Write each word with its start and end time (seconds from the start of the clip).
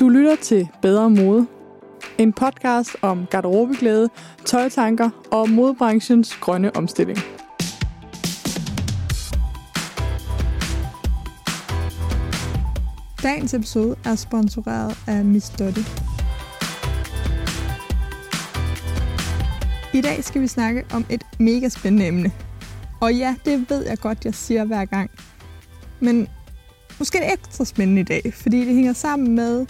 Du 0.00 0.08
lytter 0.08 0.36
til 0.36 0.68
Bedre 0.82 1.10
Mode. 1.10 1.46
En 2.18 2.32
podcast 2.32 2.96
om 3.02 3.26
garderobeglæde, 3.30 4.08
tøjtanker 4.44 5.10
og 5.30 5.50
modebranchens 5.50 6.36
grønne 6.40 6.76
omstilling. 6.76 7.18
Dagens 13.22 13.54
episode 13.54 13.96
er 14.04 14.14
sponsoreret 14.14 14.98
af 15.06 15.24
Miss 15.24 15.50
Dotti. 15.50 15.80
I 19.94 20.00
dag 20.00 20.24
skal 20.24 20.42
vi 20.42 20.46
snakke 20.46 20.84
om 20.92 21.04
et 21.10 21.24
mega 21.38 21.68
spændende 21.68 22.06
emne. 22.06 22.32
Og 23.00 23.14
ja, 23.14 23.34
det 23.44 23.70
ved 23.70 23.86
jeg 23.86 23.98
godt, 23.98 24.24
jeg 24.24 24.34
siger 24.34 24.64
hver 24.64 24.84
gang. 24.84 25.10
Men 26.00 26.28
måske 26.98 27.18
er 27.18 27.22
det 27.22 27.32
ekstra 27.32 27.64
spændende 27.64 28.00
i 28.00 28.04
dag, 28.04 28.34
fordi 28.34 28.58
det 28.58 28.74
hænger 28.74 28.92
sammen 28.92 29.34
med 29.34 29.66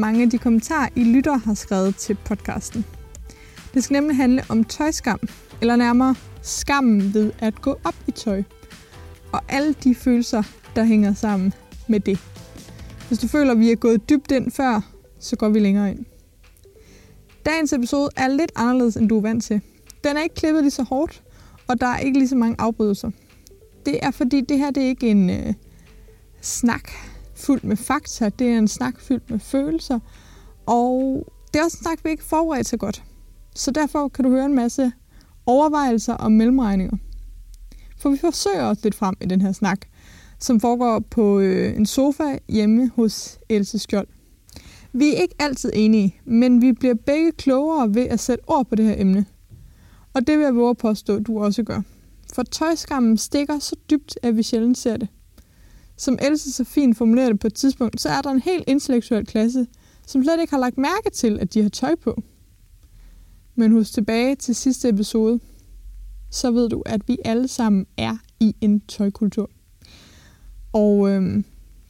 mange 0.00 0.22
af 0.22 0.30
de 0.30 0.38
kommentarer, 0.38 0.88
I 0.96 1.04
lytter 1.04 1.36
har 1.36 1.54
skrevet 1.54 1.96
til 1.96 2.16
podcasten. 2.24 2.84
Det 3.74 3.84
skal 3.84 3.94
nemlig 3.94 4.16
handle 4.16 4.44
om 4.48 4.64
tøjskam, 4.64 5.20
eller 5.60 5.76
nærmere 5.76 6.14
skammen 6.42 7.14
ved 7.14 7.32
at 7.38 7.62
gå 7.62 7.70
op 7.84 7.94
i 8.06 8.10
tøj. 8.10 8.42
Og 9.32 9.40
alle 9.48 9.72
de 9.84 9.94
følelser, 9.94 10.42
der 10.76 10.84
hænger 10.84 11.14
sammen 11.14 11.54
med 11.88 12.00
det. 12.00 12.18
Hvis 13.08 13.18
du 13.18 13.28
føler, 13.28 13.52
at 13.52 13.58
vi 13.58 13.70
er 13.70 13.76
gået 13.76 14.10
dybt 14.10 14.30
ind 14.30 14.50
før, 14.50 14.80
så 15.18 15.36
går 15.36 15.48
vi 15.48 15.58
længere 15.58 15.90
ind. 15.90 16.04
Dagens 17.46 17.72
episode 17.72 18.08
er 18.16 18.28
lidt 18.28 18.52
anderledes, 18.56 18.96
end 18.96 19.08
du 19.08 19.16
er 19.16 19.22
vant 19.22 19.44
til. 19.44 19.60
Den 20.04 20.16
er 20.16 20.22
ikke 20.22 20.34
klippet 20.34 20.62
lige 20.62 20.70
så 20.70 20.82
hårdt, 20.82 21.22
og 21.68 21.80
der 21.80 21.86
er 21.86 21.98
ikke 21.98 22.18
lige 22.18 22.28
så 22.28 22.36
mange 22.36 22.56
afbrydelser. 22.58 23.10
Det 23.86 23.98
er 24.02 24.10
fordi, 24.10 24.40
det 24.40 24.58
her 24.58 24.70
det 24.70 24.82
er 24.82 24.88
ikke 24.88 25.08
en 25.08 25.30
øh, 25.30 25.54
snak 26.40 26.90
fyldt 27.40 27.64
med 27.64 27.76
fakta, 27.76 28.28
det 28.28 28.48
er 28.48 28.58
en 28.58 28.68
snak 28.68 29.00
fyldt 29.00 29.30
med 29.30 29.38
følelser, 29.38 29.98
og 30.66 31.24
det 31.52 31.60
er 31.60 31.64
også 31.64 31.76
en 31.80 31.84
snak, 31.84 32.04
vi 32.04 32.10
ikke 32.10 32.24
forberedt 32.24 32.66
så 32.66 32.76
godt. 32.76 33.04
Så 33.54 33.70
derfor 33.70 34.08
kan 34.08 34.24
du 34.24 34.30
høre 34.30 34.44
en 34.44 34.54
masse 34.54 34.92
overvejelser 35.46 36.14
og 36.14 36.32
mellemregninger. 36.32 36.96
For 37.98 38.10
vi 38.10 38.16
forsøger 38.16 38.64
os 38.64 38.84
lidt 38.84 38.94
frem 38.94 39.14
i 39.20 39.26
den 39.26 39.40
her 39.40 39.52
snak, 39.52 39.80
som 40.38 40.60
foregår 40.60 40.98
på 40.98 41.40
øh, 41.40 41.76
en 41.76 41.86
sofa 41.86 42.38
hjemme 42.48 42.90
hos 42.96 43.38
Else 43.48 43.78
Skjold. 43.78 44.06
Vi 44.92 45.14
er 45.14 45.22
ikke 45.22 45.34
altid 45.38 45.70
enige, 45.74 46.20
men 46.24 46.62
vi 46.62 46.72
bliver 46.72 46.94
begge 46.94 47.32
klogere 47.32 47.94
ved 47.94 48.02
at 48.02 48.20
sætte 48.20 48.44
ord 48.46 48.66
på 48.66 48.74
det 48.74 48.84
her 48.84 48.94
emne. 48.98 49.26
Og 50.14 50.26
det 50.26 50.38
vil 50.38 50.44
jeg 50.44 50.54
våge 50.54 50.70
at 50.70 50.76
påstå, 50.76 51.16
at 51.16 51.26
du 51.26 51.42
også 51.42 51.62
gør. 51.62 51.80
For 52.34 52.42
tøjskammen 52.42 53.18
stikker 53.18 53.58
så 53.58 53.76
dybt, 53.90 54.18
at 54.22 54.36
vi 54.36 54.42
sjældent 54.42 54.78
ser 54.78 54.96
det. 54.96 55.08
Som 56.00 56.18
Else 56.22 56.52
så 56.52 56.64
fint 56.64 56.96
formulerer 56.96 57.28
det 57.28 57.40
på 57.40 57.46
et 57.46 57.54
tidspunkt, 57.54 58.00
så 58.00 58.08
er 58.08 58.20
der 58.20 58.30
en 58.30 58.40
helt 58.40 58.64
intellektuel 58.66 59.26
klasse, 59.26 59.66
som 60.06 60.22
slet 60.22 60.40
ikke 60.40 60.50
har 60.50 60.60
lagt 60.60 60.78
mærke 60.78 61.10
til, 61.12 61.38
at 61.40 61.54
de 61.54 61.62
har 61.62 61.68
tøj 61.68 61.94
på. 61.94 62.22
Men 63.54 63.72
husk 63.72 63.92
tilbage 63.92 64.36
til 64.36 64.54
sidste 64.54 64.88
episode, 64.88 65.40
så 66.30 66.50
ved 66.50 66.68
du, 66.68 66.82
at 66.86 67.08
vi 67.08 67.18
alle 67.24 67.48
sammen 67.48 67.86
er 67.96 68.16
i 68.40 68.56
en 68.60 68.80
tøjkultur. 68.80 69.50
Og 70.72 71.10
øhm, 71.10 71.44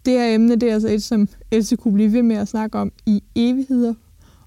det 0.05 0.12
her 0.12 0.34
emne, 0.34 0.56
det 0.56 0.69
er 0.70 0.75
altså 0.75 0.88
et, 0.88 1.03
som 1.03 1.28
Else 1.50 1.77
kunne 1.77 1.94
blive 1.94 2.12
ved 2.12 2.22
med 2.22 2.36
at 2.36 2.48
snakke 2.48 2.78
om 2.78 2.92
i 3.06 3.22
evigheder. 3.34 3.94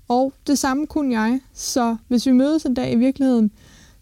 Og 0.08 0.34
det 0.48 0.60
samme 0.60 0.88
kunne 0.88 1.20
jeg, 1.20 1.40
så 1.54 1.98
hvis 2.08 2.26
vi 2.26 2.32
mødes 2.32 2.66
en 2.66 2.74
dag 2.74 2.92
i 2.92 2.96
virkeligheden, 2.96 3.52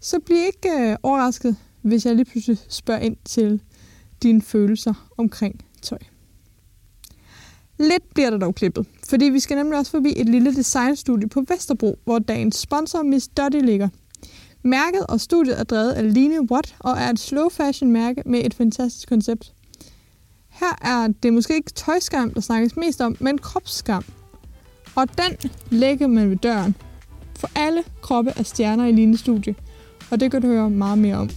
så 0.02 0.20
bliv 0.20 0.38
ikke 0.38 0.92
øh, 0.92 0.96
overrasket, 1.04 1.56
hvis 1.82 2.06
jeg 2.06 2.16
lige 2.16 2.26
pludselig 2.26 2.58
spørger 2.70 3.02
ind 3.02 3.18
til 3.26 3.62
dine 4.24 4.42
følelser 4.42 5.10
omkring 5.18 5.66
tøj. 5.82 5.98
Lidt 7.80 8.14
bliver 8.14 8.30
der 8.30 8.38
dog 8.38 8.56
klippet, 8.56 8.86
fordi 9.10 9.26
vi 9.26 9.40
skal 9.40 9.58
nemlig 9.58 9.80
også 9.80 9.92
forbi 9.92 10.14
et 10.18 10.30
lille 10.30 10.56
designstudie 10.56 11.30
på 11.30 11.44
Vesterbro, 11.48 12.00
hvor 12.04 12.20
dagens 12.20 12.56
sponsor 12.56 13.04
Miss 13.04 13.28
Dotty 13.28 13.58
ligger. 13.58 13.90
Mærket 14.64 15.08
og 15.10 15.22
studiet 15.22 15.60
er 15.60 15.64
drevet 15.64 15.92
af 15.92 16.14
Line 16.14 16.52
Watt 16.52 16.76
og 16.80 16.92
er 16.92 17.10
et 17.10 17.20
slow 17.20 17.50
fashion 17.50 17.92
mærke 17.92 18.24
med 18.26 18.46
et 18.46 18.54
fantastisk 18.54 19.10
koncept. 19.10 19.54
Her 20.50 20.78
er 20.82 21.08
det 21.24 21.34
måske 21.34 21.56
ikke 21.56 21.72
tøjskam, 21.72 22.34
der 22.34 22.42
snakkes 22.42 22.76
mest 22.76 23.02
om, 23.02 23.18
men 23.20 23.38
kropsskam. 23.38 24.04
Og 24.96 25.08
den 25.18 25.52
lægger 25.70 26.08
man 26.08 26.30
ved 26.30 26.38
døren. 26.38 26.76
For 27.36 27.50
alle 27.56 27.84
kroppe 28.02 28.32
er 28.36 28.44
stjerner 28.44 28.86
i 28.86 28.92
Lines 28.92 29.20
studie, 29.20 29.56
og 30.12 30.20
det 30.20 30.32
kan 30.32 30.42
du 30.42 30.48
høre 30.48 30.70
meget 30.70 30.98
mere 30.98 31.16
om. 31.16 31.30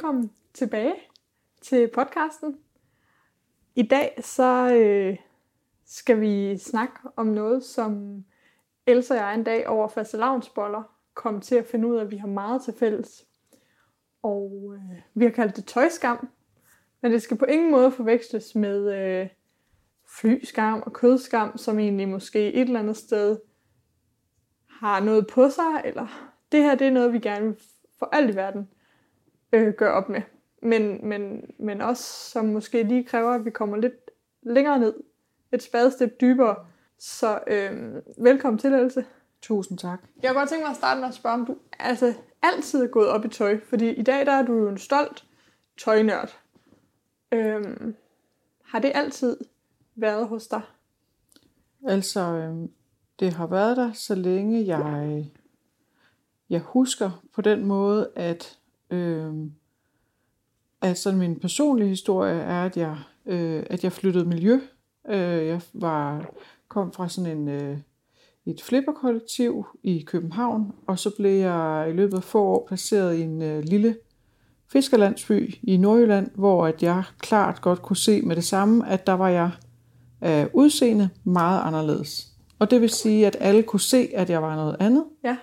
Velkommen 0.00 0.30
tilbage 0.54 0.94
til 1.60 1.90
podcasten. 1.94 2.58
I 3.74 3.82
dag 3.82 4.18
så 4.20 4.74
øh, 4.74 5.16
skal 5.86 6.20
vi 6.20 6.58
snakke 6.58 6.94
om 7.16 7.26
noget, 7.26 7.64
som 7.64 8.24
Elsa 8.86 9.14
og 9.14 9.20
jeg 9.20 9.34
en 9.34 9.44
dag 9.44 9.68
over 9.68 9.88
fastelavnsboller 9.88 10.82
kom 11.14 11.40
til 11.40 11.54
at 11.54 11.66
finde 11.66 11.88
ud 11.88 11.96
af, 11.96 12.00
at 12.04 12.10
vi 12.10 12.16
har 12.16 12.26
meget 12.26 12.62
til 12.62 12.74
fælles. 12.78 13.26
Og 14.22 14.74
øh, 14.74 15.02
vi 15.14 15.24
har 15.24 15.30
kaldt 15.30 15.56
det 15.56 15.64
tøjskam, 15.64 16.28
men 17.00 17.12
det 17.12 17.22
skal 17.22 17.36
på 17.36 17.44
ingen 17.44 17.70
måde 17.70 17.92
forveksles 17.92 18.54
med 18.54 18.94
øh, 18.94 19.28
flyskam 20.08 20.82
og 20.86 20.92
kødskam, 20.92 21.58
som 21.58 21.78
egentlig 21.78 22.08
måske 22.08 22.52
et 22.52 22.60
eller 22.60 22.80
andet 22.80 22.96
sted 22.96 23.38
har 24.68 25.00
noget 25.00 25.26
på 25.26 25.50
sig, 25.50 25.82
eller 25.84 26.32
det 26.52 26.62
her 26.62 26.74
det 26.74 26.86
er 26.86 26.92
noget, 26.92 27.12
vi 27.12 27.18
gerne 27.18 27.56
for 27.98 28.08
alt 28.12 28.30
i 28.30 28.36
verden 28.36 28.68
øh, 29.52 29.74
gøre 29.74 29.92
op 29.92 30.08
med. 30.08 30.22
Men, 30.62 31.08
men, 31.08 31.50
men 31.58 31.80
også 31.80 32.30
som 32.30 32.44
måske 32.44 32.82
lige 32.82 33.04
kræver, 33.04 33.30
at 33.30 33.44
vi 33.44 33.50
kommer 33.50 33.76
lidt 33.76 34.10
længere 34.42 34.78
ned. 34.78 34.94
Et 35.52 35.62
spadestep 35.62 36.20
dybere. 36.20 36.56
Så 36.98 37.40
øh, 37.46 38.02
velkommen 38.24 38.58
til, 38.58 38.72
Else. 38.72 39.04
Tusind 39.42 39.78
tak. 39.78 40.00
Jeg 40.22 40.30
kunne 40.30 40.38
godt 40.38 40.48
tænke 40.48 40.62
mig 40.62 40.70
at 40.70 40.76
starte 40.76 41.00
med 41.00 41.08
at 41.08 41.14
spørge, 41.14 41.34
om 41.34 41.46
du 41.46 41.56
altså, 41.78 42.14
altid 42.42 42.82
er 42.82 42.88
gået 42.88 43.08
op 43.08 43.24
i 43.24 43.28
tøj. 43.28 43.60
Fordi 43.68 43.90
i 43.90 44.02
dag 44.02 44.26
der 44.26 44.32
er 44.32 44.42
du 44.42 44.52
jo 44.52 44.68
en 44.68 44.78
stolt 44.78 45.24
tøjnørd. 45.78 46.38
Øh, 47.32 47.64
har 48.64 48.78
det 48.78 48.92
altid 48.94 49.36
været 49.94 50.28
hos 50.28 50.46
dig? 50.46 50.62
Altså, 51.86 52.20
øh, 52.20 52.68
det 53.20 53.32
har 53.32 53.46
været 53.46 53.76
der, 53.76 53.92
så 53.92 54.14
længe 54.14 54.66
jeg, 54.66 55.24
jeg 56.50 56.60
husker 56.60 57.22
på 57.34 57.42
den 57.42 57.66
måde, 57.66 58.10
at 58.16 58.59
Øh, 58.90 59.32
altså 60.82 61.12
min 61.12 61.40
personlige 61.40 61.88
historie 61.88 62.40
er, 62.40 62.64
at 62.64 62.76
jeg, 62.76 62.96
øh, 63.26 63.62
at 63.70 63.84
jeg 63.84 63.92
flyttede 63.92 64.24
miljø. 64.24 64.60
Øh, 65.08 65.46
jeg 65.46 65.60
var 65.72 66.30
kom 66.68 66.92
fra 66.92 67.08
sådan 67.08 67.38
en 67.38 67.48
øh, 67.48 67.78
et 68.46 68.62
flipperkollektiv 68.62 69.66
i 69.82 70.02
København, 70.06 70.72
og 70.86 70.98
så 70.98 71.10
blev 71.16 71.30
jeg 71.30 71.86
i 71.90 71.92
løbet 71.92 72.16
af 72.16 72.22
få 72.22 72.42
år 72.42 72.64
placeret 72.68 73.16
i 73.16 73.22
en 73.22 73.42
øh, 73.42 73.62
lille 73.62 73.96
fiskerlandsby 74.72 75.54
i 75.62 75.76
Nordjylland, 75.76 76.30
hvor 76.34 76.66
at 76.66 76.82
jeg 76.82 77.02
klart 77.18 77.60
godt 77.60 77.82
kunne 77.82 77.96
se 77.96 78.22
med 78.22 78.36
det 78.36 78.44
samme, 78.44 78.88
at 78.88 79.06
der 79.06 79.12
var 79.12 79.28
jeg 79.28 79.50
øh, 80.24 80.46
udseende 80.52 81.08
meget 81.24 81.60
anderledes. 81.64 82.32
Og 82.58 82.70
det 82.70 82.80
vil 82.80 82.90
sige, 82.90 83.26
at 83.26 83.36
alle 83.40 83.62
kunne 83.62 83.80
se, 83.80 84.08
at 84.14 84.30
jeg 84.30 84.42
var 84.42 84.56
noget 84.56 84.76
andet. 84.80 85.04
Ja. 85.24 85.36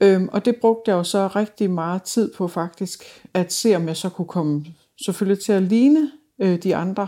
Øhm, 0.00 0.28
og 0.32 0.44
det 0.44 0.56
brugte 0.56 0.90
jeg 0.90 0.96
jo 0.96 1.04
så 1.04 1.26
rigtig 1.26 1.70
meget 1.70 2.02
tid 2.02 2.32
på 2.36 2.48
faktisk, 2.48 3.04
at 3.34 3.52
se 3.52 3.76
om 3.76 3.88
jeg 3.88 3.96
så 3.96 4.08
kunne 4.08 4.28
komme 4.28 4.64
selvfølgelig 5.04 5.44
til 5.44 5.52
at 5.52 5.62
ligne 5.62 6.10
øh, 6.38 6.62
de 6.62 6.76
andre. 6.76 7.06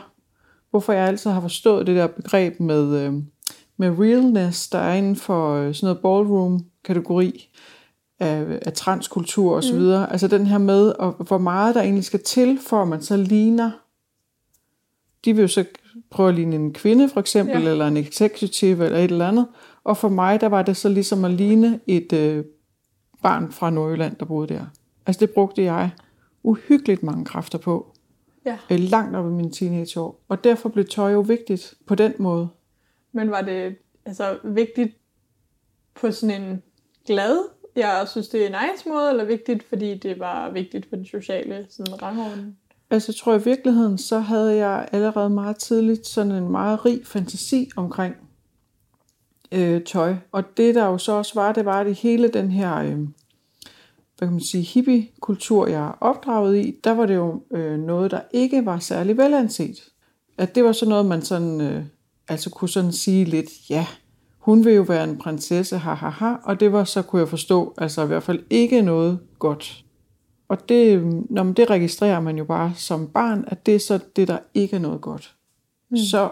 Hvorfor 0.70 0.92
jeg 0.92 1.08
altid 1.08 1.30
har 1.30 1.40
forstået 1.40 1.86
det 1.86 1.96
der 1.96 2.06
begreb 2.06 2.60
med, 2.60 2.98
øh, 2.98 3.14
med 3.76 3.98
realness, 3.98 4.68
der 4.68 4.78
er 4.78 4.94
inden 4.94 5.16
for 5.16 5.54
øh, 5.54 5.74
sådan 5.74 5.86
noget 5.86 6.02
ballroom-kategori 6.02 7.50
af, 8.20 8.58
af 8.66 8.72
transkultur 8.72 9.56
osv. 9.56 9.78
Mm. 9.78 9.92
Altså 10.10 10.28
den 10.28 10.46
her 10.46 10.58
med, 10.58 10.92
og 10.98 11.12
hvor 11.12 11.38
meget 11.38 11.74
der 11.74 11.82
egentlig 11.82 12.04
skal 12.04 12.22
til, 12.22 12.58
for 12.66 12.82
at 12.82 12.88
man 12.88 13.02
så 13.02 13.16
ligner. 13.16 13.70
De 15.24 15.32
vil 15.34 15.42
jo 15.42 15.48
så 15.48 15.64
prøve 16.10 16.28
at 16.28 16.34
ligne 16.34 16.56
en 16.56 16.72
kvinde 16.72 17.08
for 17.08 17.20
eksempel, 17.20 17.62
ja. 17.62 17.70
eller 17.70 17.86
en 17.86 17.96
executive 17.96 18.84
eller 18.84 18.98
et 18.98 19.10
eller 19.10 19.28
andet. 19.28 19.46
Og 19.84 19.96
for 19.96 20.08
mig, 20.08 20.40
der 20.40 20.46
var 20.46 20.62
det 20.62 20.76
så 20.76 20.88
ligesom 20.88 21.24
at 21.24 21.30
ligne 21.30 21.80
et 21.86 22.12
øh, 22.12 22.44
barn 23.22 23.52
fra 23.52 23.70
Nordjylland, 23.70 24.16
der 24.16 24.24
boede 24.24 24.54
der. 24.54 24.66
Altså 25.06 25.26
det 25.26 25.30
brugte 25.30 25.62
jeg 25.62 25.90
uhyggeligt 26.42 27.02
mange 27.02 27.24
kræfter 27.24 27.58
på. 27.58 27.92
Ja. 28.44 28.58
Øh, 28.70 28.78
langt 28.78 29.16
op 29.16 29.26
i 29.26 29.28
mine 29.28 29.50
teenageår. 29.50 30.20
Og 30.28 30.44
derfor 30.44 30.68
blev 30.68 30.86
tøj 30.86 31.12
jo 31.12 31.20
vigtigt 31.20 31.74
på 31.86 31.94
den 31.94 32.14
måde. 32.18 32.48
Men 33.12 33.30
var 33.30 33.40
det 33.40 33.76
altså 34.04 34.38
vigtigt 34.44 34.96
på 35.94 36.10
sådan 36.10 36.42
en 36.42 36.62
glad, 37.06 37.38
jeg 37.76 38.06
synes 38.10 38.28
det 38.28 38.42
er 38.42 38.46
en 38.46 38.54
nice 38.72 38.88
måde, 38.88 39.10
eller 39.10 39.24
vigtigt, 39.24 39.62
fordi 39.68 39.98
det 39.98 40.18
var 40.18 40.50
vigtigt 40.50 40.88
for 40.88 40.96
den 40.96 41.06
sociale 41.06 41.66
sådan, 41.70 42.02
rangorden? 42.02 42.56
Altså, 42.90 43.12
jeg 43.12 43.16
tror 43.16 43.34
i 43.34 43.44
virkeligheden, 43.44 43.98
så 43.98 44.18
havde 44.18 44.56
jeg 44.56 44.88
allerede 44.92 45.30
meget 45.30 45.56
tidligt 45.56 46.06
sådan 46.06 46.32
en 46.32 46.48
meget 46.48 46.84
rig 46.84 47.06
fantasi 47.06 47.70
omkring 47.76 48.16
øh, 49.52 49.84
tøj. 49.84 50.16
Og 50.32 50.56
det 50.56 50.74
der 50.74 50.86
jo 50.86 50.98
så 50.98 51.12
også 51.12 51.32
var, 51.34 51.52
det 51.52 51.64
var, 51.64 51.80
at 51.80 51.86
i 51.86 51.92
hele 51.92 52.28
den 52.28 52.50
her, 52.50 52.76
øh, 52.76 52.98
hvad 54.18 54.28
kan 54.28 54.30
man 54.30 54.40
sige, 54.40 54.62
hippie-kultur, 54.62 55.66
jeg 55.66 55.86
er 55.86 55.98
opdraget 56.00 56.56
i, 56.58 56.74
der 56.84 56.90
var 56.90 57.06
det 57.06 57.14
jo 57.14 57.42
øh, 57.50 57.78
noget, 57.78 58.10
der 58.10 58.20
ikke 58.32 58.66
var 58.66 58.78
særlig 58.78 59.16
velanset. 59.16 59.88
At 60.38 60.54
det 60.54 60.64
var 60.64 60.72
så 60.72 60.88
noget, 60.88 61.06
man 61.06 61.22
sådan, 61.22 61.60
øh, 61.60 61.84
altså 62.28 62.50
kunne 62.50 62.68
sådan 62.68 62.92
sige 62.92 63.24
lidt, 63.24 63.70
ja, 63.70 63.86
hun 64.38 64.64
vil 64.64 64.74
jo 64.74 64.82
være 64.82 65.04
en 65.04 65.18
prinsesse, 65.18 65.78
ha, 65.78 65.94
ha, 65.94 66.08
ha, 66.08 66.34
og 66.44 66.60
det 66.60 66.72
var 66.72 66.84
så, 66.84 67.02
kunne 67.02 67.20
jeg 67.20 67.28
forstå, 67.28 67.74
altså 67.78 68.04
i 68.04 68.06
hvert 68.06 68.22
fald 68.22 68.42
ikke 68.50 68.82
noget 68.82 69.18
godt. 69.38 69.84
Og 70.48 70.68
det, 70.68 71.02
når 71.30 71.42
man, 71.42 71.54
det 71.54 71.70
registrerer 71.70 72.20
man 72.20 72.38
jo 72.38 72.44
bare 72.44 72.72
som 72.76 73.08
barn, 73.08 73.44
at 73.46 73.66
det 73.66 73.74
er 73.74 73.78
så 73.78 74.00
det, 74.16 74.28
der 74.28 74.38
ikke 74.54 74.76
er 74.76 74.80
noget 74.80 75.00
godt. 75.00 75.34
Mm. 75.90 75.96
Så 75.96 76.30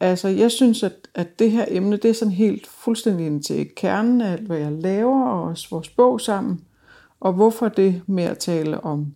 altså, 0.00 0.28
jeg 0.28 0.50
synes, 0.50 0.82
at, 0.82 0.92
at 1.14 1.38
det 1.38 1.50
her 1.50 1.64
emne, 1.68 1.96
det 1.96 2.10
er 2.10 2.14
sådan 2.14 2.32
helt 2.34 2.66
fuldstændig 2.66 3.26
ind 3.26 3.42
til 3.42 3.68
kernen 3.76 4.20
af 4.20 4.32
alt, 4.32 4.46
hvad 4.46 4.58
jeg 4.58 4.72
laver, 4.72 5.28
og 5.28 5.42
også 5.42 5.66
vores 5.70 5.88
bog 5.88 6.20
sammen. 6.20 6.60
Og 7.20 7.32
hvorfor 7.32 7.68
det 7.68 8.02
med 8.06 8.24
at 8.24 8.38
tale 8.38 8.80
om 8.80 9.14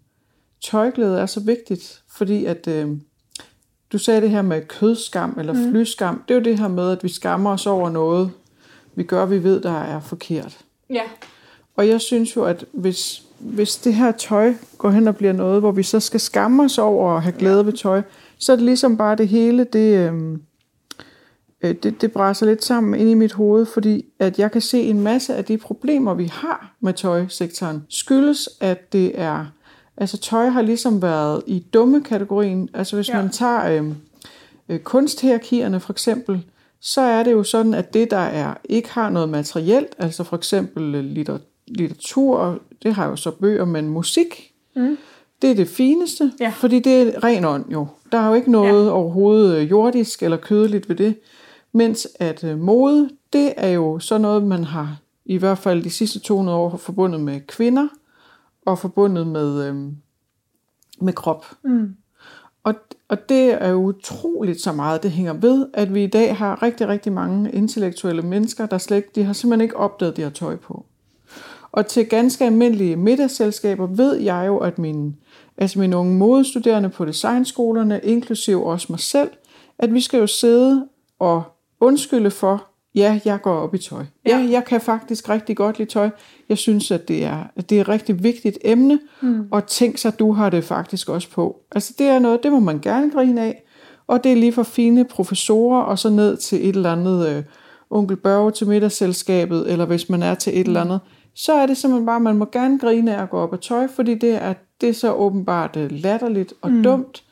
tøjglæde 0.60 1.20
er 1.20 1.26
så 1.26 1.40
vigtigt. 1.40 2.02
Fordi 2.08 2.44
at, 2.44 2.68
øh, 2.68 2.88
du 3.92 3.98
sagde 3.98 4.20
det 4.20 4.30
her 4.30 4.42
med 4.42 4.68
kødskam 4.68 5.36
eller 5.38 5.52
mm. 5.52 5.70
flyskam. 5.70 6.22
Det 6.28 6.34
er 6.34 6.38
jo 6.38 6.44
det 6.44 6.58
her 6.58 6.68
med, 6.68 6.90
at 6.90 7.04
vi 7.04 7.08
skammer 7.08 7.50
os 7.50 7.66
over 7.66 7.90
noget, 7.90 8.30
vi 8.94 9.02
gør, 9.02 9.26
vi 9.26 9.42
ved, 9.42 9.60
der 9.60 9.80
er 9.80 10.00
forkert. 10.00 10.58
Ja. 10.90 11.02
Og 11.76 11.88
jeg 11.88 12.00
synes 12.00 12.36
jo, 12.36 12.44
at 12.44 12.64
hvis, 12.72 13.22
hvis 13.38 13.76
det 13.76 13.94
her 13.94 14.12
tøj 14.12 14.54
går 14.78 14.90
hen 14.90 15.08
og 15.08 15.16
bliver 15.16 15.32
noget, 15.32 15.60
hvor 15.60 15.72
vi 15.72 15.82
så 15.82 16.00
skal 16.00 16.20
skamme 16.20 16.62
os 16.62 16.78
over 16.78 17.16
at 17.16 17.22
have 17.22 17.34
glæde 17.38 17.56
ja. 17.56 17.62
ved 17.62 17.72
tøj, 17.72 18.02
så 18.38 18.52
er 18.52 18.56
det 18.56 18.64
ligesom 18.64 18.96
bare 18.96 19.16
det 19.16 19.28
hele, 19.28 19.64
det, 19.64 20.12
øh, 20.12 20.38
det, 21.62 22.00
det 22.00 22.12
brænder 22.12 22.46
lidt 22.46 22.64
sammen 22.64 23.00
ind 23.00 23.10
i 23.10 23.14
mit 23.14 23.32
hoved, 23.32 23.66
fordi 23.66 24.04
at 24.18 24.38
jeg 24.38 24.52
kan 24.52 24.60
se 24.60 24.82
en 24.82 25.00
masse 25.00 25.34
af 25.34 25.44
de 25.44 25.58
problemer, 25.58 26.14
vi 26.14 26.24
har 26.24 26.74
med 26.80 26.92
tøjsektoren, 26.92 27.82
skyldes, 27.88 28.48
at 28.60 28.92
det 28.92 29.20
er, 29.20 29.46
altså 29.96 30.18
tøj 30.18 30.48
har 30.48 30.62
ligesom 30.62 31.02
været 31.02 31.42
i 31.46 31.64
dumme 31.74 32.02
kategorien. 32.02 32.68
Altså 32.74 32.96
hvis 32.96 33.08
ja. 33.08 33.16
man 33.16 33.30
tager 33.30 33.82
øh, 33.82 33.92
øh, 34.68 34.78
kunsthierarkierne 34.78 35.80
for 35.80 35.92
eksempel, 35.92 36.44
så 36.80 37.00
er 37.00 37.22
det 37.22 37.32
jo 37.32 37.42
sådan, 37.42 37.74
at 37.74 37.94
det, 37.94 38.10
der 38.10 38.16
er 38.16 38.54
ikke 38.64 38.90
har 38.90 39.10
noget 39.10 39.28
materielt, 39.28 39.94
altså 39.98 40.24
for 40.24 40.36
eksempel 40.36 41.04
litteratur, 41.68 42.60
det 42.82 42.94
har 42.94 43.06
jo 43.06 43.16
så 43.16 43.30
bøger, 43.30 43.64
men 43.64 43.88
musik, 43.88 44.52
mm. 44.76 44.98
det 45.42 45.50
er 45.50 45.54
det 45.54 45.68
fineste, 45.68 46.32
ja. 46.40 46.52
fordi 46.56 46.78
det 46.78 47.02
er 47.02 47.24
ren 47.24 47.44
ånd 47.44 47.64
jo. 47.72 47.86
Der 48.12 48.18
er 48.18 48.28
jo 48.28 48.34
ikke 48.34 48.50
noget 48.50 48.86
ja. 48.86 48.90
overhovedet 48.90 49.70
jordisk 49.70 50.22
eller 50.22 50.36
kødeligt 50.36 50.88
ved 50.88 50.96
det. 50.96 51.14
Mens 51.72 52.08
at 52.20 52.44
øh, 52.44 52.58
mode, 52.58 53.10
det 53.32 53.54
er 53.56 53.68
jo 53.68 53.98
så 53.98 54.18
noget, 54.18 54.42
man 54.42 54.64
har 54.64 54.96
i 55.24 55.36
hvert 55.36 55.58
fald 55.58 55.82
de 55.82 55.90
sidste 55.90 56.20
200 56.20 56.58
år 56.58 56.76
forbundet 56.76 57.20
med 57.20 57.40
kvinder 57.46 57.88
og 58.66 58.78
forbundet 58.78 59.26
med, 59.26 59.64
øh, 59.64 59.74
med 61.00 61.12
krop. 61.12 61.46
Mm. 61.64 61.96
Og, 62.64 62.74
og 63.08 63.28
det 63.28 63.62
er 63.62 63.68
jo 63.68 63.76
utroligt 63.76 64.60
så 64.60 64.72
meget, 64.72 65.02
det 65.02 65.10
hænger 65.10 65.32
ved, 65.32 65.66
at 65.74 65.94
vi 65.94 66.04
i 66.04 66.06
dag 66.06 66.36
har 66.36 66.62
rigtig, 66.62 66.88
rigtig 66.88 67.12
mange 67.12 67.52
intellektuelle 67.52 68.22
mennesker, 68.22 68.66
der 68.66 68.78
slet 68.78 68.96
ikke, 68.96 69.10
de 69.14 69.24
har 69.24 69.32
simpelthen 69.32 69.60
ikke 69.60 69.76
opdaget, 69.76 70.16
de 70.16 70.22
har 70.22 70.30
tøj 70.30 70.56
på. 70.56 70.86
Og 71.72 71.86
til 71.86 72.08
ganske 72.08 72.44
almindelige 72.44 72.96
middagsselskaber 72.96 73.86
ved 73.86 74.16
jeg 74.16 74.44
jo, 74.46 74.58
at 74.58 74.78
mine, 74.78 75.14
altså 75.58 75.78
mine 75.78 75.96
unge 75.96 76.14
modestuderende 76.14 76.88
på 76.88 77.04
designskolerne, 77.04 78.00
inklusiv 78.02 78.64
også 78.64 78.86
mig 78.90 79.00
selv, 79.00 79.30
at 79.78 79.94
vi 79.94 80.00
skal 80.00 80.20
jo 80.20 80.26
sidde 80.26 80.88
og 81.18 81.42
undskylde 81.82 82.30
for, 82.30 82.66
ja, 82.94 83.20
jeg 83.24 83.42
går 83.42 83.54
op 83.54 83.74
i 83.74 83.78
tøj. 83.78 84.04
Ja. 84.26 84.38
ja, 84.38 84.50
jeg 84.50 84.64
kan 84.64 84.80
faktisk 84.80 85.28
rigtig 85.28 85.56
godt 85.56 85.78
lide 85.78 85.90
tøj. 85.90 86.10
Jeg 86.48 86.58
synes, 86.58 86.90
at 86.90 87.08
det 87.08 87.24
er, 87.24 87.44
at 87.56 87.70
det 87.70 87.76
er 87.76 87.80
et 87.80 87.88
rigtig 87.88 88.22
vigtigt 88.22 88.58
emne, 88.64 89.00
mm. 89.22 89.48
og 89.50 89.66
tænk 89.66 89.98
sig, 89.98 90.18
du 90.18 90.32
har 90.32 90.50
det 90.50 90.64
faktisk 90.64 91.08
også 91.08 91.30
på. 91.30 91.56
Altså 91.72 91.94
det 91.98 92.06
er 92.06 92.18
noget, 92.18 92.42
det 92.42 92.52
må 92.52 92.60
man 92.60 92.80
gerne 92.80 93.10
grine 93.10 93.42
af, 93.42 93.64
og 94.06 94.24
det 94.24 94.32
er 94.32 94.36
lige 94.36 94.52
for 94.52 94.62
fine 94.62 95.04
professorer, 95.04 95.82
og 95.82 95.98
så 95.98 96.10
ned 96.10 96.36
til 96.36 96.68
et 96.68 96.76
eller 96.76 96.92
andet 96.92 97.28
øh, 97.28 97.42
onkel 97.90 98.16
Børge 98.16 98.50
til 98.50 98.68
middagsselskabet, 98.68 99.72
eller 99.72 99.84
hvis 99.84 100.08
man 100.08 100.22
er 100.22 100.34
til 100.34 100.60
et 100.60 100.66
eller 100.66 100.80
andet, 100.80 101.00
så 101.34 101.52
er 101.52 101.66
det 101.66 101.76
simpelthen 101.76 102.06
bare, 102.06 102.16
at 102.16 102.22
man 102.22 102.36
må 102.36 102.46
gerne 102.52 102.78
grine 102.78 103.16
af 103.16 103.22
at 103.22 103.30
gå 103.30 103.36
op 103.36 103.54
i 103.54 103.56
tøj, 103.56 103.86
fordi 103.86 104.14
det 104.14 104.34
er, 104.34 104.54
det 104.80 104.88
er 104.88 104.92
så 104.92 105.12
åbenbart 105.12 105.76
øh, 105.76 105.90
latterligt 105.90 106.54
og 106.62 106.70
mm. 106.70 106.82
dumt, 106.82 107.24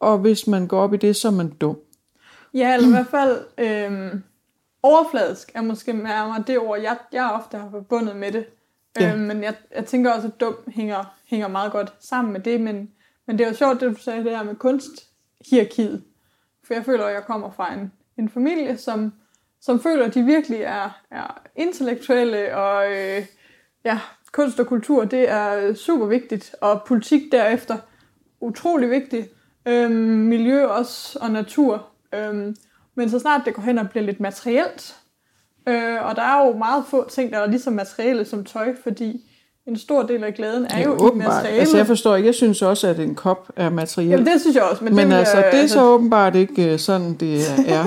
og 0.00 0.18
hvis 0.18 0.46
man 0.46 0.66
går 0.66 0.80
op 0.80 0.94
i 0.94 0.96
det, 0.96 1.16
så 1.16 1.28
er 1.28 1.32
man 1.32 1.48
dum. 1.60 1.76
Ja, 2.54 2.74
eller 2.74 2.88
i 2.88 2.90
hvert 2.90 3.06
fald 3.06 3.44
øhm, 3.58 4.22
overfladisk 4.82 5.50
er 5.54 5.62
måske 5.62 5.92
mere 5.92 6.44
det 6.46 6.58
ord, 6.58 6.80
jeg, 6.80 6.96
jeg 7.12 7.30
ofte 7.30 7.58
har 7.58 7.70
forbundet 7.70 8.16
med 8.16 8.32
det. 8.32 8.46
Ja. 9.00 9.12
Øhm, 9.12 9.20
men 9.20 9.42
jeg, 9.42 9.54
jeg 9.74 9.86
tænker 9.86 10.12
også, 10.12 10.28
at 10.28 10.40
dum 10.40 10.56
hænger, 10.68 11.14
hænger 11.26 11.48
meget 11.48 11.72
godt 11.72 11.92
sammen 12.00 12.32
med 12.32 12.40
det, 12.40 12.60
men, 12.60 12.90
men 13.26 13.38
det 13.38 13.44
er 13.44 13.48
jo 13.48 13.54
sjovt, 13.54 13.80
det 13.80 13.90
du 13.90 14.02
sagde 14.02 14.24
det 14.24 14.36
her 14.36 14.42
med 14.42 14.56
kunsthierarkiet. 14.56 16.02
For 16.64 16.74
jeg 16.74 16.84
føler, 16.84 17.04
at 17.04 17.14
jeg 17.14 17.24
kommer 17.24 17.50
fra 17.50 17.74
en, 17.74 17.92
en 18.18 18.28
familie, 18.28 18.78
som, 18.78 19.12
som 19.60 19.80
føler, 19.80 20.06
at 20.06 20.14
de 20.14 20.22
virkelig 20.22 20.60
er, 20.60 21.00
er 21.10 21.42
intellektuelle, 21.56 22.56
og 22.56 22.92
øh, 22.92 23.26
ja, 23.84 24.00
kunst 24.32 24.60
og 24.60 24.66
kultur, 24.66 25.04
det 25.04 25.30
er 25.30 25.74
super 25.74 26.06
vigtigt, 26.06 26.54
og 26.60 26.82
politik 26.86 27.32
derefter 27.32 27.78
utrolig 28.40 28.90
vigtigt. 28.90 29.28
Øhm, 29.66 29.92
miljø 29.92 30.66
også, 30.66 31.18
og 31.22 31.30
natur 31.30 31.89
Øhm, 32.14 32.56
men 32.94 33.10
så 33.10 33.18
snart 33.18 33.42
det 33.44 33.54
går 33.54 33.62
hen 33.62 33.78
og 33.78 33.90
bliver 33.90 34.04
lidt 34.04 34.20
materielt, 34.20 34.96
øh, 35.68 36.04
og 36.04 36.16
der 36.16 36.22
er 36.22 36.46
jo 36.46 36.58
meget 36.58 36.84
få 36.88 37.08
ting, 37.08 37.32
der 37.32 37.38
er 37.38 37.46
lige 37.46 37.60
så 37.60 37.70
materielle 37.70 38.24
som 38.24 38.44
tøj, 38.44 38.74
fordi 38.82 39.30
en 39.66 39.76
stor 39.76 40.02
del 40.02 40.24
af 40.24 40.34
glæden 40.34 40.64
er 40.64 40.78
ja, 40.78 40.84
jo 40.84 40.96
åbenbart. 41.00 41.44
i. 41.44 41.48
Altså 41.48 41.76
jeg 41.76 41.86
forstår 41.86 42.16
ikke, 42.16 42.26
jeg 42.26 42.34
synes 42.34 42.62
også, 42.62 42.88
at 42.88 42.98
en 42.98 43.14
kop 43.14 43.50
er 43.56 43.70
materiel. 43.70 44.10
Jamen 44.10 44.26
det 44.26 44.40
synes 44.40 44.56
jeg 44.56 44.64
også. 44.64 44.84
Men, 44.84 44.94
men 44.94 45.10
det, 45.10 45.16
altså, 45.16 45.36
det 45.36 45.44
er 45.44 45.50
altså, 45.50 45.74
så 45.74 45.84
åbenbart 45.84 46.36
ikke 46.36 46.72
øh, 46.72 46.78
sådan, 46.78 47.14
det 47.14 47.40
er. 47.76 47.84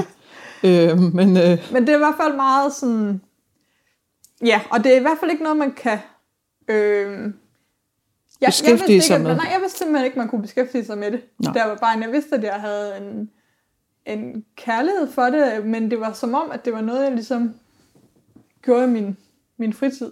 øh, 0.64 1.00
men, 1.00 1.38
øh, 1.38 1.72
men 1.72 1.81
det 1.81 1.90
er 1.90 1.96
i 1.96 1.98
hvert 1.98 2.16
fald 2.22 2.36
meget 2.36 2.74
sådan... 2.74 3.22
Ja, 4.46 4.62
og 4.70 4.84
det 4.84 4.94
er 4.94 4.98
i 4.98 5.02
hvert 5.02 5.18
fald 5.20 5.31
ikke 5.31 5.44
noget, 5.44 5.58
man 5.58 5.72
kan... 5.72 6.00
Øh, 6.68 7.34
Ja, 8.42 8.48
beskæftige 8.48 9.02
sig 9.02 9.22
med. 9.22 9.36
Nej, 9.36 9.48
jeg 9.52 9.62
vidste 9.62 9.78
simpelthen 9.78 10.06
ikke, 10.06 10.20
man 10.20 10.28
kunne 10.30 10.42
beskæftige 10.42 10.86
sig 10.86 10.98
med 10.98 11.12
det. 11.12 11.22
Nå. 11.40 11.52
Der 11.54 11.68
var 11.68 11.75
bare, 11.75 12.00
jeg 12.02 12.12
vidste, 12.12 12.36
at 12.36 12.44
jeg 12.44 12.54
havde 12.54 12.98
en, 12.98 13.30
en 14.05 14.45
kærlighed 14.55 15.07
for 15.07 15.24
det, 15.24 15.65
men 15.65 15.91
det 15.91 16.00
var 16.00 16.13
som 16.13 16.33
om, 16.33 16.51
at 16.51 16.65
det 16.65 16.74
var 16.74 16.81
noget, 16.81 17.03
jeg 17.03 17.12
ligesom 17.12 17.53
gjorde 18.62 18.83
i 18.83 18.89
min, 18.89 19.17
min 19.57 19.74
fritid. 19.74 20.12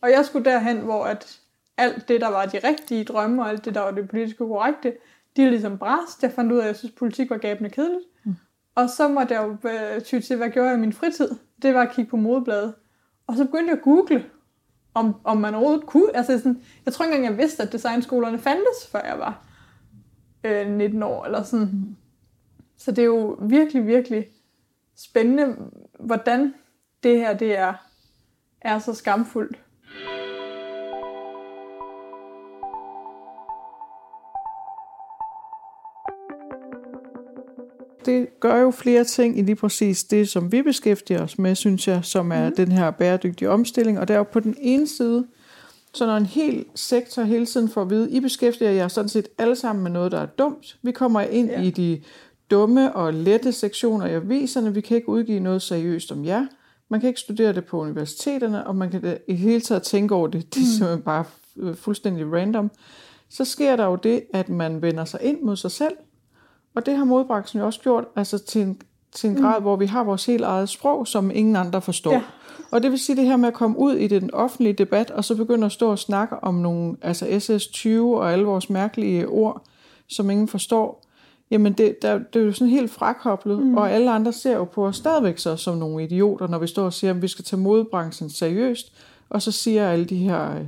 Og 0.00 0.10
jeg 0.10 0.24
skulle 0.24 0.50
derhen, 0.50 0.78
hvor 0.78 1.04
at 1.04 1.40
alt 1.76 2.08
det, 2.08 2.20
der 2.20 2.28
var 2.28 2.46
de 2.46 2.60
rigtige 2.64 3.04
drømme, 3.04 3.42
og 3.42 3.48
alt 3.48 3.64
det, 3.64 3.74
der 3.74 3.80
var 3.80 3.90
det 3.90 4.08
politiske 4.08 4.38
korrekte, 4.38 4.92
de 5.36 5.44
er 5.44 5.50
ligesom 5.50 5.78
bræst. 5.78 6.22
Jeg 6.22 6.32
fandt 6.32 6.52
ud 6.52 6.58
af, 6.58 6.62
at 6.62 6.66
jeg 6.66 6.76
synes, 6.76 6.92
at 6.92 6.98
politik 6.98 7.30
var 7.30 7.38
gabende 7.38 7.70
kedeligt. 7.70 8.04
Mm. 8.24 8.34
Og 8.74 8.90
så 8.90 9.08
måtte 9.08 9.34
jeg 9.34 9.42
jo 9.42 9.68
øh, 9.68 10.02
ty 10.02 10.20
til, 10.20 10.36
hvad 10.36 10.50
gjorde 10.50 10.68
jeg 10.68 10.78
i 10.78 10.80
min 10.80 10.92
fritid? 10.92 11.30
Det 11.62 11.74
var 11.74 11.82
at 11.82 11.92
kigge 11.94 12.10
på 12.10 12.16
modebladet. 12.16 12.74
Og 13.26 13.36
så 13.36 13.44
begyndte 13.44 13.70
jeg 13.70 13.78
at 13.78 13.84
google, 13.84 14.24
om, 14.94 15.14
om 15.24 15.36
man 15.36 15.54
overhovedet 15.54 15.86
kunne. 15.86 16.16
Altså 16.16 16.38
sådan, 16.38 16.62
jeg 16.86 16.92
tror 16.92 17.04
ikke 17.04 17.16
engang, 17.16 17.32
jeg 17.32 17.42
vidste, 17.42 17.62
at 17.62 17.72
designskolerne 17.72 18.38
fandtes, 18.38 18.88
før 18.92 19.00
jeg 19.04 19.18
var 19.18 19.44
øh, 20.44 20.70
19 20.70 21.02
år. 21.02 21.24
Eller 21.24 21.42
sådan. 21.42 21.96
Så 22.78 22.90
det 22.90 22.98
er 22.98 23.06
jo 23.06 23.38
virkelig, 23.40 23.86
virkelig 23.86 24.28
spændende, 24.96 25.56
hvordan 26.00 26.54
det 27.02 27.18
her 27.18 27.36
det 27.36 27.58
er, 27.58 27.74
er 28.60 28.78
så 28.78 28.94
skamfuldt. 28.94 29.58
det 38.08 38.40
gør 38.40 38.56
jo 38.56 38.70
flere 38.70 39.04
ting 39.04 39.38
i 39.38 39.42
lige 39.42 39.56
præcis 39.56 40.04
det, 40.04 40.28
som 40.28 40.52
vi 40.52 40.62
beskæftiger 40.62 41.22
os 41.22 41.38
med, 41.38 41.54
synes 41.54 41.88
jeg, 41.88 42.04
som 42.04 42.32
er 42.32 42.48
mm. 42.48 42.56
den 42.56 42.72
her 42.72 42.90
bæredygtige 42.90 43.50
omstilling. 43.50 43.98
Og 43.98 44.08
der 44.08 44.14
er 44.14 44.18
jo 44.18 44.24
på 44.24 44.40
den 44.40 44.56
ene 44.60 44.86
side, 44.86 45.26
så 45.94 46.06
når 46.06 46.16
en 46.16 46.26
hel 46.26 46.64
sektor 46.74 47.22
hele 47.22 47.46
tiden 47.46 47.68
får 47.68 47.82
at 47.82 47.90
vide, 47.90 48.10
I 48.10 48.20
beskæftiger 48.20 48.70
jer 48.70 48.88
sådan 48.88 49.08
set 49.08 49.28
alle 49.38 49.56
sammen 49.56 49.82
med 49.82 49.90
noget, 49.90 50.12
der 50.12 50.18
er 50.18 50.26
dumt. 50.26 50.76
Vi 50.82 50.92
kommer 50.92 51.20
ind 51.20 51.50
ja. 51.50 51.62
i 51.62 51.70
de 51.70 52.02
dumme 52.50 52.96
og 52.96 53.14
lette 53.14 53.52
sektioner 53.52 54.06
i 54.06 54.14
aviserne. 54.14 54.74
Vi 54.74 54.80
kan 54.80 54.96
ikke 54.96 55.08
udgive 55.08 55.40
noget 55.40 55.62
seriøst 55.62 56.12
om 56.12 56.24
jer. 56.24 56.46
Man 56.88 57.00
kan 57.00 57.08
ikke 57.08 57.20
studere 57.20 57.52
det 57.52 57.64
på 57.64 57.80
universiteterne, 57.80 58.66
og 58.66 58.76
man 58.76 58.90
kan 58.90 59.18
i 59.28 59.34
hele 59.34 59.60
taget 59.60 59.82
tænke 59.82 60.14
over 60.14 60.28
det. 60.28 60.54
Det 60.54 60.60
er 60.60 60.64
mm. 60.64 60.66
simpelthen 60.66 61.02
bare 61.02 61.24
fuldstændig 61.74 62.32
random. 62.32 62.70
Så 63.28 63.44
sker 63.44 63.76
der 63.76 63.84
jo 63.84 63.96
det, 63.96 64.22
at 64.34 64.48
man 64.48 64.82
vender 64.82 65.04
sig 65.04 65.20
ind 65.22 65.42
mod 65.42 65.56
sig 65.56 65.70
selv. 65.70 65.94
Og 66.74 66.86
det 66.86 66.96
har 66.96 67.04
modbranchen 67.04 67.60
jo 67.60 67.66
også 67.66 67.80
gjort, 67.80 68.04
altså 68.16 68.38
til 68.38 68.62
en 68.62 68.80
til 69.12 69.30
en 69.30 69.36
grad, 69.36 69.58
mm. 69.58 69.62
hvor 69.62 69.76
vi 69.76 69.86
har 69.86 70.04
vores 70.04 70.26
helt 70.26 70.44
eget 70.44 70.68
sprog, 70.68 71.06
som 71.06 71.30
ingen 71.34 71.56
andre 71.56 71.82
forstår. 71.82 72.12
Ja. 72.12 72.22
Og 72.70 72.82
det 72.82 72.90
vil 72.90 72.98
sige 72.98 73.16
det 73.16 73.24
her 73.24 73.36
med 73.36 73.48
at 73.48 73.54
komme 73.54 73.78
ud 73.78 73.94
i 73.94 74.08
den 74.08 74.34
offentlige 74.34 74.72
debat, 74.72 75.10
og 75.10 75.24
så 75.24 75.34
begynde 75.36 75.66
at 75.66 75.72
stå 75.72 75.90
og 75.90 75.98
snakke 75.98 76.44
om 76.44 76.54
nogle, 76.54 76.96
altså 77.02 77.26
SS20 77.26 78.00
og 78.02 78.32
alle 78.32 78.44
vores 78.44 78.70
mærkelige 78.70 79.28
ord, 79.28 79.62
som 80.08 80.30
ingen 80.30 80.48
forstår. 80.48 81.04
Jamen 81.50 81.72
det, 81.72 82.02
der, 82.02 82.18
det 82.18 82.42
er 82.42 82.46
jo 82.46 82.52
sådan 82.52 82.72
helt 82.72 82.90
frakoblet, 82.90 83.58
mm. 83.58 83.76
og 83.76 83.90
alle 83.90 84.10
andre 84.10 84.32
ser 84.32 84.56
jo 84.56 84.64
på 84.64 84.86
os 84.86 84.96
stadigvæk 84.96 85.38
så 85.38 85.56
som 85.56 85.76
nogle 85.76 86.04
idioter, 86.04 86.46
når 86.46 86.58
vi 86.58 86.66
står 86.66 86.84
og 86.84 86.92
siger, 86.92 87.10
at 87.10 87.22
vi 87.22 87.28
skal 87.28 87.44
tage 87.44 87.60
modebranchen 87.60 88.30
seriøst, 88.30 88.92
og 89.30 89.42
så 89.42 89.52
siger 89.52 89.88
alle 89.88 90.04
de 90.04 90.16
her, 90.16 90.54
øh, 90.54 90.64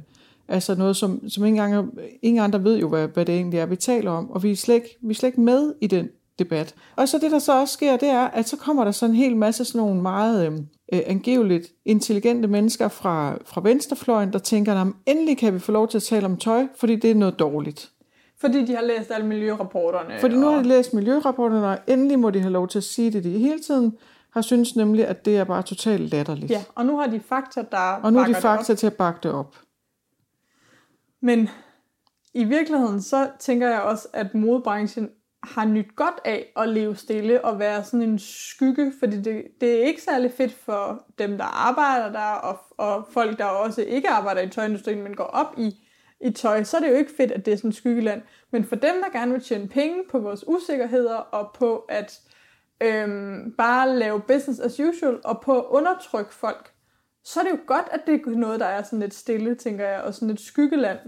altså 0.49 0.75
noget, 0.75 0.97
som, 0.97 1.29
som 1.29 1.45
ingen, 1.45 1.65
engang, 1.65 1.99
ingen 2.23 2.45
andre 2.45 2.65
ved 2.65 2.79
jo, 2.79 2.89
hvad, 2.89 3.09
hvad 3.09 3.25
det 3.25 3.35
egentlig 3.35 3.59
er, 3.59 3.67
vi 3.67 3.77
taler 3.77 4.11
om, 4.11 4.31
og 4.31 4.43
vi 4.43 4.51
er, 4.51 4.57
slet 4.57 4.75
ikke, 4.75 4.99
vi 5.03 5.11
er 5.11 5.15
slet 5.15 5.29
ikke 5.29 5.41
med 5.41 5.75
i 5.81 5.87
den 5.87 6.09
debat. 6.39 6.75
Og 6.97 7.09
så 7.09 7.19
det, 7.19 7.31
der 7.31 7.39
så 7.39 7.61
også 7.61 7.75
sker, 7.75 7.97
det 7.97 8.09
er, 8.09 8.25
at 8.25 8.49
så 8.49 8.57
kommer 8.57 8.85
der 8.85 8.91
sådan 8.91 9.15
en 9.15 9.17
hel 9.17 9.37
masse 9.37 9.65
sådan 9.65 9.81
nogle 9.81 10.03
meget 10.03 10.47
øh, 10.47 10.53
øh 10.93 11.01
angiveligt 11.07 11.67
intelligente 11.85 12.49
mennesker 12.49 12.89
fra, 12.89 13.39
fra 13.45 13.61
venstrefløjen, 13.65 14.33
der 14.33 14.39
tænker, 14.39 14.75
at 14.75 14.87
endelig 15.07 15.39
kan 15.39 15.55
vi 15.55 15.59
få 15.59 15.73
lov 15.73 15.89
til 15.89 15.99
at 15.99 16.03
tale 16.03 16.27
om 16.27 16.37
tøj, 16.37 16.67
fordi 16.77 16.97
det 16.97 17.11
er 17.11 17.15
noget 17.15 17.39
dårligt. 17.39 17.91
Fordi 18.41 18.65
de 18.65 18.75
har 18.75 18.83
læst 18.83 19.11
alle 19.11 19.27
miljørapporterne. 19.27 20.19
Fordi 20.21 20.37
nu 20.37 20.47
har 20.47 20.57
de 20.57 20.69
læst 20.69 20.95
miljørapporterne, 20.95 21.67
og 21.67 21.79
endelig 21.87 22.19
må 22.19 22.31
de 22.31 22.41
have 22.41 22.53
lov 22.53 22.69
til 22.69 22.79
at 22.79 22.85
sige 22.85 23.11
det, 23.11 23.25
de 23.25 23.31
hele 23.31 23.61
tiden 23.61 23.99
har 24.33 24.43
synes 24.43 24.77
nemlig, 24.77 25.07
at 25.07 25.25
det 25.25 25.37
er 25.37 25.45
bare 25.45 25.63
totalt 25.63 26.11
latterligt. 26.11 26.51
Ja, 26.51 26.65
og 26.75 26.87
nu 26.87 26.99
har 26.99 27.07
de 27.07 27.21
fakta, 27.21 27.65
der 27.71 28.01
Og 28.03 28.13
nu 28.13 28.19
har 28.19 28.27
de 28.27 28.35
fakta 28.35 28.75
til 28.75 28.87
at 28.87 28.95
bakke 28.95 29.21
det 29.23 29.33
op. 29.33 29.57
Men 31.23 31.49
i 32.35 32.45
virkeligheden, 32.45 33.03
så 33.03 33.29
tænker 33.39 33.69
jeg 33.69 33.81
også, 33.81 34.09
at 34.13 34.35
modebranchen 34.35 35.11
har 35.43 35.65
nyt 35.65 35.97
godt 35.97 36.21
af 36.25 36.53
at 36.57 36.69
leve 36.69 36.97
stille 36.97 37.45
og 37.45 37.59
være 37.59 37.85
sådan 37.85 38.03
en 38.03 38.19
skygge, 38.19 38.93
fordi 38.99 39.17
det, 39.17 39.43
det 39.61 39.81
er 39.81 39.85
ikke 39.85 40.03
særlig 40.03 40.33
fedt 40.37 40.53
for 40.53 41.03
dem, 41.19 41.39
der 41.39 41.45
arbejder 41.45 42.13
der, 42.13 42.33
og, 42.33 42.59
og 42.79 43.09
folk, 43.11 43.39
der 43.39 43.45
også 43.45 43.83
ikke 43.83 44.09
arbejder 44.09 44.41
i 44.41 44.49
tøjindustrien, 44.49 45.03
men 45.03 45.15
går 45.15 45.25
op 45.25 45.55
i, 45.59 45.87
i 46.21 46.31
tøj, 46.31 46.65
så 46.65 46.77
er 46.77 46.81
det 46.81 46.89
jo 46.89 46.95
ikke 46.95 47.13
fedt, 47.17 47.33
at 47.33 47.47
det 47.47 47.53
er 47.53 47.57
sådan 47.57 47.71
et 47.71 47.77
skyggeland. 47.77 48.23
Men 48.51 48.65
for 48.65 48.77
dem, 48.77 48.95
der 49.05 49.19
gerne 49.19 49.33
vil 49.33 49.43
tjene 49.43 49.69
penge 49.69 49.97
på 50.11 50.19
vores 50.19 50.45
usikkerheder, 50.49 51.15
og 51.15 51.51
på 51.59 51.77
at 51.89 52.21
øhm, 52.81 53.55
bare 53.59 53.97
lave 53.97 54.21
business 54.21 54.61
as 54.61 54.81
usual, 54.81 55.19
og 55.25 55.41
på 55.41 55.59
at 55.61 55.65
undertrykke 55.69 56.35
folk, 56.35 56.73
så 57.25 57.41
er 57.41 57.45
det 57.45 57.51
jo 57.51 57.59
godt, 57.67 57.87
at 57.93 58.01
det 58.07 58.15
er 58.15 58.31
noget, 58.31 58.61
der 58.61 58.67
er 58.67 58.83
sådan 58.83 59.01
lidt 59.01 59.15
stille, 59.15 59.55
tænker 59.55 59.89
jeg, 59.89 60.01
og 60.01 60.15
sådan 60.15 60.31
et 60.31 60.41
skyggeland. 60.41 60.99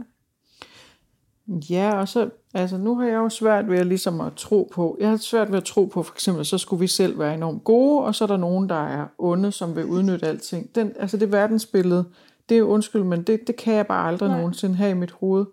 Ja, 1.70 1.98
og 1.98 2.08
så, 2.08 2.30
altså 2.54 2.78
nu 2.78 2.94
har 2.94 3.06
jeg 3.06 3.14
jo 3.14 3.28
svært 3.28 3.70
ved 3.70 3.78
at, 3.78 3.86
ligesom 3.86 4.20
at 4.20 4.32
tro 4.36 4.70
på, 4.72 4.96
jeg 5.00 5.08
har 5.08 5.16
svært 5.16 5.50
ved 5.50 5.58
at 5.58 5.64
tro 5.64 5.84
på, 5.84 6.02
for 6.02 6.14
eksempel, 6.14 6.46
så 6.46 6.58
skulle 6.58 6.80
vi 6.80 6.86
selv 6.86 7.18
være 7.18 7.34
enormt 7.34 7.64
gode, 7.64 8.04
og 8.04 8.14
så 8.14 8.24
er 8.24 8.26
der 8.26 8.36
nogen, 8.36 8.68
der 8.68 8.86
er 8.86 9.06
onde, 9.18 9.52
som 9.52 9.76
vil 9.76 9.84
udnytte 9.84 10.26
alting. 10.26 10.74
Den, 10.74 10.92
altså 10.98 11.16
det 11.16 11.32
verdensbillede, 11.32 12.04
det 12.48 12.58
er 12.58 12.62
undskyld, 12.62 13.02
men 13.02 13.22
det, 13.22 13.46
det 13.46 13.56
kan 13.56 13.74
jeg 13.74 13.86
bare 13.86 14.08
aldrig 14.08 14.28
Nej. 14.28 14.38
nogensinde 14.38 14.74
have 14.74 14.90
i 14.90 14.94
mit 14.94 15.10
hoved. 15.10 15.46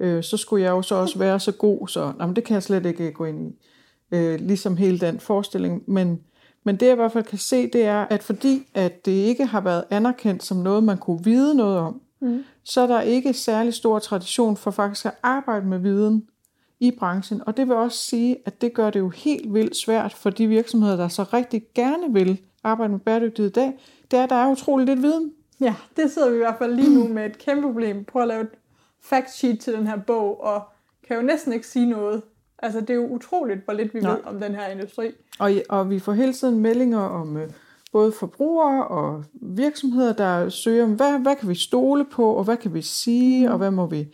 Øh, 0.00 0.22
så 0.22 0.36
skulle 0.36 0.64
jeg 0.64 0.70
jo 0.70 0.82
så 0.82 0.94
også 0.94 1.18
være 1.18 1.40
så 1.40 1.52
god, 1.52 1.88
så 1.88 2.12
nej, 2.18 2.26
men 2.26 2.36
det 2.36 2.44
kan 2.44 2.54
jeg 2.54 2.62
slet 2.62 2.86
ikke 2.86 3.12
gå 3.12 3.24
ind 3.24 3.50
i. 3.50 3.56
Øh, 4.12 4.40
ligesom 4.40 4.76
hele 4.76 4.98
den 4.98 5.20
forestilling. 5.20 5.82
Men, 5.86 6.20
men 6.64 6.76
det 6.76 6.86
jeg 6.86 6.92
i 6.92 6.96
hvert 6.96 7.12
fald 7.12 7.24
kan 7.24 7.38
se, 7.38 7.70
det 7.70 7.84
er, 7.84 8.06
at 8.10 8.22
fordi 8.22 8.66
at 8.74 9.06
det 9.06 9.12
ikke 9.12 9.46
har 9.46 9.60
været 9.60 9.84
anerkendt 9.90 10.44
som 10.44 10.56
noget, 10.56 10.84
man 10.84 10.98
kunne 10.98 11.24
vide 11.24 11.54
noget 11.54 11.78
om, 11.78 12.00
mm. 12.20 12.44
så 12.64 12.80
er 12.80 12.86
der 12.86 13.00
ikke 13.00 13.32
særlig 13.32 13.74
stor 13.74 13.98
tradition 13.98 14.56
for 14.56 14.70
faktisk 14.70 15.06
at 15.06 15.14
arbejde 15.22 15.66
med 15.66 15.78
viden 15.78 16.28
i 16.80 16.90
branchen. 16.98 17.42
Og 17.46 17.56
det 17.56 17.68
vil 17.68 17.76
også 17.76 17.98
sige, 17.98 18.36
at 18.44 18.60
det 18.60 18.74
gør 18.74 18.90
det 18.90 19.00
jo 19.00 19.08
helt 19.08 19.54
vildt 19.54 19.76
svært 19.76 20.12
for 20.14 20.30
de 20.30 20.46
virksomheder, 20.46 20.96
der 20.96 21.08
så 21.08 21.22
rigtig 21.22 21.62
gerne 21.74 22.12
vil 22.12 22.40
arbejde 22.64 22.92
med 22.92 23.00
bæredygtighed 23.00 23.50
i 23.50 23.52
dag, 23.52 23.72
det 24.10 24.18
er, 24.18 24.22
at 24.22 24.30
der 24.30 24.36
er 24.36 24.50
utrolig 24.50 24.86
lidt 24.86 25.02
viden. 25.02 25.32
Ja, 25.60 25.74
det 25.96 26.10
sidder 26.10 26.30
vi 26.30 26.34
i 26.34 26.38
hvert 26.38 26.58
fald 26.58 26.74
lige 26.74 26.94
nu 26.94 27.08
med 27.08 27.26
et 27.26 27.38
kæmpe 27.38 27.62
problem. 27.62 28.04
Prøv 28.04 28.22
at 28.22 28.28
lave 28.28 28.40
et 28.40 28.50
fact 29.02 29.30
sheet 29.30 29.60
til 29.60 29.72
den 29.72 29.86
her 29.86 29.96
bog, 29.96 30.44
og 30.44 30.62
kan 31.08 31.16
jo 31.16 31.22
næsten 31.22 31.52
ikke 31.52 31.66
sige 31.66 31.86
noget. 31.86 32.22
Altså, 32.58 32.80
det 32.80 32.90
er 32.90 32.94
jo 32.94 33.06
utroligt, 33.06 33.64
hvor 33.64 33.72
lidt 33.72 33.94
vi 33.94 34.00
Nej. 34.00 34.10
ved 34.10 34.18
om 34.24 34.40
den 34.40 34.54
her 34.54 34.66
industri. 34.66 35.10
Og, 35.38 35.50
og 35.68 35.90
vi 35.90 35.98
får 35.98 36.12
hele 36.12 36.32
tiden 36.32 36.58
meldinger 36.60 37.00
om 37.00 37.36
øh, 37.36 37.50
både 37.92 38.12
forbrugere 38.12 38.88
og 38.88 39.24
virksomheder, 39.32 40.12
der 40.12 40.48
søger 40.48 40.84
om, 40.84 40.94
hvad, 40.94 41.18
hvad 41.18 41.36
kan 41.36 41.48
vi 41.48 41.54
stole 41.54 42.04
på, 42.04 42.34
og 42.34 42.44
hvad 42.44 42.56
kan 42.56 42.74
vi 42.74 42.82
sige, 42.82 43.46
mm. 43.46 43.52
og 43.52 43.58
hvad 43.58 43.70
må 43.70 43.86
vi... 43.86 44.06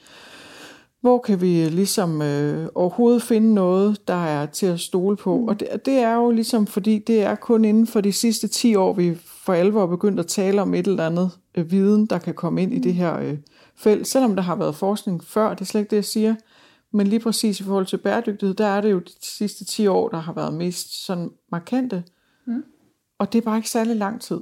Hvor 1.01 1.19
kan 1.19 1.41
vi 1.41 1.69
ligesom 1.69 2.23
øh, 2.23 2.69
overhovedet 2.75 3.23
finde 3.23 3.55
noget, 3.55 4.09
der 4.09 4.25
er 4.25 4.47
til 4.47 4.67
at 4.67 4.81
stole 4.81 5.17
på? 5.17 5.37
Mm. 5.37 5.49
Og 5.49 5.61
det, 5.61 5.69
det 5.85 5.95
er 5.95 6.15
jo 6.15 6.31
ligesom, 6.31 6.67
fordi 6.67 6.99
det 6.99 7.23
er 7.23 7.35
kun 7.35 7.65
inden 7.65 7.87
for 7.87 8.01
de 8.01 8.13
sidste 8.13 8.49
10 8.49 8.75
år, 8.75 8.93
vi 8.93 9.19
for 9.45 9.53
alvor 9.53 9.87
begyndt 9.87 10.21
at 10.21 10.27
tale 10.27 10.63
om 10.63 10.75
et 10.75 10.87
eller 10.87 11.07
andet 11.07 11.31
øh, 11.55 11.71
viden, 11.71 12.07
der 12.07 12.19
kan 12.19 12.35
komme 12.35 12.63
ind 12.63 12.71
mm. 12.71 12.77
i 12.77 12.81
det 12.81 12.95
her 12.95 13.19
øh, 13.19 13.39
felt. 13.77 14.07
Selvom 14.07 14.37
der 14.37 14.43
har 14.43 14.57
været 14.57 14.75
forskning 14.75 15.25
før, 15.25 15.51
det 15.51 15.61
er 15.61 15.65
slet 15.65 15.81
ikke 15.81 15.91
det, 15.91 15.97
jeg 15.97 16.05
siger. 16.05 16.35
Men 16.91 17.07
lige 17.07 17.21
præcis 17.21 17.61
i 17.61 17.65
forhold 17.65 17.87
til 17.87 17.97
bæredygtighed, 17.97 18.55
der 18.55 18.67
er 18.67 18.81
det 18.81 18.93
jo 18.93 18.99
de 18.99 19.13
sidste 19.21 19.65
10 19.65 19.87
år, 19.87 20.09
der 20.09 20.19
har 20.19 20.33
været 20.33 20.55
mest 20.55 21.07
sådan 21.07 21.31
markante. 21.53 22.05
Mm. 22.47 22.65
Og 23.19 23.33
det 23.33 23.39
er 23.39 23.43
bare 23.43 23.57
ikke 23.57 23.71
særlig 23.71 23.97
lang 23.97 24.21
tid. 24.21 24.41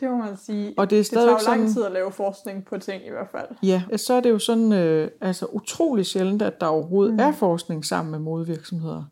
Det 0.00 0.10
må 0.10 0.16
man 0.16 0.36
sige. 0.36 0.74
Og 0.76 0.90
det, 0.90 1.00
er 1.00 1.02
stadig 1.02 1.28
det 1.28 1.42
tager 1.44 1.56
jo 1.56 1.62
lang 1.62 1.72
tid 1.72 1.84
at 1.84 1.92
lave 1.92 2.12
forskning 2.12 2.64
på 2.64 2.78
ting 2.78 3.06
i 3.06 3.10
hvert 3.10 3.28
fald. 3.32 3.48
Ja, 3.62 3.82
så 3.96 4.14
er 4.14 4.20
det 4.20 4.30
jo 4.30 4.38
sådan 4.38 4.72
øh, 4.72 5.10
altså 5.20 5.46
utrolig 5.46 6.06
sjældent, 6.06 6.42
at 6.42 6.60
der 6.60 6.66
overhovedet 6.66 7.14
mm. 7.14 7.20
er 7.20 7.32
forskning 7.32 7.84
sammen 7.84 8.10
med 8.10 8.18
modvirksomheder. 8.18 9.04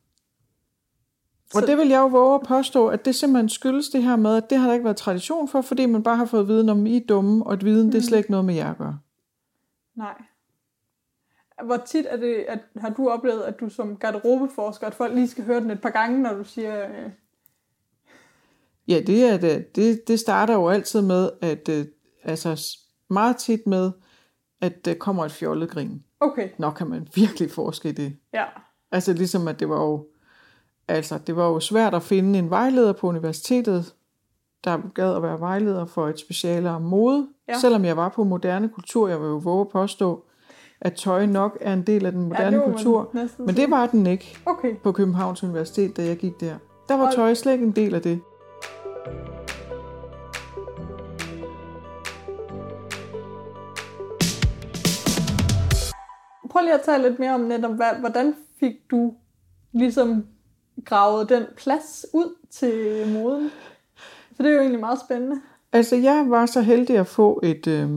Og 1.54 1.62
det 1.66 1.76
vil 1.76 1.88
jeg 1.88 1.98
jo 1.98 2.06
våge 2.06 2.34
at 2.34 2.42
påstå, 2.46 2.88
at 2.88 3.04
det 3.04 3.14
simpelthen 3.14 3.48
skyldes 3.48 3.88
det 3.88 4.02
her 4.02 4.16
med, 4.16 4.36
at 4.36 4.50
det 4.50 4.58
har 4.58 4.66
der 4.66 4.74
ikke 4.74 4.84
været 4.84 4.96
tradition 4.96 5.48
for, 5.48 5.60
fordi 5.60 5.86
man 5.86 6.02
bare 6.02 6.16
har 6.16 6.24
fået 6.24 6.48
viden 6.48 6.68
om, 6.68 6.86
I 6.86 6.96
er 6.96 7.06
dumme, 7.08 7.46
og 7.46 7.52
at 7.52 7.64
viden, 7.64 7.86
mm. 7.86 7.90
det 7.92 7.98
er 7.98 8.02
slet 8.02 8.18
ikke 8.18 8.30
noget 8.30 8.46
med 8.46 8.54
jer 8.54 8.70
at 8.70 8.78
gøre. 8.78 8.98
Nej. 9.96 10.22
Hvor 11.64 11.76
tit 11.76 12.06
er 12.08 12.16
det, 12.16 12.34
at, 12.48 12.58
har 12.76 12.90
du 12.90 13.08
oplevet, 13.08 13.42
at 13.42 13.60
du 13.60 13.68
som 13.68 13.96
garderobeforsker, 13.96 14.86
at 14.86 14.94
folk 14.94 15.14
lige 15.14 15.28
skal 15.28 15.44
høre 15.44 15.60
den 15.60 15.70
et 15.70 15.80
par 15.80 15.90
gange, 15.90 16.22
når 16.22 16.34
du 16.34 16.44
siger... 16.44 16.88
Øh... 16.88 17.10
Ja, 18.88 19.00
det, 19.00 19.24
er 19.24 19.36
det, 19.36 19.76
det, 19.76 20.08
det 20.08 20.20
starter 20.20 20.54
jo 20.54 20.68
altid 20.68 21.02
med, 21.02 21.30
at 21.42 21.68
øh, 21.68 21.86
altså 22.24 22.78
meget 23.10 23.36
tit 23.36 23.66
med, 23.66 23.90
at 24.60 24.84
der 24.84 24.94
kommer 24.94 25.24
et 25.24 25.32
fjollet 25.32 25.70
grin. 25.70 26.04
Okay. 26.20 26.48
Nå 26.58 26.70
kan 26.70 26.86
man 26.86 27.08
virkelig 27.14 27.50
forske 27.50 27.88
i 27.88 27.92
det. 27.92 28.16
Ja. 28.32 28.44
Altså 28.92 29.12
ligesom, 29.12 29.48
at 29.48 29.60
det 29.60 29.68
var 29.68 29.82
jo 29.82 30.06
Altså, 30.90 31.18
det 31.26 31.36
var 31.36 31.48
jo 31.48 31.60
svært 31.60 31.94
at 31.94 32.02
finde 32.02 32.38
en 32.38 32.50
vejleder 32.50 32.92
på 32.92 33.06
universitetet, 33.06 33.94
der 34.64 34.78
gad 34.94 35.16
at 35.16 35.22
være 35.22 35.40
vejleder 35.40 35.84
for 35.84 36.08
et 36.08 36.18
speciale 36.18 36.70
om 36.70 36.82
mode. 36.82 37.28
Ja. 37.48 37.58
Selvom 37.58 37.84
jeg 37.84 37.96
var 37.96 38.08
på 38.08 38.24
moderne 38.24 38.68
kultur, 38.68 39.08
jeg 39.08 39.20
vil 39.20 39.26
jo 39.26 39.36
våge 39.36 39.60
at 39.60 39.68
påstå, 39.68 40.24
at 40.80 40.94
tøj 40.94 41.26
nok 41.26 41.58
er 41.60 41.72
en 41.72 41.82
del 41.82 42.06
af 42.06 42.12
den 42.12 42.22
moderne 42.22 42.56
ja, 42.56 42.64
kultur. 42.64 43.10
Men 43.38 43.56
det 43.56 43.70
var 43.70 43.86
den 43.86 44.06
ikke 44.06 44.38
okay. 44.46 44.76
på 44.76 44.92
Københavns 44.92 45.42
Universitet, 45.42 45.96
da 45.96 46.04
jeg 46.04 46.16
gik 46.16 46.40
der. 46.40 46.54
Der 46.88 46.96
var 46.96 47.10
tøj 47.10 47.34
slet 47.34 47.52
ikke 47.52 47.64
en 47.64 47.72
del 47.72 47.94
af 47.94 48.02
det. 48.02 48.20
Prøv 56.50 56.62
lige 56.62 56.74
at 56.74 56.80
tale 56.84 57.08
lidt 57.08 57.18
mere 57.18 57.34
om 57.34 57.40
netop, 57.40 57.70
hvordan 58.00 58.34
fik 58.60 58.74
du 58.90 59.14
ligesom 59.72 60.24
gravet 60.84 61.28
den 61.28 61.46
plads 61.56 62.06
ud 62.12 62.34
til 62.50 63.04
moden? 63.12 63.50
For 64.36 64.42
det 64.42 64.50
er 64.50 64.54
jo 64.54 64.60
egentlig 64.60 64.80
meget 64.80 65.00
spændende. 65.06 65.40
Altså, 65.72 65.96
jeg 65.96 66.24
var 66.28 66.46
så 66.46 66.60
heldig 66.60 66.96
at 66.96 67.06
få 67.06 67.40
et, 67.42 67.66
øh, 67.66 67.90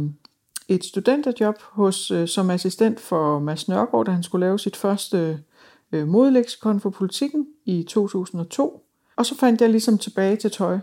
et 0.67 0.83
studenterjob 0.83 1.55
hos, 1.61 2.11
øh, 2.11 2.27
som 2.27 2.49
assistent 2.49 2.99
for 2.99 3.39
Mads 3.39 3.67
Nørgaard, 3.67 4.05
da 4.05 4.11
han 4.11 4.23
skulle 4.23 4.45
lave 4.45 4.59
sit 4.59 4.75
første 4.75 5.39
øh, 5.91 6.07
modeleksikon 6.07 6.79
for 6.79 6.89
politikken 6.89 7.47
i 7.65 7.83
2002. 7.83 8.83
Og 9.15 9.25
så 9.25 9.35
fandt 9.37 9.61
jeg 9.61 9.69
ligesom 9.69 9.97
tilbage 9.97 10.35
til 10.35 10.51
tøj. 10.51 10.79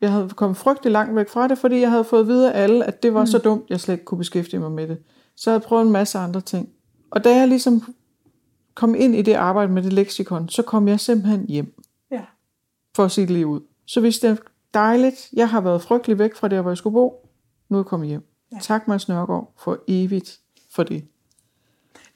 Jeg 0.00 0.12
havde 0.12 0.28
kommet 0.28 0.56
frygtelig 0.56 0.92
langt 0.92 1.16
væk 1.16 1.28
fra 1.28 1.48
det, 1.48 1.58
fordi 1.58 1.80
jeg 1.80 1.90
havde 1.90 2.04
fået 2.04 2.20
at 2.20 2.26
vide 2.26 2.52
af 2.52 2.62
alle, 2.62 2.84
at 2.84 3.02
det 3.02 3.14
var 3.14 3.20
mm. 3.20 3.26
så 3.26 3.38
dumt, 3.38 3.70
jeg 3.70 3.80
slet 3.80 3.94
ikke 3.94 4.04
kunne 4.04 4.18
beskæftige 4.18 4.60
mig 4.60 4.72
med 4.72 4.88
det. 4.88 4.98
Så 5.36 5.50
jeg 5.50 5.54
havde 5.54 5.66
prøvet 5.66 5.86
en 5.86 5.92
masse 5.92 6.18
andre 6.18 6.40
ting. 6.40 6.68
Og 7.10 7.24
da 7.24 7.36
jeg 7.36 7.48
ligesom 7.48 7.94
kom 8.74 8.94
ind 8.94 9.14
i 9.14 9.22
det 9.22 9.34
arbejde 9.34 9.72
med 9.72 9.82
det 9.82 9.92
leksikon, 9.92 10.48
så 10.48 10.62
kom 10.62 10.88
jeg 10.88 11.00
simpelthen 11.00 11.46
hjem. 11.48 11.82
Ja. 12.10 12.24
For 12.96 13.04
at 13.04 13.10
sige 13.10 13.26
det 13.26 13.32
lige 13.32 13.46
ud. 13.46 13.60
Så 13.86 14.00
hvis 14.00 14.18
det 14.18 14.30
er 14.30 14.36
dejligt, 14.74 15.28
jeg 15.32 15.48
har 15.48 15.60
været 15.60 15.82
frygtelig 15.82 16.18
væk 16.18 16.34
fra 16.34 16.48
der, 16.48 16.60
hvor 16.60 16.70
jeg 16.70 16.76
skulle 16.76 16.94
bo, 16.94 17.28
nu 17.68 17.76
er 17.76 17.80
jeg 17.80 17.86
kommet 17.86 18.08
hjem. 18.08 18.22
Ja. 18.52 18.58
Tak 18.60 18.88
Mads 18.88 19.08
Nørgaard 19.08 19.52
for 19.58 19.78
evigt 19.88 20.38
for 20.74 20.82
det. 20.82 21.04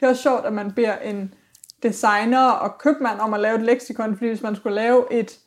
Det 0.00 0.06
er 0.06 0.08
også 0.08 0.22
sjovt, 0.22 0.44
at 0.46 0.52
man 0.52 0.72
beder 0.72 0.96
en 0.96 1.34
designer 1.82 2.48
og 2.48 2.78
købmand 2.78 3.20
om 3.20 3.34
at 3.34 3.40
lave 3.40 3.56
et 3.56 3.62
leksikon, 3.62 4.16
fordi 4.16 4.28
hvis 4.28 4.42
man 4.42 4.56
skulle 4.56 4.74
lave 4.74 5.12
et, 5.12 5.38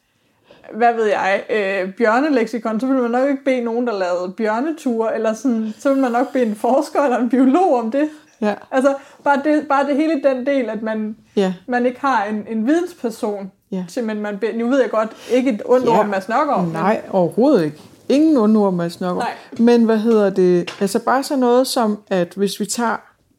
hvad 0.73 0.93
ved 0.93 1.05
jeg, 1.05 1.43
øh, 1.49 1.93
bjørneleksikon, 1.93 2.79
så 2.79 2.87
ville 2.87 3.01
man 3.01 3.11
nok 3.11 3.29
ikke 3.29 3.43
bede 3.43 3.61
nogen, 3.61 3.87
der 3.87 3.99
lavede 3.99 4.33
bjørneture, 4.37 5.15
eller 5.15 5.33
sådan, 5.33 5.73
så 5.77 5.89
ville 5.89 6.01
man 6.01 6.11
nok 6.11 6.33
bede 6.33 6.45
en 6.45 6.55
forsker 6.55 7.01
eller 7.01 7.17
en 7.17 7.29
biolog 7.29 7.75
om 7.75 7.91
det. 7.91 8.09
Ja. 8.41 8.53
Altså, 8.71 8.95
bare 9.23 9.41
det, 9.43 9.67
bare 9.67 9.87
det 9.87 9.95
hele 9.95 10.21
den 10.23 10.45
del, 10.45 10.69
at 10.69 10.81
man, 10.81 11.15
ja. 11.35 11.53
man 11.67 11.85
ikke 11.85 11.99
har 12.01 12.23
en, 12.25 12.45
en 12.49 12.67
vidensperson 12.67 13.51
Ja. 13.71 13.85
Simpelthen, 13.87 14.23
man 14.23 14.37
bliver, 14.37 14.53
nu 14.57 14.69
ved 14.69 14.81
jeg 14.81 14.89
godt, 14.89 15.09
ikke 15.31 15.49
et 15.51 15.61
ondt 15.65 15.85
Ja. 15.85 15.99
ord, 15.99 16.07
man 16.07 16.21
snakker 16.21 16.53
om. 16.53 16.63
men- 16.63 16.73
Nej, 16.73 17.01
overhovedet 17.11 17.65
ikke. 17.65 17.77
Ingen 18.09 18.37
ondord 18.37 18.73
med 18.73 18.89
snakker. 18.89 19.21
Nej. 19.21 19.31
Men 19.59 19.83
hvad 19.85 19.97
hedder 19.97 20.29
det? 20.29 20.71
Altså 20.81 20.99
bare 20.99 21.23
så 21.23 21.35
noget 21.35 21.67
som, 21.67 21.97
at 22.07 22.33
hvis 22.35 22.59
vi 22.59 22.65
tager 22.65 22.95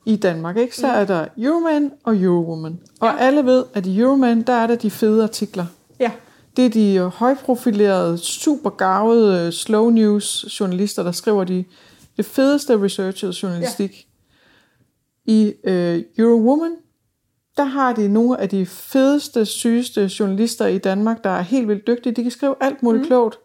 i 0.06 0.16
Danmark, 0.16 0.56
ikke, 0.56 0.76
så 0.76 0.86
er 0.86 1.04
der 1.04 1.24
Euroman 1.38 1.92
og 2.04 2.16
Eurowoman. 2.16 2.78
Og 3.00 3.08
Ja. 3.08 3.14
alle 3.18 3.44
ved, 3.46 3.64
at 3.74 3.86
i 3.86 4.00
Euroman, 4.00 4.42
der 4.42 4.52
er 4.52 4.66
der 4.66 4.74
de 4.74 4.90
fede 4.90 5.22
artikler. 5.22 5.66
Ja, 6.00 6.10
Det 6.56 6.66
er 6.66 6.70
de 6.70 6.94
øh, 6.94 7.06
højprofilerede, 7.06 8.18
super 8.18 8.70
gavede 8.70 9.46
øh, 9.46 9.52
slow 9.52 9.90
news 9.90 10.46
journalister, 10.60 11.02
der 11.02 11.12
skriver 11.12 11.44
de, 11.44 11.64
det 12.16 12.24
fedeste 12.26 12.82
researchet 12.82 13.42
journalistik. 13.42 14.06
I 15.24 15.54
øh, 15.64 16.02
Eurowoman, 16.18 16.76
der 17.56 17.64
har 17.64 17.92
de 17.92 18.08
nogle 18.08 18.40
af 18.40 18.48
de 18.48 18.66
fedeste, 18.66 19.46
sygeste 19.46 20.10
journalister 20.20 20.66
i 20.66 20.78
Danmark, 20.78 21.24
der 21.24 21.30
er 21.30 21.42
helt 21.42 21.68
vildt 21.68 21.86
dygtige. 21.86 22.12
De 22.12 22.22
kan 22.22 22.30
skrive 22.30 22.54
alt 22.60 22.82
muligt 22.82 23.02
mm. 23.02 23.06
klogt, 23.06 23.38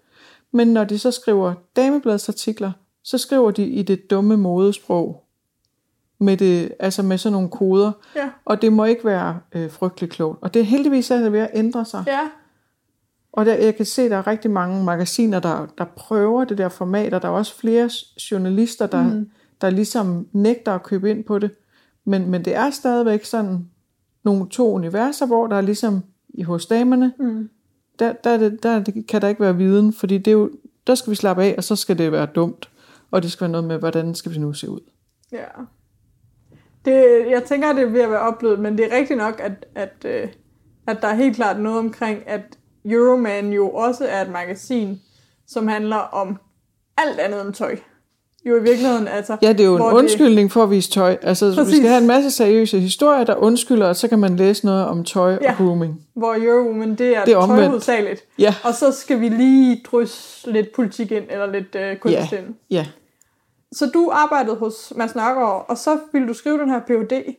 men 0.52 0.68
når 0.68 0.84
de 0.84 1.00
så 1.00 1.12
skriver 1.12 1.54
damebladsartikler, 1.76 2.72
så 3.04 3.18
skriver 3.18 3.52
de 3.52 3.66
i 3.66 3.82
det 3.82 4.10
dumme 4.10 4.38
modesprog. 4.38 5.22
Med, 6.20 6.38
det, 6.38 6.72
altså 6.80 7.04
med 7.04 7.18
sådan 7.18 7.34
nogle 7.34 7.50
koder. 7.50 7.92
ja, 8.16 8.30
Og 8.46 8.62
det 8.62 8.74
må 8.74 8.86
ikke 8.86 9.06
være 9.06 9.40
øh, 9.56 9.72
frygteligt 9.72 10.14
klogt. 10.14 10.44
Og 10.44 10.54
det 10.54 10.60
er 10.60 10.64
heldigvis 10.64 11.08
det 11.08 11.32
ved 11.32 11.40
at 11.40 11.50
ændre 11.54 11.86
sig. 11.86 12.04
ja. 12.08 12.30
Og 13.36 13.46
der, 13.46 13.54
jeg 13.54 13.76
kan 13.76 13.86
se, 13.86 14.02
at 14.02 14.12
der 14.12 14.18
er 14.18 14.28
rigtig 14.28 14.52
mange 14.52 14.84
magasiner, 14.84 15.40
der, 15.40 15.68
der 15.78 15.86
prøver 15.86 16.46
det 16.46 16.58
der 16.58 16.70
format, 16.70 17.14
og 17.14 17.22
der 17.22 17.28
er 17.28 17.32
også 17.32 17.56
flere 17.56 17.90
journalister, 18.32 18.88
der, 18.88 19.04
mm. 19.04 19.30
der 19.62 19.70
ligesom 19.70 20.28
nægter 20.32 20.72
at 20.72 20.84
købe 20.84 21.12
ind 21.12 21.24
på 21.24 21.40
det. 21.40 21.52
Men, 22.06 22.30
men 22.30 22.46
det 22.46 22.56
er 22.56 22.70
stadigvæk 22.70 23.26
sådan 23.26 23.66
nogle 24.24 24.50
to 24.50 24.74
universer, 24.74 25.26
hvor 25.26 25.48
der 25.48 25.56
er 25.56 25.62
ligesom 25.62 26.04
i 26.30 26.42
hos 26.44 26.66
damerne, 26.66 27.14
Mm. 27.20 27.50
der, 28.00 28.14
der, 28.14 28.30
er 28.30 28.50
der 28.50 28.70
er 28.70 28.80
det- 28.80 29.08
kan 29.08 29.22
der 29.22 29.28
ikke 29.28 29.42
være 29.42 29.56
viden, 29.58 29.94
fordi 29.94 30.18
det 30.18 30.28
er 30.28 30.32
jo, 30.32 30.52
der 30.88 30.96
skal 30.96 31.12
vi 31.12 31.16
slappe 31.16 31.44
af, 31.44 31.56
og 31.58 31.64
så 31.64 31.76
skal 31.76 31.98
det 31.98 32.12
være 32.12 32.26
dumt. 32.26 32.70
Og 33.12 33.24
det 33.24 33.32
skal 33.32 33.42
være 33.46 33.52
noget 33.52 33.68
med, 33.68 33.78
hvordan 33.78 34.16
skal 34.16 34.32
vi 34.32 34.38
nu 34.38 34.54
se 34.54 34.70
ud. 34.70 34.80
Ja. 35.32 35.46
Det, 36.86 37.26
jeg 37.30 37.44
tænker, 37.44 37.74
det 37.74 37.84
er 37.84 37.90
ved 37.90 38.02
at 38.02 38.10
være 38.12 38.20
oplevet, 38.20 38.60
men 38.60 38.78
det 38.78 38.86
er 38.94 38.98
rigtigt 38.98 39.18
nok, 39.18 39.40
at, 39.44 39.66
at, 39.76 39.94
øh, 40.06 40.28
at 40.88 40.98
der 41.02 41.08
er 41.08 41.16
helt 41.16 41.36
klart 41.36 41.60
noget 41.60 41.80
omkring, 41.80 42.28
at 42.28 42.58
Euroman 42.86 43.54
jo 43.54 43.70
også 43.70 44.06
er 44.08 44.22
et 44.22 44.32
magasin, 44.32 45.02
som 45.48 45.68
handler 45.68 45.96
om 45.98 46.38
alt 46.98 47.20
andet 47.20 47.46
end 47.46 47.54
tøj. 47.54 47.78
Jo 48.46 48.56
i 48.56 48.62
virkeligheden, 48.64 49.08
altså... 49.08 49.38
Ja, 49.42 49.50
det 49.54 49.60
er 49.60 49.66
jo 49.66 49.72
en 49.76 49.78
hvor 49.82 49.90
det- 49.90 49.98
undskyldning 49.98 50.52
for 50.52 50.64
at 50.64 50.72
vise 50.72 50.92
tøj. 50.92 51.18
Altså, 51.22 51.54
Præcis. 51.56 51.72
vi 51.72 51.78
skal 51.78 51.90
have 51.90 52.02
en 52.02 52.08
masse 52.08 52.32
seriøse 52.32 52.80
historier, 52.80 53.24
der 53.24 53.36
undskylder, 53.36 53.88
og 53.88 53.96
så 53.96 54.08
kan 54.08 54.20
man 54.20 54.36
læse 54.36 54.66
noget 54.66 54.86
om 54.86 55.04
tøj 55.04 55.38
ja. 55.42 55.52
Og 55.52 55.58
grooming. 55.58 56.02
Hvor 56.16 56.36
Eurowoman, 56.40 56.90
det 56.96 57.02
er, 57.02 57.06
Det 57.08 57.18
er 57.18 57.26
det 57.26 57.34
er 57.34 57.38
omvendt. 57.38 57.62
tøj 57.62 57.68
hovedsageligt. 57.70 58.24
Ja, 58.40 58.56
Og 58.64 58.74
så 58.74 58.92
skal 58.92 59.22
vi 59.22 59.30
lige 59.30 59.82
drysse 59.92 60.52
lidt 60.52 60.68
politik 60.76 61.12
ind, 61.12 61.24
eller 61.30 61.52
lidt 61.52 61.76
øh, 61.76 61.98
kunst 61.98 62.16
Ja. 62.32 62.38
ind. 62.38 62.46
ja. 62.72 62.86
Så 63.72 63.86
du 63.94 64.10
arbejdede 64.14 64.56
hos 64.56 64.94
Mads 64.96 65.16
Nørgaard, 65.16 65.66
og 65.70 65.78
så 65.78 65.98
ville 66.14 66.28
du 66.28 66.34
skrive 66.34 66.58
den 66.60 66.70
her 66.70 66.80
PhD. 66.80 67.36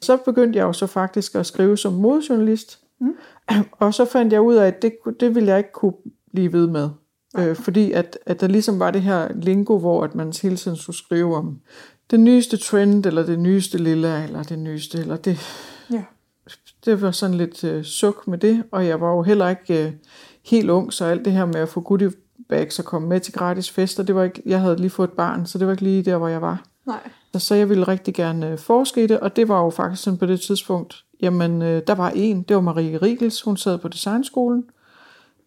Så 0.00 0.16
begyndte 0.16 0.58
jeg 0.58 0.64
jo 0.64 0.72
så 0.72 0.86
faktisk 0.86 1.34
at 1.34 1.46
skrive 1.46 1.76
som 1.76 1.92
modejournalist. 1.92 2.78
Mm. 3.00 3.14
Og 3.78 3.94
så 3.94 4.04
fandt 4.04 4.32
jeg 4.32 4.40
ud 4.40 4.54
af, 4.54 4.66
at 4.66 4.82
det, 4.82 4.92
det 5.20 5.34
ville 5.34 5.48
jeg 5.48 5.58
ikke 5.58 5.72
kunne 5.72 5.92
blive 6.34 6.52
ved 6.52 6.66
med. 6.66 6.88
Øh, 7.38 7.56
fordi 7.56 7.92
at, 7.92 8.18
at 8.26 8.40
der 8.40 8.46
ligesom 8.46 8.78
var 8.78 8.90
det 8.90 9.02
her 9.02 9.28
lingo, 9.34 9.78
hvor 9.78 10.04
at 10.04 10.14
man 10.14 10.32
hele 10.42 10.56
tiden 10.56 10.76
skulle 10.76 10.96
skrive 10.96 11.36
om 11.36 11.60
det 12.10 12.20
nyeste 12.20 12.56
trend, 12.56 13.06
eller 13.06 13.26
det 13.26 13.38
nyeste 13.38 13.78
lille, 13.78 14.24
eller 14.24 14.42
det 14.42 14.58
nyeste, 14.58 14.98
eller 14.98 15.16
det, 15.16 15.38
Ja. 15.92 16.02
det 16.84 17.02
var 17.02 17.10
sådan 17.10 17.36
lidt 17.36 17.64
øh, 17.64 17.84
suk 17.84 18.26
med 18.28 18.38
det. 18.38 18.64
Og 18.70 18.86
jeg 18.86 19.00
var 19.00 19.10
jo 19.10 19.22
heller 19.22 19.48
ikke 19.48 19.86
øh, 19.86 19.92
helt 20.44 20.70
ung, 20.70 20.92
så 20.92 21.04
alt 21.04 21.24
det 21.24 21.32
her 21.32 21.44
med 21.44 21.56
at 21.56 21.68
få 21.68 21.80
goodie 21.80 22.12
bags 22.48 22.78
og 22.78 22.84
komme 22.84 23.08
med 23.08 23.20
til 23.20 23.32
gratis 23.32 23.70
fester, 23.70 24.02
det 24.02 24.14
var 24.14 24.24
ikke, 24.24 24.42
jeg 24.46 24.60
havde 24.60 24.76
lige 24.76 24.90
fået 24.90 25.08
et 25.08 25.14
barn, 25.16 25.46
så 25.46 25.58
det 25.58 25.66
var 25.66 25.72
ikke 25.72 25.82
lige 25.84 26.02
der, 26.02 26.16
hvor 26.18 26.28
jeg 26.28 26.42
var. 26.42 26.64
Nej. 26.86 27.10
Så 27.38 27.54
jeg 27.54 27.68
ville 27.68 27.88
rigtig 27.88 28.14
gerne 28.14 28.50
øh, 28.50 28.58
forske 28.58 29.04
i 29.04 29.06
det, 29.06 29.20
og 29.20 29.36
det 29.36 29.48
var 29.48 29.64
jo 29.64 29.70
faktisk 29.70 30.02
sådan 30.02 30.18
på 30.18 30.26
det 30.26 30.40
tidspunkt, 30.40 31.04
jamen 31.22 31.62
øh, 31.62 31.82
der 31.86 31.94
var 31.94 32.10
en, 32.14 32.42
det 32.42 32.56
var 32.56 32.62
Marie 32.62 32.98
Rigels, 33.02 33.42
hun 33.42 33.56
sad 33.56 33.78
på 33.78 33.88
designskolen, 33.88 34.64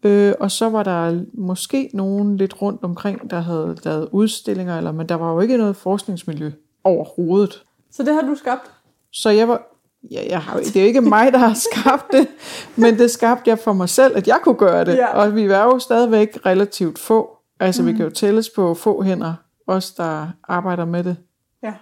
øh, 0.03 0.33
og 0.39 0.51
så 0.51 0.69
var 0.69 0.83
der 0.83 1.21
måske 1.33 1.89
nogen 1.93 2.37
lidt 2.37 2.61
rundt 2.61 2.83
omkring, 2.83 3.29
der 3.29 3.39
havde 3.39 3.77
lavet 3.83 4.09
udstillinger, 4.11 4.77
eller, 4.77 4.91
men 4.91 5.09
der 5.09 5.15
var 5.15 5.33
jo 5.33 5.39
ikke 5.39 5.57
noget 5.57 5.75
forskningsmiljø 5.75 6.51
overhovedet. 6.83 7.63
Så 7.91 8.03
det 8.03 8.13
har 8.13 8.21
du 8.21 8.35
skabt. 8.35 8.71
Så 9.11 9.29
jeg 9.29 9.47
var, 9.47 9.67
ja, 10.11 10.25
jeg 10.29 10.41
har, 10.41 10.59
det 10.59 10.75
er 10.75 10.81
jo 10.81 10.87
ikke 10.87 11.01
mig, 11.01 11.31
der 11.31 11.37
har 11.37 11.53
skabt 11.71 12.11
det, 12.11 12.27
men 12.75 12.97
det 12.97 13.11
skabte 13.11 13.49
jeg 13.49 13.59
for 13.59 13.73
mig 13.73 13.89
selv, 13.89 14.17
at 14.17 14.27
jeg 14.27 14.39
kunne 14.43 14.55
gøre 14.55 14.85
det, 14.85 14.95
Ja. 14.95 15.17
og 15.17 15.35
vi 15.35 15.49
var 15.49 15.63
jo 15.63 15.79
stadigvæk 15.79 16.37
relativt 16.45 16.99
få, 16.99 17.37
altså 17.59 17.81
mm. 17.81 17.87
vi 17.87 17.93
kan 17.93 18.05
jo 18.05 18.09
tælles 18.11 18.49
på 18.49 18.73
få 18.73 19.01
hænder, 19.03 19.33
os 19.67 19.91
der 19.91 20.27
arbejder 20.43 20.85
med 20.85 21.03
det. 21.03 21.17
Ja. 21.63 21.73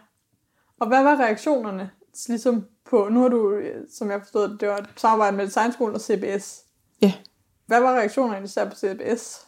Og 0.80 0.88
hvad 0.88 1.04
var 1.04 1.16
reaktionerne? 1.16 1.90
Ligesom 2.28 2.66
på, 2.90 3.08
nu 3.12 3.22
har 3.22 3.30
du, 3.30 3.52
øh, 3.52 3.76
som 3.94 4.12
jeg 4.12 4.20
forstod, 4.22 4.58
det 4.58 4.68
var 4.68 4.78
et 4.78 4.86
samarbejde 4.96 5.38
med 5.38 5.46
Designskolen 5.46 5.96
og 5.96 6.02
CBS. 6.02 6.62
Ja. 7.02 7.14
Hvad 7.68 7.80
var 7.80 7.96
reaktionerne 7.96 8.46
især 8.46 8.66
på 8.70 8.76
CBS? 8.76 9.48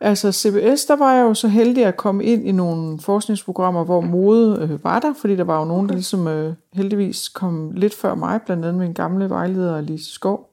Altså 0.00 0.32
CBS, 0.32 0.84
der 0.84 0.96
var 0.96 1.14
jeg 1.14 1.22
jo 1.22 1.34
så 1.34 1.48
heldig 1.48 1.84
at 1.84 1.96
komme 1.96 2.24
ind 2.24 2.48
i 2.48 2.52
nogle 2.52 3.00
forskningsprogrammer, 3.00 3.84
hvor 3.84 4.00
mode 4.00 4.58
øh, 4.60 4.84
var 4.84 5.00
der, 5.00 5.14
fordi 5.14 5.36
der 5.36 5.44
var 5.44 5.58
jo 5.58 5.64
nogen, 5.64 5.88
der 5.88 5.94
ligesom 5.94 6.28
øh, 6.28 6.54
heldigvis 6.72 7.28
kom 7.28 7.72
lidt 7.72 7.94
før 7.94 8.14
mig, 8.14 8.40
blandt 8.42 8.64
andet 8.64 8.80
min 8.80 8.92
gamle 8.92 9.30
vejleder 9.30 9.80
Lise 9.80 10.12
Skov. 10.12 10.50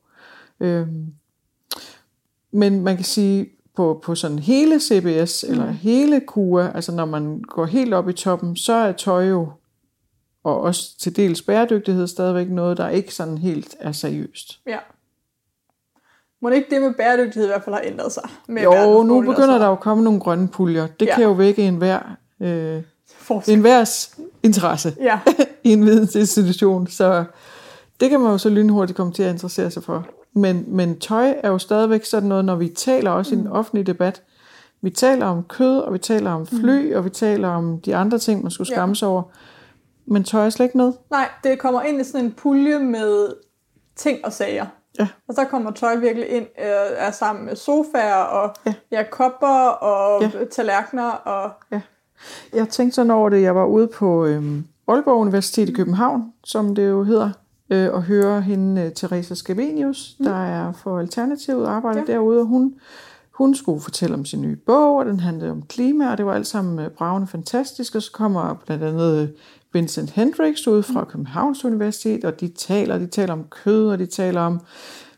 Øhm, 0.59 1.05
men 2.51 2.83
man 2.83 2.95
kan 2.95 3.05
sige, 3.05 3.49
på, 3.75 4.01
på 4.03 4.15
sådan 4.15 4.39
hele 4.39 4.79
CBS, 4.79 5.45
mm. 5.47 5.53
eller 5.53 5.71
hele 5.71 6.19
KUA, 6.19 6.71
altså 6.75 6.91
når 6.91 7.05
man 7.05 7.41
går 7.41 7.65
helt 7.65 7.93
op 7.93 8.09
i 8.09 8.13
toppen, 8.13 8.55
så 8.55 8.73
er 8.73 8.91
tøj 8.91 9.27
jo, 9.27 9.51
og 10.43 10.61
også 10.61 10.97
til 10.97 11.15
dels 11.15 11.41
bæredygtighed, 11.41 12.07
stadigvæk 12.07 12.49
noget, 12.49 12.77
der 12.77 12.89
ikke 12.89 13.15
sådan 13.15 13.37
helt 13.37 13.75
er 13.79 13.91
seriøst. 13.91 14.59
Ja. 14.67 14.77
Må 16.41 16.49
det 16.49 16.55
ikke 16.55 16.67
det 16.69 16.81
med 16.81 16.93
bæredygtighed 16.93 17.43
i 17.47 17.47
hvert 17.51 17.63
fald 17.63 17.75
har 17.75 17.81
ændret 17.85 18.11
sig? 18.11 18.23
Med 18.47 18.63
Jo, 18.63 19.03
nu 19.03 19.21
begynder 19.21 19.57
der 19.57 19.65
jo 19.65 19.71
at 19.71 19.79
komme 19.79 20.03
nogle 20.03 20.19
grønne 20.19 20.47
puljer. 20.47 20.87
Det 20.99 21.05
Ja. 21.05 21.15
kan 21.15 21.23
jo 21.23 21.31
vække 21.31 21.61
enhver, 21.63 21.99
øh, 22.41 22.81
enhvers 23.47 24.17
interesse 24.43 24.95
Ja, 25.01 25.19
i 25.63 25.73
en 25.73 25.85
vidensinstitution, 25.85 26.87
så 26.87 27.23
det 27.99 28.09
kan 28.09 28.19
man 28.19 28.31
jo 28.31 28.37
så 28.37 28.49
lynhurtigt 28.49 28.97
komme 28.97 29.13
til 29.13 29.23
at 29.23 29.31
interessere 29.33 29.71
sig 29.71 29.83
for. 29.83 30.07
Men, 30.33 30.63
men 30.67 30.99
tøj 30.99 31.33
er 31.43 31.49
jo 31.49 31.57
stadigvæk 31.57 32.05
sådan 32.05 32.29
noget, 32.29 32.45
når 32.45 32.55
vi 32.55 32.67
taler 32.69 33.11
også 33.11 33.35
mm. 33.35 33.41
i 33.41 33.43
den 33.43 33.51
offentlige 33.51 33.83
debat. 33.83 34.21
Vi 34.81 34.89
taler 34.89 35.25
om 35.25 35.43
kød, 35.43 35.79
og 35.79 35.93
vi 35.93 35.97
taler 35.97 36.31
om 36.31 36.47
fly, 36.47 36.89
mm. 36.91 36.97
og 36.97 37.05
vi 37.05 37.09
taler 37.09 37.47
om 37.47 37.79
de 37.81 37.95
andre 37.95 38.17
ting, 38.19 38.41
man 38.41 38.51
skulle 38.51 38.67
Ja. 38.71 38.75
skamme 38.75 38.95
sig 38.95 39.07
over. 39.07 39.23
Men 40.05 40.23
tøj 40.23 40.45
er 40.45 40.49
slet 40.49 40.65
ikke 40.65 40.77
med. 40.77 40.93
nej, 41.11 41.29
det 41.43 41.59
kommer 41.59 41.81
ind 41.81 42.01
i 42.01 42.03
sådan 42.03 42.25
en 42.25 42.31
pulje 42.31 42.79
med 42.79 43.27
ting 43.95 44.25
og 44.25 44.33
sager. 44.33 44.65
Ja. 44.99 45.07
Og 45.27 45.35
så 45.35 45.45
kommer 45.45 45.71
tøj 45.71 45.95
virkelig 45.95 46.27
ind, 46.29 46.45
øh, 46.59 46.65
er 46.97 47.11
sammen 47.11 47.45
med 47.45 47.55
sofaer 47.55 48.15
og 48.15 48.55
Ja. 48.65 48.73
ja. 48.91 48.97
Ja, 48.97 49.03
kopper 49.11 49.67
og 49.67 50.21
Ja. 50.21 50.31
ja. 50.39 50.45
tallerkener 50.45 51.09
og 51.11 51.51
Jeg 52.53 52.69
tænkte 52.69 52.95
sådan 52.95 53.11
over 53.11 53.29
det, 53.29 53.41
jeg 53.41 53.55
var 53.55 53.65
ude 53.65 53.87
på 53.87 54.25
øhm, 54.25 54.65
Aalborg 54.87 55.17
Universitet 55.17 55.69
i 55.69 55.73
København, 55.73 56.33
som 56.43 56.75
det 56.75 56.89
jo 56.89 57.03
hedder, 57.03 57.29
øh, 57.69 57.93
og 57.93 58.03
høre 58.03 58.41
hende, 58.41 58.81
øh, 58.81 58.91
Teresa 58.91 59.35
Scavenius, 59.35 60.15
mm. 60.19 60.25
der 60.25 60.43
er 60.45 60.71
for 60.71 60.99
Alternativet 60.99 61.67
arbejder 61.67 61.99
ja. 61.99 62.05
Ja. 62.07 62.13
derude, 62.13 62.39
og 62.39 62.45
hun, 62.45 62.73
hun 63.31 63.55
skulle 63.55 63.81
fortælle 63.81 64.15
om 64.15 64.25
sin 64.25 64.41
nye 64.41 64.55
bog, 64.55 64.97
og 64.97 65.05
den 65.05 65.19
handlede 65.19 65.51
om 65.51 65.61
klima, 65.61 66.11
og 66.11 66.17
det 66.17 66.25
var 66.25 66.33
alt 66.33 66.47
sammen 66.47 66.79
øh, 66.79 66.89
bravende 66.89 67.27
fantastisk, 67.27 67.95
og 67.95 68.01
så 68.01 68.11
kommer 68.11 68.53
blandt 68.65 68.83
andet 68.83 69.33
Vincent 69.73 70.09
Hendricks 70.11 70.67
ud 70.67 70.83
fra 70.83 71.03
Københavns 71.05 71.65
Universitet, 71.65 72.25
og 72.25 72.39
de 72.39 72.47
taler, 72.47 72.97
de 72.97 73.07
taler 73.07 73.33
om 73.33 73.43
kød, 73.49 73.87
og 73.89 73.99
de 73.99 74.05
taler 74.05 74.41
om 74.41 74.59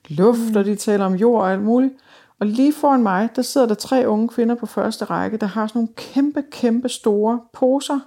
luft, 0.07 0.39
mm. 0.51 0.55
og 0.55 0.65
de 0.65 0.75
taler 0.75 1.05
om 1.05 1.13
jord 1.13 1.41
og 1.41 1.51
alt 1.51 1.61
muligt. 1.63 1.93
Og 2.39 2.47
lige 2.47 2.73
foran 2.73 3.03
mig, 3.03 3.29
der 3.35 3.41
sidder 3.41 3.67
der 3.67 3.75
tre 3.75 4.07
unge 4.07 4.27
kvinder 4.29 4.55
på 4.55 4.65
første 4.65 5.05
række, 5.05 5.37
der 5.37 5.45
har 5.47 5.67
sådan 5.67 5.79
nogle 5.79 5.93
kæmpe, 5.95 6.43
kæmpe 6.51 6.89
store 6.89 7.39
poser 7.53 7.99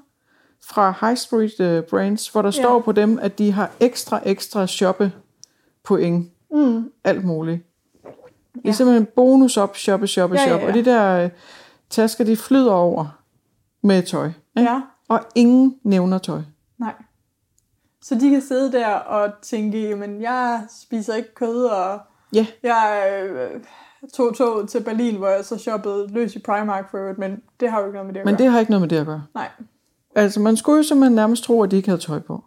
fra 0.65 0.95
High 1.01 1.17
Street 1.17 1.79
uh, 1.79 1.89
Brands, 1.91 2.29
hvor 2.29 2.43
der 2.43 2.49
ja. 2.55 2.59
Ja. 2.59 2.63
står 2.63 2.81
på 2.81 2.93
dem, 2.93 3.19
at 3.23 3.39
de 3.39 3.53
har 3.53 3.71
ekstra, 3.81 4.21
ekstra 4.25 4.67
shoppe 4.67 5.13
point. 5.85 6.31
mm, 6.53 6.91
Alt 7.05 7.25
muligt. 7.25 7.63
Det 8.03 8.61
er 8.65 8.69
Ja. 8.69 8.73
simpelthen 8.73 9.07
bonus 9.17 9.57
op, 9.57 9.77
shoppe, 9.77 10.07
shoppe, 10.07 10.37
Ja, 10.37 10.43
ja, 10.43 10.49
shoppe. 10.49 10.65
ja. 10.65 10.69
Og 10.71 10.75
de 10.75 10.85
der 10.85 11.25
øh, 11.25 11.31
tasker, 11.91 12.25
de 12.25 12.37
flyder 12.37 12.73
over 12.73 13.07
med 13.83 14.03
tøj. 14.03 14.27
Ikke? 14.27 14.71
ja, 14.71 14.81
Og 15.09 15.21
ingen 15.35 15.77
nævner 15.83 16.19
tøj. 16.19 16.41
nej. 16.79 16.95
Så 18.03 18.15
de 18.15 18.31
kan 18.31 18.41
sidde 18.43 18.73
der 18.73 18.89
og 18.95 19.33
tænke, 19.43 19.95
men 19.97 20.23
jeg 20.23 20.63
spiser 20.83 21.15
ikke 21.15 21.35
kød, 21.35 21.65
og 21.65 21.99
Ja, 22.33 22.47
jeg 22.63 23.13
øh, 23.23 23.61
tog 24.15 24.37
toget 24.37 24.69
til 24.69 24.83
Berlin, 24.83 25.17
hvor 25.17 25.29
jeg 25.29 25.45
så 25.45 25.59
shoppede 25.59 26.07
løs 26.09 26.37
i 26.37 26.39
Primark 26.39 26.91
for 26.91 26.99
øvrigt, 26.99 27.19
men 27.19 27.43
det 27.61 27.71
har 27.71 27.81
jo 27.81 27.87
ikke 27.87 27.93
noget 27.95 28.07
med 28.07 28.15
det 28.15 28.21
at 28.21 28.27
men 28.27 28.35
gøre. 28.37 28.45
det 28.45 28.53
har 28.53 28.61
ikke 28.61 28.71
noget 28.73 28.81
med 28.81 28.89
det 28.89 28.97
at 28.97 29.07
gøre. 29.07 29.25
Nej, 29.35 29.49
Altså, 30.15 30.41
man 30.41 30.57
skulle 30.57 30.77
jo 30.77 30.83
simpelthen 30.83 31.15
nærmest 31.17 31.45
tro, 31.45 31.63
at 31.63 31.71
de 31.71 31.77
ikke 31.77 31.89
havde 31.89 32.01
tøj 32.01 32.19
på. 32.21 32.45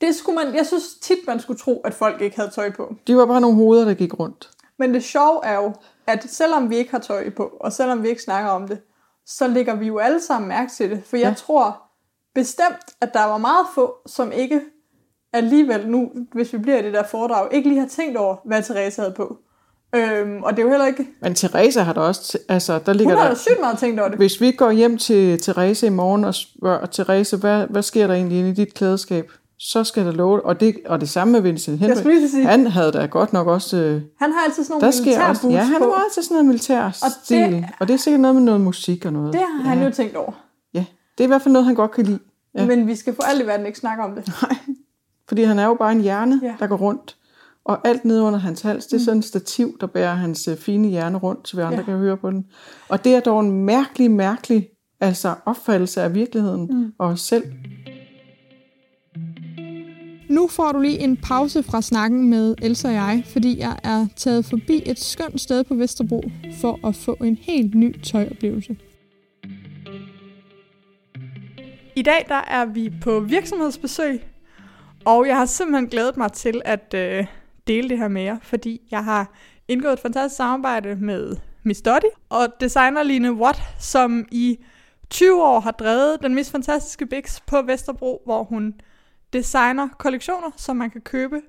Det 0.00 0.14
skulle 0.14 0.36
man, 0.44 0.54
jeg 0.54 0.66
synes 0.66 0.94
tit, 1.02 1.18
man 1.26 1.40
skulle 1.40 1.58
tro, 1.58 1.80
at 1.84 1.94
folk 1.94 2.20
ikke 2.20 2.36
havde 2.36 2.50
tøj 2.50 2.70
på. 2.70 2.94
De 3.06 3.16
var 3.16 3.26
bare 3.26 3.40
nogle 3.40 3.56
hoveder, 3.56 3.84
der 3.84 3.94
gik 3.94 4.18
rundt. 4.20 4.50
Men 4.78 4.94
det 4.94 5.04
sjove 5.04 5.40
er 5.44 5.54
jo, 5.54 5.72
at 6.06 6.24
selvom 6.30 6.70
vi 6.70 6.76
ikke 6.76 6.90
har 6.90 6.98
tøj 6.98 7.30
på, 7.30 7.42
og 7.60 7.72
selvom 7.72 8.02
vi 8.02 8.08
ikke 8.08 8.22
snakker 8.22 8.50
om 8.50 8.68
det, 8.68 8.80
så 9.26 9.46
lægger 9.48 9.74
vi 9.74 9.86
jo 9.86 9.98
alle 9.98 10.20
sammen 10.20 10.48
mærke 10.48 10.72
til 10.72 10.90
det. 10.90 11.02
For 11.06 11.16
jeg 11.16 11.28
Ja. 11.28 11.34
tror 11.34 11.82
bestemt, 12.34 12.84
at 13.00 13.10
der 13.14 13.24
var 13.24 13.38
meget 13.38 13.66
få, 13.74 13.94
som 14.06 14.32
ikke 14.32 14.60
alligevel 15.32 15.88
nu, 15.88 16.10
hvis 16.32 16.52
vi 16.52 16.58
bliver 16.58 16.78
i 16.78 16.82
det 16.82 16.92
der 16.92 17.02
foredrag, 17.06 17.48
ikke 17.54 17.68
lige 17.68 17.80
har 17.80 17.88
tænkt 17.88 18.16
over, 18.16 18.36
hvad 18.44 18.62
Therese 18.62 19.00
havde 19.00 19.14
på. 19.16 19.36
Øhm, 19.94 20.42
og 20.42 20.52
det 20.52 20.58
er 20.58 20.62
jo 20.62 20.68
heller 20.70 20.86
ikke... 20.86 21.06
Men 21.22 21.34
Therese 21.34 21.80
har 21.82 21.92
der 21.92 22.00
også, 22.00 22.38
altså 22.48 22.78
der 22.86 22.92
ligger 22.92 23.14
Hun 23.14 23.18
har 23.18 23.28
der, 23.28 23.34
da 23.34 23.40
sygt 23.40 23.60
meget 23.60 23.78
tænkt 23.78 24.00
over 24.00 24.08
det. 24.08 24.18
hvis 24.18 24.40
vi 24.40 24.52
går 24.52 24.70
hjem 24.70 24.98
til 24.98 25.40
Therese 25.42 25.86
i 25.86 25.90
morgen 25.90 26.24
og 26.24 26.34
spørger, 26.34 26.86
Therese, 26.86 27.36
hvad, 27.36 27.66
hvad 27.66 27.82
sker 27.82 28.06
der 28.06 28.14
egentlig 28.14 28.38
inde 28.38 28.50
i 28.50 28.54
dit 28.54 28.74
klædeskab? 28.74 29.32
Så 29.64 29.84
skal 29.84 30.06
der 30.06 30.12
love, 30.12 30.46
og 30.46 30.60
det, 30.60 30.76
og 30.86 31.00
det 31.00 31.08
samme 31.08 31.32
med 31.32 31.40
Vincent 31.40 31.80
sige, 32.30 32.44
Han 32.46 32.66
havde 32.66 32.92
da 32.92 33.06
godt 33.06 33.32
nok 33.32 33.46
også, 33.46 33.76
øh, 33.76 34.02
han 34.18 34.32
har 34.32 34.40
altid 34.44 34.64
sådan 34.64 34.80
nogle 34.80 34.92
sker 34.92 35.04
militærboots 35.04 35.38
også, 35.44 35.48
ja, 35.50 35.62
han 35.64 35.80
på. 35.80 35.86
var 35.86 35.94
altid 36.08 36.22
sådan 36.22 36.34
noget 36.34 36.46
militær 36.46 36.84
Og 36.84 36.94
stil, 37.24 37.38
det- 37.52 37.64
og 37.80 37.88
det 37.88 37.94
er 37.94 37.98
sikkert 37.98 38.20
noget 38.20 38.34
med 38.34 38.42
noget 38.42 38.60
musik 38.60 39.04
og 39.04 39.12
noget. 39.12 39.32
Det 39.32 39.40
har 39.40 39.62
han 39.68 39.78
ja. 39.78 39.84
jo 39.84 39.90
tænkt 39.90 40.16
over. 40.16 40.32
Ja, 40.74 40.84
det 41.18 41.24
er 41.24 41.24
i 41.24 41.26
hvert 41.26 41.42
fald 41.42 41.52
noget, 41.52 41.66
han 41.66 41.74
godt 41.74 41.90
kan 41.90 42.04
lide. 42.04 42.18
Ja. 42.54 42.66
Men 42.66 42.86
vi 42.86 42.96
skal 42.96 43.14
for 43.14 43.22
alt 43.22 43.42
i 43.42 43.46
verden 43.46 43.66
ikke 43.66 43.78
snakke 43.78 44.02
om 44.04 44.14
det. 44.14 44.32
Fordi 45.28 45.42
han 45.42 45.58
er 45.58 45.64
jo 45.66 45.74
bare 45.74 45.92
en 45.92 46.00
hjerne, 46.00 46.40
Ja. 46.42 46.54
der 46.58 46.66
går 46.66 46.76
rundt. 46.76 47.16
Og 47.64 47.88
alt 47.88 48.04
nede 48.04 48.22
under 48.22 48.38
hans 48.38 48.60
hals, 48.60 48.86
det 48.86 49.00
er 49.00 49.04
sådan 49.04 49.18
et 49.18 49.24
stativ, 49.24 49.76
der 49.80 49.86
bærer 49.86 50.14
hans 50.14 50.48
øh, 50.48 50.56
fine 50.56 50.88
hjerne 50.88 51.18
rundt, 51.18 51.48
så 51.48 51.56
vi 51.56 51.62
andre 51.62 51.78
ja. 51.78 51.82
kan 51.84 51.94
høre 51.98 52.16
på 52.16 52.30
den. 52.30 52.46
Og 52.88 53.04
det 53.04 53.14
er 53.14 53.20
dog 53.20 53.40
en 53.40 53.52
mærkelig, 53.64 54.10
mærkelig 54.10 54.68
altså 55.00 55.34
opfattelse 55.46 56.02
af 56.02 56.14
virkeligheden 56.14 56.66
mm. 56.70 56.92
og 56.98 57.08
os 57.08 57.20
selv. 57.20 57.42
Nu 60.28 60.48
får 60.48 60.72
du 60.72 60.80
lige 60.80 60.98
en 60.98 61.16
pause 61.16 61.62
fra 61.62 61.82
snakken 61.82 62.30
med 62.30 62.54
Elsa 62.62 62.88
og 62.88 62.94
jeg, 62.94 63.24
fordi 63.26 63.58
jeg 63.58 63.78
er 63.84 64.06
taget 64.16 64.44
forbi 64.44 64.82
et 64.86 64.98
skønt 64.98 65.40
sted 65.40 65.64
på 65.64 65.74
Vesterbro 65.74 66.22
for 66.60 66.88
at 66.88 66.96
få 66.96 67.16
en 67.20 67.38
helt 67.40 67.74
ny 67.74 68.00
tøjoplevelse. 68.02 68.76
I 71.96 72.02
dag 72.02 72.24
der 72.28 72.44
er 72.48 72.64
vi 72.64 72.92
på 73.02 73.20
virksomhedsbesøg, 73.20 74.22
og 75.04 75.26
jeg 75.26 75.36
har 75.36 75.46
simpelthen 75.46 75.88
glædet 75.88 76.16
mig 76.16 76.32
til 76.32 76.62
at 76.64 76.94
øh, 76.94 77.26
dele 77.66 77.88
det 77.88 77.98
her 77.98 78.08
med 78.08 78.22
jer, 78.22 78.36
fordi 78.42 78.80
jeg 78.90 79.04
har 79.04 79.32
indgået 79.68 79.92
et 79.92 80.00
fantastisk 80.00 80.36
samarbejde 80.36 80.96
med 80.96 81.36
Miss 81.62 81.82
Dotty 81.82 82.06
og 82.28 82.46
designer 82.60 83.02
Line 83.02 83.32
Watt, 83.32 83.62
som 83.80 84.26
i 84.30 84.58
20 85.10 85.42
år 85.42 85.60
har 85.60 85.70
drevet 85.70 86.22
den 86.22 86.34
mest 86.34 86.50
fantastiske 86.50 87.06
Bix 87.06 87.40
på 87.46 87.62
Vesterbro, 87.62 88.22
hvor 88.24 88.44
hun 88.44 88.74
designer 89.32 89.88
kollektioner, 89.98 90.50
som 90.56 90.76
man 90.76 90.90
kan 90.90 91.00
købe, 91.00 91.42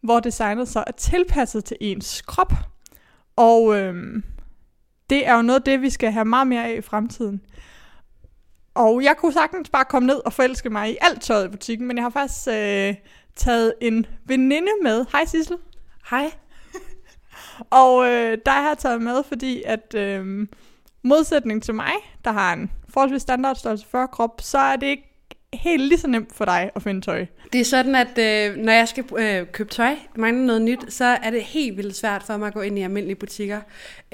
hvor 0.00 0.20
designet 0.20 0.68
så 0.68 0.84
er 0.86 0.92
tilpasset 0.92 1.64
til 1.64 1.76
ens 1.80 2.22
krop. 2.22 2.52
Og 3.36 3.76
øhm, 3.76 4.24
det 5.10 5.26
er 5.26 5.36
jo 5.36 5.42
noget 5.42 5.60
af 5.60 5.64
det, 5.64 5.82
vi 5.82 5.90
skal 5.90 6.12
have 6.12 6.24
meget 6.24 6.46
mere 6.46 6.66
af 6.66 6.76
i 6.78 6.80
fremtiden. 6.80 7.40
Og 8.74 9.02
jeg 9.02 9.16
kunne 9.16 9.32
sagtens 9.32 9.70
bare 9.70 9.84
komme 9.84 10.06
ned 10.06 10.20
og 10.24 10.32
forelske 10.32 10.70
mig 10.70 10.90
i 10.92 10.96
alt 11.00 11.22
tøjet 11.22 11.46
i 11.46 11.50
butikken, 11.50 11.86
men 11.86 11.96
jeg 11.96 12.04
har 12.04 12.10
faktisk 12.10 12.48
øh, 12.48 12.94
taget 13.36 13.74
en 13.80 14.06
veninde 14.24 14.72
med. 14.82 15.06
Hej 15.12 15.24
Sissel. 15.24 15.56
Hej. 16.10 16.30
Og 17.82 18.04
øh, 18.04 18.38
der 18.46 18.52
har 18.52 18.68
jeg 18.68 18.78
taget 18.78 19.02
med, 19.02 19.22
fordi 19.22 19.62
at 19.66 19.94
øh, 19.94 20.48
modsætning 21.02 21.62
til 21.62 21.74
mig, 21.74 21.92
der 22.24 22.32
har 22.32 22.52
en 22.52 22.70
forholdsvis 22.88 23.22
standardstørrelse 23.22 23.86
40 23.86 24.08
krop, 24.08 24.40
så 24.40 24.58
er 24.58 24.76
det 24.76 24.86
ikke 24.86 25.15
helt 25.60 25.82
lige 25.82 25.98
så 25.98 26.08
nemt 26.08 26.34
for 26.34 26.44
dig 26.44 26.70
at 26.76 26.82
finde 26.82 27.00
tøj. 27.00 27.26
Det 27.52 27.60
er 27.60 27.64
sådan, 27.64 27.94
at 27.94 28.18
øh, 28.18 28.56
når 28.56 28.72
jeg 28.72 28.88
skal 28.88 29.04
øh, 29.18 29.46
købe 29.52 29.70
tøj, 29.70 29.94
mangler 30.16 30.46
noget 30.46 30.62
nyt, 30.62 30.92
så 30.92 31.04
er 31.04 31.30
det 31.30 31.42
helt 31.42 31.76
vildt 31.76 31.96
svært 31.96 32.22
for 32.22 32.36
mig 32.36 32.46
at 32.46 32.54
gå 32.54 32.60
ind 32.60 32.78
i 32.78 32.82
almindelige 32.82 33.16
butikker. 33.16 33.60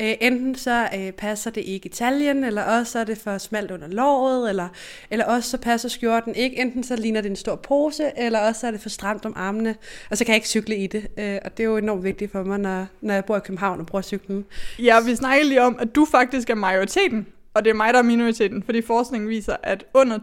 Øh, 0.00 0.14
enten 0.20 0.54
så 0.54 0.88
øh, 0.98 1.12
passer 1.12 1.50
det 1.50 1.60
ikke 1.60 1.86
i 1.86 1.88
taljen, 1.88 2.44
eller 2.44 2.62
også 2.62 2.92
så 2.92 2.98
er 2.98 3.04
det 3.04 3.18
for 3.18 3.38
smalt 3.38 3.70
under 3.70 3.88
låret, 3.88 4.48
eller, 4.48 4.68
eller 5.10 5.24
også 5.24 5.50
så 5.50 5.58
passer 5.58 5.88
skjorten 5.88 6.34
ikke. 6.34 6.60
Enten 6.60 6.82
så 6.84 6.96
ligner 6.96 7.20
det 7.20 7.30
en 7.30 7.36
stor 7.36 7.56
pose, 7.56 8.10
eller 8.16 8.38
også 8.38 8.60
så 8.60 8.66
er 8.66 8.70
det 8.70 8.80
for 8.80 8.88
stramt 8.88 9.24
om 9.24 9.32
armene, 9.36 9.74
og 10.10 10.16
så 10.16 10.24
kan 10.24 10.32
jeg 10.32 10.36
ikke 10.36 10.48
cykle 10.48 10.76
i 10.76 10.86
det. 10.86 11.06
Øh, 11.18 11.38
og 11.44 11.56
det 11.56 11.62
er 11.62 11.68
jo 11.68 11.76
enormt 11.76 12.04
vigtigt 12.04 12.32
for 12.32 12.42
mig, 12.42 12.58
når, 12.58 12.86
når 13.00 13.14
jeg 13.14 13.24
bor 13.24 13.36
i 13.36 13.40
København 13.40 13.80
og 13.80 13.86
bruger 13.86 14.02
cyklen. 14.02 14.44
Ja, 14.78 15.00
vi 15.00 15.14
snakker 15.14 15.44
lige 15.44 15.62
om, 15.62 15.76
at 15.80 15.94
du 15.94 16.06
faktisk 16.10 16.50
er 16.50 16.54
majoriteten, 16.54 17.26
og 17.54 17.64
det 17.64 17.70
er 17.70 17.74
mig, 17.74 17.92
der 17.92 17.98
er 17.98 18.02
minoriteten, 18.02 18.62
fordi 18.62 18.82
forskningen 18.82 19.28
viser, 19.30 19.56
at 19.62 19.84
under 19.94 20.18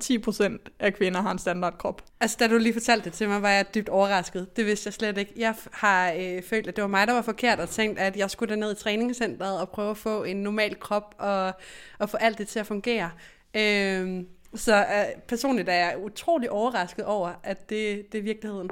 10% 0.65 0.75
af 0.79 0.93
kvinder 0.93 1.21
har 1.21 1.31
en 1.31 1.39
standardkrop. 1.39 2.01
Altså, 2.19 2.37
da 2.39 2.47
du 2.47 2.57
lige 2.57 2.73
fortalte 2.73 3.05
det 3.05 3.13
til 3.13 3.29
mig, 3.29 3.41
var 3.41 3.49
jeg 3.49 3.65
dybt 3.75 3.89
overrasket. 3.89 4.57
Det 4.57 4.65
vidste 4.65 4.87
jeg 4.87 4.93
slet 4.93 5.17
ikke. 5.17 5.33
Jeg 5.37 5.55
har 5.71 6.13
øh, 6.17 6.43
følt, 6.43 6.67
at 6.67 6.75
det 6.75 6.81
var 6.81 6.87
mig, 6.87 7.07
der 7.07 7.13
var 7.13 7.21
forkert, 7.21 7.59
og 7.59 7.69
tænkt, 7.69 7.99
at 7.99 8.17
jeg 8.17 8.31
skulle 8.31 8.55
ned 8.55 8.71
i 8.71 8.75
træningscenteret 8.75 9.61
og 9.61 9.69
prøve 9.69 9.89
at 9.89 9.97
få 9.97 10.23
en 10.23 10.37
normal 10.37 10.79
krop 10.79 11.15
og, 11.17 11.53
og 11.99 12.09
få 12.09 12.17
alt 12.17 12.37
det 12.37 12.47
til 12.47 12.59
at 12.59 12.67
fungere. 12.67 13.11
Øh, 13.53 14.23
så 14.55 14.75
øh, 14.75 15.21
personligt 15.27 15.69
er 15.69 15.73
jeg 15.73 15.95
utrolig 16.03 16.51
overrasket 16.51 17.05
over, 17.05 17.31
at 17.43 17.69
det, 17.69 18.11
det 18.11 18.17
er 18.17 18.23
virkeligheden. 18.23 18.69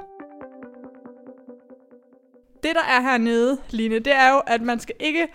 Det, 2.62 2.74
der 2.74 2.84
er 2.88 3.00
hernede, 3.00 3.58
Line, 3.70 3.98
det 3.98 4.12
er 4.12 4.32
jo, 4.32 4.38
at 4.38 4.62
man 4.62 4.80
skal 4.80 4.94
ikke 5.00 5.28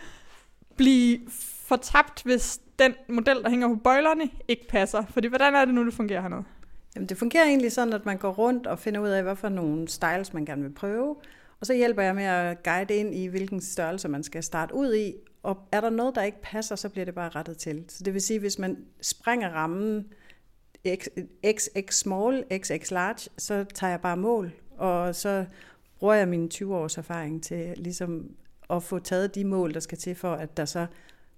blive 0.77 1.19
fortabt, 1.67 2.23
hvis 2.23 2.59
den 2.79 2.93
model, 3.09 3.43
der 3.43 3.49
hænger 3.49 3.67
på 3.67 3.75
bøjlerne, 3.75 4.29
ikke 4.47 4.67
passer. 4.67 5.03
Fordi 5.09 5.27
hvordan 5.27 5.55
er 5.55 5.65
det 5.65 5.73
nu, 5.73 5.85
det 5.85 5.93
fungerer 5.93 6.21
hernede? 6.21 6.43
Jamen, 6.95 7.09
det 7.09 7.17
fungerer 7.17 7.45
egentlig 7.45 7.71
sådan, 7.71 7.93
at 7.93 8.05
man 8.05 8.17
går 8.17 8.31
rundt 8.31 8.67
og 8.67 8.79
finder 8.79 8.99
ud 8.99 9.09
af, 9.09 9.23
hvad 9.23 9.35
for 9.35 9.49
nogle 9.49 9.87
styles 9.87 10.33
man 10.33 10.45
gerne 10.45 10.61
vil 10.61 10.73
prøve. 10.73 11.15
Og 11.59 11.65
så 11.65 11.73
hjælper 11.73 12.01
jeg 12.01 12.15
med 12.15 12.23
at 12.23 12.63
guide 12.63 12.95
ind 12.95 13.15
i, 13.15 13.25
hvilken 13.25 13.61
størrelse 13.61 14.07
man 14.07 14.23
skal 14.23 14.43
starte 14.43 14.75
ud 14.75 14.95
i. 14.95 15.13
Og 15.43 15.57
er 15.71 15.81
der 15.81 15.89
noget, 15.89 16.15
der 16.15 16.23
ikke 16.23 16.41
passer, 16.41 16.75
så 16.75 16.89
bliver 16.89 17.05
det 17.05 17.15
bare 17.15 17.29
rettet 17.29 17.57
til. 17.57 17.85
Så 17.87 18.03
det 18.03 18.13
vil 18.13 18.21
sige, 18.21 18.39
hvis 18.39 18.59
man 18.59 18.77
springer 19.01 19.49
rammen 19.49 20.07
XX 21.45 21.93
small, 21.95 22.43
XX 22.51 22.91
large, 22.91 23.29
så 23.37 23.65
tager 23.73 23.91
jeg 23.91 24.01
bare 24.01 24.17
mål. 24.17 24.51
Og 24.77 25.15
så 25.15 25.45
bruger 25.99 26.13
jeg 26.13 26.27
min 26.27 26.49
20 26.49 26.75
års 26.75 26.97
erfaring 26.97 27.43
til 27.43 27.73
ligesom 27.77 28.29
at 28.69 28.83
få 28.83 28.99
taget 28.99 29.35
de 29.35 29.45
mål, 29.45 29.73
der 29.73 29.79
skal 29.79 29.97
til 29.97 30.15
for, 30.15 30.33
at 30.33 30.57
der 30.57 30.65
så 30.65 30.85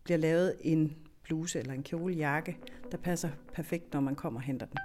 bliver 0.03 0.17
lavet 0.17 0.55
en 0.61 0.95
bluse 1.25 1.59
eller 1.59 1.73
en 1.73 1.83
kjolejakke, 1.83 2.57
der 2.91 2.97
passer 2.97 3.29
perfekt, 3.53 3.93
når 3.93 3.99
man 4.01 4.15
kommer 4.15 4.39
og 4.39 4.43
henter 4.43 4.65
den. 4.65 4.77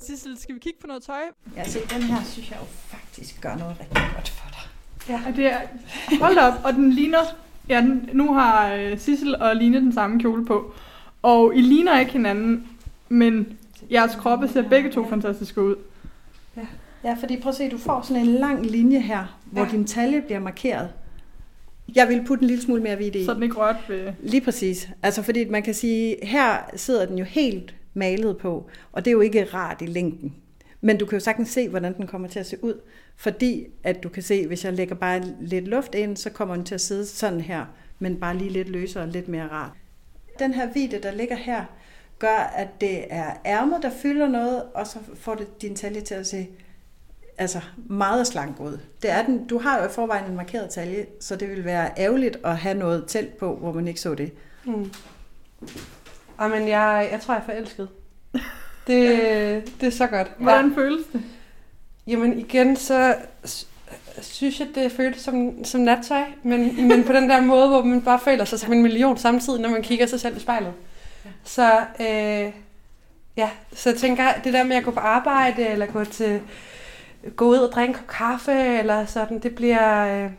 Sissel, 0.00 0.38
skal 0.38 0.54
vi 0.54 0.60
kigge 0.60 0.78
på 0.80 0.86
noget 0.86 1.02
tøj? 1.02 1.20
Ja, 1.56 1.64
se, 1.64 1.78
den 1.94 2.02
her 2.02 2.22
synes 2.24 2.50
jeg 2.50 2.58
jo 2.60 2.66
faktisk 2.66 3.40
gør 3.40 3.56
noget 3.56 3.76
rigtig 3.80 4.02
godt 4.14 4.28
for 4.28 4.48
dig. 4.50 4.68
Ja, 5.08 5.32
det 5.36 5.52
er... 5.52 5.60
Hold 6.20 6.38
op, 6.38 6.54
og 6.64 6.72
den 6.72 6.90
ligner... 6.90 7.18
Ja, 7.68 7.80
den, 7.80 8.10
nu 8.12 8.34
har 8.34 8.72
øh, 8.74 8.98
Sissel 8.98 9.36
og 9.36 9.56
Line 9.56 9.80
den 9.80 9.92
samme 9.92 10.20
kjole 10.20 10.46
på. 10.46 10.74
Og 11.22 11.52
I 11.56 11.60
ligner 11.60 12.00
ikke 12.00 12.12
hinanden, 12.12 12.66
men 13.08 13.58
jeres 13.90 14.14
kroppe 14.14 14.48
ser 14.48 14.68
begge 14.68 14.92
to 14.92 15.08
fantastiske 15.08 15.62
ud. 15.62 15.76
Ja, 17.04 17.16
fordi 17.20 17.40
prøv 17.40 17.50
at 17.50 17.56
se, 17.56 17.70
du 17.70 17.78
får 17.78 18.02
sådan 18.02 18.22
en 18.22 18.28
lang 18.28 18.66
linje 18.66 19.00
her, 19.00 19.38
hvor 19.44 19.62
Ja. 19.62 19.66
ja. 19.66 19.72
din 19.72 19.84
talje 19.86 20.22
bliver 20.22 20.40
markeret. 20.40 20.90
Jeg 21.94 22.08
vil 22.08 22.24
putte 22.26 22.42
en 22.42 22.48
lille 22.48 22.62
smule 22.62 22.82
mere 22.82 22.96
hvidt 22.96 23.14
i. 23.14 23.24
Så 23.24 23.34
den 23.34 23.42
ikke 23.42 23.56
rørt 23.56 23.76
ved... 23.88 24.12
Lige 24.22 24.40
præcis. 24.40 24.88
Altså 25.02 25.22
fordi 25.22 25.44
man 25.44 25.62
kan 25.62 25.74
sige, 25.74 26.16
her 26.22 26.70
sidder 26.76 27.06
den 27.06 27.18
jo 27.18 27.24
helt 27.24 27.74
malet 27.94 28.38
på, 28.38 28.68
og 28.92 29.04
det 29.04 29.10
er 29.10 29.12
jo 29.12 29.20
ikke 29.20 29.44
rart 29.44 29.82
i 29.82 29.86
længden. 29.86 30.34
Men 30.80 30.98
du 30.98 31.06
kan 31.06 31.16
jo 31.16 31.20
sagtens 31.20 31.48
se, 31.48 31.68
hvordan 31.68 31.96
den 31.96 32.06
kommer 32.06 32.28
til 32.28 32.38
at 32.38 32.46
se 32.46 32.64
ud, 32.64 32.80
fordi 33.16 33.66
at 33.84 34.02
du 34.02 34.08
kan 34.08 34.22
se, 34.22 34.46
hvis 34.46 34.64
jeg 34.64 34.72
lægger 34.72 34.94
bare 34.94 35.22
lidt 35.40 35.68
luft 35.68 35.94
ind, 35.94 36.16
så 36.16 36.30
kommer 36.30 36.54
den 36.54 36.64
til 36.64 36.74
at 36.74 36.80
sidde 36.80 37.06
sådan 37.06 37.40
her, 37.40 37.64
men 37.98 38.20
bare 38.20 38.36
lige 38.36 38.50
lidt 38.50 38.68
løsere 38.68 39.02
og 39.02 39.08
lidt 39.08 39.28
mere 39.28 39.48
rart. 39.48 39.70
Den 40.38 40.54
her 40.54 40.72
vidde, 40.72 40.98
der 40.98 41.10
ligger 41.12 41.36
her, 41.36 41.64
gør, 42.18 42.52
at 42.56 42.68
det 42.80 43.04
er 43.10 43.32
ærmet, 43.46 43.82
der 43.82 43.90
fylder 44.02 44.28
noget, 44.28 44.62
og 44.74 44.86
så 44.86 44.98
får 45.14 45.34
det 45.34 45.62
din 45.62 45.76
talje 45.76 46.00
til 46.00 46.14
at 46.14 46.26
se 46.26 46.46
altså 47.38 47.60
meget 47.76 48.26
slank 48.26 48.60
ud. 48.60 48.78
Det 49.02 49.10
er 49.10 49.22
den, 49.22 49.46
du 49.46 49.58
har 49.58 49.78
jo 49.78 49.84
i 49.84 49.88
forvejen 49.88 50.30
en 50.30 50.36
markeret 50.36 50.70
talje, 50.70 51.06
så 51.20 51.36
det 51.36 51.50
vil 51.50 51.64
være 51.64 51.90
ærgerligt 51.96 52.36
at 52.44 52.56
have 52.56 52.74
noget 52.74 53.04
telt 53.08 53.36
på, 53.36 53.56
hvor 53.56 53.72
man 53.72 53.88
ikke 53.88 54.00
så 54.00 54.14
det. 54.14 54.32
Mm. 54.64 54.92
Og 56.36 56.50
men 56.50 56.68
jeg, 56.68 57.08
jeg 57.12 57.20
tror, 57.20 57.34
jeg 57.34 57.40
er 57.40 57.44
forelsket. 57.44 57.88
Det, 58.86 59.80
det 59.80 59.86
er 59.86 59.90
så 59.90 60.06
godt. 60.06 60.30
Hvordan 60.38 60.74
føles 60.74 61.06
det? 61.12 61.22
Jamen 62.06 62.38
igen, 62.38 62.76
så 62.76 63.16
synes 64.22 64.60
jeg, 64.60 64.68
det 64.74 64.92
føles 64.92 65.20
som, 65.20 65.64
som 65.64 65.80
nattøj, 65.80 66.24
men, 66.42 66.60
men 66.88 67.04
på 67.04 67.12
den 67.12 67.30
der 67.30 67.40
måde, 67.40 67.68
hvor 67.68 67.82
man 67.82 68.02
bare 68.02 68.20
føler 68.20 68.44
sig 68.44 68.60
som 68.60 68.72
en 68.72 68.82
million 68.82 69.18
samtidig, 69.18 69.60
når 69.60 69.68
man 69.68 69.82
kigger 69.82 70.06
sig 70.06 70.20
selv 70.20 70.36
i 70.36 70.40
spejlet. 70.40 70.72
Så 71.44 71.80
øh, 72.00 72.52
ja, 73.36 73.50
så 73.72 73.90
jeg 73.90 73.98
tænker, 73.98 74.24
det 74.44 74.52
der 74.52 74.64
med 74.64 74.76
at 74.76 74.84
gå 74.84 74.90
på 74.90 75.00
arbejde, 75.00 75.66
eller 75.66 75.86
gå 75.86 76.04
til 76.04 76.40
gå 77.36 77.44
ud 77.44 77.56
og 77.56 77.72
drikke 77.72 77.90
en 77.90 77.94
kop 77.94 78.06
kaffe, 78.06 78.78
eller 78.78 79.06
sådan, 79.06 79.38
det 79.38 79.54
bliver, 79.54 80.24
øh, 80.24 80.30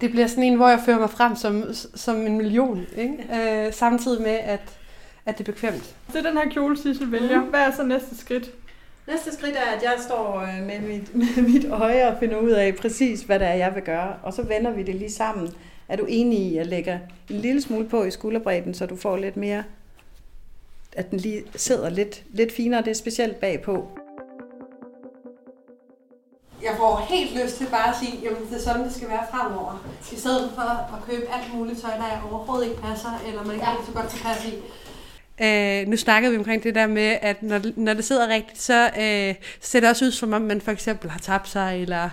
det 0.00 0.10
bliver 0.10 0.26
sådan 0.26 0.44
en, 0.44 0.56
hvor 0.56 0.68
jeg 0.68 0.80
fører 0.84 0.98
mig 0.98 1.10
frem 1.10 1.36
som, 1.36 1.64
som 1.94 2.16
en 2.16 2.36
million, 2.36 2.86
ikke? 2.96 3.66
Øh, 3.66 3.72
samtidig 3.72 4.22
med, 4.22 4.38
at, 4.42 4.60
at 5.26 5.38
det 5.38 5.48
er 5.48 5.52
bekvemt. 5.52 5.94
Det 6.12 6.26
er 6.26 6.30
den 6.30 6.38
her 6.38 6.50
kjole, 6.50 6.76
Sissel 6.76 7.12
vælger. 7.12 7.40
Hvad 7.40 7.60
er 7.60 7.70
så 7.70 7.82
næste 7.82 8.16
skridt? 8.16 8.50
Næste 9.08 9.32
skridt 9.32 9.56
er, 9.56 9.76
at 9.76 9.82
jeg 9.82 9.94
står 10.00 10.40
øh, 10.40 10.66
med 10.66 10.80
mit, 10.80 11.14
med 11.36 11.42
mit 11.52 11.64
øje 11.64 12.08
og 12.08 12.16
finder 12.20 12.36
ud 12.36 12.50
af 12.50 12.76
præcis, 12.76 13.20
hvad 13.20 13.38
det 13.38 13.48
er, 13.48 13.54
jeg 13.54 13.74
vil 13.74 13.82
gøre. 13.82 14.14
Og 14.22 14.32
så 14.32 14.42
vender 14.42 14.70
vi 14.70 14.82
det 14.82 14.94
lige 14.94 15.12
sammen. 15.12 15.48
Er 15.88 15.96
du 15.96 16.06
enig 16.08 16.38
i 16.38 16.56
at 16.56 16.66
lægge 16.66 17.00
en 17.30 17.36
lille 17.36 17.62
smule 17.62 17.88
på 17.88 18.04
i 18.04 18.10
skulderbredden, 18.10 18.74
så 18.74 18.86
du 18.86 18.96
får 18.96 19.16
lidt 19.16 19.36
mere, 19.36 19.64
at 20.96 21.10
den 21.10 21.18
lige 21.18 21.42
sidder 21.56 21.90
lidt, 21.90 22.22
lidt 22.30 22.52
finere. 22.52 22.82
Det 22.82 22.90
er 22.90 22.94
specielt 22.94 23.40
bagpå. 23.40 23.98
Jeg 26.62 26.74
får 26.76 27.06
helt 27.08 27.42
lyst 27.42 27.56
til 27.56 27.66
bare 27.66 27.88
at 27.88 27.94
sige, 28.02 28.28
at 28.28 28.36
det 28.50 28.56
er 28.56 28.62
sådan, 28.62 28.84
det 28.84 28.94
skal 28.94 29.08
være 29.08 29.26
fremover. 29.30 29.86
I 30.12 30.16
stedet 30.16 30.50
for 30.54 30.62
at 30.62 31.04
købe 31.08 31.26
alt 31.34 31.54
muligt 31.54 31.80
tøj, 31.80 31.90
der 31.90 32.28
overhovedet 32.30 32.68
ikke 32.68 32.82
passer, 32.82 33.22
eller 33.26 33.44
man 33.44 33.54
ikke 33.54 33.66
ja. 33.66 33.86
så 33.86 33.92
godt 33.92 34.08
tilpas 34.10 34.44
i. 34.44 34.54
Øh, 35.42 35.88
nu 35.88 35.96
snakkede 35.96 36.32
vi 36.32 36.38
omkring 36.38 36.62
det 36.62 36.74
der 36.74 36.86
med, 36.86 37.16
at 37.22 37.42
når, 37.42 37.60
når 37.76 37.94
det 37.94 38.04
sidder 38.04 38.28
rigtigt, 38.28 38.60
så 38.60 38.84
øh, 38.84 39.34
ser 39.60 39.80
det 39.80 39.88
også 39.88 40.04
ud, 40.04 40.10
som 40.10 40.32
om 40.32 40.42
man 40.42 40.60
for 40.60 40.70
eksempel 40.70 41.10
har 41.10 41.18
tabt 41.18 41.48
sig, 41.48 41.82
eller, 41.82 42.10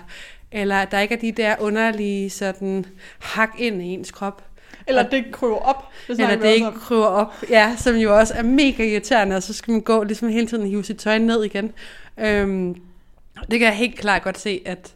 eller 0.52 0.84
der 0.84 1.00
ikke 1.00 1.14
er 1.14 1.18
de 1.18 1.32
der 1.32 1.54
underlige 1.60 2.30
sådan, 2.30 2.86
hak 3.18 3.50
ind 3.58 3.82
i 3.82 3.86
ens 3.86 4.10
krop. 4.10 4.44
Eller 4.86 5.02
det 5.02 5.12
ikke 5.12 5.32
kryver 5.32 5.58
op. 5.58 5.84
Det 6.08 6.20
eller 6.20 6.36
det 6.36 6.48
ikke 6.48 6.72
kryver 6.72 7.06
op, 7.06 7.34
ja, 7.50 7.74
som 7.78 7.96
jo 7.96 8.18
også 8.18 8.34
er 8.34 8.42
mega 8.42 8.84
irriterende, 8.84 9.36
og 9.36 9.42
så 9.42 9.52
skal 9.52 9.72
man 9.72 9.80
gå 9.80 10.02
ligesom 10.02 10.28
hele 10.28 10.46
tiden 10.46 10.66
hive 10.66 10.84
sit 10.84 10.96
tøj 10.96 11.18
ned 11.18 11.44
igen. 11.44 11.72
Øhm, 12.18 12.76
det 13.50 13.58
kan 13.58 13.68
jeg 13.68 13.76
helt 13.76 13.98
klart 13.98 14.22
godt 14.22 14.38
se, 14.38 14.62
at, 14.66 14.94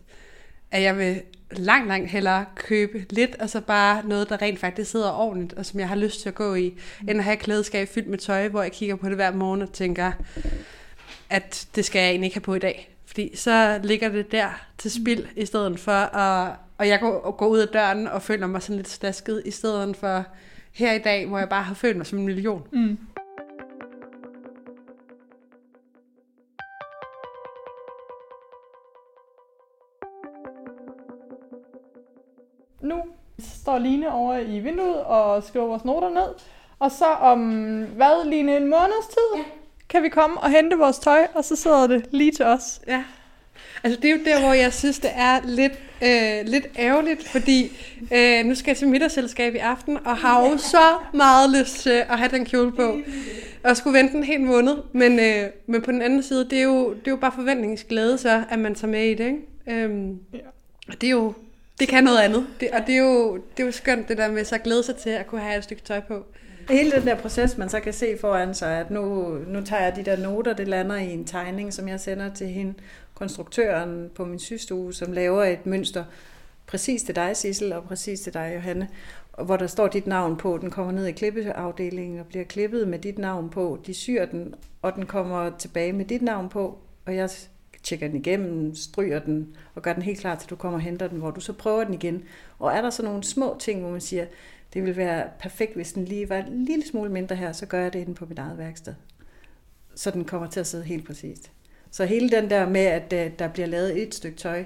at 0.70 0.82
jeg 0.82 0.98
vil 0.98 1.22
langt, 1.50 1.88
langt 1.88 2.10
hellere 2.10 2.44
købe 2.54 3.06
lidt, 3.10 3.36
og 3.40 3.50
så 3.50 3.60
bare 3.60 4.02
noget, 4.06 4.28
der 4.28 4.42
rent 4.42 4.58
faktisk 4.58 4.90
sidder 4.90 5.12
ordentligt, 5.12 5.52
og 5.52 5.66
som 5.66 5.80
jeg 5.80 5.88
har 5.88 5.96
lyst 5.96 6.20
til 6.20 6.28
at 6.28 6.34
gå 6.34 6.54
i, 6.54 6.78
mm. 7.00 7.08
end 7.08 7.18
at 7.18 7.24
have 7.24 7.34
et 7.34 7.40
klædeskab 7.40 7.88
fyldt 7.88 8.08
med 8.08 8.18
tøj, 8.18 8.48
hvor 8.48 8.62
jeg 8.62 8.72
kigger 8.72 8.96
på 8.96 9.08
det 9.08 9.16
hver 9.16 9.32
morgen 9.32 9.62
og 9.62 9.72
tænker, 9.72 10.12
at 11.30 11.66
det 11.74 11.84
skal 11.84 11.98
jeg 11.98 12.08
egentlig 12.08 12.26
ikke 12.26 12.36
have 12.36 12.42
på 12.42 12.54
i 12.54 12.58
dag. 12.58 12.90
Fordi 13.06 13.36
så 13.36 13.80
ligger 13.82 14.08
det 14.08 14.32
der 14.32 14.66
til 14.78 14.90
spild, 14.90 15.26
i 15.36 15.46
stedet 15.46 15.80
for 15.80 15.92
at 15.92 16.52
og 16.78 16.88
jeg 16.88 17.00
går, 17.00 17.30
går 17.30 17.46
ud 17.46 17.58
af 17.58 17.68
døren 17.68 18.08
og 18.08 18.22
føler 18.22 18.46
mig 18.46 18.62
sådan 18.62 18.76
lidt 18.76 18.88
stasket, 18.88 19.42
i 19.44 19.50
stedet 19.50 19.96
for 19.96 20.24
her 20.72 20.92
i 20.92 20.98
dag, 20.98 21.26
hvor 21.26 21.38
jeg 21.38 21.48
bare 21.48 21.62
har 21.62 21.74
følt 21.74 21.96
mig 21.96 22.06
som 22.06 22.18
en 22.18 22.24
million. 22.24 22.62
Mm. 22.72 22.98
Står 33.64 33.78
Line 33.78 34.12
over 34.12 34.38
i 34.38 34.58
vinduet 34.58 34.96
og 34.96 35.42
skriver 35.42 35.66
vores 35.66 35.84
noter 35.84 36.10
ned. 36.10 36.28
Og 36.78 36.90
så 36.90 37.04
om, 37.04 37.40
hvad, 37.96 38.30
Line, 38.30 38.56
en 38.56 38.70
måneds 38.70 39.06
tid, 39.06 39.36
ja. 39.36 39.42
kan 39.88 40.02
vi 40.02 40.08
komme 40.08 40.40
og 40.40 40.50
hente 40.50 40.78
vores 40.78 40.98
tøj, 40.98 41.26
og 41.34 41.44
så 41.44 41.56
sidder 41.56 41.86
det 41.86 42.06
lige 42.10 42.32
til 42.32 42.44
os. 42.44 42.80
Ja. 42.86 43.04
Altså 43.84 44.00
det 44.00 44.10
er 44.10 44.14
jo 44.14 44.20
der, 44.24 44.40
hvor 44.40 44.52
jeg 44.52 44.72
synes, 44.72 44.98
det 44.98 45.10
er 45.14 45.40
lidt, 45.44 45.72
øh, 46.02 46.52
lidt 46.52 46.66
ærgerligt, 46.78 47.28
fordi 47.28 47.72
øh, 48.12 48.44
nu 48.44 48.54
skal 48.54 48.70
jeg 48.70 48.76
til 48.76 48.88
middagsselskab 48.88 49.54
i 49.54 49.58
aften, 49.58 49.98
og 50.04 50.16
har 50.16 50.48
jo 50.48 50.56
så 50.56 50.96
meget 51.14 51.50
lyst 51.50 51.78
til 51.78 51.90
at 52.08 52.18
have 52.18 52.30
den 52.30 52.44
kjole 52.44 52.72
på. 52.72 52.96
Og 53.64 53.76
skulle 53.76 53.98
vente 53.98 54.14
en 54.14 54.24
hel 54.24 54.40
måned. 54.40 54.76
Men, 54.92 55.18
øh, 55.18 55.50
men 55.66 55.82
på 55.82 55.92
den 55.92 56.02
anden 56.02 56.22
side, 56.22 56.44
det 56.50 56.58
er, 56.58 56.62
jo, 56.62 56.90
det 56.90 57.06
er 57.06 57.10
jo 57.10 57.16
bare 57.16 57.32
forventningsglæde 57.32 58.18
så, 58.18 58.42
at 58.50 58.58
man 58.58 58.74
tager 58.74 58.90
med 58.90 59.04
i 59.04 59.14
det. 59.14 59.26
Ikke? 59.26 59.82
Øhm, 59.84 60.18
ja. 60.32 60.38
Og 60.88 61.00
det 61.00 61.06
er 61.06 61.10
jo 61.10 61.32
det 61.80 61.88
kan 61.88 62.04
noget 62.04 62.18
andet. 62.18 62.46
Det, 62.60 62.70
og 62.70 62.80
det 62.86 62.94
er, 62.94 62.98
jo, 62.98 63.34
det 63.36 63.62
er 63.62 63.66
jo 63.66 63.72
skønt, 63.72 64.08
det 64.08 64.18
der 64.18 64.30
med 64.30 64.44
så 64.44 64.54
at 64.54 64.62
glæde 64.62 64.82
sig 64.82 64.96
til 64.96 65.10
at 65.10 65.26
kunne 65.26 65.40
have 65.40 65.58
et 65.58 65.64
stykke 65.64 65.82
tøj 65.82 66.00
på. 66.00 66.24
Hele 66.70 66.90
den 66.90 67.06
der 67.06 67.14
proces, 67.14 67.58
man 67.58 67.68
så 67.68 67.80
kan 67.80 67.92
se 67.92 68.18
foran 68.20 68.54
sig, 68.54 68.78
at 68.80 68.90
nu, 68.90 69.30
nu 69.46 69.60
tager 69.60 69.82
jeg 69.82 69.96
de 69.96 70.04
der 70.04 70.16
noter, 70.16 70.52
det 70.52 70.68
lander 70.68 70.96
i 70.96 71.10
en 71.10 71.24
tegning, 71.24 71.74
som 71.74 71.88
jeg 71.88 72.00
sender 72.00 72.34
til 72.34 72.46
hende, 72.46 72.74
konstruktøren 73.14 74.10
på 74.14 74.24
min 74.24 74.38
systue, 74.38 74.94
som 74.94 75.12
laver 75.12 75.44
et 75.44 75.66
mønster 75.66 76.04
præcis 76.66 77.02
til 77.02 77.16
dig, 77.16 77.36
Sissel, 77.36 77.72
og 77.72 77.84
præcis 77.84 78.20
til 78.20 78.34
dig, 78.34 78.52
Johanne, 78.54 78.88
hvor 79.44 79.56
der 79.56 79.66
står 79.66 79.88
dit 79.88 80.06
navn 80.06 80.36
på. 80.36 80.58
Den 80.60 80.70
kommer 80.70 80.92
ned 80.92 81.06
i 81.06 81.12
klippeafdelingen 81.12 82.20
og 82.20 82.26
bliver 82.26 82.44
klippet 82.44 82.88
med 82.88 82.98
dit 82.98 83.18
navn 83.18 83.50
på. 83.50 83.78
De 83.86 83.94
syr 83.94 84.24
den, 84.24 84.54
og 84.82 84.94
den 84.94 85.06
kommer 85.06 85.50
tilbage 85.58 85.92
med 85.92 86.04
dit 86.04 86.22
navn 86.22 86.48
på, 86.48 86.78
og 87.06 87.16
jeg 87.16 87.30
tjekker 87.84 88.08
den 88.08 88.16
igennem, 88.16 88.74
stryger 88.74 89.18
den 89.18 89.56
og 89.74 89.82
gør 89.82 89.92
den 89.92 90.02
helt 90.02 90.20
klar 90.20 90.34
til 90.34 90.50
du 90.50 90.56
kommer 90.56 90.78
og 90.78 90.82
henter 90.82 91.08
den, 91.08 91.18
hvor 91.18 91.30
du 91.30 91.40
så 91.40 91.52
prøver 91.52 91.84
den 91.84 91.94
igen. 91.94 92.24
Og 92.58 92.72
er 92.72 92.80
der 92.82 92.90
så 92.90 93.02
nogle 93.02 93.24
små 93.24 93.56
ting, 93.60 93.80
hvor 93.80 93.90
man 93.90 94.00
siger, 94.00 94.26
det 94.74 94.84
vil 94.84 94.96
være 94.96 95.28
perfekt, 95.38 95.74
hvis 95.74 95.92
den 95.92 96.04
lige 96.04 96.28
var 96.28 96.36
en 96.36 96.64
lille 96.64 96.86
smule 96.86 97.10
mindre 97.10 97.36
her, 97.36 97.52
så 97.52 97.66
gør 97.66 97.80
jeg 97.80 97.92
det 97.92 97.98
inden 97.98 98.14
på 98.14 98.26
mit 98.26 98.38
eget 98.38 98.58
værksted. 98.58 98.94
Så 99.94 100.10
den 100.10 100.24
kommer 100.24 100.50
til 100.50 100.60
at 100.60 100.66
sidde 100.66 100.84
helt 100.84 101.06
præcist. 101.06 101.50
Så 101.90 102.04
hele 102.04 102.30
den 102.30 102.50
der 102.50 102.68
med, 102.68 102.84
at 102.84 103.12
øh, 103.12 103.30
der 103.38 103.48
bliver 103.48 103.66
lavet 103.66 104.02
et 104.02 104.14
stykke 104.14 104.36
tøj 104.36 104.64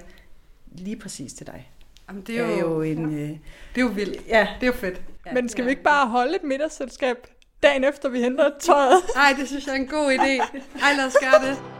lige 0.71 0.95
præcis 0.95 1.33
til 1.33 1.47
dig. 1.47 1.71
Jamen, 2.09 2.23
det 2.23 2.39
er 2.39 2.47
jo, 2.47 2.53
er 2.53 2.59
jo 2.59 2.81
en... 2.81 3.17
Ja. 3.17 3.23
Øh, 3.23 3.29
det 3.29 3.37
er 3.77 3.81
jo 3.81 3.87
vildt. 3.87 4.27
Ja. 4.27 4.47
Det 4.59 4.63
er 4.63 4.67
jo 4.67 4.73
fedt. 4.73 5.01
Ja, 5.25 5.33
Men 5.33 5.49
skal 5.49 5.61
ja. 5.61 5.65
vi 5.65 5.69
ikke 5.69 5.83
bare 5.83 6.07
holde 6.07 6.35
et 6.35 6.43
middagsselskab 6.43 7.17
dagen 7.63 7.83
efter, 7.83 8.09
vi 8.09 8.21
henter 8.21 8.49
tøjet? 8.59 9.01
Nej, 9.15 9.33
det 9.39 9.47
synes 9.47 9.67
jeg 9.67 9.71
er 9.71 9.79
en 9.79 9.87
god 9.87 10.11
idé. 10.11 10.57
Ej, 10.83 10.93
lad 10.97 11.05
os 11.05 11.17
gøre 11.21 11.49
det. 11.49 11.78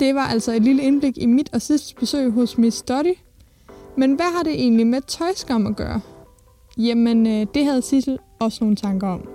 Det 0.00 0.14
var 0.14 0.26
altså 0.26 0.52
et 0.52 0.62
lille 0.62 0.82
indblik 0.82 1.18
i 1.18 1.26
mit 1.26 1.50
og 1.54 1.62
sidste 1.62 1.94
besøg 1.94 2.30
hos 2.30 2.58
Miss 2.58 2.76
Study. 2.76 3.14
Men 3.96 4.14
hvad 4.14 4.36
har 4.36 4.42
det 4.42 4.52
egentlig 4.52 4.86
med 4.86 5.00
tøjskam 5.00 5.66
at 5.66 5.76
gøre? 5.76 6.00
Jamen, 6.78 7.26
øh, 7.26 7.46
det 7.54 7.64
havde 7.64 7.82
Sissel 7.82 8.18
også 8.38 8.58
nogle 8.60 8.76
tanker 8.76 9.08
om. 9.08 9.28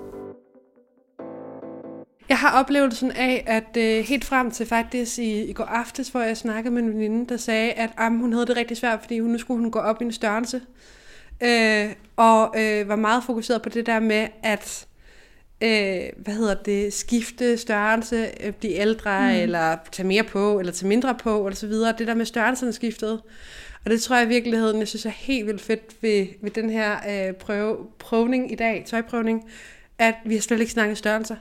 Jeg 2.29 2.37
har 2.37 2.59
oplevelsen 2.59 3.11
af, 3.11 3.43
at 3.47 3.77
øh, 3.77 4.05
helt 4.05 4.25
frem 4.25 4.51
til 4.51 4.65
faktisk 4.65 5.19
i, 5.19 5.43
i 5.43 5.53
går 5.53 5.63
aftes, 5.63 6.09
hvor 6.09 6.21
jeg 6.21 6.37
snakkede 6.37 6.73
med 6.73 6.83
en 6.83 6.93
veninde, 6.93 7.29
der 7.29 7.37
sagde, 7.37 7.71
at 7.71 7.89
am, 7.97 8.19
hun 8.19 8.33
havde 8.33 8.45
det 8.45 8.57
rigtig 8.57 8.77
svært, 8.77 8.99
fordi 9.01 9.19
hun, 9.19 9.31
nu 9.31 9.37
skulle 9.37 9.61
hun 9.61 9.71
gå 9.71 9.79
op 9.79 10.01
i 10.01 10.05
en 10.05 10.11
størrelse. 10.11 10.61
Øh, 11.43 11.89
og 12.15 12.53
øh, 12.57 12.89
var 12.89 12.95
meget 12.95 13.23
fokuseret 13.23 13.61
på 13.61 13.69
det 13.69 13.85
der 13.85 13.99
med, 13.99 14.27
at 14.43 14.87
øh, 15.65 16.09
hvad 16.17 16.33
hedder 16.33 16.53
det, 16.53 16.93
skifte 16.93 17.57
størrelse, 17.57 18.27
øh, 18.43 18.53
blive 18.53 18.73
ældre, 18.73 19.19
mm. 19.19 19.39
eller 19.39 19.77
tage 19.91 20.07
mere 20.07 20.23
på, 20.23 20.59
eller 20.59 20.71
tage 20.71 20.87
mindre 20.87 21.15
på, 21.23 21.47
eller 21.47 21.55
så 21.55 21.67
videre. 21.67 21.95
Det 21.97 22.07
der 22.07 22.13
med 22.13 22.25
størrelserne 22.25 22.73
skiftede. 22.73 23.21
Og 23.85 23.91
det 23.91 24.01
tror 24.01 24.15
jeg 24.15 24.25
i 24.25 24.29
virkeligheden, 24.29 24.79
jeg 24.79 24.87
synes 24.87 25.05
er 25.05 25.09
helt 25.09 25.47
vildt 25.47 25.61
fedt 25.61 25.95
ved, 26.01 26.27
ved 26.41 26.51
den 26.51 26.69
her 26.69 26.97
øh, 27.09 27.33
prøve, 27.33 27.77
prøvning 27.99 28.51
i 28.51 28.55
dag, 28.55 28.83
tøjprøvning, 28.87 29.49
at 29.97 30.15
vi 30.25 30.33
har 30.33 30.41
slet 30.41 30.59
ikke 30.59 30.71
snakket 30.71 30.97
størrelser. 30.97 31.35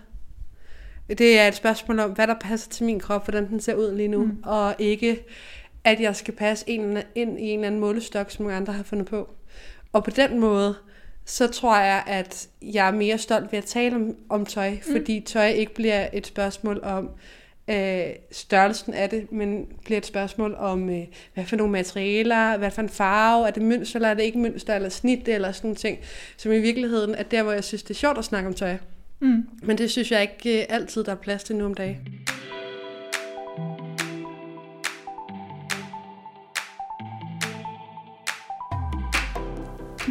Det 1.08 1.38
er 1.38 1.48
et 1.48 1.54
spørgsmål 1.54 1.98
om, 1.98 2.10
hvad 2.10 2.26
der 2.26 2.34
passer 2.40 2.70
til 2.70 2.84
min 2.84 3.00
krop, 3.00 3.24
hvordan 3.24 3.48
den 3.48 3.60
ser 3.60 3.74
ud 3.74 3.96
lige 3.96 4.08
nu, 4.08 4.24
mm. 4.24 4.42
og 4.44 4.74
ikke, 4.78 5.24
at 5.84 6.00
jeg 6.00 6.16
skal 6.16 6.34
passe 6.34 6.64
ind 6.68 6.98
i 7.16 7.20
en 7.20 7.38
eller 7.38 7.66
anden 7.66 7.80
målestok, 7.80 8.30
som 8.30 8.42
nogle 8.42 8.56
andre 8.56 8.72
har 8.72 8.82
fundet 8.82 9.06
på. 9.06 9.28
Og 9.92 10.04
på 10.04 10.10
den 10.10 10.40
måde, 10.40 10.74
så 11.24 11.46
tror 11.46 11.78
jeg, 11.78 12.02
at 12.06 12.48
jeg 12.62 12.86
er 12.86 12.92
mere 12.92 13.18
stolt 13.18 13.52
ved 13.52 13.58
at 13.58 13.64
tale 13.64 13.96
om, 13.96 14.16
om 14.28 14.46
tøj, 14.46 14.70
mm. 14.70 14.92
fordi 14.92 15.20
tøj 15.20 15.48
ikke 15.48 15.74
bliver 15.74 16.08
et 16.12 16.26
spørgsmål 16.26 16.80
om 16.82 17.10
øh, 17.70 18.06
størrelsen 18.32 18.94
af 18.94 19.10
det, 19.10 19.32
men 19.32 19.66
bliver 19.84 19.98
et 19.98 20.06
spørgsmål 20.06 20.54
om, 20.58 20.90
øh, 20.90 21.02
hvad 21.34 21.44
for 21.44 21.56
nogle 21.56 21.72
materialer, 21.72 22.56
hvad 22.56 22.70
for 22.70 22.82
en 22.82 22.88
farve, 22.88 23.46
er 23.46 23.50
det 23.50 23.62
mønster, 23.62 23.96
eller 23.96 24.08
er 24.08 24.14
det 24.14 24.22
ikke 24.22 24.38
mønster, 24.38 24.74
eller 24.74 24.88
snit, 24.88 25.28
eller 25.28 25.52
sådan 25.52 25.68
nogle 25.68 25.76
ting, 25.76 25.98
som 26.36 26.52
i 26.52 26.58
virkeligheden 26.58 27.14
er 27.14 27.22
der, 27.22 27.42
hvor 27.42 27.52
jeg 27.52 27.64
synes, 27.64 27.82
det 27.82 27.90
er 27.90 27.98
sjovt 27.98 28.18
at 28.18 28.24
snakke 28.24 28.48
om 28.48 28.54
tøj. 28.54 28.76
Mm. 29.20 29.48
Men 29.62 29.78
det 29.78 29.90
synes 29.90 30.12
jeg 30.12 30.22
ikke 30.22 30.60
øh, 30.60 30.66
altid, 30.68 31.04
der 31.04 31.12
er 31.12 31.16
plads 31.16 31.44
til 31.44 31.56
nu 31.56 31.64
om 31.64 31.74
dagen. 31.74 31.98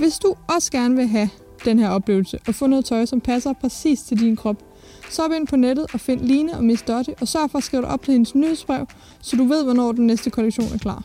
Hvis 0.03 0.19
du 0.19 0.35
også 0.47 0.71
gerne 0.71 0.95
vil 0.95 1.07
have 1.07 1.29
den 1.65 1.79
her 1.79 1.89
oplevelse 1.89 2.39
og 2.47 2.55
få 2.55 2.67
noget 2.67 2.85
tøj, 2.85 3.05
som 3.05 3.21
passer 3.21 3.53
præcis 3.53 4.01
til 4.01 4.19
din 4.19 4.35
krop, 4.35 4.63
så 5.09 5.25
op 5.25 5.31
ind 5.31 5.47
på 5.47 5.55
nettet 5.55 5.85
og 5.93 5.99
find 5.99 6.21
Line 6.21 6.57
og 6.57 6.63
Miss 6.63 6.81
Dotte 6.81 7.15
og 7.21 7.27
sørg 7.27 7.51
for 7.51 7.57
at 7.57 7.63
skrive 7.63 7.81
dig 7.81 7.89
op 7.89 8.03
til 8.03 8.11
hendes 8.11 8.35
nyhedsbrev, 8.35 8.87
så 9.21 9.35
du 9.35 9.43
ved, 9.43 9.63
hvornår 9.63 9.91
den 9.91 10.07
næste 10.07 10.29
kollektion 10.29 10.73
er 10.73 10.77
klar. 10.77 11.03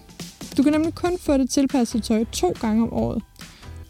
Du 0.57 0.63
kan 0.63 0.73
nemlig 0.73 0.95
kun 0.95 1.19
få 1.19 1.37
det 1.37 1.51
tilpasset 1.51 2.03
tøj 2.03 2.25
to 2.33 2.55
gange 2.61 2.83
om 2.83 2.93
året. 2.93 3.23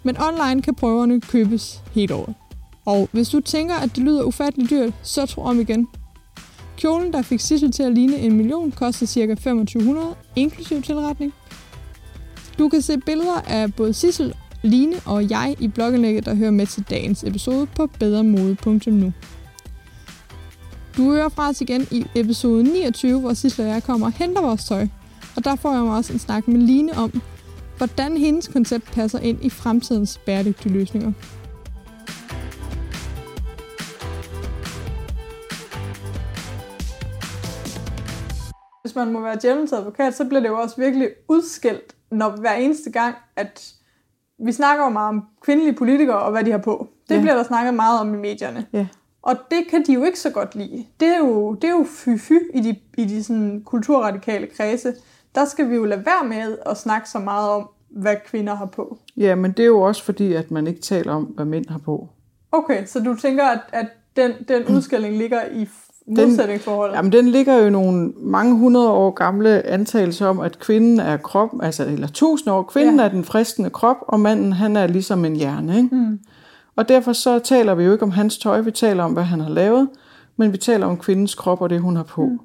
Men 0.02 0.16
online 0.20 0.62
kan 0.62 0.74
prøverne 0.74 1.20
købes 1.20 1.82
helt 1.92 2.10
året. 2.10 2.34
Og 2.84 3.08
hvis 3.12 3.28
du 3.28 3.40
tænker, 3.40 3.74
at 3.74 3.96
det 3.96 4.04
lyder 4.04 4.22
ufatteligt 4.22 4.70
dyrt, 4.70 4.94
så 5.02 5.26
tro 5.26 5.42
om 5.42 5.60
igen. 5.60 5.88
Kjolen, 6.76 7.12
der 7.12 7.22
fik 7.22 7.40
Sissel 7.40 7.72
til 7.72 7.82
at 7.82 7.92
ligne 7.92 8.18
en 8.18 8.36
million, 8.36 8.70
koster 8.70 9.06
ca. 9.06 9.34
2500, 9.34 10.14
inklusiv 10.36 10.82
tilretning. 10.82 11.32
Du 12.58 12.68
kan 12.68 12.82
se 12.82 12.98
billeder 12.98 13.40
af 13.46 13.74
både 13.74 13.94
Sissel 13.94 14.34
Line 14.62 14.96
og 15.06 15.30
jeg 15.30 15.56
i 15.58 15.68
blogindlægget, 15.68 16.26
der 16.26 16.34
hører 16.34 16.50
med 16.50 16.66
til 16.66 16.84
dagens 16.90 17.24
episode 17.24 17.66
på 17.66 17.86
bedremode.nu. 17.86 19.12
Du 20.96 21.10
hører 21.10 21.28
fra 21.28 21.48
os 21.48 21.60
igen 21.60 21.86
i 21.90 22.06
episode 22.14 22.62
29, 22.62 23.20
hvor 23.20 23.32
Sisla 23.32 23.64
og 23.64 23.70
jeg 23.70 23.82
kommer 23.82 24.06
og 24.06 24.12
henter 24.12 24.42
vores 24.42 24.64
tøj. 24.64 24.86
Og 25.36 25.44
der 25.44 25.56
får 25.56 25.74
jeg 25.74 25.82
mig 25.82 25.96
også 25.96 26.12
en 26.12 26.18
snak 26.18 26.48
med 26.48 26.60
Line 26.60 26.92
om, 26.92 27.22
hvordan 27.76 28.16
hendes 28.16 28.48
koncept 28.48 28.84
passer 28.84 29.18
ind 29.18 29.44
i 29.44 29.50
fremtidens 29.50 30.18
bæredygtige 30.18 30.72
løsninger. 30.72 31.12
Hvis 38.82 38.94
man 38.94 39.12
må 39.12 39.20
være 39.20 39.38
djævelens 39.42 39.72
advokat, 39.72 40.14
så 40.14 40.24
bliver 40.24 40.40
det 40.40 40.48
jo 40.48 40.58
også 40.58 40.76
virkelig 40.76 41.08
udskilt, 41.28 41.96
når 42.10 42.40
hver 42.40 42.54
eneste 42.54 42.90
gang, 42.90 43.14
at 43.36 43.77
vi 44.44 44.52
snakker 44.52 44.84
jo 44.84 44.90
meget 44.90 45.08
om 45.08 45.22
kvindelige 45.42 45.74
politikere 45.74 46.18
og 46.18 46.30
hvad 46.30 46.44
de 46.44 46.50
har 46.50 46.58
på. 46.58 46.88
Det 47.08 47.14
Ja. 47.14 47.20
bliver 47.20 47.34
der 47.34 47.42
snakket 47.42 47.74
meget 47.74 48.00
om 48.00 48.14
i 48.14 48.16
medierne. 48.16 48.66
Ja. 48.72 48.86
Og 49.22 49.36
det 49.50 49.58
kan 49.70 49.84
de 49.86 49.92
jo 49.92 50.04
ikke 50.04 50.20
så 50.20 50.30
godt 50.30 50.54
lide. 50.54 50.86
Det 51.00 51.08
er 51.08 51.18
jo, 51.18 51.54
det 51.54 51.64
er 51.64 51.70
jo 51.72 51.84
fy-fy 51.88 52.32
i 52.54 52.60
de, 52.60 52.76
i 52.98 53.04
de 53.04 53.24
sådan 53.24 53.62
kulturradikale 53.64 54.46
kredse. 54.46 54.94
Der 55.34 55.44
skal 55.44 55.70
vi 55.70 55.74
jo 55.74 55.84
lade 55.84 56.06
være 56.06 56.28
med 56.28 56.58
at 56.66 56.76
snakke 56.76 57.08
så 57.10 57.18
meget 57.18 57.50
om, 57.50 57.68
hvad 57.88 58.16
kvinder 58.26 58.54
har 58.54 58.66
på. 58.66 58.98
Ja, 59.16 59.34
men 59.34 59.52
det 59.52 59.62
er 59.62 59.66
jo 59.66 59.80
også 59.80 60.04
fordi, 60.04 60.32
at 60.32 60.50
man 60.50 60.66
ikke 60.66 60.80
taler 60.80 61.12
om, 61.12 61.22
hvad 61.24 61.44
mænd 61.44 61.66
har 61.68 61.78
på. 61.78 62.08
Okay, 62.52 62.86
så 62.86 63.00
du 63.00 63.14
tænker, 63.16 63.44
at, 63.44 63.60
at 63.72 63.86
den, 64.16 64.32
den 64.48 64.64
udskilling 64.76 65.16
ligger 65.18 65.40
i 65.52 65.68
modsætningsforholdet? 66.08 66.96
Jamen, 66.96 67.12
den 67.12 67.28
ligger 67.28 67.56
jo 67.56 67.70
nogle 67.70 68.12
mange 68.16 68.56
hundrede 68.56 68.90
år 68.90 69.10
gamle 69.10 69.66
antagelser 69.66 70.26
om, 70.26 70.40
at 70.40 70.58
kvinden 70.58 71.00
er 71.00 71.16
krop, 71.16 71.50
altså, 71.62 71.84
eller 71.84 72.08
tusind 72.08 72.52
år, 72.52 72.62
kvinden 72.62 72.98
ja. 72.98 73.04
er 73.04 73.08
den 73.08 73.24
fristende 73.24 73.70
krop, 73.70 73.96
og 74.00 74.20
manden, 74.20 74.52
han 74.52 74.76
er 74.76 74.86
ligesom 74.86 75.24
en 75.24 75.36
hjerne, 75.36 75.76
ikke? 75.76 75.94
Mm. 75.96 76.18
Og 76.76 76.88
derfor 76.88 77.12
så 77.12 77.38
taler 77.38 77.74
vi 77.74 77.84
jo 77.84 77.92
ikke 77.92 78.02
om 78.02 78.10
hans 78.10 78.38
tøj, 78.38 78.60
vi 78.60 78.70
taler 78.70 79.04
om, 79.04 79.12
hvad 79.12 79.22
han 79.22 79.40
har 79.40 79.50
lavet, 79.50 79.88
men 80.36 80.52
vi 80.52 80.58
taler 80.58 80.86
om 80.86 80.96
kvindens 80.96 81.34
krop 81.34 81.60
og 81.60 81.70
det, 81.70 81.80
hun 81.80 81.96
har 81.96 82.02
på. 82.02 82.24
Mm. 82.24 82.38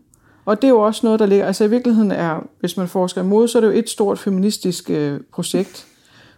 Og 0.45 0.61
det 0.61 0.67
er 0.67 0.71
jo 0.71 0.79
også 0.79 1.01
noget, 1.03 1.19
der 1.19 1.25
ligger, 1.25 1.45
altså 1.45 1.63
i 1.63 1.69
virkeligheden 1.69 2.11
er, 2.11 2.47
hvis 2.59 2.77
man 2.77 2.87
forsker 2.87 3.21
i 3.21 3.25
mode, 3.25 3.47
så 3.47 3.57
er 3.57 3.61
det 3.61 3.67
jo 3.67 3.73
et 3.73 3.89
stort 3.89 4.19
feministisk 4.19 4.89
øh, 4.89 5.19
projekt, 5.33 5.87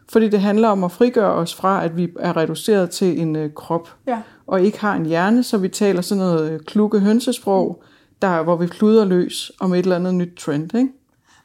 fordi 0.09 0.29
det 0.29 0.39
handler 0.39 0.67
om 0.67 0.83
at 0.83 0.91
frigøre 0.91 1.31
os 1.31 1.55
fra, 1.55 1.85
at 1.85 1.97
vi 1.97 2.09
er 2.19 2.37
reduceret 2.37 2.89
til 2.89 3.19
en 3.19 3.35
øh, 3.35 3.53
krop, 3.53 3.89
Ja 4.07 4.17
og 4.47 4.61
ikke 4.61 4.79
har 4.79 4.95
en 4.95 5.05
hjerne, 5.05 5.43
så 5.43 5.57
vi 5.57 5.69
taler 5.69 6.01
sådan 6.01 6.23
noget 6.23 6.51
øh, 6.51 6.59
klukke 6.59 6.99
hønsesprog, 6.99 7.83
der, 8.21 8.43
hvor 8.43 8.55
vi 8.55 8.67
kluder 8.67 9.05
løs 9.05 9.51
om 9.59 9.73
et 9.73 9.79
eller 9.79 9.95
andet 9.95 10.13
nyt 10.13 10.37
trend. 10.37 10.75
Ikke? 10.75 10.91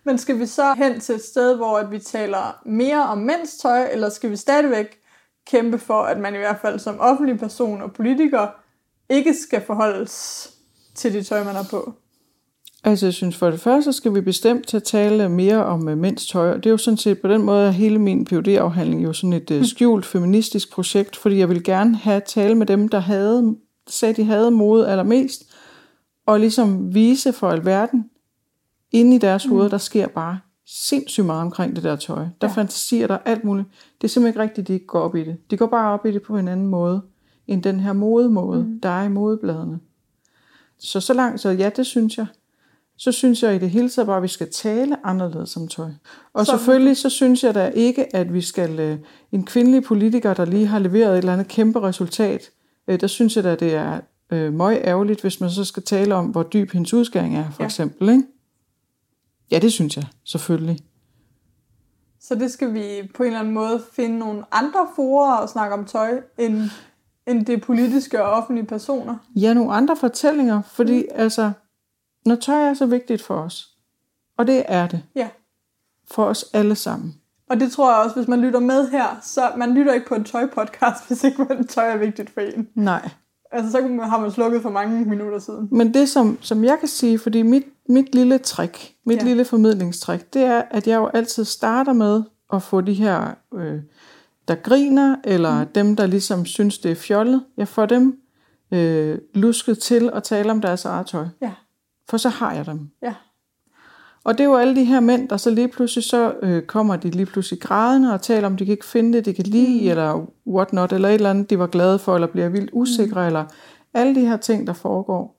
Men 0.04 0.18
skal 0.18 0.38
vi 0.38 0.46
så 0.46 0.74
hen 0.74 1.00
til 1.00 1.14
et 1.14 1.22
sted, 1.22 1.56
hvor 1.56 1.78
at 1.78 1.90
vi 1.90 1.98
taler 1.98 2.60
mere 2.66 3.02
om 3.02 3.18
mænds 3.18 3.56
tøj, 3.56 3.88
eller 3.92 4.08
skal 4.08 4.30
vi 4.30 4.36
stadigvæk 4.36 4.98
kæmpe 5.46 5.78
for, 5.78 6.02
at 6.02 6.18
man 6.18 6.34
i 6.34 6.38
hvert 6.38 6.60
fald 6.62 6.78
som 6.78 7.00
offentlig 7.00 7.38
person 7.38 7.82
og 7.82 7.92
politiker 7.92 8.46
ikke 9.08 9.34
skal 9.34 9.60
forholdes 9.66 10.48
til 10.94 11.12
det 11.12 11.26
tøj, 11.26 11.44
man 11.44 11.54
har 11.54 11.66
på? 11.70 11.94
Altså 12.84 13.06
jeg 13.06 13.14
synes 13.14 13.36
for 13.36 13.50
det 13.50 13.60
første 13.60 13.92
skal 13.92 14.14
vi 14.14 14.20
bestemt 14.20 14.68
til 14.68 14.76
at 14.76 14.82
tale 14.82 15.28
mere 15.28 15.64
om 15.64 15.88
uh, 15.88 15.98
mænds 15.98 16.26
tøj, 16.26 16.56
det 16.56 16.66
er 16.66 16.70
jo 16.70 16.76
sådan 16.76 16.96
set 16.96 17.20
på 17.20 17.28
den 17.28 17.42
måde, 17.42 17.68
at 17.68 17.74
hele 17.74 17.98
min 17.98 18.24
phd 18.24 18.48
afhandling 18.48 19.04
jo 19.04 19.12
sådan 19.12 19.32
et 19.32 19.50
uh, 19.50 19.64
skjult 19.64 20.06
feministisk 20.06 20.72
projekt, 20.72 21.16
fordi 21.16 21.38
jeg 21.38 21.48
ville 21.48 21.62
gerne 21.62 21.96
have 21.96 22.22
tale 22.26 22.54
med 22.54 22.66
dem, 22.66 22.88
der 22.88 22.98
havde, 22.98 23.56
sagde, 23.86 24.14
de 24.14 24.24
havde 24.24 24.50
mode 24.50 24.88
allermest, 24.88 25.42
og 26.26 26.40
ligesom 26.40 26.94
vise 26.94 27.32
for 27.32 27.50
alverden, 27.50 28.04
inde 28.92 29.16
i 29.16 29.18
deres 29.18 29.44
hoveder, 29.44 29.68
der 29.68 29.78
sker 29.78 30.08
bare 30.08 30.38
sindssygt 30.66 31.26
meget 31.26 31.42
omkring 31.42 31.76
det 31.76 31.84
der 31.84 31.96
tøj. 31.96 32.24
Der 32.40 32.48
ja. 32.48 32.52
fantasier 32.52 33.06
der 33.06 33.18
alt 33.24 33.44
muligt. 33.44 33.68
Det 34.00 34.04
er 34.04 34.08
simpelthen 34.08 34.28
ikke 34.28 34.50
rigtigt, 34.50 34.68
de 34.68 34.72
ikke 34.72 34.86
går 34.86 35.00
op 35.00 35.16
i 35.16 35.24
det. 35.24 35.36
De 35.50 35.56
går 35.56 35.66
bare 35.66 35.92
op 35.92 36.06
i 36.06 36.12
det 36.12 36.22
på 36.22 36.38
en 36.38 36.48
anden 36.48 36.66
måde, 36.66 37.02
end 37.46 37.62
den 37.62 37.80
her 37.80 37.92
modemåde, 37.92 38.62
mm. 38.62 38.80
der 38.80 38.88
er 38.88 39.04
i 39.04 39.08
modebladene. 39.08 39.80
Så 40.78 41.00
så 41.00 41.14
langt, 41.14 41.40
så 41.40 41.50
ja, 41.50 41.70
det 41.76 41.86
synes 41.86 42.18
jeg. 42.18 42.26
Så 43.02 43.12
synes 43.12 43.42
jeg 43.42 43.54
i 43.54 43.58
det 43.58 43.70
hele 43.70 43.90
taget 43.90 44.06
bare, 44.06 44.16
at 44.16 44.22
vi 44.22 44.28
skal 44.28 44.50
tale 44.52 45.06
anderledes 45.06 45.56
om 45.56 45.68
tøj. 45.68 45.90
Og 46.32 46.46
Så- 46.46 46.52
selvfølgelig 46.52 46.96
så 46.96 47.10
synes 47.10 47.44
jeg 47.44 47.54
da 47.54 47.68
ikke, 47.68 48.16
at 48.16 48.34
vi 48.34 48.40
skal... 48.40 48.80
Øh, 48.80 48.98
en 49.32 49.44
kvindelig 49.46 49.82
politiker, 49.84 50.34
der 50.34 50.44
lige 50.44 50.66
har 50.66 50.78
leveret 50.78 51.12
et 51.12 51.18
eller 51.18 51.32
andet 51.32 51.48
kæmpe 51.48 51.80
resultat, 51.80 52.50
øh, 52.88 53.00
der 53.00 53.06
synes 53.06 53.36
jeg 53.36 53.44
da, 53.44 53.54
det 53.54 53.74
er 53.74 54.00
øh, 54.30 54.52
meget 54.52 54.80
ærgerligt, 54.84 55.20
hvis 55.20 55.40
man 55.40 55.50
så 55.50 55.64
skal 55.64 55.82
tale 55.82 56.14
om, 56.14 56.26
hvor 56.26 56.42
dyb 56.42 56.72
hendes 56.72 56.94
udskæring 56.94 57.36
er, 57.36 57.50
for 57.50 57.62
ja. 57.62 57.66
eksempel. 57.66 58.08
Ikke? 58.08 58.22
Ja, 59.50 59.58
det 59.58 59.72
synes 59.72 59.96
jeg, 59.96 60.04
selvfølgelig. 60.24 60.78
Så 62.20 62.34
det 62.34 62.50
skal 62.50 62.74
vi 62.74 63.10
på 63.14 63.22
en 63.22 63.26
eller 63.26 63.40
anden 63.40 63.54
måde 63.54 63.82
finde 63.92 64.18
nogle 64.18 64.44
andre 64.52 64.86
forer 64.96 65.36
og 65.36 65.48
snakke 65.48 65.74
om 65.74 65.84
tøj, 65.84 66.20
end, 66.38 66.70
end 67.26 67.46
det 67.46 67.62
politiske 67.62 68.24
og 68.24 68.30
offentlige 68.30 68.66
personer. 68.66 69.16
Ja, 69.36 69.54
nogle 69.54 69.72
andre 69.72 69.96
fortællinger, 69.96 70.62
fordi 70.62 70.98
mm. 70.98 71.08
altså, 71.14 71.52
når 72.26 72.34
tøj 72.34 72.68
er 72.68 72.74
så 72.74 72.86
vigtigt 72.86 73.22
for 73.22 73.34
os, 73.34 73.68
og 74.36 74.46
det 74.46 74.62
er 74.68 74.86
det, 74.86 75.02
Ja. 75.14 75.28
for 76.10 76.24
os 76.24 76.44
alle 76.52 76.74
sammen. 76.74 77.14
Og 77.50 77.60
det 77.60 77.72
tror 77.72 77.90
jeg 77.92 77.98
også, 78.04 78.16
hvis 78.16 78.28
man 78.28 78.40
lytter 78.40 78.60
med 78.60 78.90
her, 78.90 79.18
så 79.22 79.52
man 79.56 79.74
lytter 79.74 79.92
ikke 79.92 80.06
på 80.06 80.14
en 80.14 80.24
tøjpodcast, 80.24 81.06
hvis 81.06 81.24
ikke 81.24 81.44
man 81.48 81.66
tøj 81.66 81.92
er 81.92 81.96
vigtigt 81.96 82.30
for 82.30 82.40
en. 82.40 82.68
Nej. 82.74 83.08
Altså, 83.52 83.70
så 83.72 83.78
har 84.02 84.20
man 84.20 84.30
slukket 84.30 84.62
for 84.62 84.70
mange 84.70 85.04
minutter 85.04 85.38
siden. 85.38 85.68
Men 85.72 85.94
det, 85.94 86.08
som, 86.08 86.38
som 86.40 86.64
jeg 86.64 86.76
kan 86.78 86.88
sige, 86.88 87.18
fordi 87.18 87.42
mit, 87.42 87.64
mit 87.88 88.14
lille 88.14 88.38
trick, 88.38 88.94
mit 89.06 89.18
Ja. 89.18 89.24
lille 89.24 89.44
formidlingstrik, 89.44 90.34
det 90.34 90.42
er, 90.42 90.62
at 90.70 90.86
jeg 90.86 90.96
jo 90.96 91.06
altid 91.06 91.44
starter 91.44 91.92
med 91.92 92.22
at 92.52 92.62
få 92.62 92.80
de 92.80 92.94
her, 92.94 93.34
øh, 93.54 93.80
der 94.48 94.54
griner, 94.54 95.16
eller 95.24 95.60
mm. 95.64 95.66
dem, 95.74 95.96
der 95.96 96.06
ligesom 96.06 96.46
synes, 96.46 96.78
det 96.78 96.90
er 96.90 96.94
fjollet, 96.94 97.44
jeg 97.56 97.68
får 97.68 97.86
dem 97.86 98.20
øh, 98.70 99.18
lusket 99.34 99.78
til 99.78 100.10
at 100.14 100.22
tale 100.22 100.50
om 100.50 100.60
deres 100.60 100.84
eget 100.84 101.06
tøj. 101.06 101.26
Ja. 101.42 101.52
For 102.10 102.16
så 102.16 102.28
har 102.28 102.52
jeg 102.52 102.66
dem. 102.66 102.88
Ja. 103.02 103.14
Og 104.24 104.38
det 104.38 104.44
er 104.44 104.48
jo 104.48 104.56
alle 104.56 104.76
de 104.76 104.84
her 104.84 105.00
mænd, 105.00 105.28
der 105.28 105.36
så 105.36 105.50
lige 105.50 105.68
pludselig 105.68 106.04
så 106.04 106.34
øh, 106.42 106.62
kommer 106.62 106.96
de 106.96 107.10
lige 107.10 107.26
pludselig 107.26 107.60
grædende 107.60 108.14
og 108.14 108.22
taler 108.22 108.46
om, 108.46 108.56
de 108.56 108.64
kan 108.64 108.72
ikke 108.72 108.84
finde 108.86 109.12
det, 109.18 109.24
de 109.24 109.34
kan 109.34 109.44
lide, 109.46 109.82
mm. 109.84 109.88
eller 109.90 110.26
what 110.46 110.72
not, 110.72 110.92
eller 110.92 111.08
et 111.08 111.14
eller 111.14 111.30
andet, 111.30 111.50
de 111.50 111.58
var 111.58 111.66
glade 111.66 111.98
for, 111.98 112.14
eller 112.14 112.28
bliver 112.28 112.48
vildt 112.48 112.70
usikre, 112.72 113.20
mm. 113.20 113.26
eller 113.26 113.44
alle 113.94 114.14
de 114.14 114.20
her 114.26 114.36
ting, 114.36 114.66
der 114.66 114.72
foregår. 114.72 115.36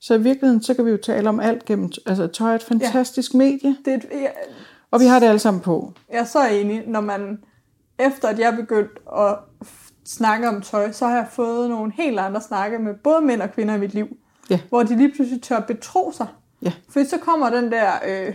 Så 0.00 0.14
i 0.14 0.22
virkeligheden, 0.22 0.62
så 0.62 0.74
kan 0.74 0.86
vi 0.86 0.90
jo 0.90 0.96
tale 0.96 1.28
om 1.28 1.40
alt 1.40 1.64
gennem, 1.64 1.90
altså 2.06 2.26
tøj 2.26 2.50
er 2.50 2.54
et 2.54 2.62
fantastisk 2.62 3.32
ja. 3.32 3.38
medie, 3.38 3.76
Det 3.84 3.92
er, 3.92 3.96
et- 3.96 4.06
jeg, 4.12 4.32
og 4.90 5.00
vi 5.00 5.06
har 5.06 5.18
det 5.18 5.26
alle 5.26 5.38
sammen 5.38 5.60
på. 5.60 5.92
jeg 6.12 6.18
er 6.20 6.24
så 6.24 6.48
enig, 6.48 6.82
når 6.86 7.00
man, 7.00 7.38
efter 7.98 8.28
at 8.28 8.38
jeg 8.38 8.52
er 8.52 8.56
begyndt 8.56 8.98
at 9.18 9.36
snakke 10.04 10.48
om 10.48 10.60
tøj, 10.62 10.92
så 10.92 11.06
har 11.06 11.16
jeg 11.16 11.26
fået 11.30 11.70
nogle 11.70 11.92
helt 11.96 12.18
andre 12.18 12.40
snakke 12.40 12.78
med 12.78 12.94
både 13.04 13.20
mænd 13.20 13.42
og 13.42 13.52
kvinder 13.52 13.74
i 13.74 13.78
mit 13.78 13.94
liv. 13.94 14.16
Ja. 14.52 14.60
Hvor 14.68 14.82
de 14.82 14.96
lige 14.96 15.12
pludselig 15.14 15.42
tør 15.42 15.60
betro 15.60 16.12
sig. 16.12 16.26
Ja. 16.62 16.72
For 16.88 17.04
så 17.04 17.18
kommer 17.18 17.50
den 17.50 17.72
der, 17.72 17.90
øh, 18.08 18.34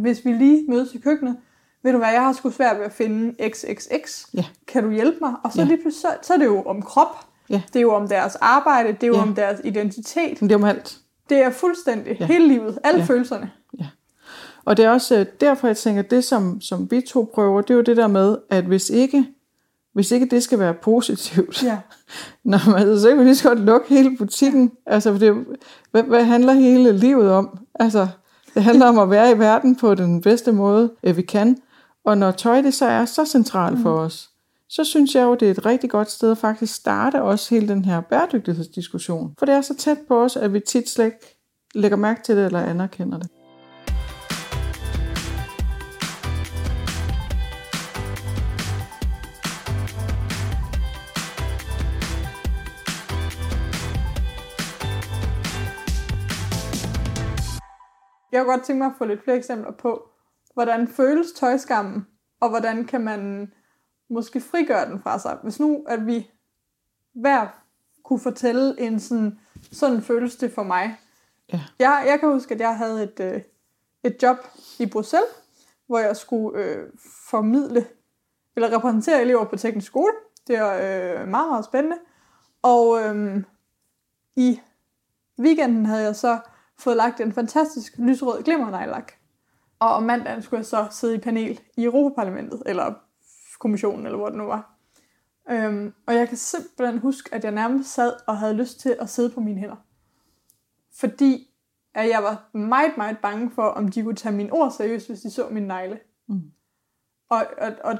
hvis 0.00 0.24
vi 0.24 0.32
lige 0.32 0.64
mødes 0.68 0.94
i 0.94 0.98
køkkenet, 0.98 1.36
ved 1.82 1.92
du 1.92 1.98
hvad, 1.98 2.08
jeg 2.12 2.22
har 2.22 2.32
sgu 2.32 2.50
svært 2.50 2.78
ved 2.78 2.84
at 2.84 2.92
finde 2.92 3.34
XXX. 3.50 4.24
Ja. 4.34 4.44
Kan 4.68 4.82
du 4.84 4.90
hjælpe 4.90 5.18
mig? 5.20 5.32
Og 5.44 5.52
så 5.52 5.60
Ja. 5.62 5.66
lige 5.68 5.76
pludselig, 5.82 6.00
så, 6.00 6.26
så 6.26 6.34
er 6.34 6.38
det 6.38 6.44
jo 6.44 6.62
om 6.62 6.82
krop. 6.82 7.16
Ja. 7.50 7.62
Det 7.72 7.76
er 7.76 7.80
jo 7.82 7.94
om 7.94 8.08
deres 8.08 8.36
arbejde, 8.36 8.88
det 8.92 9.02
er 9.02 9.06
jo 9.06 9.14
Ja. 9.16 9.22
om 9.22 9.34
deres 9.34 9.60
identitet. 9.64 10.40
Men 10.42 10.48
det 10.50 10.54
er 10.54 10.58
om 10.58 10.64
alt. 10.64 10.98
Det 11.28 11.38
er 11.38 11.50
fuldstændig 11.50 12.12
ja. 12.12 12.16
Ja. 12.20 12.26
hele 12.26 12.48
livet, 12.48 12.78
alle 12.84 12.98
ja. 12.98 13.02
Ja. 13.04 13.12
følelserne. 13.12 13.50
Og 14.66 14.76
det 14.76 14.84
er 14.84 14.90
også 14.90 15.18
øh, 15.18 15.26
derfor, 15.40 15.66
jeg 15.66 15.76
tænker, 15.76 16.02
at 16.02 16.10
det, 16.10 16.24
som, 16.24 16.60
som 16.60 16.90
vi 16.90 17.00
to 17.00 17.30
prøver, 17.34 17.60
det 17.60 17.70
er 17.70 17.74
jo 17.74 17.80
det 17.82 17.96
der 17.96 18.06
med, 18.06 18.36
at 18.50 18.64
hvis 18.64 18.90
ikke, 18.90 19.26
hvis 19.94 20.10
ikke 20.10 20.26
det 20.26 20.42
skal 20.42 20.58
være 20.58 20.74
positivt, 20.74 21.62
Ja. 21.62 21.78
Nå, 22.44 22.56
men 22.66 22.74
altså, 22.74 23.00
så 23.00 23.08
kan 23.08 23.18
vi 23.18 23.24
lige 23.24 23.36
så 23.36 23.48
godt 23.48 23.60
lukke 23.60 23.88
hele 23.88 24.16
butikken. 24.16 24.72
Altså, 24.86 25.12
for 25.12 25.18
det, 25.18 25.44
hvad, 25.90 26.02
hvad 26.02 26.24
handler 26.24 26.52
hele 26.52 26.92
livet 26.92 27.30
om? 27.30 27.58
Altså, 27.74 28.08
det 28.54 28.62
handler 28.62 28.86
om 28.86 28.98
at 28.98 29.10
være 29.10 29.30
i 29.30 29.38
verden 29.38 29.76
på 29.76 29.94
den 29.94 30.20
bedste 30.20 30.52
måde, 30.52 30.92
øh, 31.02 31.16
vi 31.16 31.22
kan. 31.22 31.56
Og 32.04 32.18
når 32.18 32.30
tøj 32.30 32.60
det 32.60 32.74
så 32.74 32.86
er 32.86 33.04
så 33.04 33.24
centralt 33.24 33.78
for 33.82 33.98
os, 33.98 34.30
så 34.68 34.84
synes 34.84 35.14
jeg 35.14 35.22
jo, 35.22 35.34
det 35.34 35.46
er 35.46 35.50
et 35.50 35.66
rigtig 35.66 35.90
godt 35.90 36.10
sted 36.10 36.30
at 36.30 36.38
faktisk 36.38 36.74
starte 36.74 37.22
også 37.22 37.54
hele 37.54 37.68
den 37.68 37.84
her 37.84 38.00
bæredygtighedsdiskussion. 38.00 39.34
For 39.38 39.46
det 39.46 39.54
er 39.54 39.60
så 39.60 39.76
tæt 39.76 39.98
på 40.08 40.22
os, 40.22 40.36
at 40.36 40.52
vi 40.52 40.60
tit 40.60 40.88
slet 40.88 41.04
ikke 41.04 41.38
lægger 41.74 41.96
mærke 41.96 42.22
til 42.22 42.36
det 42.36 42.46
eller 42.46 42.60
anerkender 42.60 43.18
det. 43.18 43.28
Jeg 58.34 58.44
kunne 58.44 58.52
godt 58.52 58.64
tænke 58.64 58.78
mig 58.78 58.86
at 58.86 58.98
få 58.98 59.04
lidt 59.04 59.24
flere 59.24 59.36
eksempler 59.36 59.72
på, 59.72 60.08
hvordan 60.54 60.88
føles 60.88 61.32
tøjskammen, 61.32 62.06
og 62.40 62.48
hvordan 62.48 62.84
kan 62.84 63.00
man 63.00 63.52
måske 64.08 64.40
frigøre 64.40 64.90
den 64.90 65.02
fra 65.02 65.18
sig. 65.18 65.38
Hvis 65.42 65.60
nu, 65.60 65.84
at 65.88 66.06
vi 66.06 66.30
hver 67.12 67.46
kunne 68.02 68.20
fortælle 68.20 68.80
en 68.80 69.00
sådan, 69.00 69.38
sådan 69.72 70.02
føles 70.02 70.36
det 70.36 70.52
for 70.52 70.62
mig. 70.62 70.98
Ja. 71.52 71.60
Jeg, 71.78 72.04
jeg 72.06 72.20
kan 72.20 72.32
huske, 72.32 72.54
at 72.54 72.60
jeg 72.60 72.76
havde 72.76 73.02
et, 73.02 73.20
øh, 73.20 73.42
et 74.02 74.22
job 74.22 74.36
i 74.78 74.86
Bruxelles, 74.86 75.28
hvor 75.86 75.98
jeg 75.98 76.16
skulle 76.16 76.62
øh, 76.62 76.90
formidle, 77.30 77.86
eller 78.56 78.76
repræsentere 78.76 79.22
elever 79.22 79.44
på 79.44 79.56
teknisk 79.56 79.86
skole. 79.86 80.12
Det 80.46 80.56
er 80.56 80.72
øh, 80.74 81.28
meget, 81.28 81.48
meget 81.48 81.64
spændende. 81.64 81.96
Og 82.62 83.02
øh, 83.02 83.42
i 84.36 84.60
weekenden 85.38 85.86
havde 85.86 86.02
jeg 86.02 86.16
så 86.16 86.38
fået 86.78 86.96
lagt 86.96 87.20
en 87.20 87.32
fantastisk 87.32 87.98
lysrød 87.98 88.42
glimmernejlak. 88.42 89.12
Og 89.78 89.88
om 89.94 90.02
mandagen 90.02 90.42
skulle 90.42 90.58
jeg 90.58 90.66
så 90.66 90.86
sidde 90.90 91.14
i 91.14 91.18
panel 91.18 91.60
i 91.76 91.84
Europaparlamentet, 91.84 92.62
eller 92.66 92.94
kommissionen, 93.58 94.06
eller 94.06 94.18
hvor 94.18 94.28
det 94.28 94.38
nu 94.38 94.44
var. 94.44 94.74
Øhm, 95.50 95.92
og 96.06 96.14
jeg 96.14 96.28
kan 96.28 96.36
simpelthen 96.36 96.98
huske, 96.98 97.34
at 97.34 97.44
jeg 97.44 97.52
nærmest 97.52 97.94
sad 97.94 98.12
og 98.26 98.38
havde 98.38 98.54
lyst 98.54 98.80
til 98.80 98.96
at 99.00 99.10
sidde 99.10 99.30
på 99.30 99.40
mine 99.40 99.60
hænder. 99.60 99.76
Fordi 100.92 101.50
at 101.94 102.08
jeg 102.08 102.22
var 102.22 102.58
meget, 102.58 102.96
meget 102.96 103.18
bange 103.22 103.50
for, 103.50 103.62
om 103.62 103.88
de 103.88 104.02
kunne 104.02 104.16
tage 104.16 104.34
mine 104.34 104.52
ord 104.52 104.70
seriøst, 104.70 105.08
hvis 105.08 105.20
de 105.20 105.30
så 105.30 105.48
min 105.50 105.62
negle. 105.62 106.00
Mm. 106.28 106.42
Og, 107.28 107.46
og, 107.58 107.72
og 107.84 107.98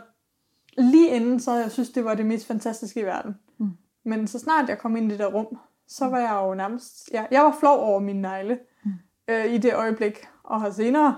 lige 0.79 1.09
inden, 1.16 1.41
så 1.41 1.55
jeg 1.55 1.70
synes, 1.70 1.91
det 1.91 2.05
var 2.05 2.14
det 2.14 2.27
mest 2.27 2.47
fantastiske 2.47 3.01
i 3.01 3.05
verden. 3.05 3.35
Mm. 3.59 3.70
Men 4.05 4.27
så 4.27 4.39
snart 4.39 4.68
jeg 4.68 4.79
kom 4.79 4.97
ind 4.97 5.07
i 5.07 5.11
det 5.11 5.18
der 5.18 5.27
rum, 5.27 5.59
så 5.89 6.05
var 6.09 6.18
jeg 6.18 6.41
jo 6.45 6.55
nærmest... 6.55 7.11
Ja, 7.12 7.24
jeg 7.30 7.43
var 7.43 7.57
flov 7.61 7.78
over 7.78 8.01
min 8.01 8.16
negle 8.16 8.59
Mm. 8.85 8.91
øh, 9.28 9.55
i 9.55 9.59
det 9.59 9.74
øjeblik, 9.74 10.26
og 10.45 10.61
har 10.61 10.70
senere 10.70 11.16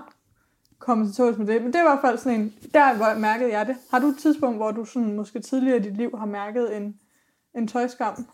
kommet 0.79 1.07
til 1.07 1.15
tåls 1.15 1.37
med 1.37 1.47
det. 1.47 1.61
Men 1.63 1.73
det 1.73 1.81
var 1.81 1.87
i 1.87 1.89
hvert 2.01 2.09
fald 2.09 2.17
sådan 2.17 2.41
en... 2.41 2.53
Der 2.73 2.95
hvor 2.95 3.19
mærkede 3.19 3.51
jeg 3.57 3.65
det. 3.67 3.75
Har 3.91 3.99
du 3.99 4.07
et 4.07 4.17
tidspunkt, 4.17 4.57
hvor 4.57 4.71
du 4.71 4.85
sådan, 4.85 5.15
måske 5.15 5.39
tidligere 5.39 5.77
i 5.77 5.81
dit 5.81 5.97
liv 5.97 6.09
har 6.17 6.25
mærket 6.25 6.77
en, 6.77 6.95
en 7.55 7.67
tøjskam? 7.67 8.25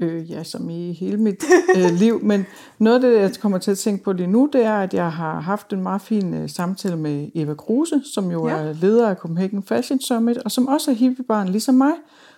Øh, 0.00 0.30
ja, 0.30 0.44
som 0.44 0.70
i 0.70 0.92
hele 0.92 1.16
mit 1.16 1.44
øh, 1.76 1.90
liv. 1.92 2.24
Men 2.24 2.46
noget 2.78 3.04
af 3.04 3.10
det, 3.10 3.20
jeg 3.20 3.30
kommer 3.40 3.58
til 3.58 3.70
at 3.70 3.78
tænke 3.78 4.04
på 4.04 4.12
lige 4.12 4.26
nu, 4.26 4.48
det 4.52 4.64
er, 4.64 4.76
at 4.78 4.94
jeg 4.94 5.12
har 5.12 5.40
haft 5.40 5.72
en 5.72 5.82
meget 5.82 6.00
fin 6.02 6.34
øh, 6.34 6.48
samtale 6.50 6.96
med 6.96 7.28
Eva 7.34 7.54
Kruse, 7.54 8.02
som 8.14 8.30
jo 8.30 8.48
Ja. 8.48 8.54
er 8.56 8.72
leder 8.72 9.08
af 9.08 9.16
Copenhagen 9.16 9.62
Fashion 9.62 10.00
Summit, 10.00 10.38
og 10.38 10.50
som 10.50 10.66
også 10.68 10.90
er 10.90 10.94
hippiebarn 10.94 11.48
ligesom 11.48 11.74
mig, 11.74 11.92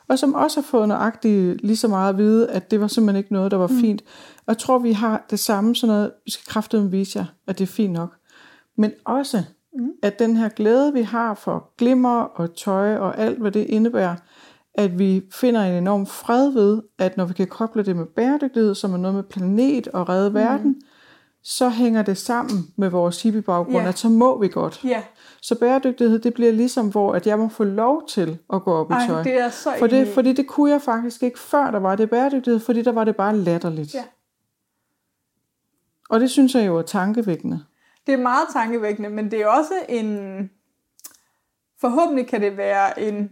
og 0.08 0.18
som 0.18 0.34
også 0.34 0.60
har 0.60 0.66
fået 0.66 0.88
nøjagtigt 0.88 1.62
lige 1.62 1.76
så 1.76 1.88
meget 1.88 2.08
at 2.08 2.18
vide, 2.18 2.50
at 2.50 2.70
det 2.70 2.80
var 2.80 2.86
simpelthen 2.86 3.18
ikke 3.18 3.32
noget, 3.32 3.50
der 3.50 3.56
var 3.56 3.66
mm. 3.66 3.80
fint. 3.80 4.02
Og 4.38 4.44
jeg 4.48 4.58
tror, 4.58 4.78
vi 4.78 4.92
har 4.92 5.26
det 5.30 5.38
samme 5.38 5.76
sådan 5.76 5.94
noget, 5.94 6.12
vi 6.24 6.30
skal 6.30 6.46
kraftedeme 6.46 6.90
vise 6.90 7.18
jer, 7.18 7.24
at 7.46 7.58
det 7.58 7.64
er 7.64 7.72
fint 7.72 7.92
nok. 7.92 8.14
Men 8.76 8.92
også, 9.04 9.42
mm. 9.74 9.88
at 10.02 10.18
den 10.18 10.36
her 10.36 10.48
glæde, 10.48 10.92
vi 10.92 11.02
har 11.02 11.34
for 11.34 11.70
glimmer 11.78 12.20
og 12.20 12.56
tøj 12.56 12.96
og 12.96 13.18
alt, 13.18 13.38
hvad 13.38 13.50
det 13.50 13.66
indebærer, 13.66 14.16
at 14.74 14.98
vi 14.98 15.22
finder 15.32 15.62
en 15.62 15.74
enorm 15.74 16.06
fred 16.06 16.50
ved, 16.50 16.82
at 16.98 17.16
når 17.16 17.24
vi 17.24 17.34
kan 17.34 17.46
koble 17.46 17.82
det 17.82 17.96
med 17.96 18.06
bæredygtighed, 18.06 18.74
som 18.74 18.92
er 18.94 18.98
noget 18.98 19.14
med 19.14 19.22
planet 19.22 19.88
og 19.88 20.08
redde 20.08 20.30
mm. 20.30 20.34
verden, 20.34 20.76
så 21.42 21.68
hænger 21.68 22.02
det 22.02 22.18
sammen 22.18 22.66
med 22.76 22.88
vores 22.88 23.22
hippie-baggrund, 23.22 23.82
Ja. 23.82 23.88
at 23.88 23.98
så 23.98 24.08
må 24.08 24.40
vi 24.40 24.48
godt. 24.48 24.80
Ja, 24.84 25.02
Så 25.42 25.58
bæredygtighed, 25.58 26.18
det 26.18 26.34
bliver 26.34 26.52
ligesom, 26.52 26.90
hvor 26.90 27.12
at 27.12 27.26
jeg 27.26 27.38
må 27.38 27.48
få 27.48 27.64
lov 27.64 28.08
til 28.08 28.38
at 28.52 28.62
gå 28.62 28.72
op 28.72 28.90
i 28.90 28.94
tøj. 29.06 29.22
det 29.22 29.40
er 29.40 29.50
så 29.50 29.74
For 29.78 29.86
det, 29.86 30.00
enig 30.00 30.14
fordi 30.14 30.32
det 30.32 30.46
kunne 30.46 30.70
jeg 30.70 30.82
faktisk 30.82 31.22
ikke, 31.22 31.38
før 31.38 31.70
der 31.70 31.78
var 31.78 31.96
det 31.96 32.10
bæredygtighed, 32.10 32.60
fordi 32.60 32.82
der 32.82 32.92
var 32.92 33.04
det 33.04 33.16
bare 33.16 33.36
latterligt. 33.36 33.94
Ja. 33.94 34.04
Og 36.10 36.20
det 36.20 36.30
synes 36.30 36.54
jeg 36.54 36.66
jo 36.66 36.76
er 36.76 36.82
tankevækkende. 36.82 37.64
Det 38.06 38.14
er 38.14 38.18
meget 38.18 38.46
tankevækkende, 38.52 39.10
men 39.10 39.30
det 39.30 39.40
er 39.40 39.46
også 39.46 39.74
en... 39.88 40.50
Forhåbentlig 41.80 42.26
kan 42.26 42.42
det 42.42 42.56
være 42.56 43.00
en 43.00 43.30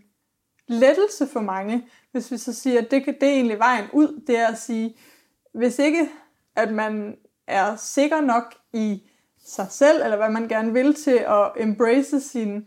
lettelse 0.69 1.27
for 1.27 1.41
mange, 1.41 1.89
hvis 2.13 2.33
vi 2.33 2.37
så 2.37 2.53
siger, 2.53 2.81
at 2.81 2.91
det, 2.91 3.05
kan, 3.05 3.15
det 3.21 3.29
er 3.29 3.33
egentlig 3.33 3.59
vejen 3.59 3.85
ud, 3.93 4.21
det 4.27 4.39
er 4.39 4.47
at 4.47 4.59
sige, 4.59 4.97
hvis 5.55 5.79
ikke 5.79 6.09
at 6.57 6.73
man 6.73 7.17
er 7.47 7.77
sikker 7.77 8.21
nok 8.21 8.55
i 8.73 9.03
sig 9.47 9.67
selv, 9.71 10.03
eller 10.05 10.17
hvad 10.17 10.31
man 10.31 10.49
gerne 10.49 10.73
vil 10.73 10.95
til 10.95 11.25
at 11.29 11.51
embrace 11.57 12.21
sin 12.21 12.65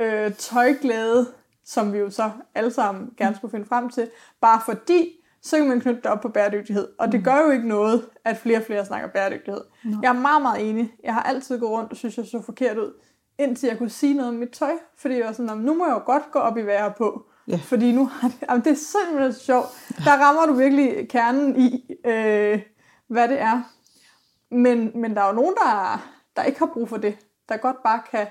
øh, 0.00 0.34
tøjglæde, 0.34 1.26
som 1.64 1.92
vi 1.92 1.98
jo 1.98 2.10
så 2.10 2.30
alle 2.54 2.70
sammen 2.70 3.10
gerne 3.16 3.36
skulle 3.36 3.50
finde 3.50 3.66
frem 3.66 3.88
til, 3.90 4.10
bare 4.40 4.60
fordi, 4.64 5.10
så 5.42 5.56
kan 5.56 5.68
man 5.68 5.80
knytte 5.80 6.00
det 6.02 6.10
op 6.10 6.20
på 6.20 6.28
bæredygtighed. 6.28 6.88
Og 6.98 7.12
det 7.12 7.24
gør 7.24 7.36
jo 7.44 7.50
ikke 7.50 7.68
noget, 7.68 8.08
at 8.24 8.36
flere 8.36 8.58
og 8.58 8.64
flere 8.64 8.86
snakker 8.86 9.08
bæredygtighed. 9.08 9.60
No. 9.84 9.96
Jeg 10.02 10.08
er 10.08 10.20
meget, 10.20 10.42
meget 10.42 10.70
enig. 10.70 10.94
Jeg 11.04 11.14
har 11.14 11.22
altid 11.22 11.58
gået 11.58 11.70
rundt 11.72 11.90
og 11.90 11.96
synes, 11.96 12.16
jeg 12.16 12.26
så 12.26 12.42
forkert 12.42 12.78
ud, 12.78 12.92
indtil 13.38 13.66
jeg 13.66 13.78
kunne 13.78 13.90
sige 13.90 14.14
noget 14.14 14.28
om 14.28 14.34
mit 14.34 14.50
tøj. 14.50 14.72
Fordi 14.96 15.14
jeg 15.16 15.26
var 15.26 15.32
sådan, 15.32 15.46
"Nå, 15.46 15.54
nu 15.54 15.74
må 15.74 15.86
jeg 15.86 15.92
jo 15.94 16.02
godt 16.06 16.22
gå 16.32 16.38
op 16.38 16.56
i, 16.56 16.60
hvad 16.60 16.74
jeg 16.74 16.82
har 16.82 16.94
på. 16.98 17.22
Ja. 17.48 17.56
Fordi 17.64 17.92
nu 17.92 18.06
har 18.06 18.28
det, 18.28 18.36
jamen, 18.48 18.64
det 18.64 18.70
er 18.72 18.76
simpelthen 18.76 19.32
så 19.32 19.40
sjovt. 19.40 19.66
Der 20.04 20.10
rammer 20.10 20.46
du 20.46 20.52
virkelig 20.52 21.08
kernen 21.08 21.56
i, 21.60 21.94
øh, 22.04 22.62
hvad 23.08 23.28
det 23.28 23.40
er. 23.40 23.62
Men, 24.50 24.90
men 24.94 25.14
der 25.14 25.22
er 25.22 25.26
jo 25.26 25.32
nogen, 25.34 25.54
der, 25.54 26.08
der 26.38 26.44
ikke 26.44 26.58
har 26.58 26.70
brug 26.74 26.88
for 26.88 26.96
det. 26.96 27.16
Der 27.48 27.56
godt 27.56 27.76
bare 27.84 28.02
kan, 28.10 28.26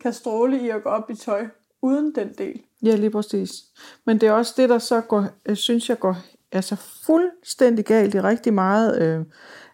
kan 0.00 0.12
stråle 0.12 0.60
i 0.60 0.68
at 0.68 0.82
gå 0.82 0.88
op 0.88 1.10
i 1.10 1.14
tøj 1.14 1.46
uden 1.82 2.14
den 2.14 2.32
del. 2.38 2.62
Ja, 2.82 2.96
lige 2.96 3.10
præcis. 3.10 3.52
Men 4.06 4.20
det 4.20 4.28
er 4.28 4.32
også 4.32 4.54
det, 4.56 4.68
der 4.68 4.78
så 4.78 5.00
går, 5.00 5.26
synes 5.54 5.88
jeg 5.88 5.98
går 5.98 6.16
altså 6.52 6.76
fuldstændig 7.06 7.84
galt 7.84 8.14
i 8.14 8.20
rigtig 8.20 8.54
meget, 8.54 9.02
øh, 9.02 9.24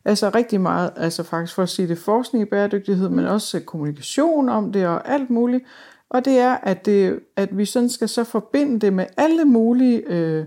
altså 0.05 0.31
rigtig 0.35 0.61
meget, 0.61 0.93
altså 0.97 1.23
faktisk 1.23 1.55
for 1.55 1.63
at 1.63 1.69
sige 1.69 1.89
det, 1.89 1.99
forskning 1.99 2.43
i 2.43 2.51
bæredygtighed, 2.51 3.09
men 3.09 3.27
også 3.27 3.61
kommunikation 3.61 4.49
om 4.49 4.73
det 4.73 4.87
og 4.87 5.09
alt 5.09 5.31
muligt. 5.31 5.65
Og 6.09 6.25
det 6.25 6.39
er, 6.39 6.55
at, 6.55 6.87
det, 6.87 7.21
at 7.37 7.59
vi 7.59 7.65
sådan 7.65 7.89
skal 7.89 8.09
så 8.09 8.25
forbinde 8.25 8.81
det 8.81 8.93
med 8.93 9.07
alle 9.17 9.45
mulige 9.45 10.03
øh, 10.07 10.45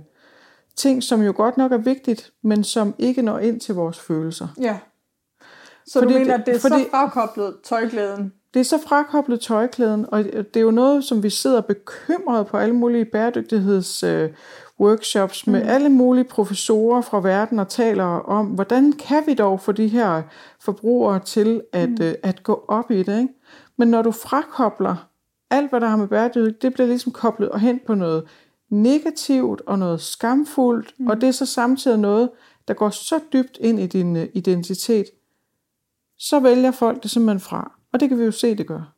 ting, 0.76 1.04
som 1.04 1.22
jo 1.22 1.34
godt 1.36 1.58
nok 1.58 1.72
er 1.72 1.78
vigtigt, 1.78 2.34
men 2.42 2.64
som 2.64 2.96
ikke 2.98 3.22
når 3.22 3.40
ind 3.40 3.60
til 3.60 3.76
vores 3.76 4.00
følelser. 4.00 4.48
Ja. 4.62 4.80
Så 5.88 6.00
Fordi 6.00 6.14
du 6.14 6.20
mener, 6.20 6.34
det- 6.38 6.42
at 6.42 6.46
det 6.46 6.56
er 6.56 6.60
fordi- 6.60 6.84
så 6.84 6.90
frakoblet 6.92 7.56
tøjglæden? 7.64 8.34
Det 8.54 8.60
er 8.60 8.64
så 8.64 8.78
frakoblet 8.88 9.42
tøjklæden, 9.42 10.06
og 10.12 10.24
det 10.24 10.58
er 10.58 10.62
jo 10.62 10.72
noget, 10.72 11.04
som 11.04 11.24
vi 11.24 11.30
sidder 11.30 11.62
bekymret 11.62 12.48
på 12.48 12.58
alle 12.58 12.76
mulige 12.76 13.06
bæredygtigheds 13.06 14.04
øh, 14.04 14.30
workshops 14.80 15.48
med 15.48 15.62
alle 15.62 15.90
mulige 15.90 16.24
professorer 16.24 17.02
fra 17.02 17.20
verden 17.22 17.60
og 17.60 17.68
taler 17.68 18.04
om, 18.06 18.46
hvordan 18.46 18.92
kan 18.94 19.24
vi 19.26 19.34
dog 19.34 19.60
få 19.62 19.72
de 19.72 19.88
her 19.88 20.22
forbrugere 20.62 21.20
til 21.20 21.62
at, 21.74 21.90
mm. 21.90 21.98
øh, 22.02 22.14
at 22.24 22.44
gå 22.44 22.66
op 22.68 22.92
i 22.92 23.04
det. 23.04 23.20
Ikke? 23.22 23.34
Men 23.78 23.88
når 23.88 24.02
du 24.02 24.12
frakobler 24.12 25.08
alt, 25.52 25.70
hvad 25.70 25.82
der 25.82 25.88
har 25.88 25.98
med 25.98 26.08
bæredygtighed, 26.08 26.54
det 26.62 26.74
bliver 26.74 26.88
ligesom 26.88 27.12
koblet 27.12 27.50
og 27.50 27.60
hen 27.60 27.80
på 27.88 27.96
noget 27.96 28.24
negativt 28.70 29.62
og 29.68 29.80
noget 29.80 30.02
skamfuldt, 30.02 30.94
mm. 31.00 31.08
og 31.08 31.22
det 31.22 31.28
er 31.28 31.32
så 31.32 31.46
samtidig 31.46 32.00
noget, 32.00 32.30
der 32.68 32.74
går 32.74 32.90
så 32.90 33.20
dybt 33.34 33.58
ind 33.62 33.80
i 33.80 33.88
din 33.88 34.16
øh, 34.16 34.28
identitet, 34.34 35.06
så 36.24 36.40
vælger 36.40 36.72
folk 36.72 37.04
det 37.04 37.12
simpelthen 37.12 37.40
fra. 37.40 37.72
Og 37.94 38.00
det 38.00 38.10
kan 38.10 38.20
vi 38.20 38.24
jo 38.24 38.32
se, 38.32 38.56
det 38.56 38.68
gør. 38.68 38.94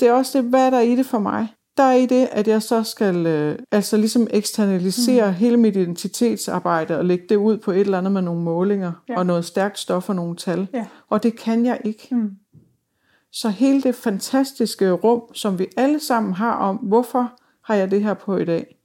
Det 0.00 0.08
er 0.08 0.12
også 0.12 0.38
det, 0.38 0.48
hvad 0.48 0.66
er 0.66 0.70
der 0.70 0.80
i 0.80 0.96
det 0.96 1.06
for 1.06 1.18
mig? 1.18 1.54
Der 1.76 1.82
er 1.82 1.92
i 1.92 2.06
det, 2.06 2.28
at 2.32 2.48
jeg 2.48 2.62
så 2.62 2.82
skal 2.82 3.26
øh, 3.26 3.58
altså 3.70 3.96
ligesom 3.96 4.26
eksternalisere 4.30 5.26
mm. 5.26 5.34
hele 5.34 5.56
mit 5.56 5.76
identitetsarbejde 5.76 6.98
og 6.98 7.04
lægge 7.04 7.24
det 7.28 7.36
ud 7.36 7.58
på 7.58 7.70
et 7.70 7.80
eller 7.80 7.98
andet 7.98 8.12
med 8.12 8.22
nogle 8.22 8.42
målinger 8.42 8.92
ja. 9.08 9.18
og 9.18 9.26
noget 9.26 9.44
stærkt 9.44 9.78
stof 9.78 10.08
og 10.08 10.16
nogle 10.16 10.36
tal. 10.36 10.68
Ja. 10.74 10.86
Og 11.08 11.22
det 11.22 11.38
kan 11.38 11.66
jeg 11.66 11.80
ikke. 11.84 12.08
Mm. 12.10 12.30
Så 13.32 13.48
hele 13.48 13.82
det 13.82 13.94
fantastiske 13.94 14.90
rum, 14.90 15.34
som 15.34 15.58
vi 15.58 15.66
alle 15.76 16.00
sammen 16.00 16.32
har 16.32 16.54
om, 16.54 16.76
hvorfor 16.76 17.32
har 17.64 17.74
jeg 17.74 17.90
det 17.90 18.02
her 18.02 18.14
på 18.14 18.36
i 18.36 18.44
dag, 18.44 18.76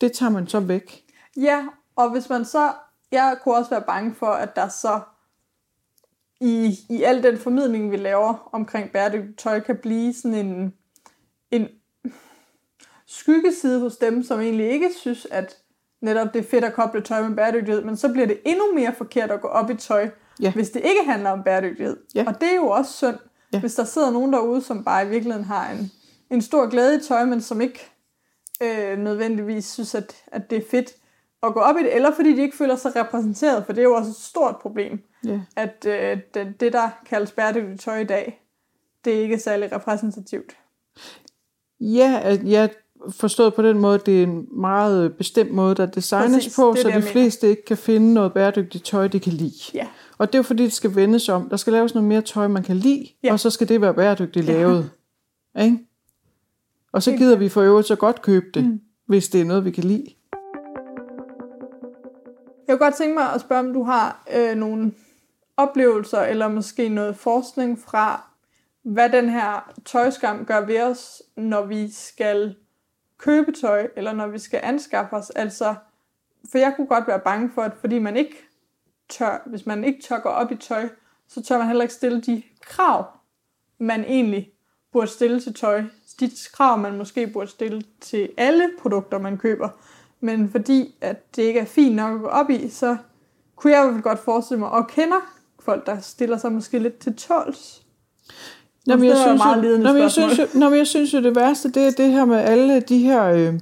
det 0.00 0.12
tager 0.12 0.30
man 0.30 0.46
så 0.46 0.60
væk. 0.60 1.04
Ja, 1.36 1.66
og 1.96 2.10
hvis 2.10 2.28
man 2.28 2.44
så... 2.44 2.72
Jeg 3.12 3.36
kunne 3.42 3.54
også 3.54 3.70
være 3.70 3.84
bange 3.86 4.14
for, 4.14 4.26
at 4.26 4.56
der 4.56 4.68
så 4.68 5.00
i, 6.40 6.78
i 6.90 7.02
al 7.02 7.22
den 7.22 7.38
formidling, 7.38 7.90
vi 7.90 7.96
laver 7.96 8.48
omkring 8.52 8.90
bæredygtigt 8.92 9.38
tøj, 9.38 9.60
kan 9.60 9.76
blive 9.76 10.12
sådan 10.14 10.34
en, 10.46 10.74
en 11.50 11.68
skyggeside 13.06 13.80
hos 13.80 13.96
dem, 13.96 14.22
som 14.22 14.40
egentlig 14.40 14.70
ikke 14.70 14.90
synes, 14.96 15.26
at 15.30 15.56
netop 16.02 16.34
det 16.34 16.38
er 16.38 16.48
fedt 16.50 16.64
at 16.64 16.74
koble 16.74 17.00
tøj 17.00 17.28
med 17.28 17.36
bæredygtighed, 17.36 17.84
men 17.84 17.96
så 17.96 18.12
bliver 18.12 18.26
det 18.26 18.38
endnu 18.44 18.74
mere 18.74 18.94
forkert 18.94 19.30
at 19.30 19.40
gå 19.40 19.48
op 19.48 19.70
i 19.70 19.74
tøj, 19.74 20.10
Ja. 20.40 20.52
hvis 20.52 20.70
det 20.70 20.82
ikke 20.84 21.04
handler 21.10 21.30
om 21.30 21.42
bæredygtighed. 21.42 21.96
Ja. 22.14 22.24
Og 22.26 22.40
det 22.40 22.50
er 22.50 22.54
jo 22.56 22.68
også 22.68 22.92
synd, 22.92 23.16
Ja. 23.52 23.60
hvis 23.60 23.74
der 23.74 23.84
sidder 23.84 24.10
nogen 24.10 24.32
derude, 24.32 24.62
som 24.62 24.84
bare 24.84 25.06
i 25.06 25.08
virkeligheden 25.08 25.44
har 25.44 25.70
en, 25.70 25.90
en 26.30 26.42
stor 26.42 26.68
glæde 26.70 26.96
i 26.96 27.00
tøj, 27.08 27.24
men 27.24 27.40
som 27.40 27.60
ikke 27.60 27.90
øh, 28.62 28.98
nødvendigvis 28.98 29.64
synes, 29.72 29.94
at, 29.94 30.14
at 30.26 30.50
det 30.50 30.58
er 30.58 30.62
fedt 30.70 30.92
at 31.46 31.54
gå 31.54 31.60
op 31.60 31.76
i 31.76 31.82
det, 31.82 31.94
eller 31.96 32.10
fordi 32.14 32.36
de 32.36 32.42
ikke 32.42 32.56
føler 32.56 32.76
sig 32.76 32.96
repræsenteret, 32.96 33.66
for 33.66 33.72
det 33.72 33.80
er 33.80 33.84
jo 33.84 33.94
også 33.94 34.10
et 34.10 34.16
stort 34.16 34.56
problem, 34.62 34.98
Ja. 35.26 35.40
at 35.56 35.86
øh, 35.88 36.18
det, 36.34 36.60
det, 36.60 36.72
der 36.72 36.88
kaldes 37.08 37.32
bæredygtigt 37.32 37.80
tøj 37.80 37.98
i 38.00 38.04
dag, 38.04 38.42
det 39.04 39.14
er 39.16 39.20
ikke 39.20 39.38
særlig 39.38 39.72
repræsentativt. 39.72 40.56
Ja, 41.80 42.36
jeg 42.44 42.70
forstået 43.10 43.54
på 43.54 43.62
den 43.62 43.78
måde, 43.78 43.98
det 44.06 44.18
er 44.18 44.22
en 44.22 44.48
meget 44.60 45.16
bestemt 45.16 45.50
måde, 45.52 45.74
der 45.74 45.86
designes 45.86 46.34
Præcis, 46.36 46.56
på, 46.56 46.70
det 46.74 46.78
så 46.78 46.82
det, 46.82 46.84
de 46.84 46.90
jeg 46.94 47.00
mener. 47.00 47.12
fleste 47.12 47.48
ikke 47.48 47.64
kan 47.64 47.76
finde 47.76 48.14
noget 48.14 48.32
bæredygtigt 48.32 48.84
tøj, 48.84 49.08
de 49.08 49.20
kan 49.20 49.32
lide. 49.32 49.52
Ja. 49.74 49.86
Og 50.18 50.26
det 50.28 50.34
er 50.34 50.38
jo 50.38 50.42
fordi, 50.42 50.62
det 50.64 50.72
skal 50.72 50.94
vendes 50.94 51.28
om. 51.28 51.48
Der 51.48 51.56
skal 51.56 51.72
laves 51.72 51.94
noget 51.94 52.08
mere 52.08 52.20
tøj, 52.22 52.48
man 52.48 52.62
kan 52.62 52.76
lide, 52.76 53.06
Ja. 53.24 53.32
og 53.32 53.40
så 53.40 53.50
skal 53.50 53.68
det 53.68 53.80
være 53.80 53.94
bæredygtigt 53.94 54.46
Ja. 54.48 54.52
lavet. 54.52 54.90
Ikke? 55.64 55.78
Og 56.92 57.02
så 57.02 57.12
gider 57.12 57.36
vi 57.36 57.48
for 57.48 57.62
øvrigt 57.62 57.88
så 57.88 57.96
godt 57.96 58.22
købe 58.22 58.46
det, 58.54 58.64
mm. 58.64 58.80
hvis 59.06 59.28
det 59.28 59.40
er 59.40 59.44
noget, 59.44 59.64
vi 59.64 59.70
kan 59.70 59.84
lide. 59.84 60.06
Jeg 62.68 62.78
kunne 62.78 62.86
godt 62.86 62.94
tænke 62.94 63.14
mig 63.14 63.32
at 63.32 63.40
spørge, 63.40 63.60
om 63.60 63.72
du 63.72 63.82
har 63.82 64.24
øh, 64.34 64.56
nogle 64.56 64.92
oplevelser, 65.56 66.20
eller 66.20 66.48
måske 66.48 66.88
noget 66.88 67.16
forskning 67.16 67.78
fra, 67.78 68.30
hvad 68.82 69.10
den 69.10 69.28
her 69.28 69.72
tøjskam 69.84 70.44
gør 70.44 70.60
ved 70.60 70.82
os, 70.82 71.22
når 71.36 71.66
vi 71.66 71.92
skal 71.92 72.56
købe 73.18 73.52
tøj, 73.52 73.88
eller 73.96 74.12
når 74.12 74.26
vi 74.26 74.38
skal 74.38 74.60
anskaffe 74.62 75.16
os. 75.16 75.30
Altså, 75.30 75.74
for 76.50 76.58
jeg 76.58 76.72
kunne 76.76 76.86
godt 76.86 77.06
være 77.06 77.20
bange 77.20 77.50
for, 77.54 77.62
at 77.62 77.72
fordi 77.80 77.98
man 77.98 78.16
ikke 78.16 78.36
tør, 79.08 79.42
hvis 79.46 79.66
man 79.66 79.84
ikke 79.84 80.02
tør 80.02 80.18
gå 80.18 80.28
op 80.28 80.52
i 80.52 80.56
tøj, 80.56 80.88
så 81.28 81.42
tør 81.42 81.58
man 81.58 81.66
heller 81.66 81.82
ikke 81.82 81.94
stille 81.94 82.20
de 82.20 82.42
krav, 82.60 83.06
man 83.78 84.04
egentlig 84.04 84.52
burde 84.92 85.06
stille 85.06 85.40
til 85.40 85.54
tøj. 85.54 85.82
De 86.20 86.30
krav, 86.52 86.78
man 86.78 86.96
måske 86.96 87.26
burde 87.26 87.50
stille 87.50 87.82
til 88.00 88.30
alle 88.36 88.70
produkter, 88.78 89.18
man 89.18 89.38
køber. 89.38 89.68
Men 90.20 90.50
fordi 90.50 90.94
at 91.00 91.36
det 91.36 91.42
ikke 91.42 91.60
er 91.60 91.64
fint 91.64 91.96
nok 91.96 92.14
at 92.14 92.20
gå 92.20 92.26
op 92.26 92.50
i, 92.50 92.68
så 92.70 92.96
kunne 93.56 93.72
jeg 93.72 93.80
i 93.80 93.84
hvert 93.84 93.94
fald 93.94 94.02
godt 94.02 94.18
forestille 94.24 94.58
mig, 94.58 94.68
og 94.68 94.86
kender 94.86 95.20
folk, 95.60 95.86
der 95.86 96.00
stiller 96.00 96.38
sig 96.38 96.52
måske 96.52 96.78
lidt 96.78 96.98
til 96.98 97.14
tåls. 97.16 97.82
Nå, 98.86 98.96
men 98.96 99.04
jeg, 99.04 99.16
synes, 99.16 99.38
meget 99.38 99.72
jo, 99.72 99.78
nå, 99.78 99.92
men 99.92 100.02
jeg, 100.02 100.10
synes, 100.10 100.38
jo, 100.38 100.46
nå, 100.54 100.68
men 100.68 100.78
jeg 100.78 100.86
synes 100.86 101.14
jo, 101.14 101.22
det 101.22 101.36
værste, 101.36 101.70
det 101.70 101.86
er 101.86 101.90
det 101.90 102.12
her 102.12 102.24
med 102.24 102.36
alle 102.36 102.80
de 102.80 102.98
her... 102.98 103.24
Øh, 103.24 103.54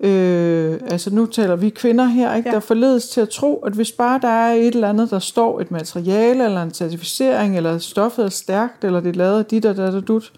øh, 0.00 0.80
altså 0.90 1.10
nu 1.14 1.26
taler 1.26 1.56
vi 1.56 1.68
kvinder 1.70 2.04
her, 2.04 2.34
ikke, 2.34 2.48
Ja. 2.48 2.50
ja. 2.50 2.54
der 2.54 2.60
forledes 2.60 3.08
til 3.08 3.20
at 3.20 3.28
tro, 3.28 3.56
at 3.56 3.72
hvis 3.72 3.92
bare 3.92 4.18
der 4.22 4.28
er 4.28 4.52
et 4.52 4.74
eller 4.74 4.88
andet, 4.88 5.10
der 5.10 5.18
står 5.18 5.60
et 5.60 5.70
materiale, 5.70 6.44
eller 6.44 6.62
en 6.62 6.74
certificering, 6.74 7.56
eller 7.56 7.78
stoffet 7.78 8.24
er 8.24 8.28
stærkt, 8.28 8.84
eller 8.84 9.00
det 9.00 9.08
er 9.08 9.18
lavet 9.18 9.38
af 9.38 9.44
dit 9.44 9.64
og 9.64 9.76
dat 9.76 9.94
og 9.94 10.08
dut, 10.08 10.32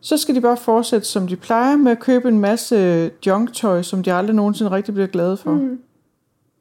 så 0.00 0.16
skal 0.16 0.34
de 0.34 0.40
bare 0.40 0.56
fortsætte, 0.56 1.06
som 1.06 1.26
de 1.26 1.36
plejer, 1.36 1.76
med 1.76 1.92
at 1.92 1.98
købe 1.98 2.28
en 2.28 2.38
masse 2.38 3.10
junktøj, 3.26 3.82
som 3.82 4.02
de 4.02 4.12
aldrig 4.12 4.36
nogensinde 4.36 4.70
rigtig 4.70 4.94
bliver 4.94 5.06
glade 5.06 5.36
for. 5.36 5.50
Mm. 5.50 5.78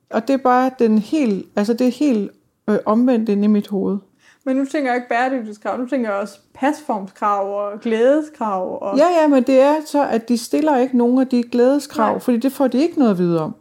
Og 0.09 0.27
det 0.27 0.33
er 0.33 0.37
bare 0.37 0.71
den 0.79 0.97
helt, 0.97 1.47
altså 1.55 1.73
det 1.73 1.87
er 1.87 1.91
helt 1.91 2.31
øh, 2.69 2.77
omvendt 2.85 3.29
inde 3.29 3.43
i 3.43 3.47
mit 3.47 3.67
hoved. 3.67 3.97
Men 4.45 4.57
nu 4.57 4.65
tænker 4.65 4.91
jeg 4.91 4.95
ikke 4.95 5.09
bæredygtighedskrav, 5.09 5.79
nu 5.79 5.87
tænker 5.87 6.09
jeg 6.09 6.19
også 6.19 6.39
pasformskrav 6.53 7.65
og 7.65 7.79
glædeskrav. 7.81 8.77
Og... 8.81 8.97
Ja, 8.97 9.07
ja, 9.21 9.27
men 9.27 9.43
det 9.43 9.59
er 9.59 9.75
så, 9.85 10.07
at 10.07 10.29
de 10.29 10.37
stiller 10.37 10.77
ikke 10.77 10.97
nogen 10.97 11.19
af 11.19 11.27
de 11.27 11.43
glædeskrav, 11.43 12.05
Nej. 12.05 12.13
Nej. 12.13 12.19
fordi 12.19 12.37
det 12.37 12.51
får 12.51 12.67
de 12.67 12.77
ikke 12.77 12.99
noget 12.99 13.11
at 13.11 13.17
vide 13.17 13.41
om. 13.41 13.55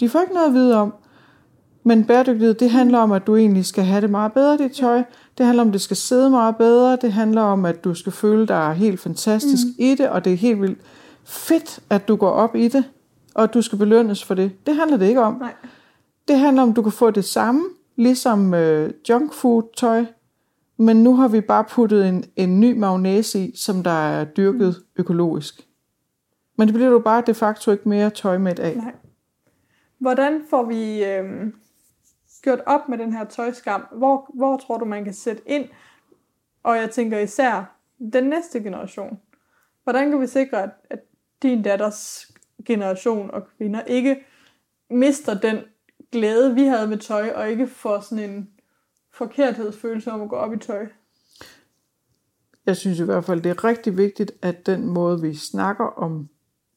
De 0.00 0.08
får 0.08 0.20
ikke 0.20 0.34
noget 0.34 0.46
at 0.46 0.54
vide 0.54 0.76
om. 0.76 0.94
Men 1.84 2.04
bæredygtighed, 2.04 2.54
det 2.54 2.70
handler 2.70 2.98
om, 2.98 3.12
at 3.12 3.26
du 3.26 3.36
egentlig 3.36 3.64
skal 3.64 3.84
have 3.84 4.00
det 4.00 4.10
meget 4.10 4.32
bedre, 4.32 4.58
dit 4.58 4.72
tøj. 4.72 5.02
Det 5.38 5.46
handler 5.46 5.62
om, 5.62 5.68
at 5.68 5.72
det 5.72 5.80
skal 5.80 5.96
sidde 5.96 6.30
meget 6.30 6.56
bedre. 6.56 6.96
Det 6.96 7.12
handler 7.12 7.42
om, 7.42 7.64
at 7.64 7.84
du 7.84 7.94
skal 7.94 8.12
føle 8.12 8.46
dig 8.46 8.74
helt 8.74 9.00
fantastisk 9.00 9.66
mm. 9.66 9.84
i 9.84 9.94
det, 9.94 10.08
og 10.08 10.24
det 10.24 10.32
er 10.32 10.36
helt 10.36 10.60
vildt 10.60 10.78
fedt, 11.24 11.80
at 11.90 12.08
du 12.08 12.16
går 12.16 12.30
op 12.30 12.56
i 12.56 12.68
det, 12.68 12.84
og 13.34 13.42
at 13.42 13.54
du 13.54 13.62
skal 13.62 13.78
belønnes 13.78 14.24
for 14.24 14.34
det. 14.34 14.66
Det 14.66 14.76
handler 14.76 14.96
det 14.96 15.06
ikke 15.06 15.20
om. 15.20 15.34
Nej. 15.34 15.54
Det 16.28 16.38
handler 16.38 16.62
om, 16.62 16.70
at 16.70 16.76
du 16.76 16.82
kan 16.82 16.92
få 16.92 17.10
det 17.10 17.24
samme, 17.24 17.64
ligesom 17.96 18.54
øh, 18.54 18.92
junk 19.08 19.32
food 19.32 19.62
tøj, 19.76 20.04
men 20.76 21.04
nu 21.04 21.16
har 21.16 21.28
vi 21.28 21.40
bare 21.40 21.64
puttet 21.64 22.08
en, 22.08 22.24
en 22.36 22.60
ny 22.60 22.78
mayonnaise 22.78 23.38
i, 23.38 23.56
som 23.56 23.82
der 23.82 23.90
er 23.90 24.24
dyrket 24.24 24.76
økologisk. 24.96 25.60
Men 26.58 26.68
det 26.68 26.74
bliver 26.74 26.90
du 26.90 26.98
bare 26.98 27.22
de 27.26 27.34
facto 27.34 27.70
ikke 27.70 27.88
mere 27.88 28.10
tøj 28.10 28.38
med 28.38 28.60
af. 28.60 28.76
Nej. 28.76 28.92
Hvordan 29.98 30.40
får 30.50 30.64
vi 30.64 31.04
øhm, 31.04 31.54
gjort 32.44 32.60
op 32.66 32.88
med 32.88 32.98
den 32.98 33.12
her 33.12 33.24
tøjskam? 33.24 33.86
Hvor, 33.92 34.30
hvor 34.34 34.56
tror 34.56 34.78
du, 34.78 34.84
man 34.84 35.04
kan 35.04 35.14
sætte 35.14 35.42
ind? 35.46 35.68
Og 36.62 36.76
jeg 36.76 36.90
tænker 36.90 37.18
især 37.18 37.76
den 38.12 38.24
næste 38.24 38.60
generation. 38.60 39.20
Hvordan 39.82 40.10
kan 40.10 40.20
vi 40.20 40.26
sikre, 40.26 40.62
at, 40.62 40.70
at 40.90 40.98
din 41.42 41.62
datters 41.62 42.32
generation 42.66 43.30
og 43.30 43.42
kvinder 43.56 43.82
ikke 43.82 44.24
mister 44.90 45.40
den 45.40 45.58
glæde, 46.12 46.54
vi 46.54 46.64
havde 46.64 46.86
med 46.86 46.98
tøj, 46.98 47.30
og 47.34 47.50
ikke 47.50 47.66
får 47.66 48.00
sådan 48.00 48.30
en 48.30 48.50
forkerthedsfølelse 49.12 50.10
om 50.10 50.22
at 50.22 50.28
gå 50.28 50.36
op 50.36 50.52
i 50.52 50.58
tøj? 50.58 50.86
Jeg 52.66 52.76
synes 52.76 53.00
i 53.00 53.04
hvert 53.04 53.24
fald, 53.24 53.40
det 53.40 53.50
er 53.50 53.64
rigtig 53.64 53.96
vigtigt, 53.96 54.32
at 54.42 54.66
den 54.66 54.86
måde, 54.86 55.20
vi 55.20 55.34
snakker 55.34 55.84
om 55.84 56.28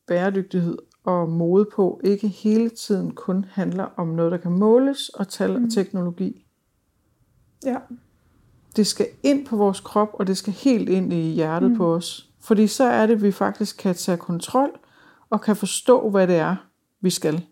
bæredygtighed 0.07 0.77
og 1.07 1.29
mode 1.29 1.65
på, 1.75 2.01
ikke 2.03 2.27
hele 2.27 2.69
tiden 2.69 3.11
kun 3.11 3.45
handler 3.51 3.87
om 3.95 4.07
noget, 4.07 4.31
der 4.31 4.37
kan 4.37 4.51
måles 4.51 5.09
og 5.09 5.27
tal 5.27 5.55
og 5.55 5.73
teknologi. 5.73 6.45
Ja. 7.65 7.77
Det 8.75 8.87
skal 8.87 9.07
ind 9.23 9.45
på 9.45 9.55
vores 9.55 9.79
krop, 9.79 10.09
og 10.13 10.27
det 10.27 10.37
skal 10.37 10.53
helt 10.53 10.89
ind 10.89 11.13
i 11.13 11.31
hjertet 11.31 11.71
mm. 11.71 11.77
på 11.77 11.93
os. 11.93 12.29
Fordi 12.41 12.67
så 12.67 12.83
er 12.83 13.05
det, 13.05 13.13
at 13.13 13.23
vi 13.23 13.31
faktisk 13.31 13.77
kan 13.77 13.95
tage 13.95 14.17
kontrol 14.17 14.79
og 15.29 15.41
kan 15.41 15.55
forstå, 15.55 16.09
hvad 16.09 16.27
det 16.27 16.35
er, 16.35 16.55
vi 17.01 17.09
skal. 17.09 17.45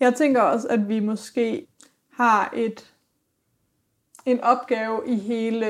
Jeg 0.00 0.14
tænker 0.14 0.42
også, 0.42 0.68
at 0.68 0.88
vi 0.88 1.00
måske 1.00 1.66
har 2.12 2.52
et 2.56 2.92
en 4.26 4.40
opgave 4.40 5.02
i 5.06 5.14
hele 5.14 5.66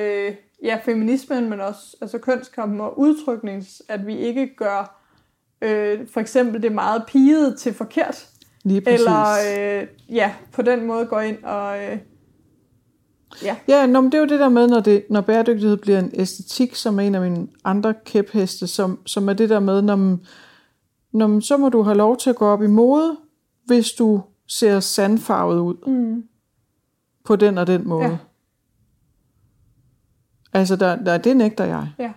ja, 0.63 0.81
feminismen, 0.85 1.51
men 1.51 1.61
også 1.61 1.97
altså 2.01 2.19
kønskampen 2.19 2.81
og 2.81 2.99
udtryknings, 2.99 3.83
at 3.89 4.07
vi 4.07 4.19
ikke 4.19 4.57
gør 4.57 5.06
øh, 5.63 6.09
for 6.09 6.21
eksempel 6.21 6.63
det 6.63 6.73
meget 6.73 7.03
piget 7.07 7.59
til 7.59 7.75
forkert, 7.75 8.29
Lige 8.65 8.81
præcis. 8.81 9.01
eller 9.01 9.27
øh, 9.81 9.87
ja, 10.09 10.35
på 10.53 10.63
den 10.63 10.87
måde 10.87 11.07
går 11.07 11.21
ind 11.21 11.45
og 11.45 11.79
øh, 11.85 11.99
ja, 13.43 13.57
Ja, 13.69 13.87
nå, 13.87 14.01
men 14.01 14.13
det 14.13 14.19
er 14.19 14.23
jo 14.23 14.29
det 14.29 14.41
der 14.41 14.49
med, 14.49 14.69
når, 14.69 14.81
det, 14.81 15.05
når 15.11 15.21
bæredygtighed 15.21 15.77
bliver 15.77 15.99
en 15.99 16.11
æstetik, 16.15 16.75
som 16.75 16.99
er 16.99 17.03
en 17.03 17.15
af 17.15 17.21
mine 17.21 17.47
andre 17.65 17.95
kæpheste, 18.05 18.67
som, 18.67 18.99
som 19.07 19.29
er 19.29 19.33
det 19.33 19.49
der 19.51 19.61
med, 19.61 19.83
når, 19.83 19.97
man- 19.97 20.21
når 21.13 21.27
man, 21.27 21.43
så 21.43 21.57
må 21.57 21.69
du 21.69 21.83
have 21.83 21.97
lov 21.97 22.17
til 22.17 22.31
at 22.31 22.37
gå 22.37 22.47
op 22.47 22.63
i 22.63 22.67
mode, 22.67 23.17
hvis 23.65 23.93
du 23.93 24.23
ser 24.49 24.81
sandfarvet 24.81 25.59
ud 25.61 25.77
mm, 25.87 26.25
på 27.25 27.37
den 27.37 27.59
og 27.59 27.67
den 27.67 27.89
måde. 27.89 28.05
Ja. 28.05 28.17
Altså, 30.53 30.77
der, 30.77 30.97
der, 30.97 31.19
det 31.19 31.37
nægter 31.37 31.65
jeg. 31.65 31.89
ja. 31.99 32.13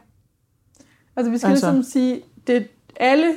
Altså 1.15 1.31
vi 1.31 1.37
skal 1.37 1.49
altså, 1.49 1.71
ligesom 1.71 1.91
sige, 1.91 2.21
det 2.47 2.67
alle 2.99 3.33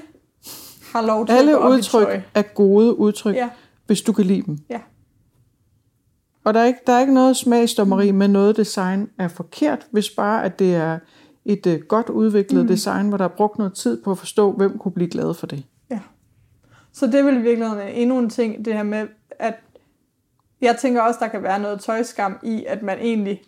har 0.93 1.03
lov 1.03 1.27
til 1.27 1.33
Alle 1.33 1.53
at 1.53 1.59
gå 1.59 1.65
op 1.65 1.73
udtryk 1.73 2.03
i 2.03 2.05
tøj. 2.07 2.21
er 2.35 2.43
gode 2.43 2.99
udtryk, 2.99 3.35
Ja, 3.35 3.51
hvis 3.87 4.03
du 4.03 4.13
kan 4.13 4.25
lide 4.25 4.43
dem. 4.43 4.59
ja. 4.71 4.81
Og 6.45 6.55
der 6.55 6.61
er 6.61 6.65
ikke, 6.65 6.81
der 6.87 6.93
er 6.93 7.01
ikke 7.01 7.15
noget 7.15 7.37
smagsdommeri 7.37 8.11
med 8.11 8.29
noget 8.29 8.57
design 8.57 9.11
er 9.19 9.29
forkert, 9.29 9.87
hvis 9.91 10.11
bare 10.11 10.45
at 10.45 10.59
det 10.59 10.75
er 10.75 10.99
et 11.45 11.67
uh, 11.67 11.73
godt 11.89 12.09
udviklet 12.09 12.63
mm. 12.63 12.69
design, 12.69 13.09
hvor 13.09 13.17
der 13.17 13.25
er 13.25 13.29
brugt 13.29 13.59
noget 13.59 13.75
tid 13.75 14.03
på 14.03 14.11
at 14.11 14.19
forstå, 14.19 14.53
hvem 14.53 14.79
kunne 14.79 14.93
blive 14.93 15.11
glad 15.11 15.35
for 15.35 15.47
det. 15.47 15.65
Ja. 15.91 16.01
Så 16.93 17.07
det 17.07 17.25
vel 17.25 17.37
i 17.37 17.41
virkeligheden 17.41 17.89
endnu 17.89 18.19
en 18.19 18.31
ting, 18.31 18.65
det 18.65 18.75
her 18.75 18.83
med, 18.83 19.07
at 19.31 19.55
jeg 20.61 20.77
tænker 20.77 21.03
også, 21.03 21.19
der 21.23 21.29
kan 21.29 21.43
være 21.43 21.59
noget 21.61 21.81
tøjskam 21.81 22.39
i, 22.43 22.65
at 22.69 22.83
man 22.83 22.99
egentlig 22.99 23.43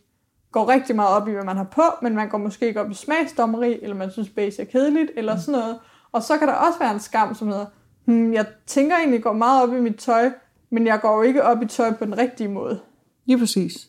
går 0.53 0.69
rigtig 0.69 0.97
meget 0.97 1.17
op 1.17 1.29
i, 1.29 1.33
hvad 1.33 1.45
man 1.45 1.57
har 1.57 1.65
på, 1.65 1.83
men 2.03 2.15
man 2.15 2.29
går 2.29 2.39
måske 2.39 2.67
ikke 2.67 2.81
op 2.81 2.91
i 2.91 2.95
smagsdommeri, 2.95 3.79
eller 3.83 3.97
man 3.97 4.11
synes, 4.11 4.29
beige 4.29 4.63
er 4.63 4.67
kedeligt, 4.67 5.11
eller 5.17 5.37
sådan 5.39 5.61
noget. 5.61 5.79
Og 6.15 6.23
så 6.23 6.39
kan 6.39 6.49
der 6.49 6.55
også 6.55 6.79
være 6.79 6.95
en 6.95 7.01
skam, 7.01 7.35
som 7.35 7.49
hedder, 7.49 7.67
hmm, 8.05 8.33
jeg 8.33 8.47
tænker 8.67 8.97
egentlig, 8.97 9.23
går 9.23 9.33
meget 9.33 9.63
op 9.63 9.75
i 9.75 9.81
mit 9.81 9.97
tøj, 9.97 10.31
men 10.71 10.87
jeg 10.87 11.01
går 11.01 11.17
jo 11.17 11.23
ikke 11.23 11.43
op 11.43 11.63
i 11.63 11.67
tøj 11.67 11.93
på 11.93 12.05
den 12.05 12.19
rigtige 12.19 12.49
måde. 12.49 12.81
Lige 13.27 13.39
præcis. 13.39 13.89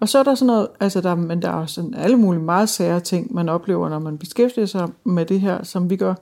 Og 0.00 0.08
så 0.08 0.18
er 0.18 0.22
der 0.22 0.34
sådan 0.34 0.46
noget, 0.46 0.68
altså 0.80 1.00
der, 1.00 1.14
men 1.14 1.42
der 1.42 1.48
er 1.48 1.54
også 1.54 1.74
sådan 1.74 1.94
alle 1.94 2.16
mulige 2.16 2.42
meget 2.42 2.68
sære 2.68 3.00
ting, 3.00 3.34
man 3.34 3.48
oplever, 3.48 3.88
når 3.88 3.98
man 3.98 4.18
beskæftiger 4.18 4.66
sig 4.66 4.88
med 5.04 5.26
det 5.26 5.40
her, 5.40 5.62
som 5.62 5.90
vi 5.90 5.96
gør. 5.96 6.14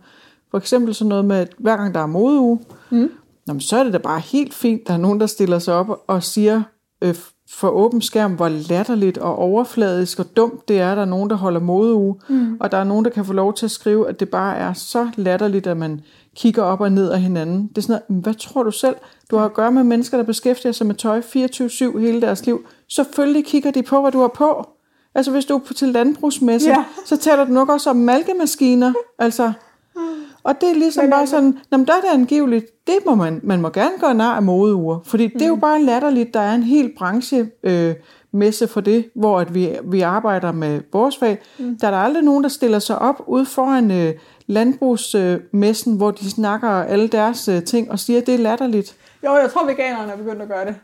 For 0.51 0.59
eksempel 0.59 0.95
sådan 0.95 1.09
noget 1.09 1.25
med, 1.25 1.37
at 1.37 1.55
hver 1.59 1.77
gang 1.77 1.95
der 1.95 2.01
er 2.01 2.07
modeuge, 2.07 2.61
mm. 2.91 3.11
jamen, 3.49 3.61
så 3.61 3.77
er 3.77 3.85
det 3.85 3.93
da 3.93 3.99
bare 3.99 4.21
helt 4.21 4.55
fint, 4.55 4.87
der 4.87 4.95
er 4.95 4.99
nogen, 4.99 5.21
der 5.21 5.27
stiller 5.27 5.59
sig 5.59 5.75
op 5.75 6.05
og 6.07 6.23
siger 6.23 6.63
øh, 7.03 7.15
for 7.55 7.69
åben 7.69 8.03
skærm, 8.03 8.33
hvor 8.33 8.49
latterligt 8.49 9.19
og 9.19 9.37
overfladisk 9.39 10.19
og 10.19 10.37
dumt 10.37 10.69
det 10.69 10.81
er, 10.81 10.95
der 10.95 11.03
er 11.03 11.07
nogen, 11.07 11.31
der 11.31 11.37
holder 11.37 11.61
modeuge. 11.61 12.17
Mm. 12.29 12.57
Og 12.61 12.73
der 12.73 12.79
er 12.79 12.85
nogen, 12.85 13.05
der 13.05 13.11
kan 13.11 13.25
få 13.25 13.33
lov 13.33 13.55
til 13.55 13.65
at 13.67 13.71
skrive, 13.71 14.09
at 14.09 14.21
det 14.21 14.29
bare 14.29 14.57
er 14.57 14.73
så 14.73 15.09
latterligt, 15.17 15.67
at 15.67 15.77
man 15.77 16.01
kigger 16.37 16.63
op 16.63 16.81
og 16.81 16.93
ned 16.93 17.11
af 17.11 17.21
hinanden. 17.21 17.67
Det 17.69 17.79
er 17.79 17.83
sådan 17.83 18.01
noget, 18.09 18.23
hvad 18.23 18.35
tror 18.35 18.63
du 18.63 18.71
selv? 18.71 18.97
Du 19.31 19.37
har 19.37 19.45
at 19.45 19.55
gøre 19.55 19.73
med 19.73 19.85
mennesker, 19.85 20.17
der 20.17 20.25
beskæftiger 20.25 20.73
sig 20.73 20.87
med 20.87 20.95
tøj 20.95 21.21
24-7 21.21 21.99
hele 21.99 22.21
deres 22.21 22.47
liv. 22.47 22.67
Selvfølgelig 22.89 23.45
kigger 23.45 23.71
de 23.71 23.83
på, 23.83 24.01
hvad 24.01 24.13
du 24.13 24.21
har 24.21 24.29
på. 24.29 24.69
Altså 25.15 25.31
hvis 25.31 25.45
du 25.45 25.55
er 25.57 25.75
til 25.77 25.89
landbrugsmesse, 25.89 26.69
Ja. 26.69 26.79
ja. 26.79 26.85
så 27.07 27.17
taler 27.17 27.45
du 27.45 27.53
nok 27.53 27.69
også 27.69 27.91
om 27.91 27.97
malkemaskiner. 27.97 28.93
Altså, 29.19 29.53
og 30.45 30.61
det 30.61 30.71
er 30.71 30.75
ligesom 30.75 31.05
Men 31.05 31.11
bare 31.11 31.21
altså- 31.21 31.37
sådan, 31.37 31.59
Nå, 31.71 31.77
men 31.79 31.87
der 31.87 31.93
er 31.93 32.01
det 32.01 32.09
angiveligt, 32.13 32.67
det 32.87 32.95
må 33.07 33.15
man, 33.15 33.41
man 33.43 33.61
må 33.61 33.69
gerne 33.69 33.93
gøre 34.01 34.15
nar 34.15 34.37
af 34.37 34.43
modeuger, 34.43 35.01
fordi 35.05 35.27
det 35.29 35.43
er 35.43 35.47
jo 35.49 35.55
bare 35.57 35.83
latterligt, 35.83 36.35
der 36.35 36.41
er 36.41 36.55
en 36.55 36.63
hel 36.63 36.93
branche 36.99 37.51
øh, 37.63 37.95
messe 38.33 38.69
for 38.69 38.81
det, 38.81 39.09
hvor 39.15 39.41
at 39.41 39.55
vi, 39.55 39.71
vi 39.85 40.01
arbejder 40.01 40.53
med 40.53 40.81
vores 40.93 41.17
fag. 41.19 41.39
Mm. 41.59 41.79
Der 41.81 41.87
er 41.87 41.91
der 41.91 41.99
aldrig 41.99 42.23
nogen, 42.25 42.43
der 42.43 42.49
stiller 42.51 42.79
sig 42.79 42.99
op 42.99 43.23
ude 43.27 43.47
foran 43.47 43.91
øh, 43.91 44.13
landbrugsmessen, 44.47 45.93
øh, 45.93 45.97
hvor 45.97 46.11
de 46.11 46.31
snakker 46.31 46.69
alle 46.69 47.09
deres 47.09 47.49
øh, 47.49 47.65
ting 47.65 47.91
og 47.91 47.99
siger, 47.99 48.21
at 48.21 48.27
det 48.27 48.35
er 48.35 48.39
latterligt. 48.39 48.97
Jo, 49.25 49.35
jeg 49.37 49.51
tror, 49.53 49.67
veganerne 49.67 50.13
er 50.13 50.17
begyndt 50.17 50.43
at 50.43 50.49
gøre 50.49 50.65
det. 50.65 50.75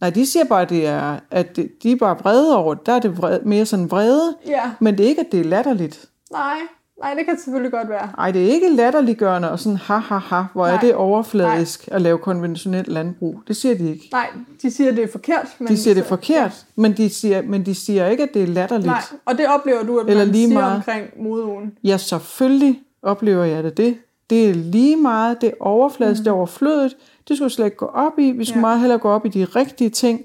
Nej, 0.00 0.10
de 0.10 0.26
siger 0.26 0.44
bare, 0.44 0.62
at, 0.62 0.70
det 0.70 0.86
er, 0.86 1.16
at 1.30 1.56
de 1.82 1.92
er 1.92 1.96
bare 1.96 2.18
vrede 2.18 2.56
over 2.56 2.74
det. 2.74 2.86
Der 2.86 2.92
er 2.92 2.98
det 2.98 3.18
vrede, 3.18 3.40
mere 3.44 3.66
sådan 3.66 3.90
vrede, 3.90 4.36
Ja, 4.46 4.70
men 4.80 4.98
det 4.98 5.04
er 5.04 5.08
ikke, 5.08 5.20
at 5.20 5.32
det 5.32 5.40
er 5.40 5.44
latterligt. 5.44 6.08
nej, 6.32 6.56
nej, 7.00 7.14
det 7.14 7.24
kan 7.26 7.38
selvfølgelig 7.38 7.72
godt 7.72 7.88
være. 7.88 8.08
Ej, 8.18 8.30
det 8.30 8.42
er 8.42 8.52
ikke 8.54 8.68
latterliggørende 8.68 9.50
og 9.50 9.58
sådan, 9.58 9.76
ha, 9.78 9.94
ha, 9.96 10.16
ha, 10.16 10.42
hvor 10.52 10.66
Nej. 10.66 10.74
er 10.76 10.80
det 10.80 10.94
overfladisk 10.94 11.88
at 11.92 12.02
lave 12.02 12.18
konventionelt 12.18 12.88
landbrug. 12.88 13.40
Det 13.48 13.56
siger 13.56 13.74
de 13.74 13.90
ikke. 13.90 14.08
Nej, 14.12 14.26
de 14.62 14.70
siger, 14.70 14.92
det 14.92 15.04
er 15.04 15.08
forkert. 15.12 15.46
Men 15.58 15.68
De 15.68 15.76
siger 15.76 15.94
det 15.94 16.02
er 16.02 16.08
forkert, 16.08 16.66
men 16.76 16.92
de 16.96 17.10
siger, 17.10 17.42
men 17.42 17.66
de 17.66 17.74
siger 17.74 18.06
ikke, 18.06 18.22
at 18.22 18.34
det 18.34 18.42
er 18.42 18.46
latterligt. 18.46 18.86
Nej, 18.86 19.02
og 19.24 19.38
det 19.38 19.46
oplever 19.48 19.82
du, 19.82 19.98
at 19.98 20.06
Eller 20.08 20.24
man 20.24 20.32
lige 20.32 20.46
siger 20.46 20.60
meget. 20.60 20.76
omkring 20.76 21.06
modeugen. 21.22 21.72
Ja, 21.84 21.96
selvfølgelig 21.96 22.80
oplever 23.02 23.44
jeg 23.44 23.64
det. 23.64 23.76
Det, 23.76 23.96
det 24.30 24.50
er 24.50 24.54
lige 24.54 24.96
meget, 24.96 25.40
det 25.40 25.48
er 25.48 25.52
overfladisk, 25.60 26.20
mm. 26.20 26.24
det 26.24 26.30
er 26.30 26.34
overflødigt. 26.34 26.96
Det 27.28 27.36
skulle 27.36 27.50
slet 27.50 27.64
ikke 27.64 27.76
gå 27.76 27.86
op 27.86 28.18
i. 28.18 28.30
Vi 28.30 28.44
skulle 28.44 28.58
ja. 28.58 28.60
meget 28.60 28.80
hellere 28.80 28.98
gå 28.98 29.08
op 29.10 29.26
i 29.26 29.28
de 29.28 29.44
rigtige 29.44 29.90
ting, 29.90 30.20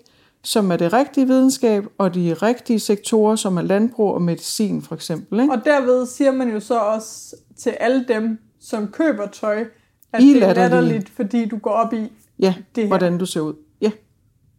som 0.48 0.72
er 0.72 0.78
det 0.78 0.94
rigtige 0.94 1.28
videnskab, 1.28 1.86
og 1.98 2.14
de 2.16 2.34
rigtige 2.34 2.80
sektorer, 2.80 3.36
som 3.36 3.58
er 3.58 3.62
landbrug 3.62 4.14
og 4.14 4.22
medicin 4.22 4.82
for 4.82 4.96
eksempel. 4.96 5.40
Ikke? 5.40 5.54
Og 5.54 5.66
derved 5.66 6.06
siger 6.06 6.32
man 6.32 6.50
jo 6.50 6.60
så 6.60 6.80
også 6.80 7.36
til 7.58 7.70
alle 7.70 8.06
dem, 8.08 8.40
som 8.60 8.88
køber 8.88 9.28
tøj, 9.28 9.66
at 10.14 10.24
I 10.24 10.34
det 10.34 10.44
er 10.44 10.54
latterligt, 10.54 11.10
fordi 11.10 11.46
du 11.46 11.58
går 11.58 11.72
op 11.72 11.94
i. 11.94 12.12
Ja, 12.40 12.56
det 12.76 12.84
her. 12.84 12.88
hvordan 12.88 13.18
du 13.18 13.26
ser 13.26 13.42
ud. 13.42 13.54
Ja, 13.82 13.92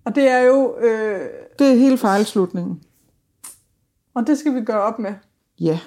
Og 0.04 0.14
det 0.14 0.28
er 0.28 0.38
jo... 0.38 0.76
Øh, 0.78 1.20
Det 1.58 1.66
er 1.70 1.74
hele 1.74 1.98
fejlslutningen. 1.98 2.82
og 4.14 4.26
det 4.26 4.38
skal 4.38 4.54
vi 4.54 4.60
gøre 4.60 4.80
op 4.80 4.98
med. 4.98 5.12
Ja. 5.60 5.78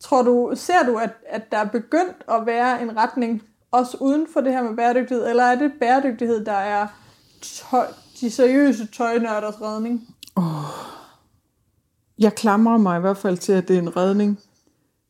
Tror 0.00 0.22
du, 0.22 0.52
ser 0.54 0.82
du, 0.86 0.96
at, 0.96 1.10
at 1.28 1.52
der 1.52 1.58
er 1.58 1.64
begyndt 1.68 2.16
at 2.28 2.46
være 2.46 2.82
en 2.82 2.96
retning, 2.96 3.42
også 3.70 3.96
uden 4.00 4.26
for 4.32 4.40
det 4.40 4.52
her 4.52 4.62
med 4.62 4.76
bæredygtighed, 4.76 5.28
eller 5.28 5.42
er 5.44 5.54
det 5.58 5.72
bæredygtighed, 5.80 6.44
der 6.44 6.52
er 6.52 6.86
tøj, 7.42 7.86
de 8.20 8.30
seriøse 8.30 8.86
tøjnørders 8.86 9.60
redning? 9.60 10.16
Jeg 12.18 12.34
klamrer 12.34 12.76
mig 12.78 12.96
i 12.98 13.00
hvert 13.00 13.16
fald 13.16 13.38
til, 13.38 13.52
at 13.52 13.68
det 13.68 13.76
er 13.76 13.82
en 13.82 13.96
redning, 13.96 14.40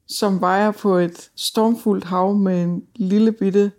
som 0.08 0.40
vejer 0.40 0.70
på 0.70 0.96
et 0.96 1.30
stormfuldt 1.36 2.04
hav 2.04 2.34
med 2.34 2.62
en 2.62 2.82
lille 2.96 3.32
bitte 3.32 3.72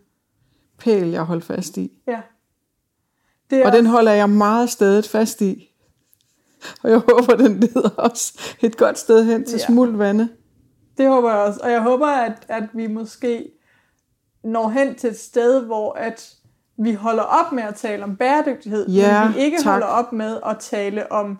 pæl, 0.77 1.07
jeg 1.07 1.23
holder 1.23 1.45
fast 1.45 1.77
i. 1.77 1.91
Ja. 2.07 2.21
Det 3.49 3.59
er 3.61 3.65
Og 3.65 3.71
den 3.71 3.85
holder 3.85 4.11
jeg 4.11 4.29
meget 4.29 4.69
stadig 4.69 5.05
fast 5.05 5.41
i. 5.41 5.67
Og 6.83 6.89
jeg 6.89 6.97
håber, 6.99 7.35
den 7.35 7.59
leder 7.59 7.89
os 7.97 8.33
et 8.61 8.77
godt 8.77 8.99
sted 8.99 9.25
hen 9.25 9.45
til 9.45 9.57
Ja. 9.59 9.65
smult 9.65 9.97
vande. 9.97 10.29
Det 10.97 11.07
håber 11.09 11.29
jeg 11.29 11.39
også. 11.39 11.59
Og 11.63 11.71
jeg 11.71 11.81
håber, 11.81 12.07
at, 12.07 12.45
at 12.47 12.63
vi 12.73 12.87
måske 12.87 13.51
når 14.43 14.69
hen 14.69 14.95
til 14.95 15.09
et 15.09 15.19
sted, 15.19 15.65
hvor 15.65 15.93
at 15.93 16.35
vi 16.83 16.93
holder 16.93 17.23
op 17.23 17.51
med 17.51 17.63
at 17.63 17.75
tale 17.75 18.03
om 18.03 18.15
bæredygtighed, 18.15 18.87
Ja, 18.89 19.23
men 19.25 19.35
vi 19.35 19.39
ikke 19.39 19.57
tak. 19.57 19.65
holder 19.71 19.85
op 19.87 20.13
med 20.13 20.37
at 20.45 20.57
tale 20.59 21.11
om 21.11 21.37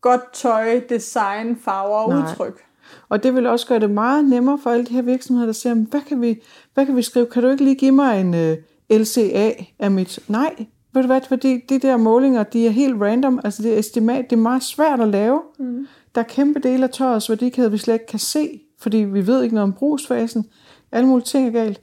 godt 0.00 0.32
tøj, 0.32 0.80
design, 0.88 1.56
farver 1.56 1.96
og 1.96 2.08
Nej. 2.08 2.18
udtryk. 2.30 2.60
Og 3.08 3.22
det 3.22 3.34
vil 3.34 3.46
også 3.46 3.66
gøre 3.66 3.80
det 3.80 3.90
meget 3.90 4.24
nemmere 4.24 4.58
for 4.62 4.70
alle 4.70 4.84
de 4.86 4.92
her 4.94 5.02
virksomheder, 5.02 5.46
der 5.46 5.52
siger, 5.52 5.74
hvad 5.74 6.00
kan 6.00 6.20
vi, 6.20 6.42
hvad 6.74 6.86
kan 6.86 6.96
vi 6.96 7.02
skrive? 7.02 7.26
Kan 7.26 7.42
du 7.42 7.48
ikke 7.48 7.64
lige 7.64 7.76
give 7.76 7.92
mig 7.92 8.20
en 8.20 8.34
uh, 8.34 8.96
LCA 9.00 9.52
af 9.78 9.90
mit... 9.90 10.20
Nej, 10.28 10.66
ved 10.94 11.02
du 11.02 11.06
hvad, 11.06 11.20
fordi 11.28 11.60
de 11.68 11.78
der 11.78 11.96
målinger, 11.96 12.42
de 12.42 12.66
er 12.66 12.70
helt 12.70 13.02
random. 13.02 13.40
Altså 13.44 13.62
det 13.62 13.74
er 13.74 13.78
estimat, 13.78 14.30
det 14.30 14.36
er 14.36 14.40
meget 14.40 14.62
svært 14.62 15.00
at 15.00 15.08
lave. 15.08 15.42
Mm. 15.58 15.86
Der 16.14 16.20
er 16.20 16.24
kæmpe 16.24 16.60
dele 16.60 16.84
af 16.84 16.90
tøjets 16.90 17.28
værdikæde, 17.30 17.70
vi 17.70 17.78
slet 17.78 17.94
ikke 17.94 18.06
kan 18.06 18.18
se, 18.18 18.60
fordi 18.80 18.96
vi 18.96 19.26
ved 19.26 19.42
ikke 19.42 19.54
noget 19.54 19.68
om 19.68 19.72
brugsfasen. 19.72 20.46
Alle 20.92 21.08
mulige 21.08 21.24
ting 21.24 21.46
er 21.46 21.50
galt. 21.52 21.80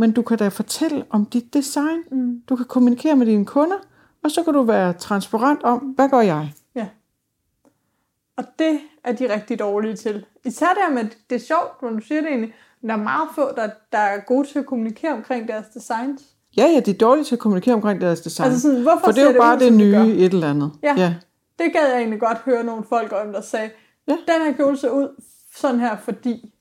Men 0.00 0.12
du 0.12 0.22
kan 0.22 0.38
da 0.38 0.48
fortælle 0.48 1.04
om 1.10 1.26
dit 1.26 1.54
design. 1.54 1.98
Mm. 2.10 2.42
Du 2.48 2.56
kan 2.56 2.66
kommunikere 2.66 3.16
med 3.16 3.26
dine 3.26 3.46
kunder, 3.46 3.76
og 4.24 4.30
så 4.30 4.42
kan 4.42 4.54
du 4.54 4.62
være 4.62 4.92
transparent 4.92 5.62
om, 5.62 5.78
hvad 5.78 6.08
gør 6.08 6.20
jeg? 6.20 6.52
Ja. 6.74 6.86
Og 8.36 8.44
det 8.58 8.80
er 9.04 9.12
de 9.12 9.34
rigtig 9.34 9.58
dårlige 9.58 9.96
til. 9.96 10.24
Især 10.44 10.66
det 10.66 10.78
her 10.88 10.94
med, 10.94 11.04
det 11.30 11.36
er 11.36 11.40
sjovt, 11.40 11.82
når 11.82 11.90
du 11.90 12.00
siger 12.00 12.20
det 12.20 12.28
egentlig, 12.30 12.54
der 12.82 12.92
er 12.92 12.96
meget 12.96 13.28
få, 13.34 13.42
der, 13.56 13.70
der 13.92 13.98
er 13.98 14.20
gode 14.20 14.48
til 14.48 14.58
at 14.58 14.66
kommunikere 14.66 15.12
omkring 15.12 15.48
deres 15.48 15.66
designs. 15.74 16.22
Ja, 16.56 16.66
ja, 16.66 16.80
de 16.80 16.90
er 16.90 16.98
dårlige 16.98 17.24
til 17.24 17.34
at 17.34 17.38
kommunikere 17.38 17.74
omkring 17.74 18.00
deres 18.00 18.20
design. 18.20 18.46
Altså 18.46 18.60
sådan, 18.60 18.82
hvorfor 18.82 19.04
For 19.04 19.12
det 19.12 19.22
er 19.22 19.32
jo 19.32 19.38
bare 19.40 19.56
ud, 19.56 19.60
det 19.60 19.72
nye 19.72 20.14
et 20.16 20.32
eller 20.34 20.50
andet. 20.50 20.72
Ja. 20.82 20.94
ja. 20.96 21.14
Det 21.58 21.72
gad 21.72 21.88
jeg 21.88 21.98
egentlig 21.98 22.20
godt 22.20 22.38
høre 22.38 22.64
nogle 22.64 22.84
folk 22.84 23.12
om, 23.12 23.32
der 23.32 23.40
sagde, 23.40 23.70
Ja. 24.08 24.12
den 24.12 24.42
her 24.46 24.52
kjole 24.52 24.76
ser 24.76 24.90
ud 24.90 25.22
sådan 25.56 25.80
her, 25.80 25.96
fordi... 25.96 26.54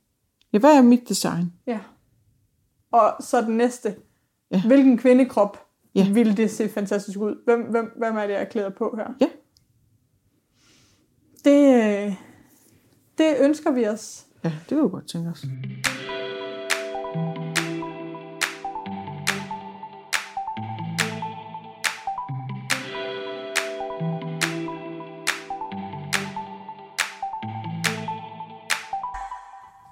Ja, 0.54 0.58
hvad 0.60 0.78
er 0.78 0.82
mit 0.82 1.10
design? 1.10 1.54
Ja. 1.68 1.80
Og 2.92 3.16
så 3.20 3.42
den 3.42 3.58
næste. 3.58 3.96
Ja. 4.52 4.62
Hvilken 4.68 4.98
kvindekrop 4.98 5.66
Ja. 5.96 6.12
ville 6.14 6.38
det 6.38 6.52
se 6.52 6.70
fantastisk 6.70 7.20
ud? 7.20 7.36
Hvem, 7.46 7.62
hvem, 7.62 7.92
hvem 7.98 8.18
er 8.18 8.22
det, 8.22 8.34
jeg 8.34 8.42
er 8.42 8.46
klæder 8.46 8.70
på 8.70 8.96
her? 8.98 9.08
Ja. 9.22 9.28
Det, 11.46 12.16
det 13.18 13.36
ønsker 13.40 13.72
vi 13.72 13.88
os. 13.88 14.26
Ja, 14.44 14.52
det 14.70 14.78
vil 14.78 14.84
vi 14.84 14.90
godt 14.90 15.08
tænke 15.08 15.30
os. 15.30 15.46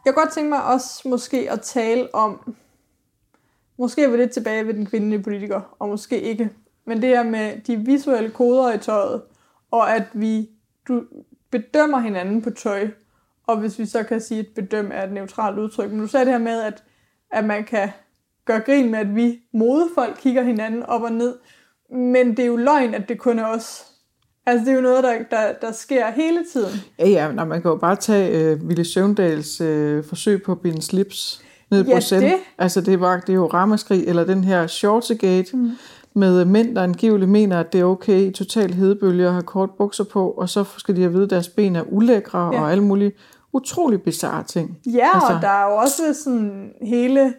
Jeg 0.06 0.14
kunne 0.14 0.24
godt 0.24 0.34
tænke 0.34 0.50
mig 0.50 0.64
også 0.64 1.10
måske 1.10 1.52
at 1.52 1.62
tale 1.62 2.16
om, 2.16 2.56
måske 3.80 4.04
er 4.04 4.10
vi 4.10 4.18
lidt 4.18 4.32
tilbage 4.32 4.68
ved 4.68 4.74
den 4.74 4.86
kvindelige 4.86 5.24
politiker, 5.24 5.76
og 5.80 5.90
måske 5.90 6.22
ikke, 6.22 6.50
men 6.86 7.02
det 7.02 7.10
her 7.10 7.24
med 7.24 7.62
de 7.68 7.78
visuelle 7.78 8.30
koder 8.30 8.74
i 8.74 8.78
tøjet, 8.78 9.22
og 9.72 9.96
at 9.96 10.04
vi 10.14 10.50
du, 10.88 11.04
bedømmer 11.52 12.00
hinanden 12.00 12.42
på 12.42 12.50
tøj, 12.50 12.88
og 13.48 13.58
hvis 13.58 13.80
vi 13.80 13.86
så 13.86 14.04
kan 14.04 14.22
sige, 14.22 14.40
at 14.40 14.48
bedøm 14.56 14.90
er 14.94 15.04
et 15.04 15.12
neutralt 15.12 15.60
udtryk, 15.60 15.92
men 15.92 16.00
du 16.00 16.08
sagde 16.08 16.26
det 16.26 16.34
her 16.34 16.40
med, 16.40 16.62
at, 16.62 16.84
at 17.32 17.46
man 17.46 17.64
kan 17.64 17.90
gøre 18.46 18.60
grin 18.60 18.92
med, 18.92 19.00
at 19.00 19.16
vi 19.16 19.40
modefolk 19.54 20.18
kigger 20.20 20.44
hinanden 20.44 20.84
op 20.84 21.02
og 21.02 21.12
ned, 21.12 21.36
men 21.92 22.30
det 22.30 22.40
er 22.40 22.48
jo 22.48 22.56
løgn, 22.56 22.94
at 22.94 23.10
det 23.10 23.20
kun 23.20 23.40
er 23.40 23.46
os. 23.46 23.86
Altså 24.46 24.66
det 24.66 24.72
er 24.72 24.76
jo 24.76 24.82
noget, 24.82 25.04
der, 25.04 25.24
der, 25.32 25.54
der 25.62 25.72
sker 25.72 26.12
hele 26.12 26.46
tiden. 26.54 26.80
Ja, 27.00 27.10
ja, 27.10 27.32
når 27.32 27.46
man 27.46 27.62
kan 27.62 27.72
jo 27.72 27.78
bare 27.78 27.96
tage 27.96 28.40
øh, 28.40 28.70
Ville 28.70 28.86
Søvndals 28.86 29.62
øh, 29.62 30.04
forsøg 30.04 30.44
på 30.44 30.52
at 30.52 30.62
binde 30.62 30.82
slips 30.82 31.44
ned 31.72 31.86
Ja, 31.86 31.96
på 31.96 32.02
send. 32.02 32.22
det. 32.24 32.34
Altså, 32.58 32.82
det, 32.82 33.00
var, 33.00 33.20
det 33.20 33.30
er 33.30 33.34
jo 33.34 33.48
ramaskrig, 33.48 34.04
eller 34.08 34.24
den 34.24 34.44
her 34.44 34.68
Shortsegate 34.68 35.58
mm. 35.58 35.72
med 36.14 36.46
mænd, 36.46 36.76
der 36.76 36.84
angiveligt 36.84 37.32
mener, 37.32 37.60
at 37.60 37.74
det 37.74 37.82
er 37.82 37.86
okay 37.86 38.22
i 38.22 38.32
total 38.32 38.74
hedebølge 38.74 39.26
at 39.26 39.32
have 39.32 39.44
kort 39.44 39.70
bukser 39.78 40.04
på, 40.04 40.30
og 40.32 40.50
så 40.50 40.64
skal 40.78 40.96
de 40.96 41.02
have 41.02 41.12
vide, 41.14 41.24
at 41.24 41.30
deres 41.30 41.48
ben 41.50 41.76
er 41.76 41.84
ulækre 41.88 42.40
Ja. 42.48 42.52
ja. 42.56 42.62
og 42.62 42.72
alle 42.72 42.84
mulige 42.84 43.12
utrolig 43.54 44.02
bizarre 44.02 44.44
ting. 44.44 44.78
Ja. 44.86 45.10
Altså- 45.14 45.34
og 45.36 45.42
der 45.42 45.48
er 45.50 45.72
jo 45.72 45.76
også 45.78 46.14
sådan 46.24 46.72
hele, 46.82 47.34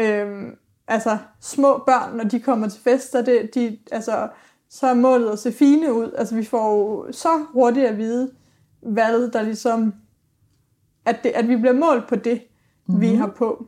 øhm, 0.00 0.50
altså 0.88 1.18
små 1.40 1.82
børn, 1.86 2.16
når 2.16 2.24
de 2.24 2.40
kommer 2.40 2.68
til 2.68 2.80
fester, 2.80 3.22
det, 3.22 3.50
de, 3.54 3.78
altså, 3.92 4.28
så 4.70 4.86
er 4.86 4.94
målet 4.94 5.30
at 5.30 5.38
se 5.38 5.52
fine 5.52 5.92
ud. 5.92 6.10
Altså 6.18 6.34
vi 6.34 6.44
får 6.44 6.74
jo 6.76 7.12
så 7.12 7.28
hurtigt 7.52 7.86
at 7.86 7.98
vide, 7.98 8.30
hvad 8.82 9.30
der 9.32 9.42
ligesom, 9.42 9.94
at, 11.06 11.16
det, 11.22 11.28
at 11.34 11.48
vi 11.48 11.56
bliver 11.56 11.72
målt 11.72 12.08
på 12.08 12.16
det, 12.16 12.40
mm-hmm. 12.88 13.00
vi 13.00 13.14
har 13.14 13.26
på. 13.26 13.66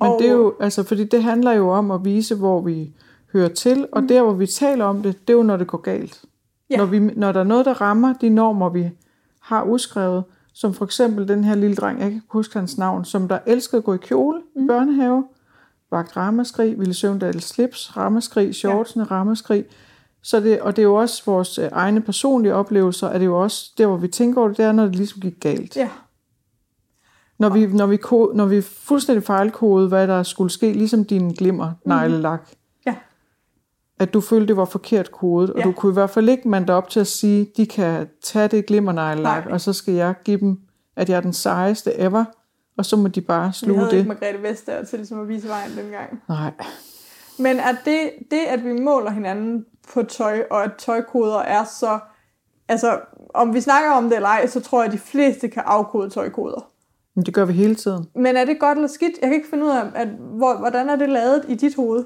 Men 0.00 0.12
det 0.18 0.26
er 0.26 0.32
jo, 0.32 0.54
altså, 0.60 0.82
fordi 0.82 1.04
det 1.04 1.22
handler 1.22 1.52
jo 1.52 1.70
om 1.70 1.90
at 1.90 2.04
vise, 2.04 2.34
hvor 2.34 2.60
vi 2.60 2.92
hører 3.32 3.48
til, 3.48 3.86
og 3.92 4.02
mm. 4.02 4.08
der, 4.08 4.22
hvor 4.22 4.32
vi 4.32 4.46
taler 4.46 4.84
om 4.84 5.02
det, 5.02 5.28
det 5.28 5.32
er 5.32 5.36
jo, 5.36 5.42
når 5.42 5.56
det 5.56 5.66
går 5.66 5.78
galt. 5.78 6.24
Ja. 6.70 6.76
Når, 6.76 6.86
vi, 6.86 6.98
når 6.98 7.32
der 7.32 7.40
er 7.40 7.44
noget, 7.44 7.66
der 7.66 7.80
rammer 7.80 8.12
de 8.12 8.28
normer, 8.28 8.68
vi 8.68 8.90
har 9.40 9.62
udskrevet, 9.62 10.24
som 10.52 10.74
for 10.74 10.84
eksempel 10.84 11.28
den 11.28 11.44
her 11.44 11.54
lille 11.54 11.76
dreng, 11.76 11.98
jeg 11.98 12.08
kan 12.08 12.14
ikke 12.14 12.26
huske 12.28 12.58
hans 12.58 12.78
navn, 12.78 13.04
som 13.04 13.28
der 13.28 13.38
elskede 13.46 13.78
at 13.78 13.84
gå 13.84 13.94
i 13.94 13.98
kjole 13.98 14.42
mm. 14.56 14.64
i 14.64 14.66
børnehave, 14.66 15.24
vagt 15.90 16.16
ramaskrig, 16.16 16.78
ville 16.78 16.94
Søvndal 16.94 17.40
slips, 17.40 17.96
ramaskrig, 17.96 18.54
shortsene, 18.54 19.06
ja. 19.10 19.14
ramaskrig. 19.14 19.64
Så 20.22 20.40
det, 20.40 20.60
og 20.60 20.76
det 20.76 20.82
er 20.82 20.86
jo 20.86 20.94
også 20.94 21.22
vores 21.26 21.58
øh, 21.58 21.68
egne 21.72 22.00
personlige 22.00 22.54
oplevelser, 22.54 23.08
er 23.08 23.18
det 23.18 23.26
jo 23.26 23.42
også 23.42 23.72
der, 23.78 23.86
hvor 23.86 23.96
vi 23.96 24.08
tænker 24.08 24.40
over 24.40 24.48
det, 24.48 24.56
det 24.56 24.64
er, 24.64 24.72
når 24.72 24.84
det 24.84 24.96
ligesom 24.96 25.20
gik 25.20 25.40
galt. 25.40 25.76
Ja, 25.76 25.88
Når 27.42 27.48
vi, 27.48 27.66
når 27.66 27.86
vi, 27.86 27.96
ko- 27.96 28.32
når 28.34 28.46
vi 28.46 28.60
fuldstændig 28.62 29.24
fejlkodede, 29.24 29.88
hvad 29.88 30.08
der 30.08 30.22
skulle 30.22 30.50
ske, 30.50 30.72
ligesom 30.72 31.04
din 31.04 31.30
glimmer 31.30 31.72
neglelak, 31.84 32.48
ja, 32.86 32.94
at 33.98 34.14
du 34.14 34.20
følte, 34.20 34.46
det 34.46 34.56
var 34.56 34.64
forkert 34.64 35.12
kodet, 35.12 35.50
og 35.50 35.58
Ja. 35.58 35.64
du 35.64 35.72
kunne 35.72 35.92
i 35.92 35.94
hvert 35.94 36.10
fald 36.10 36.28
ikke 36.28 36.48
mande 36.48 36.72
op 36.72 36.88
til 36.88 37.00
at 37.00 37.06
sige, 37.06 37.46
de 37.56 37.66
kan 37.66 38.08
tage 38.22 38.48
det 38.48 38.66
glimmerneglelak, 38.66 39.44
Nej. 39.44 39.52
og 39.54 39.60
så 39.60 39.72
skal 39.72 39.94
jeg 39.94 40.14
give 40.24 40.40
dem, 40.40 40.60
at 40.96 41.08
jeg 41.08 41.16
er 41.16 41.20
den 41.20 41.32
sejeste 41.32 41.98
ever, 42.00 42.24
og 42.78 42.84
så 42.86 42.96
må 42.96 43.08
de 43.08 43.20
bare 43.20 43.52
sluge 43.52 43.78
havde 43.78 43.90
det. 43.90 43.96
ikke 43.96 44.08
Margrethe 44.08 44.42
Vestager 44.42 44.84
til 44.84 44.98
ligesom 44.98 45.20
at 45.20 45.28
vise 45.28 45.48
vejen 45.48 45.70
dengang. 45.76 46.22
Nej. 46.28 46.52
Men 47.38 47.60
at 47.60 47.76
det, 47.84 48.10
det, 48.30 48.38
at 48.48 48.64
vi 48.64 48.72
måler 48.72 49.10
hinanden 49.10 49.64
på 49.94 50.02
tøj, 50.02 50.42
og 50.50 50.64
at 50.64 50.70
tøjkoder 50.78 51.38
er 51.38 51.64
så... 51.64 51.98
Altså, 52.68 53.00
om 53.34 53.54
vi 53.54 53.60
snakker 53.60 53.90
om 53.90 54.04
det 54.04 54.16
eller 54.16 54.28
ej, 54.28 54.46
så 54.46 54.60
tror 54.60 54.78
jeg, 54.82 54.86
at 54.86 54.92
de 54.92 54.98
fleste 54.98 55.48
kan 55.48 55.62
afkode 55.66 56.10
tøjkoder. 56.10 56.68
Men 57.14 57.26
det 57.26 57.34
gør 57.34 57.44
vi 57.44 57.52
hele 57.52 57.74
tiden. 57.74 58.06
Men 58.14 58.36
er 58.36 58.44
det 58.44 58.60
godt 58.60 58.78
eller 58.78 58.88
skidt? 58.88 59.12
Jeg 59.20 59.28
kan 59.28 59.34
ikke 59.36 59.48
finde 59.50 59.64
ud 59.64 59.70
af, 59.70 59.84
at, 59.94 60.08
hvor, 60.08 60.58
hvordan 60.58 60.88
er 60.88 60.96
det 60.96 61.08
lavet 61.08 61.44
i 61.48 61.54
dit 61.54 61.74
hoved? 61.76 62.04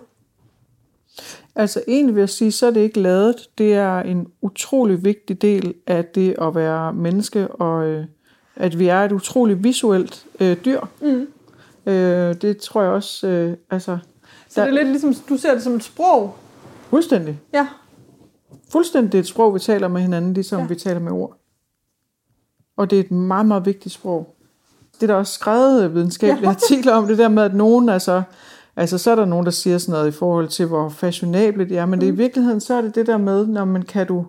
Altså 1.55 1.83
egentlig 1.89 2.15
vil 2.15 2.21
jeg 2.21 2.29
sige, 2.29 2.53
så 2.53 2.67
er 2.67 2.71
det 2.71 2.81
ikke 2.81 3.01
lavet. 3.01 3.35
Det 3.59 3.75
er 3.75 3.99
en 4.01 4.27
utrolig 4.43 5.05
vigtig 5.05 5.43
del 5.43 5.75
af 5.87 6.05
det 6.05 6.35
at 6.43 6.55
være 6.55 6.93
menneske, 6.93 7.49
og 7.49 7.87
øh, 7.87 8.05
at 8.57 8.79
vi 8.79 8.87
er 8.89 9.01
et 9.05 9.13
utroligt 9.13 9.65
visuelt 9.65 10.27
øh, 10.41 10.57
dyr. 10.65 10.81
Mm. 11.03 11.27
Øh, 11.93 12.35
det 12.43 12.57
tror 12.59 12.83
jeg 12.83 12.91
også, 12.91 13.27
øh, 13.27 13.57
altså 13.71 13.99
Så 14.49 14.61
Der- 14.61 14.67
det 14.67 14.71
er 14.79 14.83
lidt 14.83 14.89
ligesom, 14.89 15.15
du 15.29 15.37
ser 15.37 15.53
det 15.55 15.63
som 15.63 15.75
et 15.75 15.83
sprog. 15.85 16.35
fuldstændig. 16.91 17.41
Ja, 17.53 17.69
Fuldstændig 18.73 19.13
det 19.13 19.19
er 19.19 19.23
et 19.23 19.27
sprog, 19.29 19.55
vi 19.55 19.59
taler 19.59 19.89
med 19.89 20.01
hinanden, 20.01 20.35
ligesom 20.35 20.59
Ja. 20.59 20.63
ja. 20.63 20.69
vi 20.69 20.75
taler 20.75 21.01
med 21.01 21.13
ord. 21.13 21.37
Og 22.77 22.91
det 22.91 22.97
er 22.97 23.01
et 23.01 23.11
meget, 23.11 23.47
meget 23.47 23.67
vigtigt 23.67 23.95
sprog. 23.95 24.36
Det 25.01 25.03
er 25.03 25.07
der 25.07 25.15
også 25.15 25.33
skrevet 25.33 25.95
videnskabelige 25.95 26.49
Ja. 26.49 26.55
artikler 26.63 26.93
om, 26.93 27.07
det 27.07 27.19
der 27.19 27.29
med, 27.29 27.43
at 27.43 27.55
nogen, 27.55 27.89
altså, 27.89 28.23
altså 28.77 28.99
så 28.99 29.11
er 29.11 29.15
der 29.15 29.25
nogen, 29.25 29.47
der 29.47 29.53
siger 29.53 29.79
sådan 29.79 29.93
noget 29.93 30.09
i 30.09 30.19
forhold 30.19 30.49
til, 30.49 30.67
hvor 30.67 30.89
fashionable 30.89 31.69
det 31.69 31.79
er, 31.79 31.87
men 31.87 32.01
det, 32.01 32.07
i 32.07 32.11
virkeligheden, 32.11 32.61
så 32.61 32.75
er 32.75 32.81
det 32.81 32.95
det 32.95 33.07
der 33.07 33.17
med, 33.17 33.47
når 33.47 33.65
man 33.65 33.83
kan 33.83 34.07
du, 34.07 34.27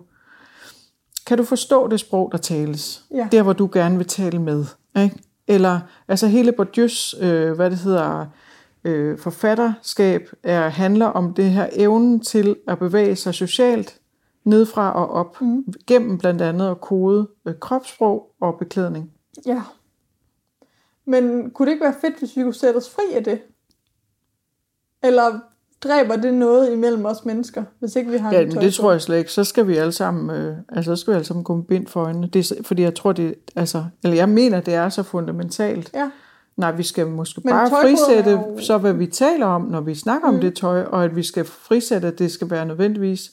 kan 1.26 1.38
du 1.38 1.44
forstå 1.44 1.88
det 1.88 2.00
sprog, 2.00 2.28
der 2.32 2.38
tales? 2.38 3.04
Ja. 3.14 3.28
Der, 3.32 3.42
hvor 3.42 3.52
du 3.52 3.68
gerne 3.72 3.96
vil 3.96 4.06
tale 4.06 4.38
med. 4.38 4.64
Ikke? 4.98 5.16
Eller, 5.48 5.80
altså 6.08 6.26
hele 6.26 6.52
Bourdieu's, 6.60 7.24
øh, 7.24 7.52
hvad 7.52 7.70
det 7.70 7.78
hedder, 7.78 8.26
øh, 8.84 9.18
forfatterskab 9.18 10.30
er, 10.42 10.68
handler 10.68 11.06
om 11.06 11.34
det 11.34 11.50
her 11.50 11.66
evnen 11.72 12.20
til 12.20 12.56
at 12.68 12.78
bevæge 12.78 13.16
sig 13.16 13.34
socialt 13.34 13.98
nedfra 14.44 14.92
og 14.92 15.10
op, 15.10 15.40
mm. 15.40 15.64
gennem 15.86 16.18
blandt 16.18 16.42
andet 16.42 16.70
at 16.70 16.80
kode 16.80 17.28
øh, 17.46 17.54
kropssprog 17.60 18.30
og 18.40 18.54
beklædning. 18.58 19.10
Ja. 19.46 19.62
Men 21.08 21.50
kunne 21.50 21.66
det 21.66 21.72
ikke 21.72 21.84
være 21.84 21.94
fedt, 22.00 22.18
hvis 22.18 22.36
vi 22.36 22.42
kunne 22.42 22.54
sætte 22.54 22.76
os 22.76 22.90
fri 22.90 23.14
af 23.14 23.24
det? 23.24 23.40
Eller 25.02 25.40
dræber 25.80 26.16
det 26.16 26.34
noget 26.34 26.72
imellem 26.72 27.04
os 27.04 27.24
mennesker, 27.24 27.64
hvis 27.78 27.96
ikke 27.96 28.10
vi 28.10 28.16
har 28.16 28.32
Ja, 28.32 28.40
en 28.40 28.48
men 28.48 28.56
det 28.56 28.74
tror 28.74 28.92
jeg 28.92 29.00
slet 29.00 29.18
ikke. 29.18 29.32
Så 29.32 29.44
skal 29.44 29.66
vi 29.68 29.76
alle 29.76 29.92
sammen, 29.92 30.36
øh, 30.36 30.56
altså, 30.68 30.96
så 30.96 31.00
skal 31.00 31.10
vi 31.12 31.14
alle 31.14 31.26
sammen 31.26 31.44
gå 31.44 31.54
med 31.54 31.64
bind 31.64 31.86
for 31.86 32.04
øjnene. 32.04 32.26
Det 32.26 32.50
er, 32.50 32.62
fordi 32.62 32.82
jeg 32.82 32.94
tror, 32.94 33.12
det 33.12 33.34
altså, 33.56 33.84
eller 34.04 34.16
jeg 34.16 34.28
mener, 34.28 34.60
det 34.60 34.74
er 34.74 34.88
så 34.88 35.02
fundamentalt. 35.02 35.90
Ja. 35.94 36.10
Nej, 36.56 36.72
vi 36.72 36.82
skal 36.82 37.06
måske 37.06 37.40
Men 37.44 37.52
bare 37.52 37.70
frisætte 37.70 38.30
jo- 38.30 38.58
så, 38.60 38.78
hvad 38.78 38.92
vi 38.92 39.06
taler 39.06 39.46
om, 39.46 39.62
når 39.62 39.80
vi 39.80 39.94
snakker 39.94 40.30
mm. 40.30 40.34
om 40.34 40.40
det 40.40 40.56
tøj, 40.56 40.82
og 40.82 41.04
at 41.04 41.16
vi 41.16 41.22
skal 41.22 41.44
frisætte, 41.44 42.08
at 42.08 42.18
det 42.18 42.32
skal 42.32 42.50
være 42.50 42.66
nødvendigvis 42.66 43.30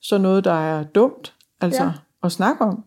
så 0.00 0.18
noget, 0.18 0.44
der 0.44 0.52
er 0.52 0.84
dumt 0.84 1.34
altså, 1.60 1.82
ja. 1.82 1.90
at 2.22 2.32
snakke 2.32 2.64
om. 2.64 2.84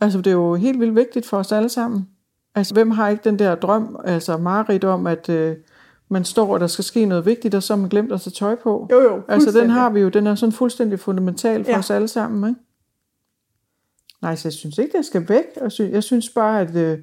Altså, 0.00 0.18
det 0.18 0.26
er 0.26 0.34
jo 0.34 0.54
helt 0.54 0.80
vildt 0.80 0.94
vigtigt 0.94 1.26
for 1.26 1.36
os 1.36 1.52
alle 1.52 1.68
sammen. 1.68 2.08
Altså, 2.58 2.74
hvem 2.74 2.90
har 2.90 3.08
ikke 3.08 3.24
den 3.24 3.38
der 3.38 3.54
drøm, 3.54 3.96
altså 4.04 4.36
mareridt 4.36 4.84
om, 4.84 5.06
at 5.06 5.28
øh, 5.28 5.56
man 6.08 6.24
står, 6.24 6.52
og 6.54 6.60
der 6.60 6.66
skal 6.66 6.84
ske 6.84 7.04
noget 7.06 7.26
vigtigt, 7.26 7.54
og 7.54 7.62
så 7.62 7.74
har 7.74 7.80
man 7.80 7.88
glemt 7.90 8.12
at 8.12 8.20
tage 8.20 8.32
tøj 8.32 8.54
på? 8.54 8.88
Jo, 8.90 9.00
jo, 9.00 9.20
Altså, 9.28 9.58
den 9.60 9.70
har 9.70 9.90
vi 9.90 10.00
jo, 10.00 10.08
den 10.08 10.26
er 10.26 10.34
sådan 10.34 10.52
fuldstændig 10.52 11.00
fundamental 11.00 11.64
for 11.64 11.70
Ja. 11.72 11.78
os 11.78 11.90
alle 11.90 12.08
sammen, 12.08 12.50
ikke? 12.50 12.60
Nej, 14.22 14.36
så 14.36 14.48
jeg 14.48 14.52
synes 14.52 14.78
ikke, 14.78 14.96
det 14.98 15.06
skal 15.06 15.28
væk. 15.28 15.44
Jeg 15.78 16.02
synes, 16.02 16.28
bare, 16.30 16.60
at 16.60 16.76
øh, 16.76 16.98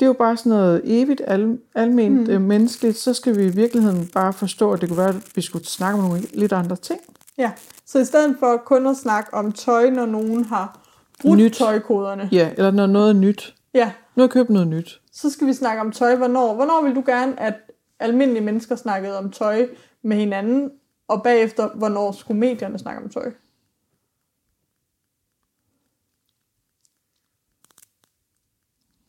det 0.00 0.02
er 0.02 0.06
jo 0.06 0.12
bare 0.12 0.36
sådan 0.36 0.50
noget 0.50 0.80
evigt 0.84 1.22
al, 1.26 1.58
alment 1.74 2.28
mm. 2.28 2.30
øh, 2.34 2.40
menneskeligt. 2.40 2.96
Så 2.98 3.14
skal 3.14 3.36
vi 3.36 3.44
i 3.44 3.48
virkeligheden 3.48 4.06
bare 4.14 4.32
forstå, 4.32 4.72
at 4.72 4.80
det 4.80 4.88
kunne 4.88 4.98
være, 4.98 5.08
at 5.08 5.16
vi 5.34 5.40
skulle 5.42 5.66
snakke 5.66 5.98
om 5.98 6.04
nogle 6.04 6.20
lidt 6.34 6.52
andre 6.52 6.76
ting. 6.76 7.00
Ja, 7.38 7.50
så 7.86 7.98
i 7.98 8.04
stedet 8.04 8.36
for 8.38 8.56
kun 8.66 8.86
at 8.86 8.96
snakke 8.96 9.34
om 9.34 9.52
tøj, 9.52 9.90
når 9.90 10.06
nogen 10.06 10.44
har 10.44 10.78
brudt 11.22 11.38
Nyt. 11.38 11.52
tøjkoderne, 11.52 12.28
Ja, 12.32 12.50
eller 12.56 12.70
når 12.70 12.86
noget 12.86 13.08
er 13.08 13.14
nyt. 13.14 13.54
Ja, 13.74 13.92
Nu 14.16 14.20
har 14.20 14.26
jeg 14.26 14.30
købt 14.30 14.50
noget 14.50 14.68
nyt. 14.68 15.00
så 15.12 15.30
skal 15.30 15.46
vi 15.46 15.52
snakke 15.52 15.80
om 15.80 15.92
tøj. 15.92 16.16
Hvornår, 16.16 16.54
hvornår 16.54 16.82
vil 16.82 16.94
du 16.94 17.02
gerne, 17.06 17.40
at 17.40 17.54
almindelige 17.98 18.44
mennesker 18.44 18.76
snakkede 18.76 19.18
om 19.18 19.30
tøj 19.30 19.68
med 20.02 20.16
hinanden, 20.16 20.70
og 21.08 21.22
bagefter, 21.22 21.68
hvornår 21.74 22.12
skulle 22.12 22.40
medierne 22.40 22.78
snakke 22.78 23.02
om 23.02 23.08
tøj? 23.08 23.32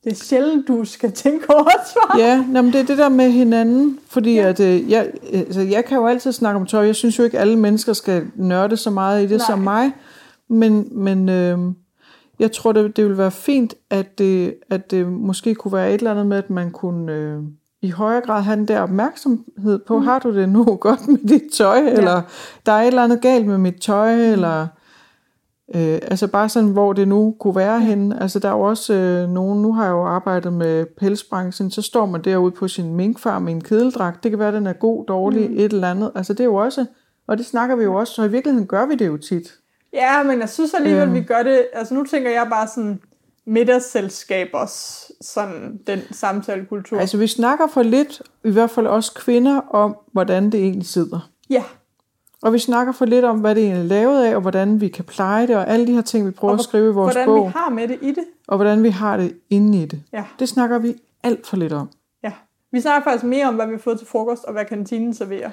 Det 0.04 0.12
er 0.12 0.16
sjældent, 0.16 0.68
du 0.68 0.86
skal 0.86 1.12
tænke 1.12 1.50
over 1.50 1.64
et 1.64 1.88
svar. 1.94 2.18
Ja, 2.18 2.46
men 2.48 2.66
det 2.66 2.76
er 2.76 2.86
det 2.86 2.98
der 2.98 3.10
med 3.10 3.32
hinanden, 3.32 4.00
fordi 4.08 4.34
ja. 4.36 4.50
at, 4.50 4.60
øh, 4.60 4.92
jeg, 4.92 5.12
altså, 5.34 5.62
jeg 5.62 5.86
kan 5.86 5.98
jo 5.98 6.08
altid 6.08 6.32
snakke 6.32 6.60
om 6.60 6.66
tøj. 6.66 6.86
Jeg 6.86 6.96
synes 6.96 7.20
jo 7.20 7.24
ikke, 7.24 7.40
alle 7.40 7.60
mennesker 7.60 7.94
skal 7.94 8.28
nørde 8.36 8.78
så 8.78 8.90
meget 8.90 9.20
i 9.24 9.28
det 9.28 9.38
Nej. 9.38 9.46
som 9.48 9.60
mig. 9.60 9.92
Men, 10.48 10.88
men 10.92 11.30
øh, 11.30 11.60
jeg 12.40 12.52
tror, 12.52 12.72
det, 12.72 12.98
det 12.98 13.04
ville 13.04 13.18
være 13.18 13.32
fint, 13.32 13.76
at 13.90 14.18
det, 14.18 14.56
at 14.70 14.92
det 14.92 15.08
måske 15.08 15.56
kunne 15.56 15.74
være 15.74 15.90
et 15.90 15.94
eller 15.94 16.12
andet 16.12 16.26
med, 16.26 16.38
at 16.38 16.50
man 16.50 16.72
kunne 16.72 17.14
øh, 17.14 17.40
i 17.82 17.90
højere 17.90 18.22
grad 18.22 18.42
have 18.42 18.56
den 18.56 18.68
der 18.68 18.82
opmærksomhed 18.82 19.80
på, 19.88 20.00
mm. 20.00 20.06
har 20.06 20.20
du 20.20 20.36
det 20.36 20.50
nu 20.50 20.64
godt 20.82 21.08
med 21.08 21.18
dit 21.18 21.52
tøj, 21.54 21.78
ja. 21.78 21.92
eller 21.92 22.22
der 22.66 22.72
er 22.72 22.82
et 22.82 22.88
eller 22.88 23.04
andet 23.04 23.22
galt 23.22 23.48
med 23.48 23.58
mit 23.58 23.82
tøj, 23.82 24.16
mm. 24.16 24.22
eller... 24.22 24.68
Øh, 25.76 26.00
altså 26.02 26.28
bare 26.28 26.50
sådan, 26.50 26.70
hvor 26.70 26.94
det 26.94 27.08
nu 27.08 27.36
kunne 27.40 27.56
være 27.56 27.80
henne. 27.80 28.22
Altså 28.22 28.40
der 28.40 28.48
er 28.48 28.54
jo 28.54 28.62
også 28.62 28.94
øh, 28.94 29.30
nogen, 29.30 29.62
nu 29.62 29.74
har 29.74 29.84
jeg 29.84 29.92
jo 29.92 30.06
arbejdet 30.06 30.54
med 30.54 30.86
pelsbranchen, 30.86 31.72
så 31.72 31.82
står 31.82 32.06
man 32.06 32.22
derude 32.22 32.52
på 32.52 32.68
sin 32.68 32.96
minkfarm 32.96 33.48
i 33.48 33.52
en 33.52 33.62
kedeldragt. 33.62 34.24
Det 34.24 34.32
kan 34.32 34.40
være, 34.40 34.56
den 34.56 34.68
er 34.68 34.74
god, 34.74 35.06
dårlig, 35.06 35.50
mm. 35.50 35.58
et 35.58 35.74
eller 35.74 35.92
andet. 35.92 36.12
Altså 36.16 36.34
det 36.34 36.40
er 36.40 36.44
jo 36.46 36.56
også, 36.56 36.86
og 37.28 37.38
det 37.38 37.46
snakker 37.46 37.76
vi 37.76 37.84
jo 37.84 37.96
også, 37.96 38.14
så 38.14 38.24
i 38.24 38.32
virkeligheden 38.32 38.68
gør 38.68 38.86
vi 38.86 38.96
det 38.96 39.08
jo 39.08 39.18
tit. 39.18 39.54
Ja, 39.94 40.24
men 40.24 40.40
jeg 40.40 40.50
synes 40.50 40.74
alligevel, 40.74 41.04
Øhm. 41.04 41.14
vi 41.14 41.22
gør 41.22 41.44
det... 41.44 41.66
Altså 41.74 41.94
nu 41.94 42.06
tænker 42.06 42.30
jeg 42.30 42.48
bare 42.50 42.68
sådan 42.68 43.00
middagsselskabers 43.46 45.12
sådan 45.22 45.80
den 45.88 46.00
samtalekultur. 46.12 47.00
Altså 47.00 47.18
vi 47.18 47.28
snakker 47.28 47.68
for 47.68 47.84
lidt, 47.84 48.22
i 48.44 48.52
hvert 48.52 48.70
fald 48.70 48.88
også 48.88 49.14
kvinder, 49.14 49.62
om 49.70 49.96
hvordan 50.12 50.50
det 50.50 50.60
egentlig 50.60 50.88
sidder. 50.88 51.30
ja, 51.50 51.64
Og 52.42 52.54
vi 52.54 52.60
snakker 52.60 52.94
for 52.94 53.06
lidt 53.06 53.26
om, 53.26 53.40
hvad 53.40 53.56
det 53.56 53.64
egentlig 53.64 53.84
er 53.84 53.88
lavet 53.88 54.26
af, 54.26 54.36
og 54.36 54.42
hvordan 54.42 54.82
vi 54.82 54.88
kan 54.88 55.06
pleje 55.06 55.48
det, 55.48 55.56
og 55.56 55.68
alle 55.70 55.88
de 55.88 55.94
her 55.94 56.02
ting, 56.02 56.26
vi 56.26 56.32
prøver 56.32 56.54
Og 56.54 56.60
at 56.60 56.64
skrive 56.64 56.90
i 56.90 56.94
vores 56.94 57.14
hvordan 57.14 57.26
bog, 57.28 57.46
vi 57.48 57.52
har 57.56 57.70
med 57.70 57.88
det 57.88 57.98
i 58.02 58.08
det. 58.10 58.24
og 58.48 58.58
hvordan 58.58 58.84
vi 58.84 58.90
har 58.90 59.18
det 59.18 59.36
inde 59.50 59.82
i 59.84 59.86
det. 59.86 60.02
Ja. 60.14 60.24
Det 60.40 60.50
snakker 60.50 60.78
vi 60.80 60.96
alt 61.24 61.48
for 61.48 61.58
lidt 61.58 61.74
om. 61.74 61.90
Ja. 62.24 62.32
Vi 62.72 62.82
snakker 62.82 63.04
faktisk 63.12 63.24
mere 63.26 63.48
om, 63.48 63.56
hvad 63.56 63.66
vi 63.68 63.74
har 63.74 63.80
fået 63.80 63.98
til 64.00 64.08
frokost, 64.08 64.44
og 64.44 64.54
hvad 64.54 64.66
kantinen 64.66 65.14
serverer. 65.14 65.50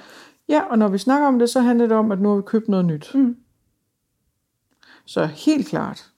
Ja, 0.49 0.62
og 0.70 0.78
når 0.78 0.88
vi 0.88 0.99
snakker 0.99 1.28
om 1.28 1.38
det, 1.38 1.51
så 1.51 1.61
handler 1.61 1.86
det 1.86 1.97
om, 1.97 2.12
at 2.12 2.20
nu 2.20 2.28
har 2.28 2.36
vi 2.36 2.43
købt 2.43 2.68
noget 2.68 2.84
nyt. 2.84 3.11
Mm. 3.14 3.36
Så 5.11 5.26
helt 5.26 5.68
klart. 5.68 6.11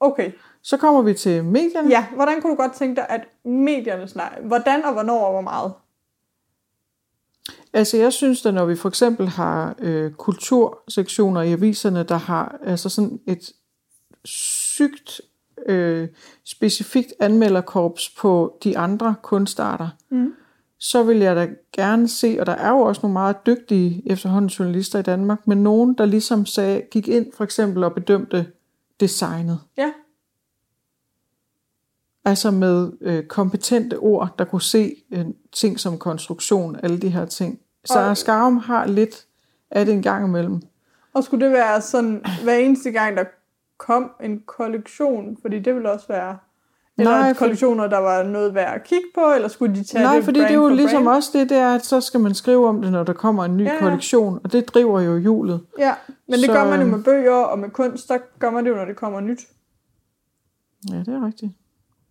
Okay. 0.00 0.32
Så 0.62 0.76
kommer 0.76 1.02
vi 1.02 1.14
til 1.14 1.44
medierne. 1.44 1.88
Ja, 1.88 2.06
hvordan 2.14 2.40
kunne 2.40 2.50
du 2.50 2.56
godt 2.56 2.72
tænke 2.72 2.96
dig, 2.96 3.06
at 3.08 3.20
medierne 3.44 4.08
snakker? 4.08 4.42
Hvordan 4.42 4.84
og 4.84 4.92
hvornår 4.92 5.24
og 5.24 5.32
hvor 5.32 5.40
meget? 5.40 5.72
Altså 7.72 7.96
jeg 7.96 8.12
synes, 8.12 8.46
at 8.46 8.54
når 8.54 8.64
vi 8.64 8.76
for 8.76 8.88
eksempel 8.88 9.28
har 9.28 9.74
øh, 9.78 10.12
kultursektioner 10.12 11.42
i 11.42 11.52
aviserne, 11.52 12.02
der 12.02 12.16
har 12.16 12.58
altså 12.64 12.88
sådan 12.88 13.20
et 13.26 13.52
sygt 14.24 15.20
øh, 15.66 16.08
specifikt 16.44 17.14
anmelderkorps 17.20 18.10
på 18.10 18.58
de 18.64 18.78
andre 18.78 19.14
kunstarter, 19.22 19.88
Mm. 20.10 20.34
Så 20.84 21.02
vil 21.02 21.16
jeg 21.16 21.36
da 21.36 21.48
gerne 21.72 22.08
se, 22.08 22.36
og 22.40 22.46
der 22.46 22.52
er 22.52 22.70
jo 22.70 22.78
også 22.80 23.00
nogle 23.02 23.12
meget 23.12 23.36
dygtige 23.46 24.02
efterhånden 24.06 24.48
journalister 24.48 24.98
i 24.98 25.02
Danmark, 25.02 25.46
men 25.46 25.62
nogen, 25.62 25.94
der 25.98 26.04
ligesom 26.04 26.46
sagde, 26.46 26.82
gik 26.90 27.08
ind 27.08 27.32
for 27.36 27.44
eksempel 27.44 27.84
og 27.84 27.94
bedømte 27.94 28.46
designet. 29.00 29.60
Ja. 29.76 29.92
Altså 32.24 32.50
med 32.50 32.92
øh, 33.00 33.24
kompetente 33.24 33.98
ord, 33.98 34.34
der 34.38 34.44
kunne 34.44 34.62
se 34.62 34.94
øh, 35.10 35.26
ting 35.52 35.80
som 35.80 35.98
konstruktion, 35.98 36.76
alle 36.82 36.98
de 37.00 37.08
her 37.08 37.24
ting. 37.24 37.60
Sarah 37.84 38.10
Og- 38.10 38.16
Skarum 38.16 38.56
har 38.56 38.86
lidt 38.86 39.26
af 39.70 39.84
det 39.86 39.94
en 39.94 40.02
gang 40.02 40.26
imellem. 40.26 40.62
Og 41.14 41.24
skulle 41.24 41.44
det 41.46 41.52
være 41.52 41.80
sådan, 41.80 42.24
hver 42.42 42.54
eneste 42.54 42.90
gang, 42.90 43.16
der 43.16 43.24
kom 43.76 44.10
en 44.22 44.40
kollektion? 44.46 45.38
Fordi 45.42 45.58
det 45.58 45.74
ville 45.74 45.90
også 45.90 46.06
være... 46.08 46.38
Eller 47.02 47.18
Nej, 47.18 47.34
for- 47.34 47.38
kollektioner, 47.38 47.86
der 47.86 47.98
var 47.98 48.22
noget 48.22 48.54
værd 48.54 48.74
at 48.74 48.84
kigge 48.84 49.04
på, 49.14 49.20
eller 49.34 49.48
skulle 49.48 49.74
de 49.74 49.84
tage 49.84 50.04
Nej, 50.04 50.14
det 50.16 50.24
fordi 50.24 50.40
det 50.40 50.50
er 50.50 50.54
jo 50.54 50.60
for 50.68 50.74
ligesom 50.74 51.04
brand? 51.04 51.16
også 51.16 51.30
det 51.38 51.48
der, 51.50 51.74
at 51.74 51.84
så 51.86 52.00
skal 52.00 52.20
man 52.20 52.34
skrive 52.34 52.68
om 52.68 52.82
det, 52.82 52.92
når 52.92 53.04
der 53.04 53.12
kommer 53.12 53.44
en 53.44 53.56
ny 53.56 53.62
Ja, 53.64 53.68
ja, 53.68 53.74
ja. 53.74 53.80
kollektion, 53.80 54.40
og 54.44 54.52
det 54.52 54.68
driver 54.68 55.00
jo 55.00 55.18
hjulet. 55.18 55.60
Ja, 55.78 55.94
men 56.28 56.32
det 56.38 56.46
Så, 56.46 56.52
gør 56.52 56.64
man 56.70 56.80
jo 56.80 56.86
med 56.96 57.04
bøger 57.04 57.34
og 57.36 57.58
med 57.58 57.70
kunst, 57.70 58.08
der 58.08 58.18
gør 58.38 58.50
man 58.50 58.64
det 58.64 58.70
jo, 58.70 58.76
når 58.76 58.84
det 58.84 58.96
kommer 58.96 59.20
nyt. 59.20 59.40
Ja, 60.90 60.96
det 60.96 61.08
er 61.08 61.26
rigtigt. 61.26 61.52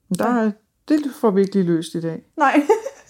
Men 0.10 0.20
der 0.20 0.26
er, 0.26 0.52
det 0.90 1.00
får 1.22 1.32
vi 1.32 1.42
ikke 1.42 1.54
lige 1.54 1.66
løst 1.66 1.96
i 1.96 2.02
dag. 2.02 2.24
Nej, 2.38 2.62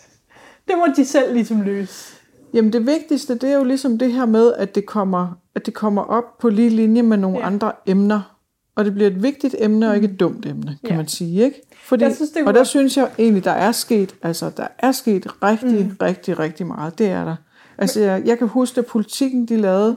det 0.67 0.75
må 0.77 0.85
de 0.95 1.05
selv 1.05 1.33
ligesom 1.33 1.61
løse. 1.61 2.15
Jamen 2.53 2.73
det 2.73 2.85
vigtigste, 2.85 3.35
det 3.35 3.49
er 3.51 3.57
jo 3.57 3.63
ligesom 3.63 3.97
det 3.97 4.11
her 4.13 4.25
med, 4.25 4.53
at 4.53 4.75
det 4.75 4.85
kommer, 4.85 5.27
at 5.55 5.65
det 5.65 5.73
kommer 5.73 6.01
op 6.03 6.37
på 6.37 6.49
lige 6.49 6.69
linje 6.69 7.01
med 7.01 7.17
nogle 7.17 7.37
Ja. 7.37 7.41
ja. 7.43 7.47
andre 7.47 7.71
emner. 7.85 8.30
Og 8.75 8.85
det 8.85 8.93
bliver 8.93 9.09
et 9.09 9.23
vigtigt 9.23 9.55
emne, 9.59 9.89
og 9.89 9.95
ikke 9.95 10.07
et 10.07 10.19
dumt 10.19 10.45
emne, 10.45 10.77
kan 10.83 10.89
Ja. 10.91 10.95
man 10.97 11.07
sige, 11.07 11.43
ikke? 11.43 11.61
Fordi, 11.85 12.03
Jeg 12.03 12.15
synes, 12.15 12.29
det 12.31 12.47
og 12.47 12.53
der 12.53 12.63
synes 12.63 12.97
jeg 12.97 13.11
egentlig, 13.19 13.43
der 13.43 13.51
er 13.51 13.71
sket, 13.71 14.15
altså 14.23 14.51
der 14.57 14.67
er 14.79 14.91
sket 14.91 15.27
rigtig, 15.43 15.85
mm. 15.85 15.95
rigtig, 16.01 16.39
rigtig 16.39 16.67
meget. 16.67 16.97
Det 16.99 17.07
er 17.07 17.23
der. 17.25 17.35
Altså 17.77 17.99
jeg, 17.99 18.21
jeg 18.25 18.37
kan 18.37 18.47
huske, 18.47 18.79
at 18.79 18.85
politikken, 18.85 19.45
de 19.45 19.57
lavede, 19.57 19.95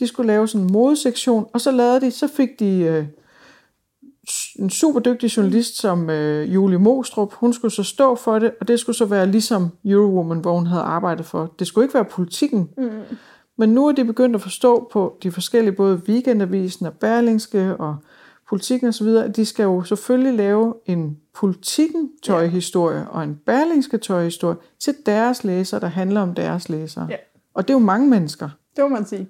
de 0.00 0.06
skulle 0.06 0.26
lave 0.26 0.48
sådan 0.48 0.66
en 0.66 0.72
modesektion, 0.72 1.46
og 1.52 1.60
så 1.60 1.70
lavede 1.70 2.00
de, 2.00 2.10
så 2.10 2.28
fik 2.36 2.48
de 2.60 2.78
øh, 2.78 3.04
en 4.58 4.70
super 4.70 5.00
dygtig 5.00 5.36
journalist 5.36 5.76
som 5.80 6.10
øh, 6.10 6.54
Julie 6.54 6.78
Mostrup, 6.78 7.32
hun 7.34 7.52
skulle 7.52 7.74
så 7.74 7.82
stå 7.82 8.14
for 8.14 8.38
det, 8.38 8.52
og 8.60 8.68
det 8.68 8.80
skulle 8.80 8.96
så 8.96 9.04
være 9.04 9.26
ligesom 9.26 9.68
Eurowoman, 9.84 10.38
hvor 10.38 10.54
hun 10.54 10.66
havde 10.66 10.82
arbejdet 10.82 11.26
for. 11.26 11.54
Det 11.58 11.66
skulle 11.66 11.84
ikke 11.84 11.94
være 11.94 12.04
politikken. 12.04 12.68
Mm. 12.78 12.90
Men 13.58 13.68
nu 13.68 13.86
er 13.86 13.92
de 13.92 14.04
begyndt 14.04 14.36
at 14.36 14.42
forstå 14.42 14.88
på 14.92 15.18
de 15.22 15.32
forskellige, 15.32 15.74
både 15.74 16.02
Weekendavisen 16.08 16.86
og 16.86 16.92
Berlingske 16.92 17.76
og 17.76 17.96
politikken 18.48 18.88
osv., 18.88 19.06
at 19.06 19.36
de 19.36 19.44
skal 19.44 19.62
jo 19.62 19.82
selvfølgelig 19.82 20.34
lave 20.34 20.74
en 20.86 21.18
politikken 21.34 22.10
tøjhistorie 22.22 23.08
og 23.08 23.24
en 23.24 23.40
berlingske 23.46 23.98
tøjhistorie 23.98 24.56
til 24.78 24.94
deres 25.06 25.44
læsere, 25.44 25.80
der 25.80 25.86
handler 25.86 26.20
om 26.20 26.34
deres 26.34 26.68
læsere. 26.68 27.06
Ja. 27.10 27.16
Og 27.54 27.68
det 27.68 27.74
er 27.74 27.78
jo 27.78 27.84
mange 27.84 28.08
mennesker. 28.08 28.48
Det 28.76 28.84
må 28.84 28.88
man 28.88 29.06
sige. 29.06 29.28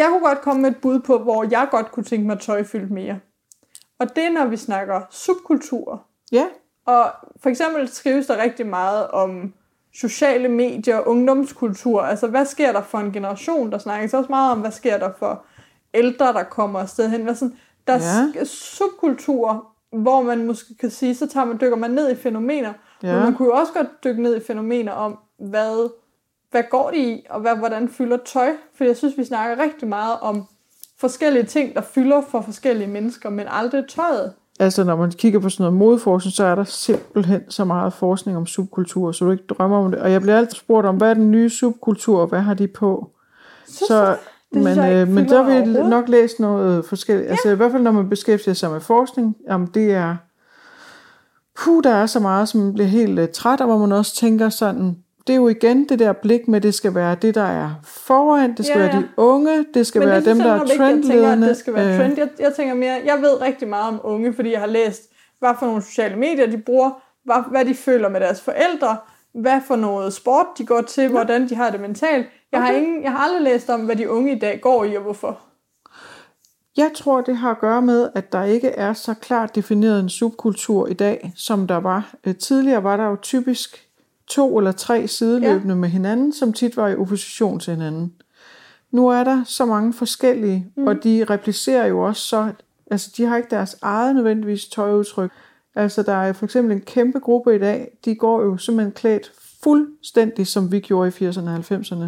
Jeg 0.00 0.08
kunne 0.08 0.26
godt 0.28 0.40
komme 0.40 0.62
med 0.62 0.70
et 0.70 0.76
bud 0.82 1.00
på, 1.00 1.18
hvor 1.18 1.46
jeg 1.50 1.68
godt 1.70 1.92
kunne 1.92 2.04
tænke 2.04 2.26
mig 2.26 2.40
tøj 2.40 2.62
fyldt 2.64 2.90
mere. 2.90 3.18
Og 3.98 4.16
det 4.16 4.24
er, 4.24 4.30
når 4.30 4.46
vi 4.46 4.56
snakker 4.56 5.00
subkulturer. 5.10 5.98
Ja, 6.32 6.46
Og 6.86 7.10
for 7.42 7.48
eksempel 7.48 7.88
skrives 7.88 8.26
der 8.26 8.42
rigtig 8.42 8.66
meget 8.66 9.08
om 9.08 9.52
sociale 9.94 10.48
medier 10.48 10.96
og 10.96 11.08
ungdomskultur. 11.08 12.02
Altså, 12.02 12.26
hvad 12.26 12.44
sker 12.46 12.72
der 12.72 12.82
for 12.82 12.98
en 12.98 13.12
generation? 13.12 13.72
Der 13.72 13.78
snakkes 13.78 14.14
også 14.14 14.28
meget 14.30 14.52
om, 14.52 14.60
hvad 14.60 14.70
sker 14.70 14.98
der 14.98 15.10
for 15.18 15.44
ældre, 15.94 16.26
der 16.32 16.42
kommer 16.42 16.80
afsted 16.80 17.08
hen. 17.08 17.22
Hvad 17.22 17.34
sådan, 17.34 17.56
der 17.86 17.92
er 17.92 18.32
Ja. 18.34 18.44
subkulturer, 18.44 19.74
hvor 19.92 20.22
man 20.22 20.46
måske 20.46 20.74
kan 20.80 20.90
sige, 20.90 21.14
så 21.14 21.26
tager 21.26 21.44
man, 21.46 21.58
dykker 21.60 21.76
man 21.76 21.90
ned 21.90 22.10
i 22.10 22.14
fænomener. 22.14 22.72
Ja. 23.02 23.14
Men 23.14 23.22
man 23.24 23.34
kunne 23.34 23.48
jo 23.48 23.54
også 23.54 23.72
godt 23.72 24.04
dykke 24.04 24.22
ned 24.22 24.36
i 24.36 24.40
fænomener 24.46 24.92
om, 24.92 25.18
hvad, 25.38 25.90
hvad 26.50 26.62
går 26.70 26.90
de 26.90 26.98
i, 26.98 27.26
og 27.30 27.40
hvad, 27.40 27.56
hvordan 27.56 27.88
fylder 27.88 28.18
tøj. 28.26 28.50
For 28.76 28.84
jeg 28.84 28.96
synes, 28.96 29.18
vi 29.18 29.24
snakker 29.24 29.64
rigtig 29.64 29.88
meget 29.88 30.16
om 30.20 30.46
forskellige 30.98 31.44
ting, 31.44 31.74
der 31.74 31.80
fylder 31.80 32.22
for 32.30 32.40
forskellige 32.40 32.88
mennesker, 32.88 33.30
men 33.30 33.46
aldrig 33.50 33.84
tøjet. 33.88 34.32
Altså, 34.60 34.84
når 34.84 34.96
man 34.96 35.10
kigger 35.10 35.40
på 35.40 35.48
sådan 35.48 35.64
noget 35.64 35.78
modeforskning, 35.78 36.32
så 36.34 36.44
er 36.44 36.54
der 36.54 36.64
simpelthen 36.64 37.50
så 37.50 37.64
meget 37.64 37.92
forskning 37.92 38.36
om 38.36 38.46
subkultur, 38.46 39.12
så 39.12 39.24
du 39.24 39.30
ikke 39.30 39.44
drømmer 39.48 39.78
om 39.84 39.90
det. 39.90 40.00
Og 40.00 40.12
jeg 40.12 40.20
bliver 40.20 40.36
altid 40.38 40.56
spurgt 40.56 40.86
om, 40.86 40.96
hvad 40.96 41.10
er 41.10 41.14
den 41.14 41.30
nye 41.30 41.50
subkultur, 41.50 42.20
og 42.20 42.26
hvad 42.26 42.40
har 42.40 42.54
de 42.54 42.68
på? 42.68 43.10
Så, 43.66 43.84
Så, 43.88 44.16
det 44.54 44.62
men, 44.62 44.78
øh, 44.78 45.08
men 45.08 45.28
der 45.28 45.42
vil 45.42 45.52
jeg 45.52 45.62
overhovedet. 45.62 45.90
nok 45.90 46.08
læse 46.08 46.40
noget 46.40 46.84
forskelligt. 46.84 47.26
Ja. 47.26 47.30
Altså 47.30 47.48
i 47.48 47.54
hvert 47.54 47.72
fald, 47.72 47.82
når 47.82 47.92
man 47.92 48.08
beskæftiger 48.08 48.54
sig 48.54 48.70
med 48.70 48.80
forskning, 48.80 49.36
om 49.48 49.66
det 49.66 49.92
er... 49.92 50.16
Puh, 51.58 51.82
der 51.84 51.90
er 51.90 52.06
så 52.06 52.20
meget, 52.20 52.48
som 52.48 52.60
man 52.60 52.72
bliver 52.72 52.86
helt 52.86 53.18
uh, 53.18 53.24
træt, 53.34 53.60
og 53.60 53.66
hvor 53.66 53.78
man 53.78 53.92
også 53.92 54.16
tænker 54.16 54.48
sådan... 54.48 54.96
Det 55.26 55.32
er 55.32 55.36
jo 55.36 55.48
igen 55.48 55.88
det 55.88 55.98
der 55.98 56.12
blik 56.12 56.48
med, 56.48 56.60
det 56.60 56.74
skal 56.74 56.94
være 56.94 57.16
det, 57.22 57.34
der 57.34 57.42
er 57.42 57.70
foran, 57.84 58.54
det 58.56 58.66
skal 58.66 58.78
Ja, 58.78 58.84
være 58.86 58.94
ja. 58.96 59.00
de 59.02 59.08
unge, 59.16 59.64
det 59.74 59.86
skal 59.86 59.98
Men 59.98 60.08
være 60.08 60.16
det 60.16 60.26
dem, 60.26 60.36
synes 60.36 60.46
der 60.46 60.52
er 60.54 60.58
vigtigt, 60.58 60.80
jeg 60.80 60.88
tænker, 60.88 60.98
at 60.98 61.10
trendledende. 61.12 61.48
det 61.48 61.56
skal 61.56 61.74
være 61.74 61.92
Øh, 61.92 61.96
trend. 61.98 62.18
Jeg, 62.18 62.28
jeg 62.38 62.52
tænker 62.56 62.74
mere, 62.74 63.00
jeg 63.04 63.18
ved 63.20 63.40
rigtig 63.40 63.68
meget 63.68 63.88
om 63.88 64.00
unge, 64.04 64.34
fordi 64.34 64.52
jeg 64.52 64.60
har 64.60 64.66
læst, 64.66 65.02
hvad 65.38 65.50
for 65.58 65.66
nogle 65.66 65.82
sociale 65.82 66.16
medier 66.16 66.46
de 66.50 66.58
bruger, 66.58 66.90
hvad, 67.24 67.36
hvad 67.50 67.64
de 67.64 67.74
føler 67.74 68.08
med 68.08 68.20
deres 68.20 68.40
forældre, 68.40 68.96
hvad 69.34 69.60
for 69.66 69.76
noget 69.76 70.12
sport 70.12 70.46
de 70.58 70.66
går 70.66 70.80
til, 70.82 71.08
hvordan 71.08 71.48
de 71.48 71.54
har 71.54 71.70
det 71.70 71.80
mentalt. 71.80 72.26
Jeg, 72.52 72.60
har 72.62 72.68
Okay. 72.68 72.78
ingen, 72.82 73.02
jeg 73.02 73.10
har 73.12 73.18
aldrig 73.18 73.42
læst 73.42 73.70
om, 73.70 73.80
hvad 73.80 73.96
de 73.96 74.10
unge 74.10 74.36
i 74.36 74.38
dag 74.38 74.60
går 74.60 74.84
i, 74.84 74.94
og 74.94 75.02
hvorfor. 75.02 75.38
Jeg 76.76 76.90
tror, 76.94 77.20
det 77.20 77.36
har 77.36 77.50
at 77.50 77.58
gøre 77.58 77.82
med, 77.82 78.08
at 78.14 78.32
der 78.32 78.44
ikke 78.44 78.68
er 78.68 78.92
så 78.92 79.14
klart 79.14 79.54
defineret 79.54 80.00
en 80.00 80.08
subkultur 80.08 80.86
i 80.86 80.92
dag, 80.94 81.32
som 81.36 81.66
der 81.66 81.76
var. 81.80 82.14
Øh, 82.26 82.34
Tidligere 82.34 82.84
var 82.84 82.96
der 82.96 83.04
jo 83.04 83.16
typisk 83.22 83.86
to 84.30 84.58
eller 84.58 84.72
tre 84.72 85.08
sideløbende 85.08 85.74
ja. 85.74 85.80
med 85.80 85.88
hinanden, 85.88 86.32
som 86.32 86.52
tit 86.52 86.76
var 86.76 86.88
i 86.88 86.96
opposition 86.96 87.60
til 87.60 87.74
hinanden. 87.74 88.12
Nu 88.90 89.08
er 89.08 89.24
der 89.24 89.44
så 89.44 89.64
mange 89.64 89.92
forskellige, 89.92 90.66
mm. 90.76 90.86
og 90.86 91.04
de 91.04 91.24
replicerer 91.30 91.86
jo 91.86 92.00
også 92.00 92.22
så, 92.22 92.52
altså 92.90 93.10
de 93.16 93.24
har 93.24 93.36
ikke 93.36 93.50
deres 93.50 93.76
eget 93.82 94.14
nødvendigvis 94.14 94.66
tøjudtryk. 94.66 95.30
Altså 95.74 96.02
der 96.02 96.12
er 96.12 96.32
for 96.32 96.44
eksempel 96.44 96.76
en 96.76 96.80
kæmpe 96.80 97.18
gruppe 97.18 97.56
i 97.56 97.58
dag, 97.58 97.98
de 98.04 98.14
går 98.14 98.42
jo 98.42 98.56
simpelthen 98.56 98.92
klædt 98.92 99.32
fuldstændig, 99.62 100.46
som 100.46 100.72
vi 100.72 100.80
gjorde 100.80 101.08
i 101.08 101.28
80'erne 101.28 101.48
og 101.48 101.56
90'erne. 101.56 102.04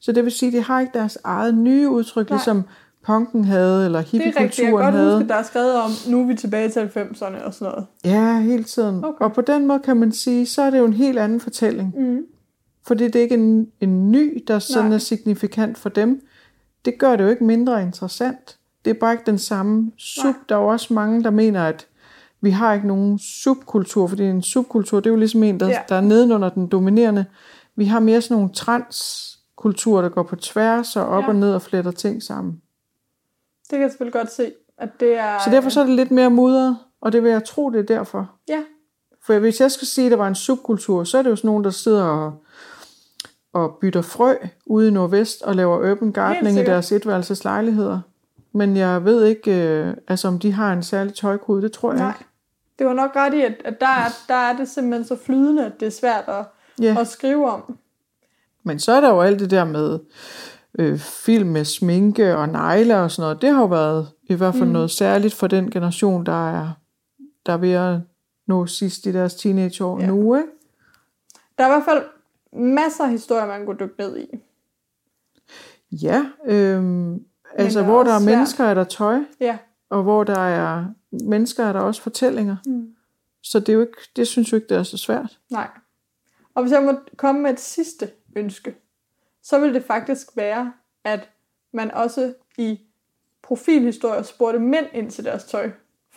Så 0.00 0.12
det 0.12 0.24
vil 0.24 0.32
sige, 0.32 0.52
de 0.52 0.62
har 0.62 0.80
ikke 0.80 0.98
deres 0.98 1.18
eget 1.24 1.54
nye 1.54 1.88
udtryk, 1.88 2.30
Nej. 2.30 2.36
ligesom 2.36 2.64
punken 3.06 3.44
havde, 3.44 3.84
eller 3.84 3.98
Det 4.02 4.14
er 4.14 4.18
rigtigt. 4.18 4.24
Jeg 4.24 4.34
kan 4.34 4.42
hippiekulturen 4.42 4.84
godt 4.84 4.94
havde. 4.94 5.16
huske, 5.16 5.28
der 5.28 5.34
er 5.34 5.42
skrevet 5.42 5.74
om, 5.74 5.90
nu 6.08 6.22
er 6.22 6.26
vi 6.26 6.34
tilbage 6.34 6.68
til 6.68 6.80
90'erne 6.80 7.44
og 7.44 7.54
sådan 7.54 7.72
noget. 7.72 7.86
Ja, 8.04 8.40
hele 8.40 8.64
tiden. 8.64 9.04
Okay. 9.04 9.24
Og 9.24 9.32
på 9.32 9.40
den 9.40 9.66
måde 9.66 9.78
kan 9.78 9.96
man 9.96 10.12
sige, 10.12 10.46
så 10.46 10.62
er 10.62 10.70
det 10.70 10.78
jo 10.78 10.84
en 10.84 10.92
helt 10.92 11.18
anden 11.18 11.40
fortælling. 11.40 11.94
Mm. 11.96 12.20
Fordi 12.86 13.04
det 13.04 13.16
er 13.16 13.20
ikke 13.22 13.34
en, 13.34 13.66
en 13.80 14.10
ny, 14.12 14.44
der 14.48 14.58
sådan 14.58 14.84
Nej. 14.84 14.94
er 14.94 14.98
signifikant 14.98 15.78
for 15.78 15.88
dem. 15.88 16.20
Det 16.84 16.98
gør 16.98 17.16
det 17.16 17.24
jo 17.24 17.28
ikke 17.28 17.44
mindre 17.44 17.82
interessant. 17.82 18.58
Det 18.84 18.90
er 18.90 18.94
bare 18.94 19.12
ikke 19.12 19.24
den 19.26 19.38
samme 19.38 19.92
sub. 19.98 20.24
Nej. 20.24 20.34
Der 20.48 20.56
er 20.56 20.60
jo 20.60 20.66
også 20.66 20.94
mange, 20.94 21.22
der 21.24 21.30
mener, 21.30 21.64
at 21.64 21.86
vi 22.40 22.50
har 22.50 22.74
ikke 22.74 22.86
nogen 22.86 23.18
subkultur, 23.18 24.06
fordi 24.06 24.22
en 24.24 24.42
subkultur, 24.42 25.00
det 25.00 25.06
er 25.06 25.10
jo 25.10 25.16
ligesom 25.18 25.42
en, 25.42 25.60
der, 25.60 25.68
Ja. 25.68 25.78
der 25.88 25.94
er 25.96 26.00
nedenunder 26.00 26.48
den 26.48 26.66
dominerende. 26.66 27.24
Vi 27.76 27.84
har 27.84 28.00
mere 28.00 28.20
sådan 28.20 28.34
nogle 28.36 28.50
transkulturer, 28.54 30.02
der 30.02 30.08
går 30.08 30.22
på 30.22 30.36
tværs 30.36 30.96
og 30.96 31.06
op 31.06 31.22
Ja. 31.22 31.28
og 31.28 31.36
ned 31.36 31.54
og 31.54 31.62
fletter 31.62 31.90
ting 31.90 32.22
sammen. 32.22 32.54
Det 33.62 33.70
kan 33.70 33.80
jeg 33.80 33.90
selvfølgelig 33.90 34.12
godt 34.12 34.32
se, 34.32 34.52
at 34.78 34.88
det 35.00 35.18
er... 35.18 35.38
Så 35.44 35.50
derfor 35.50 35.70
så 35.70 35.80
er 35.80 35.84
det 35.84 35.94
lidt 35.94 36.10
mere 36.10 36.30
mudret, 36.30 36.76
og 37.00 37.12
det 37.12 37.22
vil 37.22 37.30
jeg 37.30 37.44
tro, 37.44 37.70
det 37.70 37.78
er 37.78 37.96
derfor. 37.96 38.30
Ja, 38.48 38.62
For 39.26 39.38
hvis 39.38 39.60
jeg 39.60 39.70
skal 39.70 39.86
sige, 39.86 40.04
at 40.06 40.10
der 40.10 40.16
var 40.16 40.28
en 40.28 40.34
subkultur, 40.34 41.04
så 41.04 41.18
er 41.18 41.22
det 41.22 41.30
jo 41.30 41.36
sådan 41.36 41.48
nogen, 41.48 41.64
der 41.64 41.70
sidder 41.70 42.04
og, 42.04 42.32
og 43.52 43.78
bytter 43.80 44.02
frø 44.02 44.34
ude 44.66 44.88
i 44.88 44.90
Nordvest 44.90 45.42
og 45.42 45.54
laver 45.54 45.92
urban 45.92 46.12
gardening 46.12 46.58
i 46.58 46.64
deres 46.64 46.92
etværelses 46.92 47.44
lejligheder. 47.44 48.00
Men 48.54 48.76
jeg 48.76 49.04
ved 49.04 49.24
ikke, 49.24 49.52
øh, 49.68 49.94
altså 50.08 50.28
om 50.28 50.38
de 50.38 50.52
har 50.52 50.72
en 50.72 50.82
særlig 50.82 51.14
tøjkode, 51.14 51.62
det 51.62 51.72
tror 51.72 51.90
jeg 51.92 51.98
nej. 52.00 52.08
ikke. 52.08 52.24
Det 52.78 52.86
var 52.86 52.92
nok 52.92 53.16
ret 53.16 53.34
i, 53.34 53.40
at, 53.42 53.54
at 53.64 53.80
der, 53.80 53.86
er, 53.86 54.08
der 54.28 54.34
er 54.34 54.56
det 54.56 54.68
simpelthen 54.68 55.04
så 55.04 55.16
flydende, 55.24 55.66
at 55.66 55.72
det 55.80 55.86
er 55.86 55.90
svært 55.90 56.24
at, 56.28 56.44
Ja. 56.80 56.96
at 57.00 57.08
skrive 57.08 57.50
om. 57.50 57.78
Men 58.62 58.78
så 58.78 58.92
er 58.92 59.00
der 59.00 59.08
jo 59.10 59.20
alt 59.20 59.40
det 59.40 59.50
der 59.50 59.64
med 59.64 59.98
øh, 60.78 60.98
film 60.98 61.48
med 61.48 61.64
sminke 61.64 62.36
og 62.36 62.48
negle 62.48 63.00
og 63.00 63.10
sådan 63.10 63.22
noget. 63.28 63.42
Det 63.42 63.50
har 63.50 63.60
jo 63.60 63.66
været 63.66 64.08
i 64.24 64.34
hvert 64.34 64.54
fald 64.54 64.66
mm. 64.66 64.72
noget 64.72 64.90
særligt 64.90 65.34
for 65.34 65.46
den 65.46 65.70
generation, 65.70 66.26
der 66.26 66.50
er, 66.50 66.70
der 67.46 67.52
er 67.52 67.56
ved 67.56 67.72
at 67.72 67.98
nå 68.46 68.66
sidst 68.66 69.06
i 69.06 69.12
deres 69.12 69.34
teenageår 69.34 70.00
Ja. 70.00 70.06
nu. 70.06 70.36
Ikke? 70.36 70.48
Der 71.58 71.64
er 71.64 71.68
i 71.68 71.72
hvert 71.72 71.84
fald 71.84 72.04
masser 72.52 73.04
af 73.04 73.10
historier, 73.10 73.46
man 73.46 73.66
kunne 73.66 73.76
dykke 73.80 73.94
ned 73.98 74.18
i. 74.18 74.26
Ja, 75.92 76.24
øhm, 76.46 77.24
altså 77.54 77.78
der 77.78 77.84
er 77.84 77.90
hvor 77.90 78.02
der 78.02 78.12
er 78.12 78.18
svært. 78.20 78.34
mennesker, 78.34 78.64
er 78.64 78.74
der 78.74 78.84
tøj. 78.84 79.18
Ja, 79.40 79.58
Og 79.90 80.02
hvor 80.02 80.24
der 80.24 80.38
er 80.38 80.84
mennesker, 81.10 81.64
er 81.64 81.72
der 81.72 81.80
også 81.80 82.02
fortællinger. 82.02 82.56
Mm. 82.66 82.88
Så 83.42 83.60
det, 83.60 83.68
er 83.68 83.72
jo 83.72 83.80
ikke, 83.80 83.96
det 84.16 84.28
synes 84.28 84.52
jeg 84.52 84.56
ikke, 84.56 84.68
det 84.68 84.76
er 84.76 84.82
så 84.82 84.96
svært. 84.98 85.38
nej. 85.50 85.68
Og 86.54 86.62
hvis 86.62 86.72
jeg 86.72 86.82
må 86.82 86.92
komme 87.16 87.40
med 87.40 87.50
et 87.50 87.60
sidste 87.60 88.10
ønske, 88.36 88.74
så 89.42 89.58
vil 89.58 89.74
det 89.74 89.84
faktisk 89.84 90.26
være, 90.36 90.72
at 91.04 91.28
man 91.72 91.90
også 91.90 92.34
i 92.58 92.80
profilhistorier 93.42 94.22
spurgte 94.22 94.58
mænd 94.58 94.86
ind 94.92 95.10
til 95.10 95.24
deres 95.24 95.44
tøj. 95.44 95.70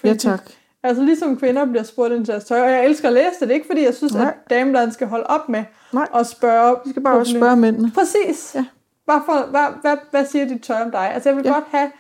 Ja, 0.03 0.13
tak. 0.13 0.41
Altså 0.84 1.03
ligesom 1.03 1.38
kvinder 1.38 1.65
bliver 1.65 1.84
spurgt 1.84 2.13
ind 2.13 2.26
til 2.26 2.32
deres 2.32 2.45
tøj. 2.45 2.61
Og 2.61 2.71
jeg 2.71 2.86
elsker 2.86 3.07
at 3.07 3.13
læse 3.13 3.32
det. 3.39 3.41
Det 3.41 3.49
er 3.49 3.53
ikke 3.53 3.67
fordi, 3.67 3.84
jeg 3.84 3.95
synes, 3.95 4.13
Nej. 4.13 4.28
at 4.28 4.49
damebladen 4.49 4.91
skal 4.91 5.07
holde 5.07 5.28
op 5.28 5.49
med 5.49 5.63
Nej. 5.93 6.07
at 6.15 6.28
spørge. 6.28 6.78
Vi 6.86 6.89
skal 6.89 7.01
bare 7.01 7.17
også 7.17 7.34
spørge 7.34 7.55
mændene. 7.55 7.91
Præcis. 7.91 8.55
Ja. 8.55 8.65
Hvad, 9.05 9.19
for, 9.26 9.49
hvad, 9.49 9.82
hvad, 9.82 9.97
hvad 10.11 10.26
siger 10.26 10.47
dit 10.47 10.63
tøj 10.63 10.82
om 10.82 10.91
dig? 10.91 11.13
Altså 11.13 11.30
jeg 11.30 11.38
vil 11.38 11.45
ja. 11.45 11.53
godt 11.53 11.65
have 11.71 11.91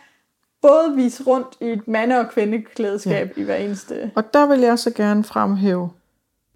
både 0.61 0.95
vise 0.95 1.23
rundt 1.23 1.47
i 1.61 1.65
et 1.65 1.87
mande- 1.87 2.19
og 2.19 2.29
kvindeklædeskab 2.29 3.33
ja. 3.37 3.41
i 3.41 3.45
hver 3.45 3.55
eneste... 3.55 4.11
Og 4.15 4.33
der 4.33 4.45
vil 4.45 4.59
jeg 4.59 4.79
så 4.79 4.91
gerne 4.91 5.23
fremhæve 5.23 5.89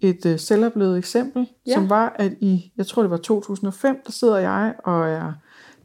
et 0.00 0.26
uh, 0.26 0.38
selvoplevet 0.38 0.98
eksempel, 0.98 1.46
Ja. 1.66 1.74
som 1.74 1.90
var, 1.90 2.16
at 2.18 2.32
i, 2.40 2.72
jeg 2.76 2.86
tror 2.86 3.02
det 3.02 3.10
var 3.10 3.16
2005, 3.16 3.96
der 4.06 4.12
sidder 4.12 4.36
jeg 4.38 4.74
og 4.84 5.08
er 5.08 5.32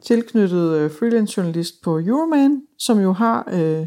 tilknyttet 0.01 0.85
uh, 0.85 0.91
freelance 0.99 1.33
journalist 1.37 1.81
på 1.83 1.99
Euroman, 1.99 2.61
som 2.77 2.99
jo 2.99 3.11
har 3.13 3.47
uh, 3.53 3.85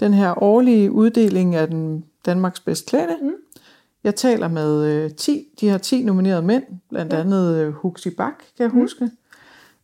den 0.00 0.14
her 0.14 0.42
årlige 0.42 0.92
uddeling 0.92 1.54
af 1.54 1.68
den 1.68 2.04
Danmarks 2.26 2.60
bedst 2.60 2.86
klædte. 2.86 3.16
Mm. 3.22 3.30
Jeg 4.04 4.14
taler 4.14 4.48
med 4.48 5.04
uh, 5.04 5.10
10, 5.16 5.44
de 5.60 5.68
har 5.68 5.78
10 5.78 6.02
nominerede 6.02 6.42
mænd, 6.42 6.62
blandt 6.90 7.12
ja. 7.12 7.20
andet 7.20 7.68
uh, 7.68 7.74
Huxi 7.74 8.10
Bak, 8.10 8.34
kan 8.56 8.64
jeg 8.64 8.68
mm. 8.74 8.80
huske. 8.80 9.10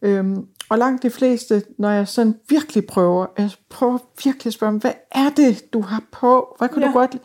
Øhm, 0.03 0.47
og 0.69 0.79
langt 0.79 1.03
de 1.03 1.11
fleste, 1.11 1.63
når 1.79 1.91
jeg 1.91 2.09
sådan 2.09 2.35
virkelig 2.49 2.87
prøver, 2.87 3.27
jeg 3.39 3.51
prøver 3.69 3.99
virkelig 4.25 4.47
at 4.47 4.53
spørge 4.55 4.73
dem, 4.73 4.81
hvad 4.81 4.93
er 5.11 5.31
det, 5.37 5.73
du 5.73 5.81
har 5.81 6.03
på? 6.13 6.55
Hvad 6.59 6.69
kunne 6.69 6.85
Ja. 6.87 6.93
du 6.93 6.99
godt 6.99 7.13
lide? 7.13 7.23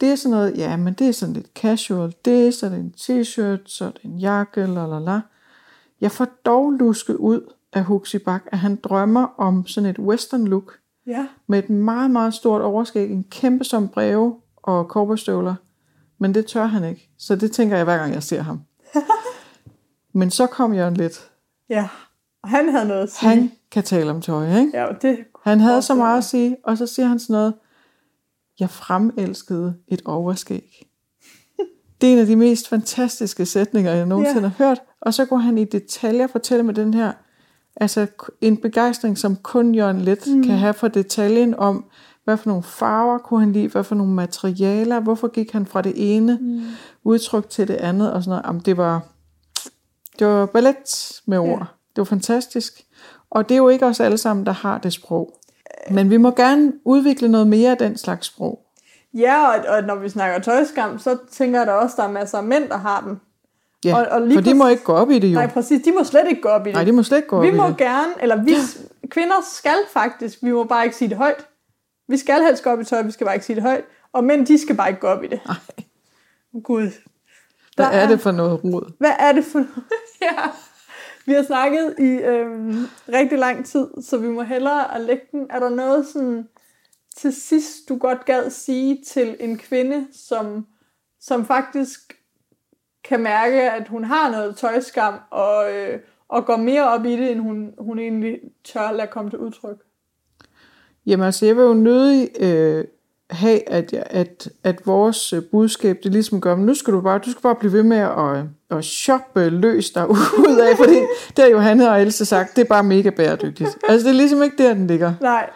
Det 0.00 0.10
er 0.12 0.16
sådan 0.16 0.30
noget, 0.30 0.56
ja, 0.56 0.76
men 0.76 0.94
det 0.94 1.08
er 1.08 1.12
sådan 1.12 1.34
lidt 1.34 1.46
casual. 1.54 2.14
Det 2.24 2.62
er 2.62 2.68
det 2.68 2.78
en 2.78 2.94
t-shirt, 3.00 3.62
så 3.66 3.84
det 3.84 4.02
en 4.04 4.18
jakke, 4.18 4.66
la 4.66 4.86
la 4.86 4.98
la. 4.98 5.20
Jeg 6.00 6.10
får 6.12 6.26
dog 6.46 6.72
lusket 6.72 7.14
ud 7.16 7.52
af 7.72 7.84
Huxi 7.84 8.18
Bak, 8.18 8.42
at 8.46 8.58
han 8.58 8.76
drømmer 8.76 9.26
om 9.38 9.66
sådan 9.66 9.90
et 9.90 9.98
western 9.98 10.44
look, 10.44 10.72
Ja. 11.06 11.26
med 11.46 11.58
et 11.58 11.70
meget, 11.70 12.10
meget 12.10 12.34
stort 12.34 12.62
overskæg, 12.62 13.10
en 13.10 13.24
kæmpe 13.30 13.64
som 13.64 13.88
breve 13.88 14.36
og 14.56 14.84
cowboystøvler. 14.84 15.54
Men 16.18 16.34
det 16.34 16.46
tør 16.46 16.64
han 16.66 16.84
ikke. 16.84 17.10
Så 17.18 17.36
det 17.36 17.52
tænker 17.52 17.76
jeg, 17.76 17.84
hver 17.84 17.98
gang 17.98 18.14
jeg 18.14 18.22
ser 18.22 18.42
ham. 18.42 18.60
Men 20.12 20.30
så 20.30 20.46
kom 20.46 20.74
Jørgen 20.74 20.94
lidt. 20.94 21.30
Ja. 21.68 21.88
Og 22.42 22.48
han 22.48 22.68
havde 22.68 22.88
noget 22.88 23.02
at 23.02 23.12
sige. 23.12 23.28
Han 23.28 23.52
kan 23.70 23.82
tale 23.82 24.10
om 24.10 24.20
tøj, 24.20 24.58
ikke? 24.58 24.70
Ja, 24.74 24.86
det... 25.02 25.18
Han 25.44 25.60
havde 25.60 25.82
så 25.82 25.94
meget 25.94 26.18
at 26.18 26.24
sige, 26.24 26.56
og 26.64 26.78
så 26.78 26.86
siger 26.86 27.06
han 27.06 27.18
sådan 27.18 27.34
noget, 27.34 27.54
jeg 28.60 28.70
fremelskede 28.70 29.74
et 29.88 30.02
overskæg. 30.04 30.86
Det 32.00 32.08
er 32.08 32.12
en 32.12 32.18
af 32.18 32.26
de 32.26 32.36
mest 32.36 32.68
fantastiske 32.68 33.46
sætninger, 33.46 33.92
jeg 33.92 34.06
nogensinde 34.06 34.42
Ja. 34.42 34.48
har 34.48 34.64
hørt. 34.68 34.78
Og 35.00 35.14
så 35.14 35.24
går 35.24 35.36
han 35.36 35.58
i 35.58 35.64
detaljer 35.64 36.26
fortælle 36.26 36.62
med 36.62 36.74
den 36.74 36.94
her, 36.94 37.12
altså 37.76 38.06
en 38.40 38.56
begejstring, 38.56 39.18
som 39.18 39.36
kun 39.36 39.74
Jørgen 39.74 40.00
Let 40.00 40.26
mm. 40.26 40.42
kan 40.42 40.58
have 40.58 40.74
for 40.74 40.88
detaljen 40.88 41.54
om, 41.54 41.84
hvad 42.24 42.36
for 42.36 42.48
nogle 42.48 42.62
farver 42.62 43.18
kunne 43.18 43.40
han 43.40 43.52
lide, 43.52 43.68
hvad 43.68 43.84
for 43.84 43.94
nogle 43.94 44.12
materialer, 44.12 45.00
hvorfor 45.00 45.28
gik 45.28 45.52
han 45.52 45.66
fra 45.66 45.82
det 45.82 45.92
ene 45.96 46.38
mm. 46.40 46.62
udtryk 47.04 47.50
til 47.50 47.68
det 47.68 47.74
andet, 47.74 48.12
og 48.12 48.22
sådan 48.22 48.30
noget. 48.30 48.46
Jamen, 48.46 48.62
det 48.64 48.76
var, 48.76 49.02
det 50.18 50.26
var 50.26 50.46
ballet 50.46 51.20
med 51.26 51.38
ord. 51.38 51.48
Ja. 51.58 51.64
Det 51.64 51.98
var 51.98 52.04
fantastisk. 52.04 52.82
Og 53.30 53.48
det 53.48 53.54
er 53.54 53.58
jo 53.58 53.68
ikke 53.68 53.86
os 53.86 54.00
alle 54.00 54.18
sammen, 54.18 54.46
der 54.46 54.52
har 54.52 54.78
det 54.78 54.92
sprog. 54.92 55.38
Men 55.90 56.10
vi 56.10 56.16
må 56.16 56.30
gerne 56.30 56.72
udvikle 56.84 57.28
noget 57.28 57.46
mere 57.46 57.70
af 57.70 57.76
den 57.76 57.96
slags 57.96 58.26
sprog. 58.26 58.60
Ja, 59.14 59.48
og, 59.48 59.64
og 59.68 59.82
når 59.82 59.94
vi 59.94 60.08
snakker 60.08 60.38
tøjskam, 60.38 60.98
så 60.98 61.18
tænker 61.32 61.58
jeg 61.60 61.66
da 61.66 61.72
også, 61.72 61.94
at 61.94 61.96
der 61.96 62.04
er 62.04 62.12
masser 62.12 62.38
af 62.38 62.44
mænd, 62.44 62.68
der 62.68 62.76
har 62.76 63.00
den. 63.00 63.20
Ja, 63.84 63.96
Og- 63.96 64.06
og 64.06 64.20
lige 64.20 64.34
for 64.36 64.40
de 64.40 64.44
præcis- 64.44 64.58
må 64.58 64.68
ikke 64.68 64.82
gå 64.84 64.92
op 64.92 65.10
i 65.10 65.18
det 65.18 65.28
jo. 65.28 65.34
Nej, 65.34 65.46
præcis. 65.46 65.82
De 65.84 65.92
må 65.92 66.04
slet 66.04 66.28
ikke 66.28 66.42
gå 66.42 66.48
op 66.48 66.66
i 66.66 66.68
det. 66.68 66.74
Nej, 66.74 66.84
de 66.84 66.92
må 66.92 67.02
slet 67.02 67.16
ikke 67.18 67.28
gå 67.28 67.36
op 67.36 67.42
vi 67.42 67.48
i 67.48 67.52
må 67.52 67.66
det. 67.68 67.76
gerne, 67.76 68.12
eller 68.20 68.42
vi 68.42 68.54
kvinder 69.10 69.34
skal 69.52 69.76
faktisk, 69.92 70.38
vi 70.42 70.52
må 70.52 70.64
bare 70.64 70.84
ikke 70.84 70.96
sige 70.96 71.08
det 71.08 71.16
højt. 71.16 71.46
Vi 72.08 72.16
skal 72.16 72.42
helst 72.42 72.62
gå 72.64 72.70
op 72.70 72.80
i 72.80 72.84
tøj, 72.84 73.02
vi 73.02 73.10
skal 73.10 73.24
bare 73.24 73.34
ikke 73.36 73.46
sige 73.46 73.56
det 73.56 73.62
højt. 73.62 73.84
Og 74.12 74.24
mænd, 74.24 74.46
de 74.46 74.58
skal 74.62 74.76
bare 74.76 74.88
ikke 74.88 75.00
gå 75.00 75.06
op 75.06 75.24
i 75.24 75.26
det. 75.26 75.40
Nej. 75.46 75.56
Gud. 76.62 76.90
Hvad 77.76 77.86
Der 77.86 77.92
er 77.92 78.08
det 78.08 78.20
for 78.20 78.30
noget 78.30 78.64
rod? 78.64 78.92
Hvad 78.98 79.12
er 79.18 79.32
det 79.32 79.44
for 79.44 79.58
noget? 79.58 79.84
ja. 80.22 80.42
Vi 81.26 81.32
har 81.32 81.42
snakket 81.42 81.94
i 81.98 82.02
øhm, 82.02 82.84
rigtig 83.08 83.38
lang 83.38 83.66
tid, 83.66 83.88
så 84.02 84.18
vi 84.18 84.28
må 84.28 84.42
hellere 84.42 84.94
at 84.94 85.00
lægge 85.00 85.26
den. 85.32 85.46
Er 85.50 85.58
der 85.58 85.68
noget 85.68 86.06
sådan 86.06 86.48
til 87.16 87.32
sidst, 87.32 87.88
du 87.88 87.98
godt 87.98 88.24
gad 88.24 88.50
sige 88.50 89.02
til 89.06 89.36
en 89.40 89.58
kvinde, 89.58 90.06
som, 90.12 90.66
som 91.20 91.46
faktisk 91.46 92.18
kan 93.04 93.20
mærke, 93.20 93.70
at 93.70 93.88
hun 93.88 94.04
har 94.04 94.30
noget 94.30 94.56
tøjskam, 94.56 95.14
og, 95.30 95.72
øh, 95.72 96.00
og 96.28 96.46
går 96.46 96.56
mere 96.56 96.88
op 96.88 97.04
i 97.04 97.16
det, 97.16 97.30
end 97.30 97.40
hun, 97.40 97.74
hun 97.78 97.98
egentlig 97.98 98.40
tør 98.64 98.92
lade 98.92 99.08
komme 99.08 99.30
til 99.30 99.38
udtryk? 99.38 99.76
Jamen 101.06 101.26
altså, 101.26 101.46
jeg 101.46 101.56
vil 101.56 101.62
jo 101.62 101.74
nødig 101.74 102.30
øh, 102.40 102.84
have, 103.30 103.68
at, 103.68 103.92
jeg, 103.92 104.02
at, 104.10 104.48
at 104.64 104.86
vores 104.86 105.32
øh, 105.32 105.42
budskab, 105.50 105.98
det 106.02 106.12
ligesom 106.12 106.40
gør, 106.40 106.56
men 106.56 106.66
nu 106.66 106.74
skal 106.74 106.92
du 106.94 107.00
bare, 107.00 107.18
du 107.18 107.30
skal 107.30 107.42
bare 107.42 107.54
blive 107.54 107.72
ved 107.72 107.82
med 107.82 107.96
at, 107.96 108.44
at 108.78 108.84
shoppe 108.84 109.50
løs 109.50 109.90
dig 109.90 110.08
ud 110.10 110.58
af, 110.70 110.76
fordi 110.76 110.94
det 111.36 111.38
har 111.44 111.46
Johanne 111.46 111.90
og 111.90 112.02
Else 112.02 112.24
sagt, 112.24 112.56
det 112.56 112.62
er 112.62 112.68
bare 112.68 112.84
mega 112.84 113.10
bæredygtigt. 113.10 113.78
Altså, 113.88 114.08
det 114.08 114.14
er 114.14 114.18
ligesom 114.18 114.42
ikke 114.42 114.56
der, 114.62 114.74
den 114.74 114.86
ligger. 114.86 115.14
Nej, 115.20 115.50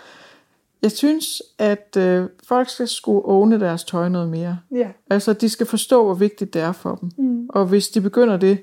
Jeg 0.82 0.90
synes, 0.92 1.42
at 1.58 1.96
øh, 1.98 2.24
folk 2.48 2.68
skal 2.68 2.88
skulle 2.88 3.20
åne 3.24 3.60
deres 3.60 3.84
tøj 3.84 4.08
noget 4.08 4.28
mere. 4.28 4.58
ja. 4.74 4.88
Altså, 5.10 5.32
de 5.32 5.48
skal 5.48 5.66
forstå, 5.66 6.04
hvor 6.04 6.14
vigtigt 6.14 6.54
det 6.54 6.62
er 6.62 6.72
for 6.72 6.94
dem. 6.94 7.10
Mm. 7.18 7.46
Og 7.48 7.66
hvis 7.66 7.88
de 7.88 8.00
begynder 8.00 8.36
det, 8.36 8.58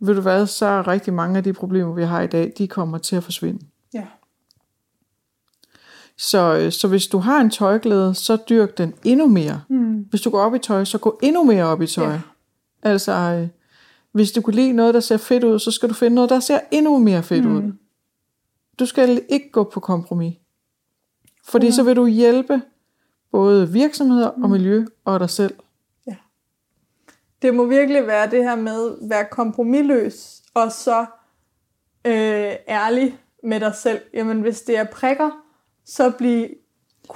ved 0.00 0.14
du 0.14 0.20
hvad, 0.20 0.46
så 0.46 0.66
er 0.66 0.88
rigtig 0.88 1.14
mange 1.14 1.36
af 1.36 1.44
de 1.44 1.52
problemer, 1.52 1.94
vi 1.94 2.02
har 2.04 2.22
i 2.22 2.26
dag, 2.26 2.52
de 2.58 2.68
kommer 2.68 2.98
til 2.98 3.16
at 3.16 3.24
forsvinde. 3.24 3.58
ja. 3.94 4.02
Så, 6.22 6.56
øh, 6.56 6.72
så 6.72 6.88
hvis 6.88 7.06
du 7.06 7.18
har 7.18 7.40
en 7.40 7.50
tøjglæde, 7.50 8.14
så 8.14 8.36
dyrk 8.48 8.78
den 8.78 8.94
endnu 9.04 9.26
mere. 9.28 9.62
Mm. 9.68 10.02
Hvis 10.10 10.20
du 10.20 10.30
går 10.30 10.40
op 10.40 10.54
i 10.54 10.58
tøj, 10.58 10.84
så 10.84 10.98
gå 10.98 11.18
endnu 11.22 11.44
mere 11.44 11.64
op 11.64 11.82
i 11.82 11.86
tøj. 11.86 12.12
Ja. 12.12 12.20
Altså, 12.82 13.12
øh, 13.12 13.48
hvis 14.12 14.32
du 14.32 14.40
kunne 14.40 14.56
lide 14.56 14.72
noget, 14.72 14.94
der 14.94 15.00
ser 15.00 15.16
fedt 15.16 15.44
ud, 15.44 15.58
så 15.58 15.70
skal 15.70 15.88
du 15.88 15.94
finde 15.94 16.14
noget, 16.14 16.30
der 16.30 16.40
ser 16.40 16.60
endnu 16.70 16.98
mere 16.98 17.22
fedt 17.22 17.44
Mm. 17.44 17.56
ud. 17.56 17.72
Du 18.78 18.86
skal 18.86 19.22
ikke 19.28 19.50
gå 19.50 19.64
på 19.64 19.80
kompromis. 19.80 20.34
Fordi 21.44 21.72
så 21.72 21.82
vil 21.82 21.96
du 21.96 22.06
hjælpe 22.06 22.62
både 23.32 23.72
virksomheder 23.72 24.28
og 24.28 24.50
miljø 24.50 24.86
og 25.04 25.20
dig 25.20 25.30
selv. 25.30 25.54
Det 27.42 27.54
må 27.54 27.66
virkelig 27.66 28.06
være 28.06 28.30
det 28.30 28.44
her 28.44 28.56
med 28.56 28.90
at 29.02 29.10
være 29.10 29.24
kompromilløs, 29.30 30.42
og 30.54 30.72
så 30.72 31.00
øh, 32.06 32.52
ærlig 32.68 33.18
med 33.42 33.60
dig 33.60 33.74
selv. 33.74 34.00
Jamen, 34.14 34.40
hvis 34.40 34.62
det 34.62 34.76
er 34.78 34.84
prikker, 34.84 35.30
så 35.96 36.10
bliv 36.18 36.46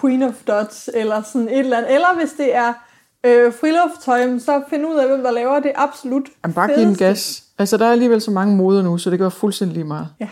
Queen 0.00 0.22
of 0.22 0.34
Dots, 0.46 0.90
eller 0.94 1.22
sådan 1.22 1.48
et 1.48 1.58
eller 1.58 1.76
andet. 1.76 1.94
Eller 1.94 2.18
hvis 2.18 2.32
det 2.32 2.54
er 2.54 2.72
øh, 3.26 3.52
frilufttøj, 3.52 4.38
så 4.38 4.62
find 4.70 4.86
ud 4.86 4.94
af, 4.96 5.08
hvem 5.08 5.22
der 5.22 5.30
laver 5.30 5.60
det 5.60 5.72
absolut 5.74 6.28
Jamen, 6.44 6.54
bare 6.54 6.68
giv 6.68 6.76
fedeste. 6.76 7.04
gas. 7.04 7.44
Altså, 7.58 7.76
der 7.76 7.86
er 7.86 7.92
alligevel 7.92 8.20
så 8.20 8.30
mange 8.30 8.56
moder 8.56 8.82
nu, 8.82 8.98
så 8.98 9.10
det 9.10 9.18
gør 9.18 9.28
fuldstændig 9.28 9.86
meget. 9.86 10.08
Ja. 10.20 10.28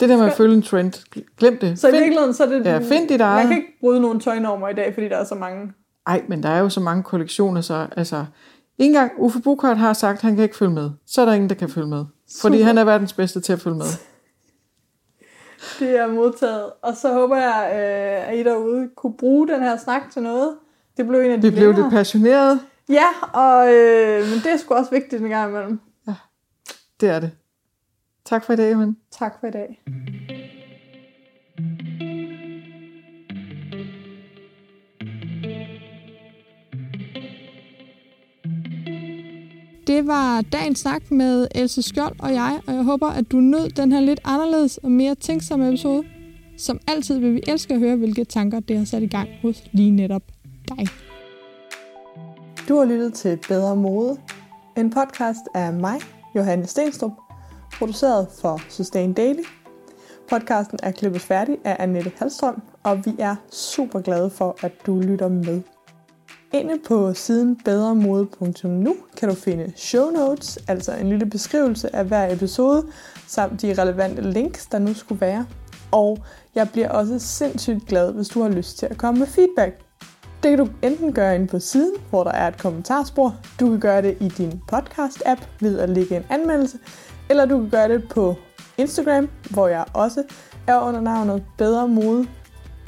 Det 0.00 0.08
der 0.08 0.16
med 0.16 0.26
at 0.26 0.32
følge 0.32 0.54
en 0.54 0.62
trend, 0.62 0.92
glem 1.38 1.58
det. 1.58 1.78
Så 1.78 1.88
i 1.88 1.90
Find- 1.90 2.00
virkeligheden, 2.00 2.34
så 2.34 2.44
er 2.44 2.48
det... 2.48 2.64
Ja, 2.66 2.78
find 2.78 3.08
dit 3.08 3.20
eget. 3.20 3.48
kan 3.48 3.56
ikke 3.56 3.68
bryde 3.80 4.00
nogle 4.00 4.20
tøjnormer 4.20 4.68
i 4.68 4.74
dag, 4.74 4.94
fordi 4.94 5.08
der 5.08 5.16
er 5.16 5.24
så 5.24 5.34
mange. 5.34 5.72
Ej, 6.06 6.22
men 6.28 6.42
der 6.42 6.48
er 6.48 6.58
jo 6.58 6.68
så 6.68 6.80
mange 6.80 7.02
kollektioner, 7.02 7.60
så 7.60 7.86
altså... 7.96 8.24
Ikke 8.78 8.88
engang 8.88 9.12
Uffe 9.18 9.40
Bukhardt 9.40 9.78
har 9.78 9.92
sagt, 9.92 10.16
at 10.16 10.22
han 10.22 10.34
kan 10.34 10.42
ikke 10.42 10.56
følge 10.56 10.72
med. 10.72 10.90
Så 11.06 11.20
er 11.20 11.24
der 11.24 11.32
ingen, 11.32 11.48
der 11.48 11.54
kan 11.54 11.68
følge 11.68 11.86
med. 11.88 12.04
Fordi 12.40 12.56
Super. 12.56 12.66
han 12.66 12.78
er 12.78 12.84
verdens 12.84 13.12
bedste 13.12 13.40
til 13.40 13.52
at 13.52 13.60
følge 13.60 13.76
med. 13.76 13.84
Det 15.78 15.96
er 15.98 16.06
modtaget. 16.06 16.72
Og 16.82 16.96
så 16.96 17.12
håber 17.12 17.36
jeg, 17.36 17.70
øh, 17.72 18.28
at 18.28 18.36
I 18.38 18.42
derude 18.44 18.90
kunne 18.96 19.14
bruge 19.16 19.48
den 19.48 19.62
her 19.62 19.76
snak 19.76 20.02
til 20.12 20.22
noget. 20.22 20.56
Det 20.96 21.06
blev 21.06 21.20
en 21.20 21.30
af 21.30 21.40
de 21.40 21.42
Vi 21.42 21.50
blev 21.50 21.62
længere. 21.68 21.82
lidt 21.82 21.92
passionerede. 21.92 22.60
Ja, 22.88 23.06
og, 23.32 23.74
øh, 23.74 24.20
men 24.20 24.38
det 24.44 24.52
er 24.52 24.56
sgu 24.56 24.74
også 24.74 24.90
vigtigt 24.90 25.22
en 25.22 25.28
gang 25.28 25.50
imellem. 25.50 25.80
Det 27.00 27.08
er 27.08 27.20
det. 27.20 27.30
Tak 28.24 28.44
for 28.44 28.52
i 28.52 28.56
dag, 28.56 28.76
men. 28.78 28.96
Tak 29.10 29.40
for 29.40 29.46
i 29.46 29.50
dag. 29.50 29.82
Det 39.86 40.06
var 40.06 40.40
dagens 40.40 40.78
snak 40.78 41.10
med 41.10 41.48
Else 41.54 41.82
Skjold 41.82 42.14
og 42.18 42.32
jeg, 42.32 42.60
og 42.66 42.74
jeg 42.74 42.82
håber, 42.82 43.06
at 43.06 43.32
du 43.32 43.36
nød 43.36 43.68
den 43.68 43.92
her 43.92 44.00
lidt 44.00 44.20
anderledes 44.24 44.78
og 44.78 44.90
mere 44.90 45.14
tænksomme 45.14 45.68
episode. 45.68 46.04
Som 46.58 46.80
altid 46.88 47.18
vil 47.18 47.34
vi 47.34 47.42
elske 47.46 47.74
at 47.74 47.80
høre, 47.80 47.96
hvilke 47.96 48.24
tanker 48.24 48.60
det 48.60 48.78
har 48.78 48.84
sat 48.84 49.02
i 49.02 49.06
gang 49.06 49.28
hos 49.42 49.64
lige 49.72 49.90
netop 49.90 50.22
dig. 50.68 50.86
Du 52.68 52.76
har 52.78 52.84
lyttet 52.84 53.14
til 53.14 53.38
Bedre 53.48 53.76
Mode, 53.76 54.16
en 54.76 54.90
podcast 54.90 55.40
af 55.54 55.72
mig, 55.72 56.00
Johanne 56.34 56.66
Stenstrup, 56.66 57.12
produceret 57.78 58.26
for 58.40 58.60
Sustain 58.68 59.12
Daily. 59.12 59.42
Podcasten 60.30 60.78
er 60.82 60.90
klippet 60.90 61.20
færdig 61.20 61.56
af 61.64 61.76
Annette 61.78 62.12
Halstrøm, 62.18 62.62
og 62.82 63.06
vi 63.06 63.10
er 63.18 63.36
super 63.50 64.00
glade 64.00 64.30
for, 64.30 64.56
at 64.62 64.72
du 64.86 65.00
lytter 65.00 65.28
med. 65.28 65.62
Inde 66.52 66.78
på 66.88 67.14
siden 67.14 67.56
bedremode.nu 67.64 68.96
kan 69.16 69.28
du 69.28 69.34
finde 69.34 69.72
show 69.76 70.10
notes, 70.10 70.58
altså 70.68 70.92
en 70.92 71.08
lille 71.08 71.26
beskrivelse 71.26 71.96
af 71.96 72.04
hver 72.04 72.32
episode, 72.32 72.86
samt 73.26 73.62
de 73.62 73.82
relevante 73.82 74.22
links, 74.22 74.66
der 74.66 74.78
nu 74.78 74.94
skulle 74.94 75.20
være. 75.20 75.46
Og 75.92 76.18
jeg 76.54 76.68
bliver 76.72 76.88
også 76.88 77.18
sindssygt 77.18 77.86
glad, 77.86 78.12
hvis 78.12 78.28
du 78.28 78.42
har 78.42 78.48
lyst 78.48 78.78
til 78.78 78.86
at 78.86 78.98
komme 78.98 79.18
med 79.18 79.26
feedback. 79.26 79.80
Det 80.42 80.50
kan 80.50 80.58
du 80.58 80.68
enten 80.82 81.12
gøre 81.12 81.34
inde 81.34 81.46
på 81.46 81.58
siden, 81.58 81.94
hvor 82.10 82.24
der 82.24 82.30
er 82.30 82.48
et 82.48 82.58
kommentarspor. 82.58 83.36
Du 83.60 83.70
kan 83.70 83.80
gøre 83.80 84.02
det 84.02 84.16
i 84.20 84.28
din 84.28 84.60
podcast-app 84.72 85.46
ved 85.60 85.78
at 85.78 85.90
lægge 85.90 86.16
en 86.16 86.24
anmeldelse. 86.30 86.78
Eller 87.30 87.46
du 87.46 87.58
kan 87.58 87.70
gøre 87.70 87.88
det 87.88 88.08
på 88.08 88.34
Instagram, 88.78 89.28
hvor 89.50 89.68
jeg 89.68 89.84
også 89.94 90.22
er 90.66 90.80
under 90.80 91.00
navnet 91.00 91.44
Bedre 91.58 91.88
Mode. 91.88 92.26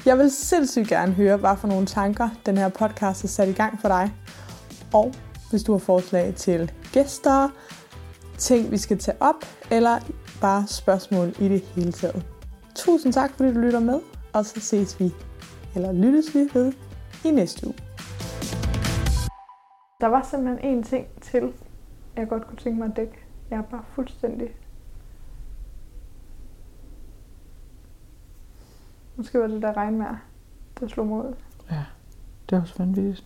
Jeg 0.06 0.18
vil 0.18 0.30
sindssygt 0.30 0.88
gerne 0.88 1.12
høre, 1.12 1.36
hvad 1.36 1.56
for 1.56 1.68
nogle 1.68 1.86
tanker 1.86 2.28
den 2.46 2.58
her 2.58 2.68
podcast 2.68 3.22
har 3.22 3.28
sat 3.28 3.48
i 3.48 3.52
gang 3.52 3.80
for 3.80 3.88
dig. 3.88 4.12
Og 4.94 5.12
hvis 5.50 5.62
du 5.62 5.72
har 5.72 5.78
forslag 5.78 6.34
til 6.34 6.72
gæster, 6.92 7.48
ting 8.38 8.70
vi 8.70 8.78
skal 8.78 8.98
tage 8.98 9.16
op, 9.22 9.44
eller 9.70 9.98
bare 10.40 10.66
spørgsmål 10.66 11.28
i 11.38 11.48
det 11.48 11.60
hele 11.60 11.92
taget. 11.92 12.26
Tusind 12.74 13.12
tak, 13.12 13.30
fordi 13.36 13.54
du 13.54 13.60
lytter 13.60 13.80
med, 13.80 14.00
og 14.32 14.46
så 14.46 14.60
ses 14.60 15.00
vi, 15.00 15.14
eller 15.74 15.92
lyttes 15.92 16.34
vi 16.34 16.48
ved 16.54 16.72
i 17.24 17.30
næste 17.30 17.66
uge. 17.66 17.76
Der 20.00 20.06
var 20.06 20.26
simpelthen 20.30 20.74
en 20.74 20.82
ting 20.82 21.06
til, 21.20 21.52
jeg 22.16 22.28
godt 22.28 22.46
kunne 22.46 22.58
tænke 22.58 22.78
mig 22.78 22.88
at 22.88 22.96
dække. 22.96 23.18
Jeg 23.50 23.58
er 23.58 23.62
bare 23.62 23.84
fuldstændig... 23.94 24.48
Måske 29.18 29.40
var 29.40 29.46
det 29.46 29.62
der 29.62 29.76
regnvejr, 29.76 30.16
der 30.80 30.88
slog 30.88 31.06
mig 31.06 31.18
ud. 31.18 31.34
Ja, 31.70 31.84
det 32.50 32.56
er 32.56 32.60
også 32.62 32.74
vanvittigt. 32.78 33.24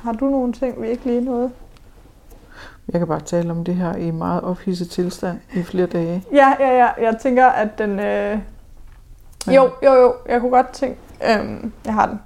Har 0.00 0.12
du 0.12 0.30
nogle 0.30 0.52
ting, 0.52 0.82
vi 0.82 0.88
ikke 0.88 1.04
lige 1.04 1.20
nåede? 1.20 1.50
Jeg 2.88 3.00
kan 3.00 3.08
bare 3.08 3.20
tale 3.20 3.50
om 3.50 3.64
det 3.64 3.74
her 3.74 3.96
i 3.96 4.10
meget 4.10 4.42
ophidset 4.42 4.90
tilstand 4.90 5.38
i 5.54 5.62
flere 5.62 5.86
dage. 5.86 6.24
Ja, 6.32 6.54
ja, 6.60 6.76
ja. 6.76 7.06
Jeg 7.06 7.18
tænker, 7.20 7.46
at 7.46 7.78
den... 7.78 7.98
Øh... 7.98 8.38
Jo, 9.46 9.70
jo, 9.82 9.94
jo. 9.94 10.14
Jeg 10.28 10.40
kunne 10.40 10.50
godt 10.50 10.70
tænke... 10.72 10.98
Øhm, 11.30 11.72
jeg 11.84 11.94
har 11.94 12.06
den. 12.06 12.20